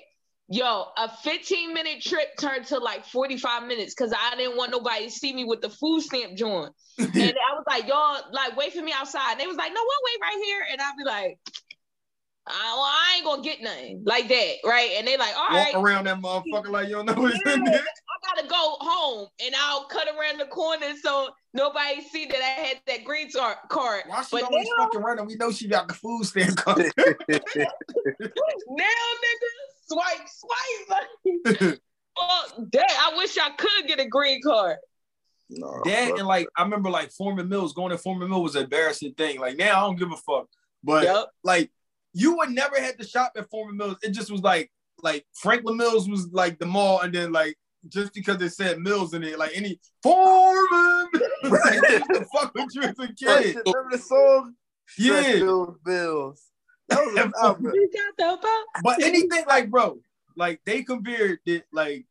Yo, 0.51 0.85
a 0.97 1.07
15 1.23 1.73
minute 1.75 2.01
trip 2.01 2.35
turned 2.39 2.65
to 2.65 2.79
like 2.79 3.05
45 3.05 3.67
minutes 3.67 3.93
because 3.93 4.11
I 4.17 4.35
didn't 4.35 4.57
want 4.57 4.71
nobody 4.71 5.05
to 5.05 5.11
see 5.11 5.31
me 5.31 5.43
with 5.45 5.61
the 5.61 5.69
food 5.69 6.01
stamp 6.01 6.35
joint. 6.35 6.73
And 6.97 7.09
I 7.15 7.53
was 7.55 7.63
like, 7.67 7.87
y'all, 7.87 8.19
like, 8.31 8.57
wait 8.57 8.73
for 8.73 8.81
me 8.81 8.91
outside. 8.91 9.33
And 9.33 9.39
they 9.39 9.47
was 9.47 9.55
like, 9.57 9.71
no, 9.71 9.79
we'll 9.79 10.05
wait 10.05 10.21
right 10.21 10.43
here. 10.43 10.61
And 10.71 10.81
I'd 10.81 10.95
be 10.97 11.03
like, 11.05 11.39
I, 12.47 12.73
well, 12.73 12.81
I 12.83 13.13
ain't 13.17 13.25
gonna 13.25 13.43
get 13.43 13.61
nothing 13.61 14.01
like 14.05 14.27
that, 14.27 14.53
right? 14.65 14.89
And 14.97 15.07
they 15.07 15.17
like, 15.17 15.35
all 15.37 15.55
Walk 15.55 15.65
right, 15.65 15.75
around 15.75 16.05
that 16.05 16.19
motherfucker 16.19 16.69
like 16.69 16.87
you 16.89 16.95
don't 16.95 17.05
know 17.05 17.13
what's 17.13 17.35
in 17.35 17.63
there. 17.63 17.79
I 17.83 18.35
gotta 18.35 18.47
go 18.47 18.75
home 18.79 19.27
and 19.45 19.53
I'll 19.55 19.83
cut 19.85 20.07
around 20.07 20.39
the 20.39 20.45
corner 20.47 20.87
so 21.01 21.29
nobody 21.53 22.01
see 22.01 22.25
that 22.25 22.35
I 22.37 22.61
had 22.67 22.77
that 22.87 23.03
green 23.05 23.29
tar- 23.29 23.59
card. 23.69 24.03
Why 24.07 24.23
she 24.23 24.29
But 24.31 24.43
always 24.45 24.67
now- 24.77 24.85
fucking 24.85 25.01
running? 25.01 25.25
We 25.27 25.35
know 25.35 25.51
she 25.51 25.67
got 25.67 25.87
the 25.87 25.93
food 25.93 26.23
stamp 26.25 26.55
card. 26.57 26.91
Now, 28.71 28.85
nigga, 29.23 29.49
swipe, 29.89 30.27
swipe. 30.27 31.79
oh, 32.17 32.45
dang, 32.69 32.83
I 32.87 33.13
wish 33.17 33.37
I 33.37 33.49
could 33.51 33.87
get 33.87 33.99
a 33.99 34.07
green 34.07 34.41
card. 34.41 34.77
No, 35.49 35.81
that 35.85 36.09
fuck 36.09 36.19
and 36.19 36.27
like 36.27 36.47
I 36.55 36.61
remember 36.61 36.89
like 36.91 37.11
Forman 37.11 37.49
Mills 37.49 37.73
going 37.73 37.89
to 37.89 37.97
Forman 37.97 38.29
Mill 38.29 38.43
was 38.43 38.55
an 38.55 38.65
embarrassing 38.65 39.15
thing. 39.15 39.39
Like 39.39 39.57
now 39.57 39.77
I 39.77 39.87
don't 39.87 39.97
give 39.97 40.11
a 40.11 40.17
fuck. 40.17 40.47
But 40.83 41.05
Yep. 41.05 41.25
like 41.43 41.71
you 42.13 42.37
would 42.37 42.51
never 42.51 42.79
had 42.79 42.99
to 42.99 43.07
shop 43.07 43.31
at 43.35 43.49
Forman 43.49 43.77
Mills. 43.77 43.97
It 44.03 44.11
just 44.11 44.31
was 44.31 44.41
like 44.41 44.71
like 45.01 45.25
Franklin 45.33 45.77
Mills 45.77 46.07
was 46.07 46.27
like 46.31 46.59
the 46.59 46.65
mall, 46.67 47.01
and 47.01 47.13
then 47.13 47.31
like 47.31 47.57
just 47.87 48.13
because 48.13 48.41
it 48.41 48.51
said 48.51 48.79
Mills 48.79 49.13
in 49.13 49.23
it, 49.23 49.39
like 49.39 49.51
any 49.55 49.79
Forman, 50.03 51.09
like, 51.43 51.81
what 51.81 52.07
the 52.09 52.27
fuck 52.33 52.53
with 52.53 52.67
you 52.75 52.81
as 52.83 52.99
a 52.99 53.07
kid? 53.13 53.55
Remember 53.65 53.89
the 53.91 53.97
song? 53.97 54.53
Yeah. 54.97 55.21
Stretch 55.21 55.39
Bills, 55.39 55.77
Bills. 55.83 56.48
That 56.89 57.05
was 57.05 57.15
an 57.15 57.33
album. 57.41 57.71
You 57.73 57.89
got 58.17 58.39
the? 58.41 58.49
But 58.83 59.01
anything 59.03 59.43
like 59.47 59.69
bro, 59.69 59.99
like 60.35 60.61
they 60.65 60.83
compared 60.83 61.39
it, 61.45 61.63
like 61.71 62.05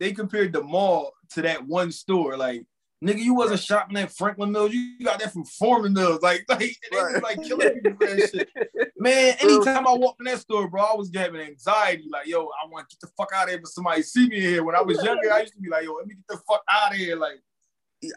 they 0.00 0.12
compared 0.12 0.52
the 0.52 0.62
mall 0.62 1.12
to 1.32 1.42
that 1.42 1.66
one 1.66 1.92
store. 1.92 2.36
Like 2.36 2.64
nigga, 3.04 3.18
you 3.20 3.34
wasn't 3.34 3.60
shopping 3.60 3.96
at 3.96 4.10
Franklin 4.12 4.50
Mills, 4.50 4.72
you 4.72 4.98
got 5.04 5.20
that 5.20 5.32
from 5.32 5.44
Forman 5.44 5.92
Mills. 5.92 6.20
Like, 6.20 6.44
like 6.48 6.58
they 6.58 6.74
was 6.90 7.12
Right. 7.14 7.22
like 7.22 7.42
killing 7.46 7.70
people 7.74 7.92
for 7.92 8.06
that 8.06 8.30
shit. 8.30 8.48
Man, 8.98 9.36
anytime 9.40 9.86
I 9.86 9.92
walked 9.92 10.20
in 10.20 10.24
that 10.24 10.40
store, 10.40 10.68
bro, 10.68 10.82
I 10.82 10.96
was 10.96 11.10
having 11.14 11.40
anxiety. 11.40 12.06
Like, 12.10 12.26
yo, 12.26 12.40
I 12.46 12.66
want 12.68 12.88
to 12.88 12.96
get 12.96 13.00
the 13.00 13.12
fuck 13.16 13.30
out 13.32 13.44
of 13.44 13.50
here, 13.50 13.58
but 13.60 13.68
somebody 13.68 14.02
see 14.02 14.28
me 14.28 14.36
in 14.36 14.42
here. 14.42 14.64
When 14.64 14.74
I 14.74 14.82
was 14.82 15.02
younger, 15.04 15.32
I 15.32 15.40
used 15.42 15.54
to 15.54 15.60
be 15.60 15.68
like, 15.68 15.84
yo, 15.84 15.92
let 15.94 16.06
me 16.08 16.14
get 16.16 16.26
the 16.28 16.42
fuck 16.48 16.62
out 16.68 16.90
of 16.92 16.98
here. 16.98 17.14
Like, 17.16 17.40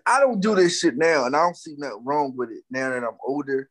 I 0.08 0.20
don't 0.20 0.40
do 0.40 0.56
this 0.56 0.80
shit 0.80 0.98
now, 0.98 1.26
and 1.26 1.36
I 1.36 1.40
don't 1.40 1.56
see 1.58 1.76
nothing 1.78 2.04
wrong 2.04 2.34
with 2.36 2.50
it 2.50 2.64
now 2.72 2.90
that 2.90 3.04
I'm 3.04 3.18
older. 3.24 3.70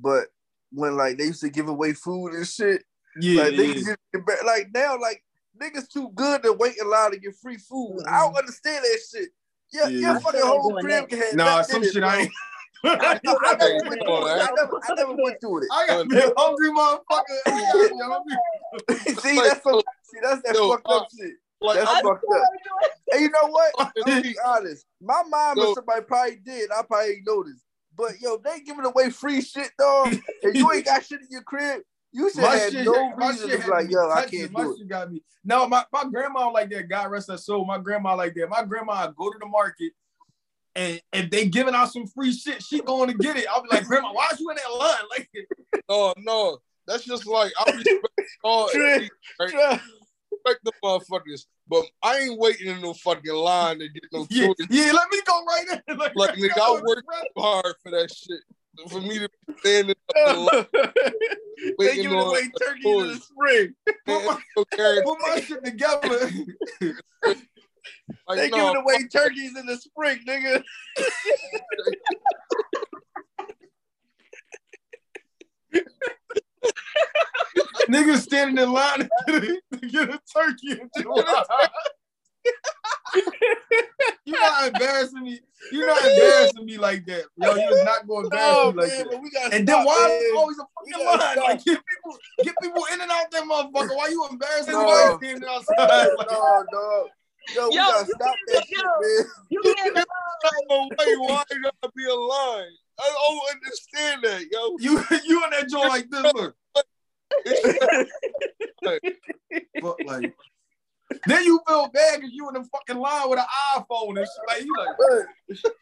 But 0.00 0.24
when 0.72 0.96
like 0.96 1.18
they 1.18 1.24
used 1.24 1.40
to 1.42 1.50
give 1.50 1.68
away 1.68 1.92
food 1.92 2.34
and 2.34 2.46
shit, 2.46 2.84
yeah, 3.20 3.42
like 3.42 3.52
yeah. 3.52 3.58
niggas 3.58 3.74
just 3.74 3.98
get 4.12 4.26
back- 4.26 4.44
like 4.44 4.68
now 4.74 4.98
like 5.00 5.22
niggas 5.60 5.88
too 5.88 6.10
good 6.14 6.42
to 6.42 6.52
wait 6.52 6.76
in 6.80 6.88
line 6.88 7.12
to 7.12 7.18
get 7.18 7.34
free 7.42 7.56
food. 7.56 7.98
I 8.08 8.20
don't 8.20 8.36
understand 8.36 8.84
that 8.84 8.98
shit. 9.10 9.28
Yeah, 9.72 9.88
Yeah. 9.88 10.12
your 10.12 10.20
fucking 10.20 10.40
I 10.42 10.46
whole 10.46 10.70
doing 10.70 10.84
crib 10.84 11.08
can 11.08 11.18
have 11.18 11.34
Nah, 11.34 11.62
some 11.62 11.82
shit. 11.82 12.02
I 12.02 12.20
ain't. 12.22 12.32
I, 12.82 13.20
I 13.26 13.56
never 13.56 13.74
went 13.88 14.02
through 14.02 14.26
it. 14.26 14.30
I 14.30 14.48
never, 14.56 14.80
I 14.88 14.94
never 14.94 15.14
went 15.16 15.40
through 15.40 15.58
it. 15.62 15.68
I 15.72 15.86
got 15.86 16.06
me 16.06 16.18
a 16.18 16.32
hungry 16.36 16.70
motherfucker. 16.70 17.38
I 17.46 17.50
got 17.72 17.92
me 17.92 17.98
hungry. 18.02 19.14
see, 19.20 19.36
that's 19.36 19.62
some, 19.62 19.82
see, 20.02 20.18
that's 20.22 20.42
that 20.42 20.54
Yo, 20.54 20.70
fucked 20.70 20.86
up 20.88 21.02
uh, 21.02 21.06
shit. 21.16 21.34
Like 21.60 21.76
That's 21.76 21.90
I, 21.90 22.00
fucked 22.02 22.24
up. 22.32 22.42
And 23.12 23.20
you 23.20 23.30
know 23.30 23.48
what? 23.48 23.92
I'm 24.06 24.22
be 24.22 24.34
honest. 24.44 24.86
My 25.00 25.22
mom 25.28 25.58
Yo. 25.58 25.68
or 25.68 25.74
somebody 25.74 26.02
probably 26.04 26.36
did. 26.36 26.70
I 26.70 26.82
probably 26.82 27.10
ain't 27.16 27.26
noticed. 27.26 27.64
But 28.00 28.20
yo, 28.20 28.38
they 28.38 28.60
giving 28.60 28.84
away 28.84 29.10
free 29.10 29.40
shit, 29.42 29.70
dog. 29.78 30.16
and 30.42 30.54
you 30.54 30.72
ain't 30.72 30.86
got 30.86 31.04
shit 31.04 31.20
in 31.20 31.26
your 31.30 31.42
crib. 31.42 31.82
You 32.12 32.30
should 32.30 32.40
My 32.42 32.56
have 32.56 32.72
shit, 32.72 32.84
no 32.84 33.14
my 33.16 33.28
reason 33.30 33.50
shit 33.50 33.60
to 33.60 33.62
had 33.62 33.66
be 33.66 33.70
like, 33.70 33.86
me 33.88 33.92
yo, 33.94 34.10
I 34.10 34.26
can't 34.26 34.52
my 34.52 34.62
do 34.64 34.72
it. 34.72 34.78
shit 34.78 34.88
got 34.88 35.12
me. 35.12 35.22
No, 35.44 35.66
my, 35.68 35.84
my 35.92 36.04
grandma 36.04 36.50
like 36.50 36.70
that. 36.70 36.88
God 36.88 37.10
rest 37.10 37.30
her 37.30 37.36
soul. 37.36 37.64
My 37.64 37.78
grandma 37.78 38.14
like 38.14 38.34
that. 38.34 38.48
My 38.48 38.64
grandma 38.64 39.06
would 39.06 39.16
go 39.16 39.30
to 39.30 39.38
the 39.38 39.46
market, 39.46 39.92
and 40.74 41.00
if 41.12 41.30
they 41.30 41.46
giving 41.46 41.74
out 41.74 41.92
some 41.92 42.06
free 42.06 42.32
shit, 42.32 42.62
she 42.62 42.80
going 42.80 43.10
to 43.10 43.16
get 43.18 43.36
it. 43.36 43.46
I'll 43.50 43.62
be 43.62 43.68
like, 43.70 43.86
Grandma, 43.86 44.12
why 44.12 44.28
you 44.38 44.50
in 44.50 44.56
that 44.56 44.78
line? 44.78 44.96
Like, 45.10 45.28
no, 45.88 46.14
no. 46.18 46.58
That's 46.86 47.04
just 47.04 47.26
like 47.26 47.52
I 47.58 47.70
respect 47.70 48.06
all 48.44 48.68
Trey, 48.68 49.10
right? 49.38 49.80
Respect 50.32 50.60
the 50.64 50.72
motherfuckers, 50.82 51.46
but 51.70 51.84
I 52.02 52.18
ain't 52.18 52.38
waiting 52.38 52.66
in 52.66 52.82
no 52.82 52.92
fucking 52.92 53.32
line 53.32 53.78
to 53.78 53.88
get 53.88 54.02
no 54.12 54.26
yeah, 54.30 54.48
yeah, 54.68 54.92
let 54.92 55.08
me 55.10 55.20
go 55.24 55.44
right 55.44 55.66
in. 55.88 55.96
Like, 55.98 56.12
Like 56.16 56.34
nigga, 56.34 56.58
I 56.60 56.82
worked 56.82 57.06
hard 57.38 57.74
for 57.82 57.90
that 57.92 58.12
shit. 58.12 58.40
For 58.90 59.00
me 59.00 59.18
to 59.18 59.28
stand 59.58 59.58
standing 59.58 59.94
up 60.08 60.34
in 60.34 60.44
line, 60.44 60.66
they 61.78 61.96
giving 61.96 62.18
away 62.18 62.40
a 62.54 62.58
turkeys 62.58 62.84
in 62.84 63.08
the 63.08 63.16
spring. 63.16 63.74
Put 64.06 64.24
my, 64.24 64.38
put 64.56 65.18
my 65.20 65.40
shit 65.40 65.64
together. 65.64 66.30
like, 68.26 68.38
They 68.38 68.48
no, 68.48 68.56
giving 68.56 68.76
away 68.76 69.08
turkeys 69.08 69.56
in 69.56 69.66
the 69.66 69.76
spring, 69.76 70.20
nigga. 70.26 70.64
Niggas 77.88 78.18
standing 78.22 78.58
in 78.62 78.72
line 78.72 79.08
to 79.28 79.60
get 79.88 80.10
a 80.10 80.20
turkey 80.32 80.72
in 80.72 80.90
July. 80.96 81.44
you 84.24 84.32
not 84.40 84.68
embarrassing 84.68 85.22
me. 85.22 85.40
You're 85.72 85.86
not 85.86 86.04
embarrassing 86.10 86.64
me 86.66 86.78
like 86.78 87.06
that. 87.06 87.24
Yo, 87.36 87.54
you 87.54 87.68
was 87.68 87.82
not 87.82 88.06
going 88.06 88.22
to 88.22 88.36
embarrass 88.36 88.58
Oh 88.60 88.72
me 88.72 88.78
like 88.78 88.88
man, 88.88 88.98
that. 88.98 89.10
but 89.10 89.22
we 89.22 89.30
got 89.30 89.52
And 89.52 89.66
then 89.68 89.84
why 89.84 90.18
is 90.20 90.32
always 90.36 90.58
a 90.58 90.66
fucking 90.74 91.06
line? 91.06 91.18
stop. 91.20 91.36
Like 91.36 91.64
get 91.64 91.80
people, 91.86 92.18
get 92.42 92.60
people 92.60 92.82
in 92.92 93.00
and 93.00 93.10
out 93.10 93.30
that 93.30 93.42
motherfucker. 93.44 93.96
Why 93.96 94.08
you 94.08 94.26
embarrassing 94.30 94.72
No. 94.72 94.80
somebody 94.80 95.26
standing 95.26 95.48
outside? 95.48 96.10
Like, 96.18 96.30
No, 96.30 96.64
dog. 96.72 97.06
Yo, 97.54 97.68
we 97.68 97.76
Yo, 97.76 97.82
gotta 97.82 98.06
you 98.06 98.14
stop 98.14 98.34
that 98.48 98.64
shit, 98.68 98.78
man. 98.78 99.26
You 99.50 99.74
can't 99.76 99.94
no 99.94 100.88
way. 100.88 101.16
Why 101.16 101.42
you 101.50 101.62
gotta 101.62 101.92
be 101.96 102.04
a 102.04 102.14
line? 102.14 102.72
I 102.98 103.12
don't 103.12 103.56
understand 103.56 104.22
that, 104.24 104.46
yo. 104.52 104.76
you 104.78 105.02
you 105.24 105.44
in 105.44 105.50
that 105.50 105.68
joint 105.68 105.88
like 105.88 106.10
this, 106.10 106.22
look. 106.34 106.54
But 109.82 110.04
like, 110.06 110.32
then 111.26 111.44
you 111.44 111.60
feel 111.66 111.88
bad 111.88 112.20
because 112.20 112.32
you 112.32 112.48
in 112.48 112.54
the 112.54 112.68
fucking 112.70 113.00
line 113.00 113.28
with 113.28 113.38
an 113.38 113.44
iPhone 113.74 114.16
and 114.16 114.26
shit. 114.26 114.46
Like 114.46 114.64
you 114.64 114.74
like, 114.76 115.66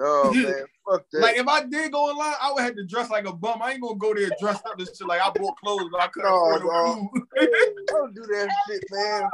Oh 0.00 0.32
man, 0.32 0.64
fuck 0.88 1.04
that. 1.12 1.20
like 1.20 1.36
if 1.36 1.48
I 1.48 1.64
did 1.64 1.90
go 1.90 2.10
in 2.10 2.16
line, 2.16 2.34
I 2.40 2.52
would 2.52 2.62
have 2.62 2.76
to 2.76 2.84
dress 2.84 3.10
like 3.10 3.26
a 3.26 3.32
bum. 3.32 3.60
I 3.62 3.72
ain't 3.72 3.82
gonna 3.82 3.96
go 3.96 4.14
there 4.14 4.30
dressed 4.40 4.64
up 4.66 4.78
and 4.78 4.86
shit 4.86 5.06
like 5.06 5.20
I 5.20 5.30
bought 5.30 5.56
clothes, 5.62 5.88
but 5.90 6.00
I 6.00 6.08
couldn't 6.08 6.30
No, 6.30 6.36
afford 6.36 6.62
no 6.62 7.10
Don't 7.88 8.14
do 8.14 8.22
that 8.22 8.48
shit, 8.68 8.84
man. 8.90 9.28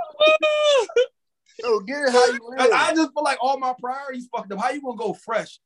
Yo, 1.63 1.81
get 1.81 2.05
it 2.05 2.11
how 2.13 2.27
you 2.27 2.41
live. 2.49 2.71
I 2.73 2.95
just 2.95 3.13
feel 3.13 3.23
like 3.23 3.39
all 3.43 3.59
my 3.59 3.75
priorities 3.79 4.29
fucked 4.35 4.51
up. 4.53 4.61
How 4.61 4.71
you 4.71 4.81
gonna 4.81 4.97
go 4.97 5.13
fresh 5.13 5.59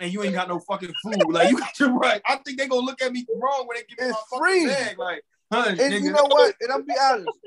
and 0.00 0.12
you 0.12 0.22
ain't 0.22 0.34
got 0.34 0.48
no 0.48 0.58
fucking 0.60 0.94
food? 1.02 1.28
Like 1.30 1.50
you 1.50 1.58
got 1.60 1.78
your 1.80 1.92
right. 1.94 2.20
I 2.26 2.36
think 2.36 2.58
they 2.58 2.66
gonna 2.68 2.84
look 2.84 3.00
at 3.02 3.12
me 3.12 3.24
wrong 3.40 3.66
when 3.66 3.76
they 3.76 3.82
give 3.88 3.98
me 3.98 4.10
It's 4.12 4.18
my 4.32 4.38
free. 4.38 4.66
fucking 4.68 4.86
bag. 4.86 4.98
Like, 4.98 5.22
huh, 5.52 5.68
And 5.70 5.78
nigga. 5.78 6.02
you 6.02 6.12
know 6.12 6.24
what? 6.26 6.54
And 6.60 6.72
I'm 6.72 6.84
be 6.84 6.94
honest, 7.00 7.38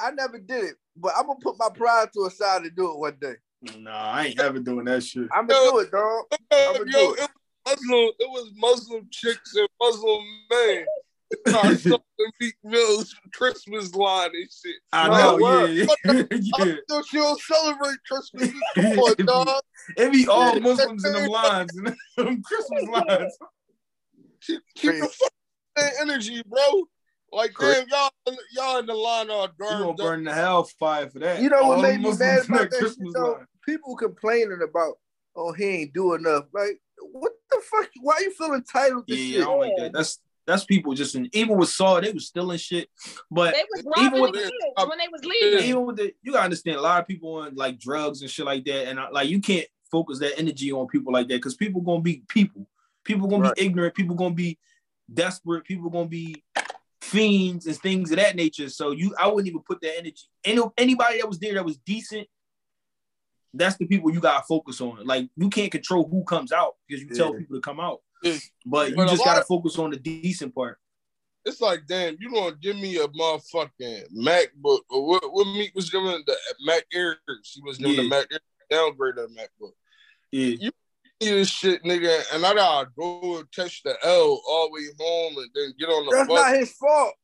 I 0.00 0.10
never 0.12 0.38
did 0.38 0.64
it, 0.64 0.74
but 0.96 1.12
I'm 1.16 1.26
gonna 1.26 1.38
put 1.42 1.56
my 1.58 1.68
pride 1.74 2.08
to 2.14 2.26
a 2.26 2.30
side 2.30 2.64
to 2.64 2.70
do 2.70 2.90
it 2.92 2.98
one 2.98 3.16
day. 3.20 3.34
Nah, 3.78 4.10
I 4.12 4.26
ain't 4.26 4.40
ever 4.40 4.58
doing 4.58 4.86
that 4.86 5.02
shit. 5.02 5.28
I'm 5.34 5.46
gonna 5.46 5.70
do 5.70 5.78
it, 5.80 5.90
dog. 5.90 6.24
I'ma 6.50 6.72
Yo, 6.72 6.84
do 6.84 7.14
it 7.14 7.20
it. 7.20 7.20
was 7.20 7.28
Muslim. 7.66 8.10
It 8.18 8.30
was 8.30 8.52
Muslim 8.56 9.08
chicks 9.10 9.54
and 9.56 9.68
Muslim 9.80 10.24
men. 10.50 10.86
I 11.46 11.74
saw 11.74 11.98
the 12.18 12.32
Meek 12.40 12.54
Mill's 12.64 13.14
Christmas 13.32 13.94
line 13.94 14.30
and 14.34 14.48
shit. 14.50 14.76
I 14.92 15.08
know, 15.08 15.36
what? 15.36 15.70
yeah, 15.70 15.86
I 16.08 16.26
yeah. 16.32 16.74
thought 16.88 17.06
she 17.06 17.16
don't 17.18 17.40
celebrate 17.40 17.96
Christmas. 18.08 18.52
Come 18.74 18.86
on, 18.98 19.26
dog. 19.26 19.62
It 19.96 20.12
be 20.12 20.26
all 20.26 20.58
Muslims 20.60 21.04
in 21.04 21.12
them 21.12 21.26
lines 21.26 21.76
and 21.76 21.86
them 22.16 22.42
Christmas 22.42 22.82
lines. 23.08 23.38
Keep, 24.42 24.60
keep 24.74 24.92
the 24.92 25.08
fucking 25.76 25.92
energy, 26.00 26.42
bro. 26.46 26.84
Like, 27.32 27.52
damn, 27.60 27.86
y'all, 27.88 28.10
y'all 28.52 28.78
in 28.78 28.86
the 28.86 28.94
line 28.94 29.30
all 29.30 29.48
You 29.60 29.78
gonna 29.78 29.94
burn 29.94 30.24
the 30.24 30.34
hellfire 30.34 31.08
for 31.10 31.20
that. 31.20 31.40
You 31.40 31.48
know 31.48 31.62
what 31.62 31.76
All 31.76 31.82
made 31.82 32.02
them 32.02 32.02
me 32.02 32.18
mad 32.18 32.40
in 32.40 32.50
about 32.50 32.70
that 32.70 32.80
shit 32.80 32.96
though? 33.14 33.32
line. 33.32 33.46
People 33.64 33.94
complaining 33.96 34.60
about, 34.68 34.94
oh, 35.36 35.52
he 35.52 35.64
ain't 35.64 35.94
do 35.94 36.14
enough. 36.14 36.46
Like, 36.52 36.80
what 37.12 37.32
the 37.50 37.60
fuck? 37.70 37.88
Why 38.00 38.18
you 38.20 38.32
feel 38.32 38.54
entitled 38.54 39.06
to 39.06 39.14
Yeah, 39.14 39.36
I 39.36 39.38
shit? 39.38 39.46
don't 39.46 39.60
like 39.60 39.72
that. 39.76 39.92
That's 39.92 40.18
that's 40.50 40.64
people 40.64 40.92
just 40.94 41.14
in, 41.14 41.28
even 41.32 41.56
with 41.56 41.68
Saw, 41.68 42.00
they 42.00 42.12
was 42.12 42.26
stealing 42.26 42.58
shit. 42.58 42.88
But 43.30 43.54
They 43.54 43.64
was 43.70 43.80
Even 43.80 44.20
robbing 44.20 44.20
with- 44.22 44.32
the 44.32 44.38
kids 44.40 44.88
when 44.88 44.98
they 44.98 45.08
was 45.10 45.24
leaving. 45.24 45.64
even 45.68 45.86
with 45.86 45.96
the 45.96 46.12
you 46.22 46.32
gotta 46.32 46.44
understand 46.44 46.76
a 46.76 46.82
lot 46.82 47.00
of 47.00 47.06
people 47.08 47.36
on 47.36 47.54
like 47.54 47.78
drugs 47.78 48.22
and 48.22 48.30
shit 48.30 48.44
like 48.46 48.64
that, 48.64 48.88
and 48.88 48.98
uh, 48.98 49.08
like 49.12 49.28
you 49.28 49.40
can't 49.40 49.66
focus 49.90 50.18
that 50.20 50.38
energy 50.38 50.70
on 50.72 50.86
people 50.86 51.12
like 51.12 51.28
that 51.28 51.34
because 51.36 51.54
people 51.56 51.80
gonna 51.80 52.00
be 52.02 52.22
people. 52.28 52.66
People 53.04 53.28
gonna 53.28 53.44
Right. 53.44 53.54
be 53.56 53.62
ignorant. 53.66 53.94
People 53.94 54.14
gonna 54.16 54.34
be 54.34 54.58
desperate. 55.12 55.64
People 55.64 55.90
gonna 55.90 56.06
be 56.08 56.44
fiends 57.00 57.66
and 57.66 57.76
things 57.76 58.10
of 58.10 58.18
that 58.18 58.36
nature. 58.36 58.68
So 58.68 58.90
you, 58.92 59.14
I 59.18 59.26
wouldn't 59.26 59.48
even 59.48 59.62
put 59.62 59.80
that 59.80 59.98
energy. 59.98 60.26
Any 60.44 60.60
anybody 60.76 61.18
that 61.18 61.28
was 61.28 61.38
there 61.38 61.54
that 61.54 61.64
was 61.64 61.78
decent, 61.78 62.28
that's 63.54 63.76
the 63.76 63.86
people 63.86 64.12
you 64.12 64.20
gotta 64.20 64.44
focus 64.46 64.80
on. 64.80 65.04
Like 65.06 65.28
you 65.36 65.48
can't 65.50 65.72
control 65.72 66.08
who 66.08 66.22
comes 66.24 66.52
out 66.52 66.74
because 66.86 67.02
you 67.02 67.08
tell 67.08 67.34
people 67.34 67.56
to 67.56 67.60
come 67.60 67.80
out, 67.80 68.00
Yeah. 68.00 68.09
But 68.66 68.90
you 68.90 68.96
But 68.96 69.08
just 69.08 69.24
gotta 69.24 69.40
of- 69.40 69.46
focus 69.46 69.78
on 69.78 69.90
the 69.90 69.96
decent 69.96 70.54
part. 70.54 70.78
It's 71.46 71.60
like, 71.60 71.80
damn, 71.88 72.16
you 72.20 72.30
gonna 72.32 72.54
give 72.60 72.76
me 72.76 72.96
a 72.98 73.08
motherfucking 73.08 74.12
MacBook. 74.14 74.80
Or 74.90 75.06
what, 75.06 75.32
what 75.32 75.46
Meek 75.46 75.74
was 75.74 75.88
giving 75.88 76.22
the 76.26 76.36
Mac 76.66 76.84
Air. 76.92 77.16
She 77.42 77.62
was 77.62 77.78
giving 77.78 77.96
the 77.96 78.08
Mac 78.08 78.26
Air 78.30 78.40
downgrade 78.70 79.16
of 79.16 79.30
the 79.34 79.40
MacBook. 79.40 79.72
Yeah, 80.32 80.56
You 80.60 80.70
me 81.22 81.30
this 81.30 81.48
shit, 81.48 81.82
nigga, 81.82 82.22
and 82.34 82.44
I 82.44 82.54
gotta 82.54 82.90
go 82.96 83.38
and 83.38 83.50
touch 83.52 83.82
the 83.82 83.96
L 84.04 84.40
all 84.48 84.68
the 84.68 84.72
way 84.74 84.82
home 84.98 85.38
and 85.38 85.50
then 85.54 85.72
get 85.78 85.86
on 85.88 86.04
the 86.06 86.10
bus. 86.10 86.18
That's 86.18 86.28
bus. 86.28 86.40
not 86.50 86.58
his 86.58 86.72
fault. 86.72 87.14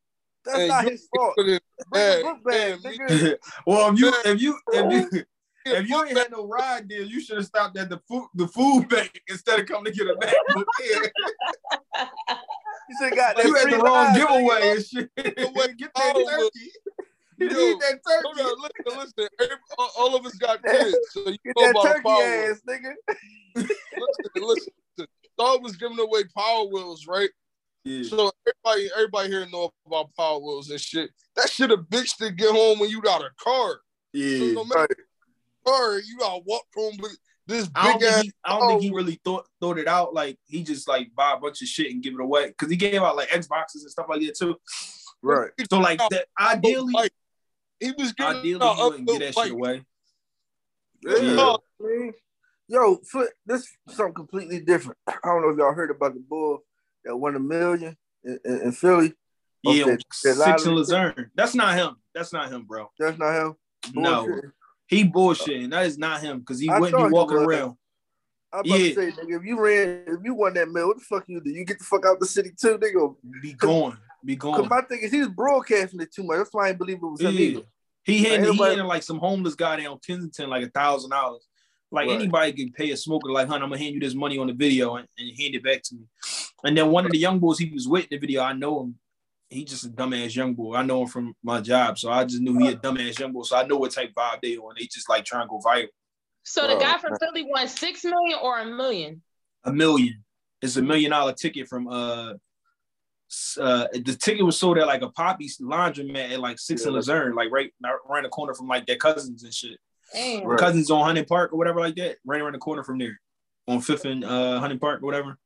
That's 0.46 0.58
and 0.58 0.68
not 0.68 0.84
his 0.84 1.08
fault. 1.14 1.34
put 1.36 1.48
it 1.48 1.62
Bring 1.90 2.02
bag. 2.02 2.22
book 2.22 2.44
back, 2.44 2.54
Damn, 2.54 2.78
nigga. 2.80 3.36
well, 3.66 3.92
if 3.92 3.98
you 4.00 4.12
if 4.24 4.40
you 4.40 4.58
if 4.72 4.92
you 4.92 5.08
Yeah, 5.12 5.22
if 5.66 5.88
you 5.88 6.04
ain't 6.04 6.16
had 6.16 6.30
no 6.30 6.46
ride 6.46 6.88
deal, 6.88 7.06
you 7.06 7.20
should 7.20 7.36
have 7.38 7.46
stopped 7.46 7.76
at 7.78 7.88
the 7.90 8.00
food 8.08 8.26
the 8.34 8.46
food 8.48 8.88
bank 8.88 9.20
instead 9.28 9.58
of 9.60 9.66
coming 9.66 9.92
to 9.92 9.98
get 9.98 10.06
a 10.08 10.14
MacBook. 10.14 10.64
Yeah. 10.80 12.06
You 12.88 12.94
should 13.08 13.16
got 13.16 13.34
that 13.36 13.44
you 13.44 13.54
had 13.54 13.68
the 13.68 13.78
wrong 13.78 14.14
giveaway 14.14 14.70
and 14.76 14.84
shit. 14.86 15.10
way 15.16 15.74
get 15.76 15.90
that 15.92 16.12
Oh, 16.14 16.24
turkey. 16.24 16.70
You 17.38 17.48
Yo, 17.50 17.56
need 17.56 17.80
that 17.80 18.00
Hold 18.24 18.36
turkey. 18.36 18.48
on, 18.48 18.56
listen, 18.86 18.98
listen. 19.18 19.28
Every- 19.40 19.56
all, 19.76 19.90
all 19.98 20.14
of 20.16 20.24
us 20.24 20.34
got 20.36 20.62
kids, 20.70 20.96
so 21.10 21.20
you 21.28 21.36
Get 21.44 21.56
know 21.56 21.62
that 21.64 21.70
about 21.72 21.84
turkey 21.84 22.02
Power 22.04 22.22
ass, 22.22 22.60
nigga. 22.68 22.92
Wheels. 23.56 23.68
Listen, 23.98 24.30
listen. 24.36 25.06
Dog 25.36 25.62
was 25.64 25.76
giving 25.76 25.98
away 25.98 26.22
Power 26.36 26.66
Wheels, 26.68 27.06
right? 27.08 27.30
Yeah. 27.84 28.08
So 28.08 28.30
everybody, 28.46 28.88
everybody 28.94 29.28
here 29.30 29.46
know 29.52 29.70
about 29.86 30.14
Power 30.16 30.38
Wheels 30.38 30.70
and 30.70 30.80
shit. 30.80 31.10
That 31.34 31.50
shit 31.50 31.72
a 31.72 31.76
bitch 31.76 32.16
to 32.18 32.30
get 32.30 32.50
home 32.52 32.78
when 32.78 32.88
you 32.90 33.02
got 33.02 33.22
a 33.22 33.30
car. 33.36 33.80
So 34.14 34.20
Yeah. 34.20 34.52
no 34.52 34.64
matter 34.64 34.86
the 34.90 35.02
car, 35.66 35.98
you 35.98 36.18
gotta 36.18 36.42
walk 36.44 36.64
home 36.74 36.96
with 37.00 37.16
this 37.46 37.68
I 37.74 37.88
don't, 37.92 38.00
big 38.00 38.08
ass. 38.08 38.14
think 38.14 38.24
he, 38.24 38.32
I 38.44 38.58
don't 38.58 38.68
think 38.68 38.82
he 38.82 38.90
really 38.90 39.20
thought 39.24 39.46
thought 39.60 39.78
it 39.78 39.86
out. 39.86 40.14
Like 40.14 40.38
he 40.46 40.62
just 40.62 40.88
like 40.88 41.08
buy 41.16 41.32
a 41.32 41.40
bunch 41.40 41.62
of 41.62 41.68
shit 41.68 41.92
and 41.92 42.02
give 42.02 42.14
it 42.14 42.20
away 42.20 42.48
because 42.48 42.70
he 42.70 42.76
gave 42.76 43.02
out 43.02 43.16
like 43.16 43.28
Xboxes 43.28 43.82
and 43.82 43.90
stuff 43.90 44.06
like 44.08 44.20
that 44.22 44.36
too. 44.36 44.56
Right. 45.22 45.50
So 45.70 45.78
like 45.78 46.00
that, 46.10 46.26
ideally, 46.40 46.92
Like, 46.92 47.12
he 47.80 47.92
was 47.96 48.12
giving 48.12 48.36
ideally 48.36 48.62
out 48.62 48.76
he 48.76 48.82
wouldn't 48.82 49.08
get 49.08 49.18
that 49.20 49.36
like, 49.36 49.46
shit 49.46 49.54
away. 49.54 49.84
Yeah. 51.04 51.56
Yeah. 51.80 52.10
Yo, 52.68 52.96
foot, 52.96 53.30
this 53.44 53.68
something 53.88 54.14
completely 54.14 54.60
different. 54.60 54.98
I 55.06 55.14
don't 55.24 55.42
know 55.42 55.50
if 55.50 55.56
y'all 55.56 55.72
heard 55.72 55.92
about 55.92 56.14
the 56.14 56.20
bull 56.20 56.64
that 57.04 57.16
won 57.16 57.36
a 57.36 57.40
million 57.40 57.96
in, 58.24 58.40
in, 58.44 58.60
in 58.62 58.72
Philly. 58.72 59.14
Yeah, 59.62 59.72
Okay, 59.72 59.82
on 59.82 59.88
that 59.90 60.02
six 60.12 60.38
lottery 60.38 60.52
and 60.52 60.60
shit. 60.60 60.72
Luzerne. 60.72 61.30
That's 61.34 61.54
not 61.54 61.76
him. 61.76 61.96
That's 62.14 62.32
not 62.32 62.50
him, 62.50 62.64
bro. 62.64 62.90
That's 62.98 63.18
not 63.18 63.34
him. 63.34 63.54
No, 63.94 64.26
Bullshit. 64.26 64.44
He 64.86 65.04
bullshitting. 65.04 65.70
That 65.70 65.86
is 65.86 65.98
not 65.98 66.20
him 66.20 66.40
because 66.40 66.60
he 66.60 66.68
I 66.68 66.78
wouldn't 66.78 67.02
be 67.08 67.12
walking 67.12 67.38
around. 67.38 67.76
I'm 68.52 68.60
about 68.60 68.78
Yeah. 68.80 68.88
to 68.88 68.94
say, 68.94 69.10
nigga, 69.12 69.40
if 69.40 69.44
you 69.44 69.60
ran, 69.60 70.04
if 70.06 70.20
you 70.24 70.34
won 70.34 70.54
that 70.54 70.68
mill, 70.70 70.88
what 70.88 70.98
the 70.98 71.04
fuck 71.04 71.24
you 71.26 71.40
do? 71.40 71.50
You 71.50 71.64
get 71.64 71.78
the 71.78 71.84
fuck 71.84 72.06
out 72.06 72.20
the 72.20 72.26
city 72.26 72.50
too, 72.58 72.78
nigga. 72.78 73.14
Be 73.42 73.52
going, 73.54 73.96
be 74.24 74.36
gone. 74.36 74.60
Cause 74.60 74.70
my 74.70 74.82
thing 74.82 75.00
is 75.02 75.10
he 75.12 75.18
was 75.18 75.28
broadcasting 75.28 76.00
it 76.00 76.12
too 76.14 76.22
much. 76.22 76.38
That's 76.38 76.50
why 76.54 76.66
I 76.66 76.68
didn't 76.68 76.78
believe 76.78 76.96
it 76.98 77.06
was 77.06 77.20
him 77.20 77.34
Yeah. 77.34 77.40
either. 77.40 77.62
He 78.04 78.22
handed, 78.22 78.42
he 78.44 78.48
Anybody- 78.50 78.80
like 78.82 79.02
some 79.02 79.18
homeless 79.18 79.54
guy 79.56 79.76
down 79.82 79.98
Kensington 80.06 80.48
like 80.48 80.64
a 80.64 80.70
thousand 80.70 81.10
dollars. 81.10 81.44
Like 81.90 82.08
Right. 82.08 82.20
anybody 82.20 82.52
can 82.52 82.72
pay 82.72 82.90
a 82.90 82.96
smoker 82.96 83.30
like, 83.30 83.46
"Hun, 83.48 83.62
I'm 83.62 83.68
gonna 83.68 83.78
hand 83.78 83.94
you 83.94 84.00
this 84.00 84.14
money 84.14 84.38
on 84.38 84.46
the 84.48 84.52
video 84.52 84.96
and, 84.96 85.06
and 85.18 85.28
hand 85.38 85.54
it 85.54 85.62
back 85.62 85.82
to 85.84 85.94
me." 85.94 86.02
And 86.64 86.76
then 86.76 86.90
one 86.90 87.04
of 87.04 87.12
the 87.12 87.18
young 87.18 87.38
boys 87.38 87.58
he 87.58 87.70
was 87.70 87.86
with 87.88 88.04
in 88.04 88.08
the 88.12 88.18
video, 88.18 88.42
I 88.42 88.52
know 88.54 88.82
him. 88.84 88.98
He 89.48 89.64
just 89.64 89.84
a 89.84 89.88
dumbass 89.88 90.34
young 90.34 90.54
boy. 90.54 90.74
I 90.74 90.82
know 90.82 91.02
him 91.02 91.08
from 91.08 91.34
my 91.42 91.60
job, 91.60 91.98
so 91.98 92.10
I 92.10 92.24
just 92.24 92.42
knew 92.42 92.58
he 92.58 92.68
a 92.68 92.76
dumbass 92.76 93.18
young 93.18 93.32
boy. 93.32 93.42
So 93.42 93.56
I 93.56 93.66
know 93.66 93.76
what 93.76 93.92
type 93.92 94.12
vibe 94.14 94.40
they 94.42 94.56
on. 94.56 94.74
They 94.76 94.86
just 94.86 95.08
like 95.08 95.24
trying 95.24 95.44
to 95.44 95.48
go 95.48 95.60
viral. 95.64 95.86
So 96.42 96.66
the 96.66 96.76
guy 96.76 96.98
from 96.98 97.12
man. 97.12 97.18
Philly 97.20 97.46
won 97.48 97.68
six 97.68 98.04
million 98.04 98.38
or 98.42 98.58
a 98.58 98.66
million. 98.66 99.22
A 99.64 99.72
million. 99.72 100.24
It's 100.62 100.76
a 100.76 100.82
million 100.82 101.10
dollar 101.10 101.32
ticket 101.32 101.68
from 101.68 101.88
uh. 101.88 102.34
Uh, 103.60 103.88
the 103.92 104.16
ticket 104.20 104.46
was 104.46 104.56
sold 104.56 104.78
at 104.78 104.86
like 104.86 105.02
a 105.02 105.10
Poppy's 105.10 105.58
laundromat 105.58 106.30
at 106.30 106.38
like 106.38 106.60
Six 106.60 106.84
and 106.84 106.92
Yeah. 106.92 106.98
Luzerne, 106.98 107.34
like 107.34 107.50
right 107.50 107.72
around 107.84 108.22
the 108.22 108.28
corner 108.28 108.54
from 108.54 108.68
like 108.68 108.86
their 108.86 108.96
cousins 108.96 109.42
and 109.42 109.52
shit. 109.52 109.78
Damn. 110.14 110.56
Cousins 110.56 110.92
on 110.92 111.04
Hunting 111.04 111.24
Park 111.24 111.52
or 111.52 111.56
whatever 111.56 111.80
like 111.80 111.96
that, 111.96 112.18
right 112.24 112.40
around 112.40 112.52
the 112.52 112.58
corner 112.58 112.84
from 112.84 112.98
there, 112.98 113.18
on 113.66 113.80
Fifth 113.80 114.04
and 114.04 114.24
uh, 114.24 114.60
Hunting 114.60 114.78
Park 114.78 115.02
or 115.02 115.06
whatever. 115.06 115.36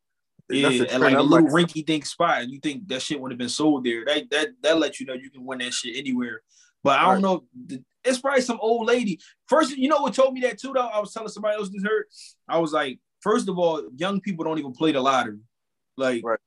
Yeah, 0.51 0.69
That's 0.69 0.81
a 0.81 0.95
at 0.95 1.01
like 1.01 1.15
a 1.15 1.19
I'm 1.19 1.29
little 1.29 1.47
like- 1.53 1.69
rinky 1.69 1.85
dink 1.85 2.07
spot, 2.07 2.43
and 2.43 2.51
you 2.51 2.59
think 2.61 2.89
that 2.89 3.03
shit 3.03 3.21
would 3.21 3.31
have 3.31 3.39
been 3.39 3.49
sold 3.49 3.85
there. 3.85 4.05
That 4.05 4.31
that 4.31 4.49
that 4.63 4.79
lets 4.79 5.01
you 5.01 5.07
know 5.07 5.15
you 5.15 5.31
can 5.31 5.45
win 5.45 5.59
that 5.61 5.73
shit 5.73 5.97
anywhere. 5.97 6.43
But 6.83 6.99
I 6.99 7.13
don't 7.13 7.23
know. 7.23 7.45
It's 8.05 8.19
probably 8.19 8.41
some 8.41 8.59
old 8.63 8.87
lady. 8.87 9.21
First, 9.47 9.77
you 9.77 9.89
know 9.89 10.01
what 10.01 10.15
told 10.15 10.33
me 10.35 10.41
that 10.43 10.59
too 10.59 10.73
though. 10.75 10.87
I 10.87 10.99
was 10.99 11.13
telling 11.13 11.29
somebody 11.29 11.57
else 11.57 11.69
this 11.69 11.83
hurt. 11.85 12.07
I 12.49 12.59
was 12.59 12.73
like, 12.73 12.99
first 13.21 13.49
of 13.49 13.59
all, 13.59 13.83
young 13.97 14.21
people 14.21 14.45
don't 14.45 14.59
even 14.59 14.73
play 14.73 14.93
the 14.93 15.01
lottery. 15.01 15.41
Like, 15.99 16.23
Right. 16.25 16.39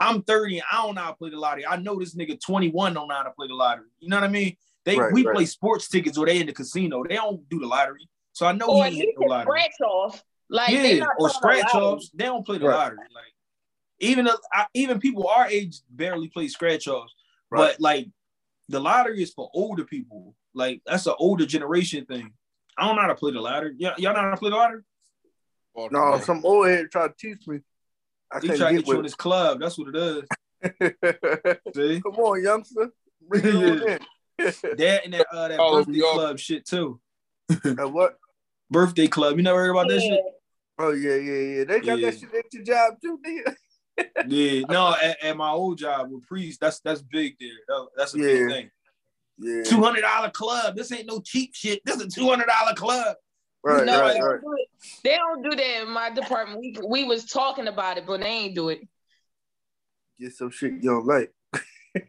I'm 0.00 0.22
30 0.22 0.56
and 0.58 0.66
I 0.72 0.82
don't 0.82 0.94
know 0.94 1.02
how 1.02 1.10
to 1.10 1.16
play 1.16 1.28
the 1.30 1.36
lottery. 1.36 1.66
I 1.66 1.76
know 1.76 1.98
this 1.98 2.14
nigga 2.16 2.40
21 2.40 2.94
don't 2.94 3.06
know 3.08 3.14
how 3.14 3.22
to 3.24 3.30
play 3.32 3.46
the 3.46 3.54
lottery. 3.54 3.86
You 4.00 4.08
know 4.08 4.16
what 4.16 4.24
I 4.24 4.28
mean? 4.28 4.56
They 4.86 4.96
Right, 4.96 5.12
we 5.12 5.24
right. 5.26 5.34
play 5.36 5.44
sports 5.44 5.88
tickets 5.88 6.16
or 6.18 6.24
they 6.26 6.40
in 6.40 6.46
the 6.46 6.52
casino. 6.54 7.04
They 7.06 7.16
don't 7.16 7.46
do 7.50 7.60
the 7.60 7.66
lottery. 7.66 8.08
So 8.32 8.46
I 8.46 8.52
know 8.52 8.66
Or 8.66 8.76
he 8.76 8.80
at 8.80 8.86
ain't 8.86 8.96
hit 8.96 9.14
no 9.18 9.26
a 9.26 9.28
lottery. 9.28 9.44
scratch 9.60 9.80
off. 9.86 10.24
Like 10.48 10.70
Yeah, 10.70 11.04
or 11.18 11.28
scratch 11.28 11.74
offs. 11.74 12.10
They 12.14 12.24
don't 12.24 12.44
play 12.44 12.56
the 12.58 12.66
Right. 12.68 12.76
lottery. 12.76 12.98
Like 13.14 13.31
even 14.02 14.24
the- 14.26 14.38
I, 14.52 14.66
even 14.74 14.98
people 15.00 15.26
our 15.28 15.46
age 15.46 15.78
barely 15.90 16.28
play 16.28 16.48
scratch 16.48 16.86
offs. 16.88 17.14
Right. 17.50 17.58
But 17.72 17.80
like 17.80 18.08
the 18.68 18.80
lottery 18.80 19.22
is 19.22 19.32
for 19.32 19.50
older 19.54 19.84
people. 19.84 20.34
Like 20.54 20.82
that's 20.86 21.06
an 21.06 21.14
older 21.18 21.46
generation 21.46 22.04
thing. 22.04 22.32
I 22.76 22.86
don't 22.86 22.96
know 22.96 23.02
how 23.02 23.08
to 23.08 23.14
play 23.14 23.32
the 23.32 23.40
lottery. 23.40 23.74
Yeah, 23.78 23.94
y'all 23.98 24.14
know 24.14 24.20
how 24.20 24.30
to 24.30 24.36
play 24.36 24.50
the 24.50 24.56
lottery? 24.56 24.82
No, 25.90 26.18
some 26.20 26.44
old 26.44 26.66
head 26.68 26.90
tried 26.90 27.16
to 27.16 27.34
teach 27.34 27.46
me. 27.46 27.60
I 28.30 28.36
He 28.36 28.48
couldn't 28.48 28.56
try 28.58 28.68
to 28.70 28.74
get 28.76 28.80
get 28.80 28.86
you 28.88 28.92
in 28.92 28.98
with 28.98 29.04
his 29.04 29.14
club. 29.14 29.60
That's 29.60 29.78
what 29.78 29.88
it 29.94 29.96
is. 29.96 30.24
it. 30.80 31.60
See? 31.74 32.00
Come 32.02 32.14
on, 32.16 32.42
youngster. 32.42 32.90
Bring 33.28 33.44
it 33.44 33.54
on 33.56 33.88
in. 33.88 33.98
That 34.76 35.00
and 35.04 35.14
that 35.14 35.26
uh 35.32 35.48
that 35.48 35.58
Oh, 35.60 35.76
birthday 35.84 35.98
y'all- 35.98 36.14
club 36.14 36.38
shit 36.38 36.66
too. 36.66 37.00
Uh, 37.64 37.88
what? 37.88 38.18
Birthday 38.70 39.06
club. 39.06 39.36
You 39.36 39.42
never 39.42 39.58
heard 39.60 39.70
about 39.70 39.88
that 39.88 40.00
Yeah. 40.02 40.10
shit? 40.10 40.20
Oh 40.78 40.92
yeah, 40.92 41.14
yeah, 41.16 41.56
yeah. 41.58 41.64
They 41.64 41.80
got 41.80 41.98
Yeah. 41.98 42.10
that 42.10 42.18
shit 42.20 42.34
at 42.34 42.52
your 42.52 42.64
job 42.64 42.94
too, 43.02 43.18
nigga. 43.26 43.54
Yeah. 44.26 44.62
No, 44.68 44.94
at, 45.00 45.22
at 45.22 45.36
my 45.36 45.50
old 45.50 45.78
job 45.78 46.10
with 46.10 46.26
Priest, 46.26 46.60
that's 46.60 46.80
that's 46.80 47.02
big 47.02 47.36
there. 47.40 47.50
That's 47.96 48.14
a 48.14 48.18
Yeah. 48.18 48.24
big 48.26 48.48
thing. 48.48 48.70
Yeah. 49.38 49.62
Two 49.64 49.82
hundred 49.82 50.02
dollar 50.02 50.30
club. 50.30 50.76
This 50.76 50.92
ain't 50.92 51.06
no 51.06 51.20
cheap 51.20 51.54
shit. 51.54 51.80
This 51.84 51.96
is 51.96 52.02
a 52.02 52.08
two 52.08 52.28
hundred 52.28 52.46
dollar 52.46 52.74
club. 52.74 53.16
Right, 53.64 53.86
no, 53.86 54.00
right, 54.00 54.14
they, 54.14 54.20
right. 54.20 54.40
don't 54.40 54.56
do 54.56 54.66
they 55.04 55.16
don't 55.16 55.42
do 55.42 55.50
that 55.56 55.82
in 55.82 55.90
my 55.90 56.10
department. 56.10 56.60
We 56.60 56.76
we 56.88 57.04
was 57.04 57.24
talking 57.26 57.68
about 57.68 57.98
it, 57.98 58.06
but 58.06 58.20
they 58.20 58.26
ain't 58.26 58.54
do 58.54 58.68
it. 58.70 58.80
Get 60.18 60.32
some 60.34 60.50
shit 60.50 60.72
you 60.74 60.80
don't 60.82 61.06
like. 61.06 61.32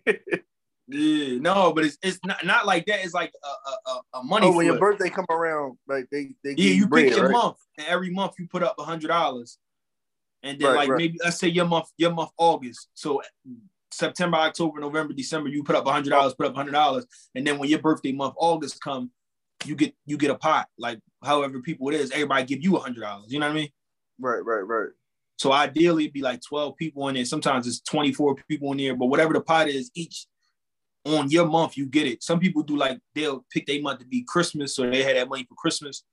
Yeah, 0.88 1.38
no, 1.40 1.72
but 1.72 1.86
it's 1.86 1.98
it's 2.04 2.20
not, 2.26 2.46
not 2.46 2.66
like 2.66 2.86
that. 2.88 3.06
It's 3.06 3.14
like 3.14 3.32
a 3.42 3.48
a, 3.48 3.94
a- 3.94 4.20
a 4.20 4.24
money 4.24 4.48
oh, 4.48 4.52
when 4.54 4.66
your 4.66 4.78
birthday 4.78 5.10
come 5.10 5.26
around, 5.30 5.78
like 5.88 6.10
they 6.12 6.36
they 6.44 6.52
Yeah, 6.52 6.56
give 6.56 6.76
you 6.76 6.88
bread, 6.88 7.08
pick 7.08 7.16
your 7.16 7.26
right? 7.28 7.32
month, 7.32 7.56
and 7.78 7.88
every 7.88 8.10
month 8.10 8.34
you 8.38 8.48
put 8.48 8.64
up 8.64 8.76
a 8.78 8.84
hundred 8.84 9.08
dollars, 9.08 9.58
and 10.44 10.60
then 10.60 10.68
Right, 10.68 10.76
like 10.76 10.90
right. 10.90 10.98
maybe 10.98 11.18
let's 11.24 11.40
say 11.40 11.48
your 11.48 11.66
month, 11.66 11.88
your 11.98 12.12
month 12.14 12.32
August. 12.38 12.90
So 12.94 13.22
September, 13.92 14.38
October, 14.38 14.80
November, 14.80 15.14
December, 15.14 15.50
you 15.50 15.64
put 15.64 15.76
up 15.76 15.86
a 15.86 15.92
hundred 15.92 16.10
dollars, 16.10 16.34
put 16.34 16.48
up 16.48 16.54
a 16.54 16.58
hundred 16.58 16.72
dollars, 16.72 17.06
and 17.36 17.46
then 17.46 17.58
when 17.58 17.70
your 17.70 17.80
birthday 17.80 18.12
month 18.12 18.34
August 18.38 18.82
come, 18.82 19.12
you 19.66 19.76
get 19.76 19.96
you 20.06 20.18
get 20.18 20.32
a 20.32 20.36
pot. 20.36 20.68
Like 20.78 21.00
however 21.24 21.60
people 21.62 21.90
it 21.90 21.96
is, 21.96 22.12
everybody 22.12 22.46
give 22.46 22.62
you 22.62 22.76
a 22.76 22.80
hundred 22.80 23.02
dollars. 23.02 23.32
You 23.32 23.40
know 23.40 23.48
what 23.48 23.54
I 23.54 23.56
mean? 23.56 23.70
Right, 24.20 24.44
right, 24.44 24.62
right. 24.62 24.90
So 25.38 25.52
ideally, 25.52 26.04
it'd 26.04 26.14
be 26.14 26.22
like 26.22 26.42
twelve 26.42 26.76
people 26.76 27.08
in 27.08 27.16
there. 27.16 27.26
Sometimes 27.26 27.68
it's 27.68 27.82
twenty 27.82 28.14
four 28.14 28.36
people 28.48 28.72
in 28.72 28.78
there, 28.78 28.96
but 28.96 29.08
whatever 29.08 29.34
the 29.34 29.42
pot 29.42 29.70
is, 29.70 29.92
each 29.96 30.28
on 31.06 31.30
your 31.30 31.46
month 31.46 31.78
you 31.78 31.86
get 31.86 32.08
it. 32.08 32.24
Some 32.24 32.40
people 32.40 32.64
do 32.64 32.78
like 32.78 33.00
they'll 33.14 33.46
pick 33.52 33.66
their 33.66 33.82
month 33.82 34.00
to 34.00 34.06
be 34.06 34.24
Christmas, 34.28 34.76
so 34.76 34.90
they 34.90 35.04
had 35.04 35.16
that 35.16 35.30
money 35.30 35.46
for 35.48 35.56
Christmas. 35.56 36.04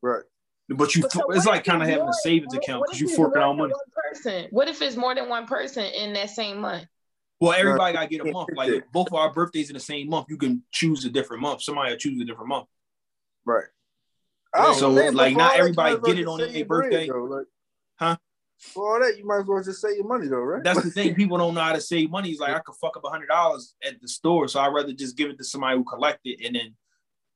Right. 0.00 0.22
But 0.68 0.94
you, 0.94 1.02
so 1.08 1.30
it's 1.30 1.46
like 1.46 1.64
kind 1.64 1.82
of 1.82 1.88
having 1.88 2.02
more- 2.04 2.10
a 2.10 2.22
savings 2.22 2.52
account 2.54 2.84
because 2.86 3.00
you 3.00 3.06
it's 3.06 3.16
forking 3.16 3.42
out 3.42 3.56
money. 3.56 3.72
One 3.72 4.12
person. 4.12 4.46
What 4.50 4.68
if 4.68 4.82
it's 4.82 4.96
more 4.96 5.14
than 5.14 5.28
one 5.28 5.46
person 5.46 5.84
in 5.84 6.12
that 6.12 6.30
same 6.30 6.60
month? 6.60 6.86
Well, 7.40 7.52
everybody 7.52 7.94
gotta 7.94 8.08
get 8.08 8.20
a 8.20 8.30
month. 8.30 8.50
Like 8.54 8.84
both 8.92 9.08
of 9.08 9.14
our 9.14 9.32
birthdays 9.32 9.70
in 9.70 9.74
the 9.74 9.80
same 9.80 10.08
month, 10.10 10.26
you 10.28 10.36
can 10.36 10.62
choose 10.72 11.04
a 11.04 11.10
different 11.10 11.42
month. 11.42 11.62
Somebody 11.62 11.92
will 11.92 11.98
choose 11.98 12.20
a 12.20 12.24
different 12.24 12.48
month. 12.48 12.66
Right. 13.44 13.64
So, 14.74 14.90
man, 14.90 15.14
like, 15.14 15.36
not 15.36 15.42
all 15.42 15.48
that, 15.50 15.54
you 15.56 15.60
everybody 15.60 15.90
might 15.90 15.96
as 15.96 16.02
well 16.02 16.12
get 16.14 16.20
it 16.20 16.26
on 16.26 16.38
their 16.52 16.64
birthday. 16.64 17.08
though, 17.08 17.24
like- 17.24 17.46
Huh? 17.96 18.16
For 18.58 18.94
all 18.94 19.00
that, 19.00 19.16
you 19.16 19.24
might 19.24 19.40
as 19.40 19.46
well 19.46 19.62
just 19.62 19.80
save 19.80 19.96
your 19.96 20.06
money 20.06 20.26
though, 20.26 20.40
right? 20.40 20.64
That's 20.64 20.82
the 20.82 20.90
thing. 20.90 21.14
People 21.16 21.38
don't 21.38 21.54
know 21.54 21.60
how 21.60 21.74
to 21.74 21.80
save 21.80 22.10
money. 22.10 22.30
It's 22.30 22.40
like 22.40 22.54
I 22.54 22.58
could 22.58 22.74
fuck 22.74 22.96
up 22.96 23.04
a 23.04 23.08
hundred 23.08 23.28
dollars 23.28 23.74
at 23.86 24.00
the 24.00 24.08
store, 24.08 24.48
so 24.48 24.58
I'd 24.60 24.72
rather 24.72 24.92
just 24.92 25.16
give 25.16 25.30
it 25.30 25.38
to 25.38 25.44
somebody 25.44 25.76
who 25.76 25.84
collect 25.84 26.20
it 26.24 26.44
and 26.44 26.56
then 26.56 26.74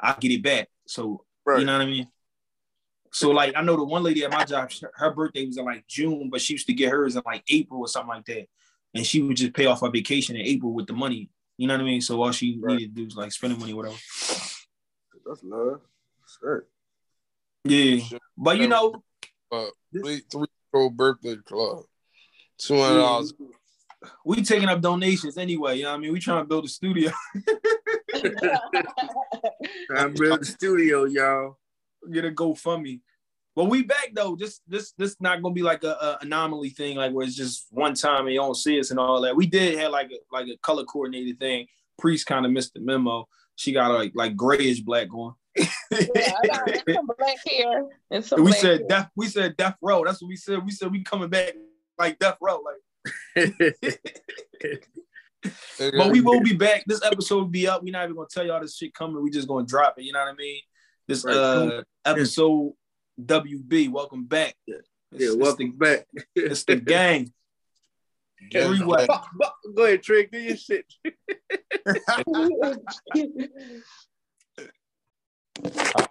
I 0.01 0.17
get 0.19 0.33
it 0.33 0.43
back. 0.43 0.69
So 0.89 1.25
right. 1.47 1.61
you 1.61 1.65
know 1.67 1.75
what 1.75 1.83
I 1.83 1.87
mean. 1.87 2.09
So 3.13 3.31
like 3.31 3.55
I 3.57 3.63
know 3.63 3.77
the 3.77 3.85
one 3.85 4.03
lady 4.03 4.25
at 4.25 4.31
my 4.31 4.45
job, 4.45 4.71
her 4.95 5.13
birthday 5.13 5.47
was 5.47 5.59
in 5.59 5.67
like 5.67 5.87
June, 5.87 6.31
but 6.31 6.41
she 6.41 6.55
used 6.55 6.67
to 6.67 6.73
get 6.73 6.91
hers 6.91 7.15
in 7.15 7.23
like 7.27 7.45
April 7.49 7.81
or 7.81 7.89
something 7.89 8.09
like 8.09 8.25
that, 8.27 8.47
and 8.95 9.07
she 9.07 9.21
would 9.21 9.37
just 9.37 9.53
pay 9.53 9.67
off 9.67 9.83
her 9.83 9.91
vacation 9.91 10.35
in 10.35 10.43
April 10.43 10.73
with 10.73 10.87
the 10.87 10.95
money. 10.95 11.29
You 11.59 11.69
know 11.69 11.75
what 11.75 11.83
I 11.83 11.85
mean? 11.85 12.01
So 12.01 12.23
all 12.23 12.33
she 12.33 12.59
Right. 12.61 12.79
needed 12.79 12.97
to 12.97 13.03
do 13.03 13.05
was 13.05 13.17
like 13.17 13.33
spending 13.33 13.61
money, 13.61 13.75
whatever. 13.75 13.97
That's 15.27 15.45
love. 15.45 15.83
Sure. 16.41 16.67
Yeah, 17.65 18.01
but 18.37 18.59
you 18.59 18.69
know, 18.69 19.03
three 19.93 20.23
three 20.31 20.41
year 20.41 20.83
old 20.83 20.97
birthday 20.97 21.37
club. 21.37 21.85
Two 22.59 22.81
hundred 22.81 23.01
dollars. 23.01 23.35
we 24.25 24.43
taking 24.43 24.69
up 24.69 24.81
donations 24.81 25.37
anyway. 25.37 25.77
You 25.77 25.85
know 25.85 25.91
what 25.91 25.97
I 25.97 26.01
mean? 26.01 26.13
We 26.13 26.19
trying 26.19 26.43
to 26.43 26.49
build 26.49 26.65
a 26.65 26.69
studio. 26.69 27.11
I'm 29.95 30.15
building 30.15 30.39
a 30.41 30.45
studio, 30.45 31.05
y'all. 31.05 31.59
Get 32.11 32.25
a 32.25 32.31
GoFundMe. 32.31 33.01
But 33.55 33.65
we 33.67 33.83
back 33.83 34.13
though. 34.15 34.35
This 34.35 34.61
this 34.67 34.93
this 34.93 35.17
not 35.21 35.43
gonna 35.43 35.55
be 35.55 35.63
like 35.63 35.85
a, 35.85 35.91
a 35.91 36.19
anomaly 36.23 36.71
thing, 36.71 36.97
like 36.97 37.13
where 37.13 37.27
it's 37.27 37.37
just 37.37 37.67
one 37.71 37.95
time 37.95 38.25
and 38.27 38.33
you 38.33 38.41
don't 38.41 38.57
see 38.57 38.81
us 38.81 38.91
and 38.91 38.99
all 38.99 39.21
that. 39.23 39.37
We 39.37 39.47
did 39.47 39.79
have 39.79 39.93
like 39.93 40.11
a 40.11 40.17
like 40.33 40.47
a 40.49 40.57
color 40.63 40.85
coordinated 40.85 41.39
thing. 41.39 41.67
Priest 41.99 42.27
kind 42.27 42.47
of 42.47 42.53
missed 42.53 42.73
the 42.73 42.81
memo. 42.81 43.29
She 43.57 43.73
got 43.73 43.93
like 43.93 44.13
like 44.15 44.37
grayish 44.37 44.81
black 44.81 45.11
going. 45.11 45.35
Yeah, 45.57 45.67
I 45.91 46.47
got 46.47 46.71
some 46.95 47.11
black 47.19 47.37
hair 47.47 47.85
and 48.11 48.25
some 48.25 48.43
we 48.43 48.53
black 48.53 48.61
said 48.61 48.79
hair. 48.81 48.89
death. 48.89 49.11
We 49.17 49.27
said 49.27 49.57
death 49.59 49.77
row. 49.83 50.03
That's 50.05 50.23
what 50.23 50.29
we 50.29 50.37
said. 50.37 50.65
We 50.65 50.71
said 50.71 50.91
we 50.91 51.05
coming 51.05 51.29
back 51.29 51.53
like 51.99 52.19
death 52.19 52.39
row. 52.41 52.63
Like, 53.37 53.53
but 55.79 56.11
we 56.11 56.23
will 56.23 56.41
be 56.41 56.55
back. 56.55 56.85
This 56.87 57.05
episode 57.05 57.37
will 57.37 57.45
be 57.49 57.69
up. 57.69 57.83
We're 57.83 57.93
not 57.93 58.05
even 58.05 58.17
gonna 58.17 58.29
tell 58.31 58.47
y'all 58.47 58.63
this 58.63 58.79
shit 58.79 58.95
coming. 58.95 59.23
We 59.23 59.31
just 59.31 59.47
gonna 59.47 59.67
drop 59.67 59.99
it. 59.99 60.05
You 60.05 60.15
know 60.15 60.21
what 60.21 60.33
I 60.33 60.37
mean? 60.37 60.61
This 61.09 61.25
uh 61.25 61.83
episode 62.05 62.75
WB. 63.21 63.91
Welcome 63.91 64.25
back. 64.25 64.55
It's, 64.67 64.89
yeah, 65.13 65.35
welcome 65.35 65.67
it's 65.67 65.79
the, 65.79 65.85
back. 65.85 66.07
it's 66.35 66.65
the 66.65 66.77
gang. 66.77 67.33
Go 68.53 68.73
ahead, 69.85 70.03
Trick. 70.03 70.31
Do 70.31 70.39
your 70.39 70.57
shit. 70.57 70.87